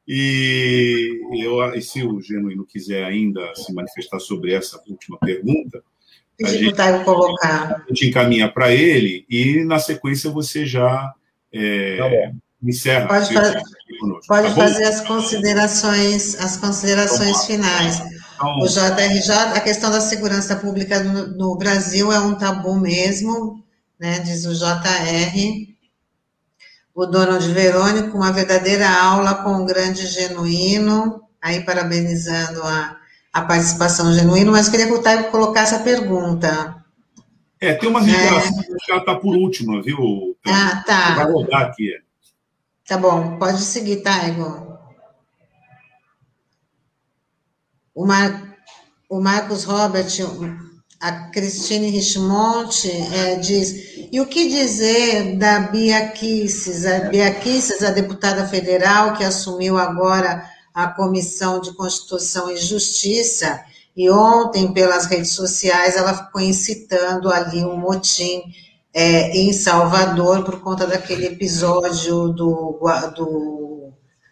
e, 0.08 1.20
eu, 1.34 1.62
e 1.76 1.82
se 1.82 2.02
o 2.02 2.22
Genuíno 2.22 2.66
quiser 2.66 3.04
ainda 3.04 3.54
se 3.56 3.74
manifestar 3.74 4.22
sobre 4.22 4.54
essa 4.54 4.82
última 4.88 5.18
pergunta, 5.18 5.84
a 6.42 6.48
gente, 6.48 7.04
colocar. 7.04 7.84
a 7.86 7.90
gente 7.90 8.08
encaminha 8.08 8.50
para 8.50 8.74
ele 8.74 9.26
e, 9.30 9.66
na 9.66 9.80
sequência, 9.80 10.30
você 10.30 10.66
já 10.66 11.14
é, 11.52 11.98
tá 11.98 12.32
encerra. 12.64 13.08
Pode, 13.10 13.34
fazer, 13.34 13.62
pode 14.26 14.48
tá 14.48 14.56
fazer 14.56 14.86
as 14.86 15.02
considerações, 15.02 16.40
as 16.40 16.56
considerações 16.56 17.46
finais. 17.46 18.19
O 18.42 18.68
JRJ, 18.68 19.32
a 19.54 19.60
questão 19.60 19.92
da 19.92 20.00
segurança 20.00 20.56
pública 20.56 21.04
no, 21.04 21.28
no, 21.28 21.58
Brasil 21.58 22.12
é 22.12 22.20
um 22.20 22.36
tabu 22.36 22.80
mesmo, 22.80 23.64
né, 24.00 24.20
diz 24.20 24.46
o 24.46 24.54
JR. 24.54 25.68
O 26.96 27.06
Donald 27.06 27.46
Verônico, 27.52 28.18
uma 28.18 28.32
verdadeira 28.32 28.90
aula 28.90 29.36
com 29.36 29.52
um 29.52 29.66
grande 29.66 30.08
genuíno, 30.08 31.22
aí 31.42 31.62
parabenizando 31.66 32.64
a, 32.64 32.98
a 33.34 33.42
participação 33.42 34.14
genuína, 34.14 34.52
mas 34.52 34.70
queria 34.70 34.88
que 34.88 34.94
o 34.94 35.02
Taigo 35.02 35.32
colocasse 35.32 35.76
a 35.76 35.80
pergunta. 35.80 36.76
É, 37.60 37.74
tem 37.74 37.90
uma 37.90 38.02
interação 38.02 38.60
é... 38.60 38.64
que 38.64 38.92
ela 38.92 39.02
está 39.02 39.16
por 39.16 39.36
última, 39.36 39.82
viu? 39.82 40.38
ah, 40.48 40.84
tá. 40.86 41.16
Vai 41.16 41.32
rodar 41.32 41.62
aqui. 41.64 41.92
Tá 42.88 42.98
bom, 42.98 43.38
pode 43.38 43.62
seguir, 43.62 43.98
Taigo. 43.98 44.69
O, 48.00 48.06
Mar... 48.06 48.56
o 49.10 49.20
Marcos 49.20 49.66
Robert, 49.66 50.08
a 51.02 51.12
Cristine 51.32 51.90
Richmond 51.90 52.90
é, 52.90 53.36
diz, 53.36 54.08
e 54.10 54.22
o 54.22 54.26
que 54.26 54.48
dizer 54.48 55.38
da 55.38 55.60
Bia 55.60 56.08
Kisses, 56.08 56.86
a 56.86 57.10
Bia 57.10 57.30
Kisses, 57.34 57.84
a 57.84 57.92
deputada 57.92 58.48
federal 58.48 59.18
que 59.18 59.24
assumiu 59.26 59.78
agora 59.78 60.50
a 60.74 60.88
Comissão 60.88 61.60
de 61.60 61.74
Constituição 61.74 62.50
e 62.50 62.56
Justiça, 62.56 63.60
e 63.98 64.10
ontem, 64.10 64.72
pelas 64.72 65.06
redes 65.08 65.32
sociais, 65.32 65.98
ela 65.98 66.14
ficou 66.14 66.40
incitando 66.40 67.30
ali 67.30 67.66
um 67.66 67.76
motim 67.76 68.44
é, 68.94 69.38
em 69.38 69.52
Salvador 69.52 70.46
por 70.46 70.62
conta 70.62 70.88
daquele 70.88 71.26
episódio 71.26 72.30
do, 72.30 72.80
do, 73.14 73.92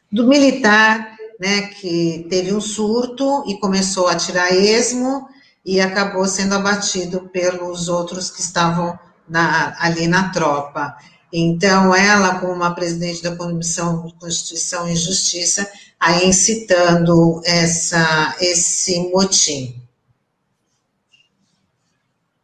do 0.09 0.25
militar, 0.25 1.16
né, 1.39 1.67
que 1.67 2.25
teve 2.29 2.53
um 2.53 2.61
surto 2.61 3.43
e 3.47 3.59
começou 3.59 4.07
a 4.07 4.15
tirar 4.15 4.51
esmo 4.51 5.27
e 5.65 5.79
acabou 5.81 6.25
sendo 6.25 6.55
abatido 6.55 7.29
pelos 7.29 7.89
outros 7.89 8.29
que 8.31 8.41
estavam 8.41 8.97
na, 9.27 9.75
ali 9.79 10.07
na 10.07 10.29
tropa. 10.29 10.95
Então, 11.31 11.93
ela, 11.93 12.39
como 12.39 12.53
uma 12.53 12.73
presidente 12.73 13.21
da 13.21 13.35
Comissão 13.35 14.05
de 14.05 14.13
Constituição 14.13 14.87
e 14.87 14.95
Justiça, 14.95 15.69
aí 15.99 16.27
incitando 16.27 17.41
essa, 17.43 18.35
esse 18.39 19.11
motim. 19.11 19.81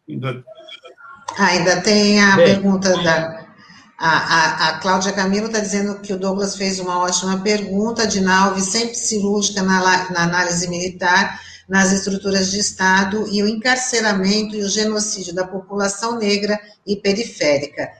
Ainda, 0.07 0.44
ainda 1.38 1.82
tem 1.82 2.22
a 2.22 2.36
Bem. 2.36 2.45
pergunta 2.45 3.02
da. 3.02 3.43
A, 4.05 4.09
a, 4.09 4.67
a 4.67 4.80
Cláudia 4.80 5.13
Camilo 5.13 5.45
está 5.45 5.59
dizendo 5.59 6.01
que 6.01 6.11
o 6.11 6.19
Douglas 6.19 6.57
fez 6.57 6.77
uma 6.77 6.99
ótima 6.99 7.41
pergunta, 7.41 8.05
de 8.05 8.19
Nalve 8.19 8.59
sempre 8.59 8.95
cirúrgica 8.95 9.63
na, 9.63 9.80
na 10.11 10.23
análise 10.23 10.69
militar, 10.69 11.39
nas 11.69 11.93
estruturas 11.93 12.51
de 12.51 12.59
Estado 12.59 13.25
e 13.31 13.41
o 13.41 13.47
encarceramento 13.47 14.57
e 14.57 14.61
o 14.61 14.67
genocídio 14.67 15.34
da 15.34 15.47
população 15.47 16.19
negra 16.19 16.59
e 16.85 16.97
periférica. 16.97 17.93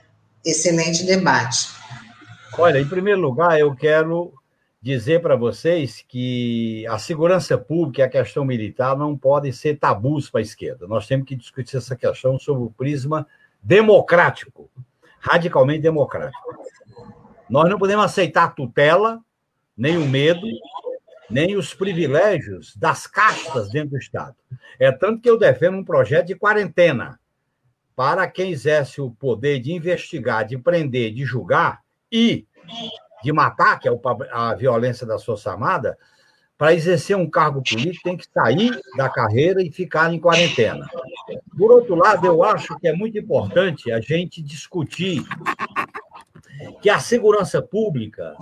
Excelente 0.44 1.06
debate. 1.06 1.70
Olha, 2.58 2.78
em 2.78 2.86
primeiro 2.86 3.22
lugar, 3.22 3.58
eu 3.58 3.74
quero 3.74 4.30
dizer 4.82 5.22
para 5.22 5.36
vocês 5.36 6.04
que 6.06 6.86
a 6.86 6.98
segurança 6.98 7.56
pública 7.56 8.02
e 8.02 8.04
a 8.04 8.10
questão 8.10 8.44
militar 8.44 8.94
não 8.94 9.16
podem 9.16 9.52
ser 9.52 9.78
tabus 9.78 10.28
para 10.28 10.40
a 10.40 10.42
esquerda. 10.42 10.86
Nós 10.86 11.06
temos 11.06 11.26
que 11.26 11.34
discutir 11.34 11.78
essa 11.78 11.96
questão 11.96 12.38
sob 12.38 12.62
o 12.62 12.70
prisma 12.70 13.26
democrático, 13.62 14.68
radicalmente 15.24 15.80
democrático. 15.80 16.54
Nós 17.48 17.68
não 17.68 17.78
podemos 17.78 18.04
aceitar 18.04 18.44
a 18.44 18.50
tutela, 18.50 19.20
nem 19.76 19.96
o 19.96 20.06
medo, 20.06 20.46
nem 21.30 21.56
os 21.56 21.72
privilégios 21.72 22.76
das 22.76 23.06
castas 23.06 23.70
dentro 23.70 23.90
do 23.90 23.98
Estado. 23.98 24.36
É 24.78 24.92
tanto 24.92 25.22
que 25.22 25.30
eu 25.30 25.38
defendo 25.38 25.78
um 25.78 25.84
projeto 25.84 26.26
de 26.26 26.34
quarentena 26.34 27.18
para 27.96 28.28
quem 28.28 28.50
exerce 28.50 29.00
o 29.00 29.10
poder 29.10 29.60
de 29.60 29.72
investigar, 29.72 30.44
de 30.44 30.58
prender, 30.58 31.14
de 31.14 31.24
julgar 31.24 31.80
e 32.12 32.46
de 33.22 33.32
matar, 33.32 33.78
que 33.78 33.88
é 33.88 33.92
a 34.30 34.54
violência 34.54 35.06
da 35.06 35.18
Força 35.18 35.50
Armada, 35.50 35.96
para 36.56 36.74
exercer 36.74 37.16
um 37.16 37.28
cargo 37.28 37.62
político 37.62 38.04
tem 38.04 38.16
que 38.16 38.26
sair 38.32 38.80
da 38.96 39.08
carreira 39.08 39.62
e 39.62 39.70
ficar 39.70 40.12
em 40.12 40.20
quarentena. 40.20 40.86
Por 41.56 41.72
outro 41.72 41.94
lado, 41.94 42.26
eu 42.26 42.42
acho 42.42 42.78
que 42.78 42.88
é 42.88 42.92
muito 42.92 43.18
importante 43.18 43.90
a 43.90 44.00
gente 44.00 44.42
discutir 44.42 45.24
que 46.80 46.88
a 46.88 46.98
segurança 46.98 47.60
pública, 47.60 48.34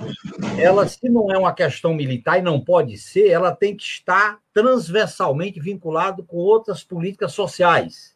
ela, 0.59 0.87
se 0.87 1.09
não 1.09 1.31
é 1.31 1.39
uma 1.39 1.55
questão 1.55 1.95
militar 1.95 2.39
e 2.39 2.43
não 2.43 2.61
pode 2.61 2.99
ser, 2.99 3.29
ela 3.29 3.55
tem 3.55 3.77
que 3.77 3.85
estar 3.85 4.39
transversalmente 4.53 5.61
vinculado 5.61 6.23
com 6.23 6.37
outras 6.37 6.85
políticas 6.85 7.33
sociais. 7.33 8.15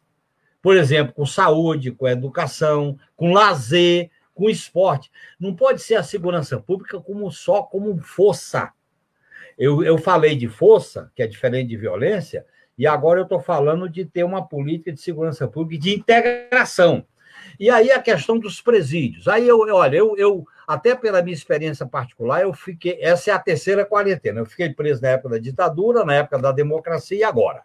Por 0.61 0.75
exemplo, 0.75 1.13
com 1.13 1.25
saúde, 1.25 1.91
com 1.91 2.07
educação, 2.07 2.97
com 3.15 3.31
lazer, 3.31 4.11
com 4.33 4.49
esporte. 4.49 5.09
Não 5.39 5.55
pode 5.55 5.81
ser 5.81 5.95
a 5.95 6.03
segurança 6.03 6.59
pública 6.59 6.99
como 6.99 7.31
só 7.31 7.63
como 7.63 7.97
força. 7.99 8.71
Eu, 9.57 9.83
eu 9.83 9.97
falei 9.97 10.35
de 10.35 10.47
força, 10.47 11.11
que 11.15 11.23
é 11.23 11.27
diferente 11.27 11.69
de 11.69 11.77
violência, 11.77 12.45
e 12.77 12.85
agora 12.85 13.19
eu 13.19 13.23
estou 13.23 13.39
falando 13.39 13.89
de 13.89 14.05
ter 14.05 14.23
uma 14.23 14.47
política 14.47 14.93
de 14.93 15.01
segurança 15.01 15.47
pública 15.47 15.81
de 15.81 15.95
integração. 15.95 17.03
E 17.59 17.69
aí 17.69 17.89
a 17.91 17.99
questão 17.99 18.37
dos 18.37 18.61
presídios. 18.61 19.27
Aí 19.27 19.47
eu, 19.47 19.59
olha, 19.59 19.97
eu, 19.97 20.15
eu 20.15 20.45
até 20.67 20.93
pela 20.95 21.21
minha 21.23 21.33
experiência 21.33 21.87
particular, 21.87 22.41
eu 22.41 22.53
fiquei. 22.53 22.99
Essa 23.01 23.31
é 23.31 23.33
a 23.33 23.39
terceira 23.39 23.83
quarentena. 23.83 24.41
Eu 24.41 24.45
fiquei 24.45 24.69
preso 24.69 25.01
na 25.01 25.09
época 25.09 25.29
da 25.29 25.37
ditadura, 25.39 26.05
na 26.05 26.13
época 26.13 26.37
da 26.37 26.51
democracia 26.51 27.17
e 27.17 27.23
agora. 27.23 27.63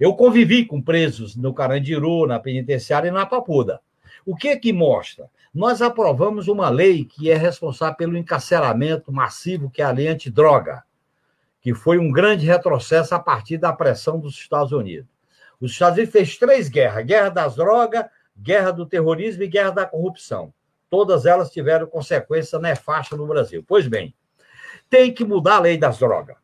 Eu 0.00 0.14
convivi 0.14 0.64
com 0.64 0.82
presos 0.82 1.36
no 1.36 1.54
Carandiru, 1.54 2.26
na 2.26 2.40
penitenciária 2.40 3.08
e 3.08 3.12
na 3.12 3.24
Papuda. 3.24 3.80
O 4.26 4.34
que 4.34 4.56
que 4.56 4.72
mostra? 4.72 5.30
Nós 5.54 5.80
aprovamos 5.80 6.48
uma 6.48 6.68
lei 6.68 7.04
que 7.04 7.30
é 7.30 7.36
responsável 7.36 7.96
pelo 7.96 8.16
encarceramento 8.16 9.12
massivo, 9.12 9.70
que 9.70 9.80
é 9.80 9.84
a 9.84 9.92
lei 9.92 10.08
antidroga, 10.08 10.82
que 11.64 11.72
foi 11.72 11.98
um 11.98 12.12
grande 12.12 12.44
retrocesso 12.44 13.14
a 13.14 13.18
partir 13.18 13.56
da 13.56 13.72
pressão 13.72 14.20
dos 14.20 14.34
Estados 14.34 14.70
Unidos. 14.70 15.08
Os 15.58 15.72
Estados 15.72 15.96
Unidos 15.96 16.12
fez 16.12 16.36
três 16.36 16.68
guerras: 16.68 17.06
guerra 17.06 17.30
das 17.30 17.56
drogas, 17.56 18.04
guerra 18.38 18.70
do 18.70 18.84
terrorismo 18.84 19.42
e 19.44 19.48
guerra 19.48 19.70
da 19.70 19.86
corrupção. 19.86 20.52
Todas 20.90 21.24
elas 21.24 21.50
tiveram 21.50 21.86
consequência 21.86 22.58
nefasta 22.58 23.16
no 23.16 23.26
Brasil. 23.26 23.64
Pois 23.66 23.88
bem, 23.88 24.14
tem 24.90 25.10
que 25.10 25.24
mudar 25.24 25.56
a 25.56 25.60
lei 25.60 25.78
das 25.78 25.98
drogas. 25.98 26.36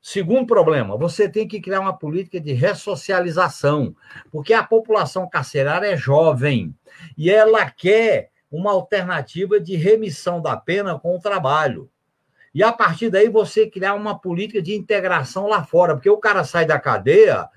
Segundo 0.00 0.46
problema, 0.46 0.96
você 0.96 1.28
tem 1.28 1.48
que 1.48 1.60
criar 1.60 1.80
uma 1.80 1.98
política 1.98 2.40
de 2.40 2.52
ressocialização, 2.52 3.96
porque 4.30 4.54
a 4.54 4.62
população 4.62 5.28
carcerária 5.28 5.88
é 5.88 5.96
jovem 5.96 6.72
e 7.18 7.28
ela 7.28 7.68
quer 7.68 8.30
uma 8.48 8.70
alternativa 8.70 9.58
de 9.58 9.74
remissão 9.74 10.40
da 10.40 10.56
pena 10.56 10.96
com 11.00 11.16
o 11.16 11.20
trabalho. 11.20 11.90
E 12.56 12.62
a 12.62 12.72
partir 12.72 13.10
daí 13.10 13.28
você 13.28 13.68
criar 13.68 13.92
uma 13.92 14.18
política 14.18 14.62
de 14.62 14.74
integração 14.74 15.46
lá 15.46 15.62
fora, 15.62 15.94
porque 15.94 16.08
o 16.08 16.16
cara 16.16 16.42
sai 16.42 16.64
da 16.64 16.80
cadeia, 16.80 17.50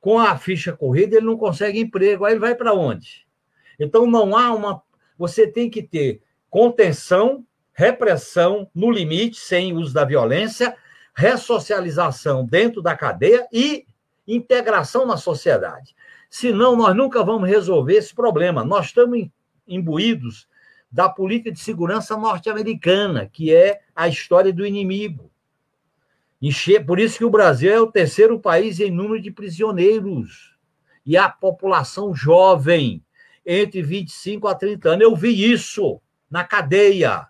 com 0.00 0.16
a 0.16 0.38
ficha 0.38 0.72
corrida, 0.72 1.16
ele 1.16 1.26
não 1.26 1.36
consegue 1.36 1.80
emprego. 1.80 2.24
Aí 2.24 2.34
ele 2.34 2.38
vai 2.38 2.54
para 2.54 2.72
onde? 2.72 3.26
Então, 3.80 4.06
não 4.06 4.36
há 4.36 4.54
uma. 4.54 4.80
Você 5.18 5.44
tem 5.44 5.68
que 5.68 5.82
ter 5.82 6.22
contenção, 6.48 7.44
repressão 7.72 8.70
no 8.72 8.92
limite, 8.92 9.40
sem 9.40 9.72
uso 9.72 9.92
da 9.92 10.04
violência, 10.04 10.76
ressocialização 11.12 12.46
dentro 12.46 12.80
da 12.80 12.94
cadeia 12.94 13.44
e 13.52 13.86
integração 14.24 15.04
na 15.04 15.16
sociedade. 15.16 15.96
Senão, 16.30 16.76
nós 16.76 16.94
nunca 16.94 17.24
vamos 17.24 17.48
resolver 17.48 17.96
esse 17.96 18.14
problema. 18.14 18.64
Nós 18.64 18.86
estamos 18.86 19.28
imbuídos 19.66 20.47
da 20.90 21.08
política 21.08 21.52
de 21.52 21.60
segurança 21.60 22.16
norte-americana, 22.16 23.28
que 23.32 23.54
é 23.54 23.80
a 23.94 24.08
história 24.08 24.52
do 24.52 24.66
inimigo. 24.66 25.30
Encher, 26.40 26.84
por 26.86 26.98
isso 26.98 27.18
que 27.18 27.24
o 27.24 27.30
Brasil 27.30 27.72
é 27.72 27.80
o 27.80 27.90
terceiro 27.90 28.38
país 28.38 28.80
em 28.80 28.90
número 28.90 29.20
de 29.20 29.30
prisioneiros. 29.30 30.56
E 31.04 31.16
a 31.16 31.28
população 31.28 32.14
jovem, 32.14 33.02
entre 33.50 33.82
25 33.82 34.46
a 34.46 34.54
30 34.54 34.90
anos. 34.90 35.02
Eu 35.02 35.16
vi 35.16 35.50
isso 35.50 36.00
na 36.30 36.44
cadeia. 36.44 37.26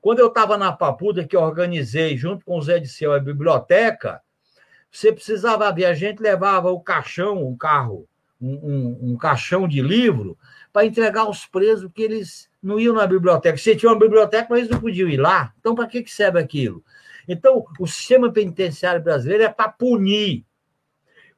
Quando 0.00 0.20
eu 0.20 0.28
estava 0.28 0.56
na 0.56 0.72
Papuda, 0.72 1.26
que 1.26 1.36
organizei 1.36 2.16
junto 2.16 2.44
com 2.44 2.56
o 2.56 2.62
Zé 2.62 2.78
de 2.78 2.86
Seu 2.86 3.12
a 3.12 3.18
biblioteca, 3.18 4.22
você 4.90 5.12
precisava 5.12 5.72
ver, 5.72 5.86
a 5.86 5.94
gente 5.94 6.22
levava 6.22 6.70
o 6.70 6.80
caixão, 6.80 7.44
um 7.44 7.56
carro, 7.56 8.08
um, 8.40 8.54
um, 8.54 8.98
um 9.10 9.16
caixão 9.16 9.66
de 9.66 9.82
livro, 9.82 10.38
para 10.72 10.86
entregar 10.86 11.22
aos 11.22 11.44
presos 11.44 11.90
que 11.92 12.02
eles 12.02 12.48
não 12.66 12.80
iam 12.80 12.94
na 12.94 13.06
biblioteca. 13.06 13.56
Você 13.56 13.76
tinha 13.76 13.90
uma 13.90 13.98
biblioteca, 13.98 14.48
mas 14.50 14.60
eles 14.60 14.70
não 14.70 14.80
podiam 14.80 15.08
ir 15.08 15.18
lá. 15.18 15.52
Então, 15.60 15.74
para 15.74 15.86
que, 15.86 16.02
que 16.02 16.12
serve 16.12 16.38
aquilo? 16.40 16.82
Então, 17.28 17.64
o 17.78 17.86
sistema 17.86 18.32
penitenciário 18.32 19.02
brasileiro 19.02 19.44
é 19.44 19.48
para 19.48 19.68
punir. 19.68 20.44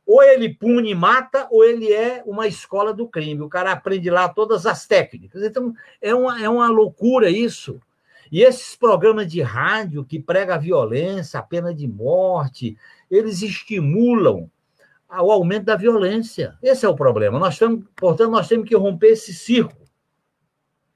Ou 0.06 0.22
ele 0.22 0.54
pune 0.54 0.90
e 0.90 0.94
mata, 0.94 1.46
ou 1.50 1.62
ele 1.62 1.92
é 1.92 2.22
uma 2.24 2.46
escola 2.46 2.94
do 2.94 3.06
crime. 3.06 3.42
O 3.42 3.48
cara 3.48 3.72
aprende 3.72 4.08
lá 4.08 4.26
todas 4.28 4.64
as 4.64 4.86
técnicas. 4.86 5.42
Então, 5.42 5.74
é 6.00 6.14
uma, 6.14 6.42
é 6.42 6.48
uma 6.48 6.68
loucura 6.68 7.28
isso. 7.28 7.78
E 8.32 8.42
esses 8.42 8.74
programas 8.74 9.30
de 9.30 9.42
rádio 9.42 10.04
que 10.04 10.18
pregam 10.18 10.54
a 10.54 10.58
violência, 10.58 11.38
a 11.38 11.42
pena 11.42 11.74
de 11.74 11.86
morte, 11.86 12.76
eles 13.10 13.42
estimulam 13.42 14.50
o 15.10 15.30
aumento 15.32 15.64
da 15.64 15.76
violência. 15.76 16.56
Esse 16.62 16.84
é 16.84 16.88
o 16.88 16.96
problema. 16.96 17.38
Nós 17.38 17.58
temos, 17.58 17.84
portanto, 17.96 18.30
nós 18.30 18.48
temos 18.48 18.68
que 18.68 18.76
romper 18.76 19.08
esse 19.08 19.32
círculo. 19.32 19.87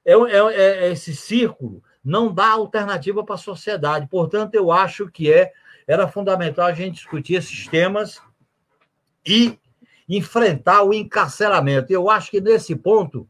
É, 0.04 0.12
é, 0.12 0.86
é 0.86 0.92
esse 0.92 1.14
círculo 1.14 1.82
não 2.04 2.32
dá 2.32 2.50
alternativa 2.50 3.24
para 3.24 3.36
a 3.36 3.38
sociedade. 3.38 4.08
Portanto, 4.08 4.54
eu 4.54 4.72
acho 4.72 5.08
que 5.08 5.32
é 5.32 5.52
era 5.86 6.08
fundamental 6.08 6.66
a 6.66 6.72
gente 6.72 6.94
discutir 6.94 7.34
esses 7.34 7.66
temas 7.66 8.20
e 9.26 9.58
enfrentar 10.08 10.82
o 10.82 10.94
encarceramento. 10.94 11.92
Eu 11.92 12.10
acho 12.10 12.30
que 12.30 12.40
nesse 12.40 12.74
ponto 12.76 13.28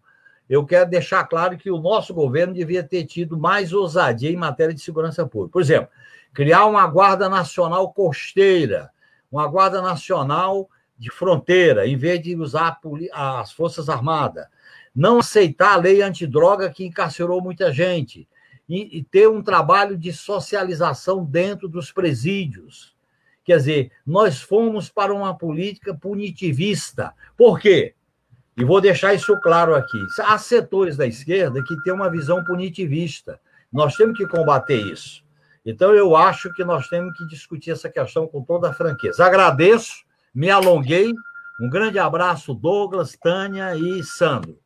eu 0.48 0.64
quero 0.66 0.90
deixar 0.90 1.24
claro 1.24 1.56
que 1.56 1.70
o 1.70 1.78
nosso 1.78 2.12
governo 2.12 2.52
devia 2.52 2.82
ter 2.82 3.04
tido 3.04 3.38
mais 3.38 3.72
ousadia 3.72 4.30
em 4.30 4.36
matéria 4.36 4.74
de 4.74 4.80
segurança 4.80 5.26
pública. 5.26 5.52
Por 5.52 5.62
exemplo, 5.62 5.88
criar 6.32 6.66
uma 6.66 6.86
Guarda 6.86 7.28
Nacional 7.28 7.90
Costeira, 7.92 8.90
uma 9.30 9.46
Guarda 9.46 9.80
Nacional 9.80 10.68
de 10.98 11.10
Fronteira, 11.10 11.86
em 11.86 11.96
vez 11.96 12.20
de 12.20 12.36
usar 12.36 12.78
as 13.12 13.52
Forças 13.52 13.88
Armadas. 13.88 14.46
Não 14.94 15.18
aceitar 15.18 15.74
a 15.74 15.76
lei 15.76 16.02
antidroga 16.02 16.70
que 16.70 16.84
encarcerou 16.84 17.40
muita 17.40 17.72
gente 17.72 18.28
e, 18.68 18.98
e 18.98 19.04
ter 19.04 19.28
um 19.28 19.42
trabalho 19.42 19.96
de 19.96 20.12
socialização 20.12 21.24
dentro 21.24 21.68
dos 21.68 21.90
presídios. 21.90 22.94
Quer 23.44 23.56
dizer, 23.56 23.92
nós 24.06 24.40
fomos 24.40 24.88
para 24.88 25.12
uma 25.12 25.36
política 25.36 25.94
punitivista. 25.94 27.12
Por 27.36 27.58
quê? 27.58 27.94
E 28.56 28.64
vou 28.64 28.80
deixar 28.80 29.14
isso 29.14 29.38
claro 29.40 29.74
aqui. 29.74 29.98
Há 30.20 30.38
setores 30.38 30.96
da 30.96 31.06
esquerda 31.06 31.62
que 31.64 31.82
têm 31.82 31.92
uma 31.92 32.10
visão 32.10 32.44
punitivista. 32.44 33.40
Nós 33.72 33.96
temos 33.96 34.16
que 34.16 34.26
combater 34.26 34.76
isso. 34.76 35.24
Então, 35.64 35.94
eu 35.94 36.14
acho 36.14 36.52
que 36.52 36.64
nós 36.64 36.88
temos 36.88 37.16
que 37.16 37.26
discutir 37.26 37.70
essa 37.70 37.88
questão 37.88 38.26
com 38.26 38.42
toda 38.42 38.68
a 38.68 38.74
franqueza. 38.74 39.24
Agradeço, 39.24 40.04
me 40.34 40.50
alonguei. 40.50 41.12
Um 41.60 41.70
grande 41.70 41.98
abraço, 41.98 42.52
Douglas, 42.52 43.16
Tânia 43.16 43.74
e 43.76 44.02
Sandro. 44.02 44.61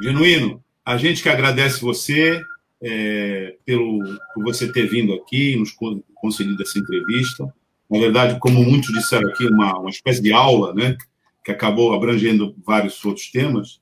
Genuíno, 0.00 0.62
a 0.84 0.96
gente 0.96 1.22
que 1.22 1.28
agradece 1.28 1.80
você 1.80 2.40
é, 2.82 3.56
pelo, 3.64 3.98
por 4.34 4.44
você 4.44 4.72
ter 4.72 4.88
vindo 4.88 5.12
aqui 5.14 5.52
e 5.52 5.56
nos 5.56 5.72
concedido 6.14 6.62
essa 6.62 6.78
entrevista. 6.78 7.52
Na 7.90 7.98
verdade, 7.98 8.38
como 8.40 8.64
muitos 8.64 8.92
disseram 8.92 9.28
aqui, 9.28 9.46
uma, 9.46 9.78
uma 9.78 9.90
espécie 9.90 10.22
de 10.22 10.32
aula, 10.32 10.74
né? 10.74 10.96
Que 11.44 11.52
acabou 11.52 11.92
abrangendo 11.92 12.54
vários 12.64 13.04
outros 13.04 13.30
temas. 13.30 13.80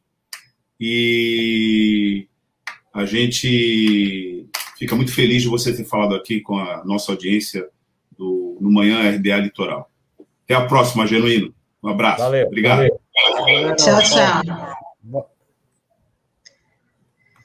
E 0.78 2.26
a 2.92 3.04
gente 3.04 4.46
fica 4.78 4.96
muito 4.96 5.12
feliz 5.12 5.42
de 5.42 5.48
você 5.48 5.74
ter 5.74 5.84
falado 5.84 6.14
aqui 6.14 6.40
com 6.40 6.58
a 6.58 6.82
nossa 6.84 7.12
audiência 7.12 7.68
do, 8.16 8.58
no 8.60 8.70
Manhã 8.70 9.10
RDA 9.10 9.36
Litoral. 9.36 9.90
Até 10.44 10.54
a 10.54 10.66
próxima, 10.66 11.06
Genuíno. 11.06 11.54
Um 11.82 11.88
abraço. 11.88 12.22
Valeu. 12.22 12.46
Obrigado. 12.46 12.88
Valeu. 13.38 13.76
Tchau, 13.76 14.02
tchau. 14.02 15.39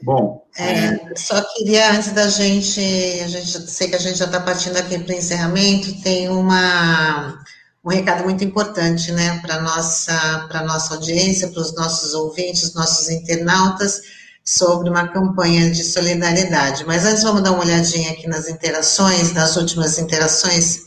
Bom. 0.05 0.45
É, 0.55 1.15
só 1.15 1.41
queria, 1.41 1.93
antes 1.93 2.11
da 2.11 2.29
gente, 2.29 2.79
a 3.23 3.27
gente 3.27 3.71
sei 3.71 3.89
que 3.89 3.95
a 3.95 3.99
gente 3.99 4.19
já 4.19 4.25
está 4.25 4.39
partindo 4.39 4.77
aqui 4.77 4.99
para 4.99 5.15
o 5.15 5.17
encerramento, 5.17 5.99
tem 6.03 6.29
uma, 6.29 7.43
um 7.83 7.89
recado 7.89 8.23
muito 8.23 8.43
importante, 8.43 9.11
né, 9.11 9.39
para 9.39 9.59
nossa 9.61 10.45
para 10.47 10.61
nossa 10.61 10.93
audiência, 10.93 11.49
para 11.49 11.59
os 11.59 11.73
nossos 11.73 12.13
ouvintes, 12.13 12.75
nossos 12.75 13.09
internautas, 13.09 13.99
sobre 14.43 14.91
uma 14.91 15.07
campanha 15.07 15.71
de 15.71 15.83
solidariedade. 15.83 16.85
Mas 16.85 17.03
antes 17.03 17.23
vamos 17.23 17.41
dar 17.41 17.51
uma 17.53 17.63
olhadinha 17.63 18.11
aqui 18.11 18.27
nas 18.27 18.47
interações, 18.47 19.33
nas 19.33 19.57
últimas 19.57 19.97
interações 19.97 20.85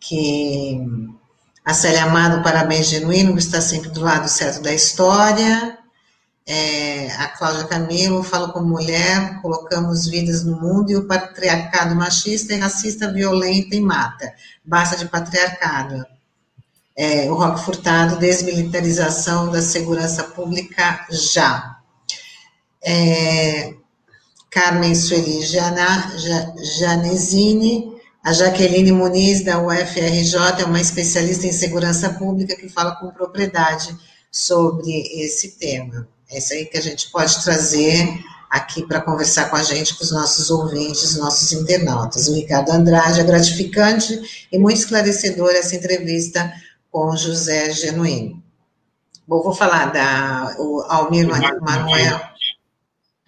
que 0.00 0.84
a 1.64 1.72
Célia 1.72 2.02
Amado, 2.02 2.42
parabéns 2.42 2.88
genuíno, 2.88 3.38
está 3.38 3.60
sempre 3.60 3.90
do 3.90 4.00
lado 4.00 4.28
certo 4.28 4.60
da 4.62 4.74
história. 4.74 5.77
É, 6.50 7.12
a 7.12 7.28
Cláudia 7.28 7.64
Camilo 7.64 8.22
fala 8.22 8.50
como 8.50 8.66
mulher, 8.66 9.38
colocamos 9.42 10.06
vidas 10.06 10.44
no 10.44 10.58
mundo 10.58 10.90
e 10.90 10.96
o 10.96 11.06
patriarcado 11.06 11.94
machista 11.94 12.54
e 12.54 12.58
racista 12.58 13.12
violenta 13.12 13.76
e 13.76 13.80
mata. 13.82 14.32
Basta 14.64 14.96
de 14.96 15.04
patriarcado. 15.04 16.06
É, 16.96 17.30
o 17.30 17.34
Roque 17.34 17.62
Furtado, 17.62 18.18
desmilitarização 18.18 19.52
da 19.52 19.60
segurança 19.60 20.24
pública 20.24 21.06
já. 21.10 21.76
É, 22.82 23.74
Carmen 24.50 24.94
Sueli 24.94 25.42
Janesini, 26.78 27.92
a 28.24 28.32
Jaqueline 28.32 28.92
Muniz, 28.92 29.44
da 29.44 29.60
UFRJ, 29.60 30.62
é 30.62 30.64
uma 30.64 30.80
especialista 30.80 31.46
em 31.46 31.52
segurança 31.52 32.08
pública 32.14 32.56
que 32.56 32.70
fala 32.70 32.96
com 32.96 33.10
propriedade 33.10 33.94
sobre 34.30 35.02
esse 35.22 35.58
tema. 35.58 36.08
É 36.30 36.38
isso 36.38 36.52
aí 36.52 36.66
que 36.66 36.76
a 36.76 36.82
gente 36.82 37.10
pode 37.10 37.42
trazer 37.42 38.06
aqui 38.50 38.86
para 38.86 39.00
conversar 39.00 39.50
com 39.50 39.56
a 39.56 39.62
gente, 39.62 39.96
com 39.96 40.04
os 40.04 40.10
nossos 40.10 40.50
ouvintes, 40.50 41.16
nossos 41.16 41.52
internautas. 41.52 42.28
O 42.28 42.34
Ricardo 42.34 42.70
Andrade, 42.70 43.20
é 43.20 43.24
gratificante 43.24 44.46
e 44.50 44.58
muito 44.58 44.78
esclarecedora 44.78 45.58
essa 45.58 45.76
entrevista 45.76 46.52
com 46.90 47.16
José 47.16 47.70
Genuíno. 47.72 48.42
Bom, 49.26 49.42
vou 49.42 49.54
falar 49.54 49.86
da 49.92 50.56
o 50.58 50.80
Almir 50.88 51.28
Manuel. 51.28 52.20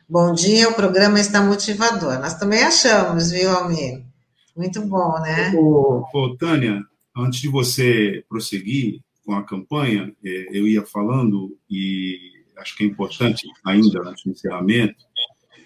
Bom 0.09 0.33
dia, 0.35 0.69
o 0.69 0.75
programa 0.75 1.21
está 1.21 1.43
motivador. 1.43 2.19
Nós 2.19 2.35
também 2.35 2.63
achamos, 2.63 3.31
viu, 3.31 3.51
Almir? 3.51 4.03
Muito 4.57 4.81
bom, 4.83 5.21
né? 5.21 5.53
Ô, 5.55 6.05
ô, 6.13 6.37
Tânia, 6.37 6.83
antes 7.17 7.41
de 7.41 7.49
você 7.49 8.25
prosseguir 8.29 9.01
com 9.25 9.35
a 9.35 9.45
campanha, 9.45 10.13
é, 10.25 10.49
eu 10.51 10.67
ia 10.67 10.85
falando, 10.85 11.57
e 11.71 12.30
acho 12.61 12.77
que 12.77 12.85
é 12.85 12.87
importante 12.87 13.47
ainda, 13.65 14.09
antes 14.09 14.25
do 14.25 14.31
encerramento, 14.31 15.05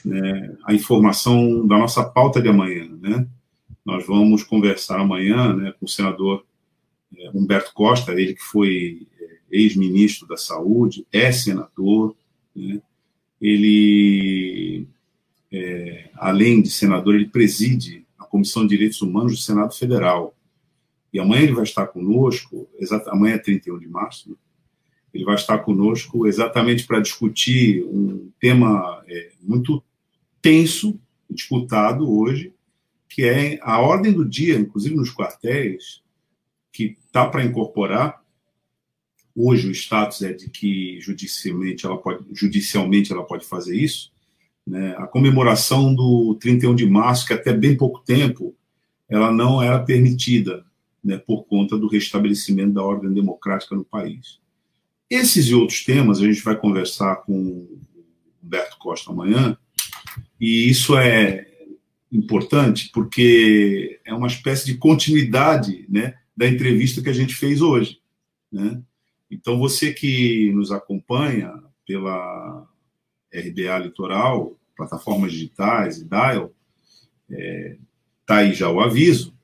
né, 0.04 0.56
a 0.64 0.74
informação 0.74 1.66
da 1.66 1.78
nossa 1.78 2.04
pauta 2.04 2.40
de 2.40 2.48
amanhã. 2.48 2.88
Né? 3.00 3.26
Nós 3.84 4.06
vamos 4.06 4.42
conversar 4.42 5.00
amanhã 5.00 5.54
né, 5.54 5.74
com 5.78 5.86
o 5.86 5.88
senador 5.88 6.44
é, 7.16 7.30
Humberto 7.34 7.72
Costa, 7.74 8.12
ele 8.12 8.34
que 8.34 8.42
foi 8.42 9.06
é, 9.18 9.38
ex-ministro 9.50 10.26
da 10.26 10.36
Saúde, 10.36 11.06
é 11.12 11.32
senador, 11.32 12.14
né? 12.54 12.80
ele, 13.40 14.86
é, 15.52 16.10
além 16.14 16.62
de 16.62 16.70
senador, 16.70 17.14
ele 17.14 17.28
preside 17.28 18.04
a 18.18 18.24
Comissão 18.24 18.62
de 18.62 18.70
Direitos 18.70 19.02
Humanos 19.02 19.32
do 19.32 19.38
Senado 19.38 19.74
Federal. 19.74 20.34
E 21.12 21.20
amanhã 21.20 21.42
ele 21.42 21.54
vai 21.54 21.64
estar 21.64 21.86
conosco, 21.86 22.68
amanhã 23.06 23.34
é 23.36 23.38
31 23.38 23.78
de 23.78 23.86
março, 23.86 24.30
né? 24.30 24.36
Ele 25.14 25.24
vai 25.24 25.36
estar 25.36 25.58
conosco 25.60 26.26
exatamente 26.26 26.84
para 26.84 27.00
discutir 27.00 27.84
um 27.84 28.30
tema 28.40 29.02
é, 29.06 29.30
muito 29.40 29.82
tenso, 30.42 30.98
disputado 31.30 32.10
hoje, 32.10 32.52
que 33.08 33.24
é 33.24 33.58
a 33.62 33.78
ordem 33.78 34.12
do 34.12 34.24
dia, 34.28 34.56
inclusive 34.56 34.96
nos 34.96 35.14
quartéis, 35.14 36.02
que 36.72 36.96
está 37.06 37.26
para 37.28 37.44
incorporar. 37.44 38.22
Hoje 39.36 39.68
o 39.68 39.70
status 39.70 40.22
é 40.22 40.32
de 40.32 40.50
que 40.50 41.00
judicialmente 41.00 41.86
ela 41.86 41.96
pode, 41.96 42.26
judicialmente 42.32 43.12
ela 43.12 43.24
pode 43.24 43.46
fazer 43.46 43.76
isso. 43.76 44.12
Né? 44.66 44.96
A 44.98 45.06
comemoração 45.06 45.94
do 45.94 46.36
31 46.40 46.74
de 46.74 46.86
março, 46.86 47.26
que 47.26 47.32
até 47.32 47.52
bem 47.52 47.76
pouco 47.76 48.00
tempo 48.00 48.54
ela 49.08 49.30
não 49.30 49.62
era 49.62 49.78
permitida, 49.78 50.64
né, 51.02 51.18
por 51.18 51.44
conta 51.44 51.76
do 51.76 51.86
restabelecimento 51.86 52.72
da 52.72 52.82
ordem 52.82 53.12
democrática 53.12 53.76
no 53.76 53.84
país. 53.84 54.40
Esses 55.08 55.46
e 55.46 55.54
outros 55.54 55.84
temas 55.84 56.20
a 56.20 56.24
gente 56.24 56.42
vai 56.42 56.56
conversar 56.56 57.16
com 57.16 57.32
o 57.32 57.80
Humberto 58.42 58.78
Costa 58.78 59.10
amanhã, 59.10 59.56
e 60.40 60.68
isso 60.68 60.96
é 60.96 61.46
importante 62.10 62.90
porque 62.92 64.00
é 64.04 64.14
uma 64.14 64.26
espécie 64.26 64.66
de 64.66 64.76
continuidade 64.76 65.86
né, 65.88 66.14
da 66.36 66.46
entrevista 66.46 67.02
que 67.02 67.08
a 67.08 67.14
gente 67.14 67.34
fez 67.34 67.60
hoje. 67.60 68.00
Né? 68.50 68.80
Então, 69.30 69.58
você 69.58 69.92
que 69.92 70.52
nos 70.52 70.70
acompanha 70.70 71.52
pela 71.86 72.66
RBA 73.32 73.78
Litoral, 73.78 74.56
plataformas 74.76 75.32
digitais 75.32 75.98
e 75.98 76.04
Dial, 76.04 76.52
está 77.28 77.42
é, 77.42 77.76
tá 78.24 78.36
aí 78.38 78.54
já 78.54 78.70
o 78.70 78.80
aviso. 78.80 79.34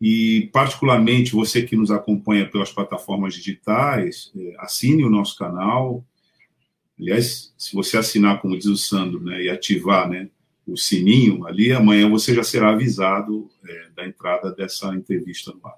E, 0.00 0.50
particularmente, 0.52 1.32
você 1.32 1.62
que 1.62 1.76
nos 1.76 1.90
acompanha 1.90 2.48
pelas 2.50 2.70
plataformas 2.70 3.34
digitais, 3.34 4.30
é, 4.36 4.54
assine 4.58 5.04
o 5.04 5.10
nosso 5.10 5.36
canal, 5.38 6.04
Aliás, 6.98 7.52
se 7.58 7.74
você 7.74 7.98
assinar, 7.98 8.40
como 8.40 8.56
diz 8.56 8.66
o 8.66 8.76
Sandro, 8.76 9.22
né, 9.22 9.42
e 9.42 9.50
ativar 9.50 10.08
né, 10.08 10.28
o 10.66 10.76
sininho 10.76 11.46
ali, 11.46 11.70
amanhã 11.72 12.08
você 12.08 12.34
já 12.34 12.42
será 12.42 12.70
avisado 12.70 13.50
é, 13.68 13.88
da 13.94 14.06
entrada 14.06 14.52
dessa 14.52 14.86
entrevista 14.94 15.52
no 15.52 15.66
ar. 15.66 15.76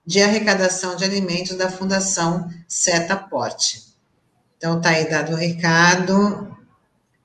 de 0.07 0.23
Arrecadação 0.23 0.95
de 0.95 1.05
Alimentos 1.05 1.57
da 1.57 1.69
Fundação 1.69 2.49
Setaporte. 2.69 3.83
Então, 4.59 4.77
está 4.77 4.91
aí 4.91 5.11
dado 5.11 5.33
o 5.33 5.37
recado, 5.37 6.57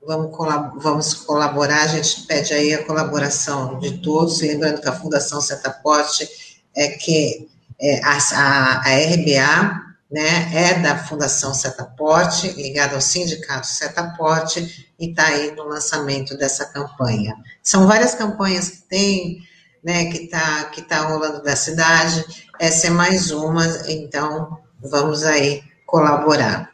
vamos, 0.04 0.36
vamos 0.82 1.14
colaborar, 1.14 1.84
a 1.84 1.88
gente 1.88 2.22
pede 2.26 2.52
aí 2.52 2.74
a 2.74 2.84
colaboração 2.84 3.78
de 3.78 4.00
todos, 4.00 4.42
lembrando 4.42 4.82
que 4.82 4.90
a 4.90 5.00
Fundação 5.00 5.40
Setaporte 5.40 6.47
é 6.78 6.90
que 6.90 7.50
é, 7.82 8.00
a, 8.04 8.18
a, 8.18 8.82
a, 8.86 8.96
RBA 8.96 9.88
né, 10.12 10.52
é 10.54 10.80
da 10.80 10.96
Fundação 10.96 11.54
Setaporte, 11.54 12.50
ligada 12.52 12.94
ao 12.94 13.02
Sindicato 13.02 13.66
Setaporte, 13.66 14.88
e 15.00 15.10
está 15.10 15.26
aí 15.26 15.56
no 15.56 15.64
lançamento 15.64 16.38
dessa 16.38 16.66
campanha. 16.72 17.36
São 17.64 17.88
várias 17.88 18.14
campanhas 18.14 18.70
que 18.70 18.82
tem, 18.84 19.40
né, 19.84 20.06
que 20.06 20.26
está 20.26 20.66
que 20.66 20.84
tá 20.84 21.02
rolando 21.02 21.42
da 21.42 21.56
cidade, 21.56 22.24
essa 22.60 22.88
é 22.88 22.92
mais 22.92 23.32
uma, 23.32 23.66
então 23.88 24.60
vamos 24.80 25.24
aí 25.24 25.64
colaborar. 25.86 26.72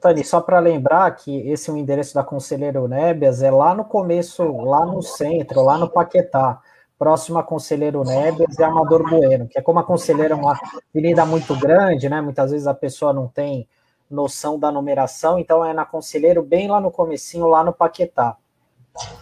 Tani, 0.00 0.22
só 0.24 0.42
para 0.42 0.58
lembrar 0.58 1.10
que 1.12 1.50
esse 1.50 1.70
é 1.70 1.72
o 1.72 1.76
endereço 1.76 2.14
da 2.14 2.22
Conselheiro 2.22 2.86
Nébias, 2.86 3.42
é 3.42 3.50
lá 3.50 3.74
no 3.74 3.84
começo, 3.84 4.42
lá 4.42 4.84
no 4.84 5.02
centro, 5.02 5.62
lá 5.62 5.78
no 5.78 5.88
Paquetá. 5.88 6.60
Próximo 7.00 7.38
a 7.38 7.42
Conselheiro 7.42 8.04
Neves 8.04 8.58
e 8.58 8.62
Amador 8.62 9.08
Bueno, 9.08 9.48
que 9.48 9.58
é 9.58 9.62
como 9.62 9.78
a 9.78 9.82
Conselheiro 9.82 10.34
é 10.34 10.36
uma 10.36 10.60
avenida 10.94 11.24
muito 11.24 11.56
grande, 11.56 12.10
né? 12.10 12.20
Muitas 12.20 12.50
vezes 12.50 12.66
a 12.66 12.74
pessoa 12.74 13.10
não 13.10 13.26
tem 13.26 13.66
noção 14.10 14.58
da 14.58 14.70
numeração, 14.70 15.38
então 15.38 15.64
é 15.64 15.72
na 15.72 15.86
Conselheiro, 15.86 16.42
bem 16.42 16.68
lá 16.68 16.78
no 16.78 16.90
comecinho, 16.90 17.46
lá 17.46 17.64
no 17.64 17.72
Paquetá. 17.72 18.36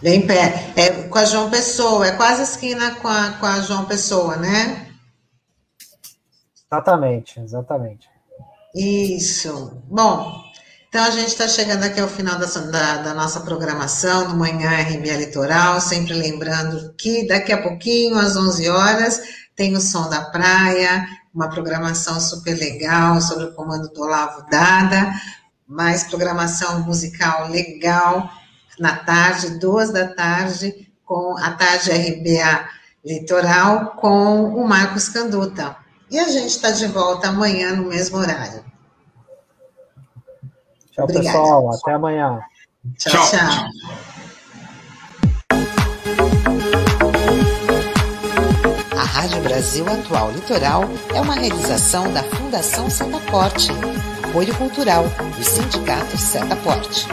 Bem 0.01 0.27
pé, 0.27 0.73
é 0.75 1.07
com 1.07 1.17
a 1.17 1.23
João 1.23 1.49
Pessoa, 1.49 2.05
é 2.05 2.17
quase 2.17 2.43
esquina 2.43 2.95
com 2.95 3.07
a, 3.07 3.37
com 3.39 3.45
a 3.45 3.61
João 3.61 3.85
Pessoa, 3.85 4.35
né? 4.35 4.91
Exatamente, 6.69 7.39
exatamente. 7.39 8.09
Isso. 8.75 9.81
Bom, 9.85 10.48
então 10.89 11.03
a 11.03 11.11
gente 11.11 11.27
está 11.27 11.47
chegando 11.47 11.83
aqui 11.83 11.99
ao 11.99 12.07
final 12.07 12.39
da, 12.39 12.47
da, 12.47 12.97
da, 12.97 13.13
nossa 13.13 13.41
programação 13.41 14.29
no 14.29 14.35
Manhã 14.35 14.71
RBA 14.71 15.17
Litoral, 15.17 15.79
sempre 15.79 16.13
lembrando 16.13 16.95
que 16.97 17.27
daqui 17.27 17.53
a 17.53 17.61
pouquinho, 17.61 18.17
às 18.17 18.35
11 18.35 18.67
horas, 18.69 19.21
tem 19.55 19.75
o 19.75 19.79
Som 19.81 20.09
da 20.09 20.21
Praia, 20.21 21.07
uma 21.31 21.47
programação 21.47 22.19
super 22.19 22.57
legal 22.57 23.21
sobre 23.21 23.45
o 23.45 23.53
comando 23.53 23.87
do 23.89 24.01
Olavo 24.01 24.49
Dada, 24.49 25.13
mais 25.67 26.05
programação 26.05 26.81
musical 26.81 27.49
legal 27.49 28.27
na 28.79 28.95
tarde, 28.95 29.59
duas 29.59 29.91
da 29.91 30.07
tarde, 30.07 30.91
com 31.05 31.37
a 31.37 31.51
tarde 31.51 31.91
RBA 31.91 32.67
Litoral, 33.05 33.91
com 33.97 34.55
o 34.55 34.67
Marcos 34.67 35.07
Canduta. 35.07 35.77
E 36.09 36.17
a 36.17 36.27
gente 36.29 36.47
está 36.47 36.71
de 36.71 36.87
volta 36.87 37.27
amanhã 37.27 37.75
no 37.75 37.89
mesmo 37.89 38.17
horário. 38.17 38.68
Tchau, 40.99 41.03
Obrigada. 41.03 41.37
pessoal. 41.37 41.73
Até 41.73 41.93
amanhã. 41.93 42.39
tchau. 42.97 43.11
tchau. 43.11 43.29
tchau. 43.29 43.69
A 48.97 49.03
Rádio 49.03 49.41
Brasil 49.41 49.85
Atual 49.87 50.31
Litoral 50.31 50.83
é 51.13 51.21
uma 51.21 51.35
realização 51.35 52.11
da 52.11 52.23
Fundação 52.23 52.89
Setaporte, 52.89 53.69
apoio 54.23 54.53
cultural 54.55 55.05
do 55.37 55.43
Sindicato 55.43 56.17
Setaporte. 56.17 57.07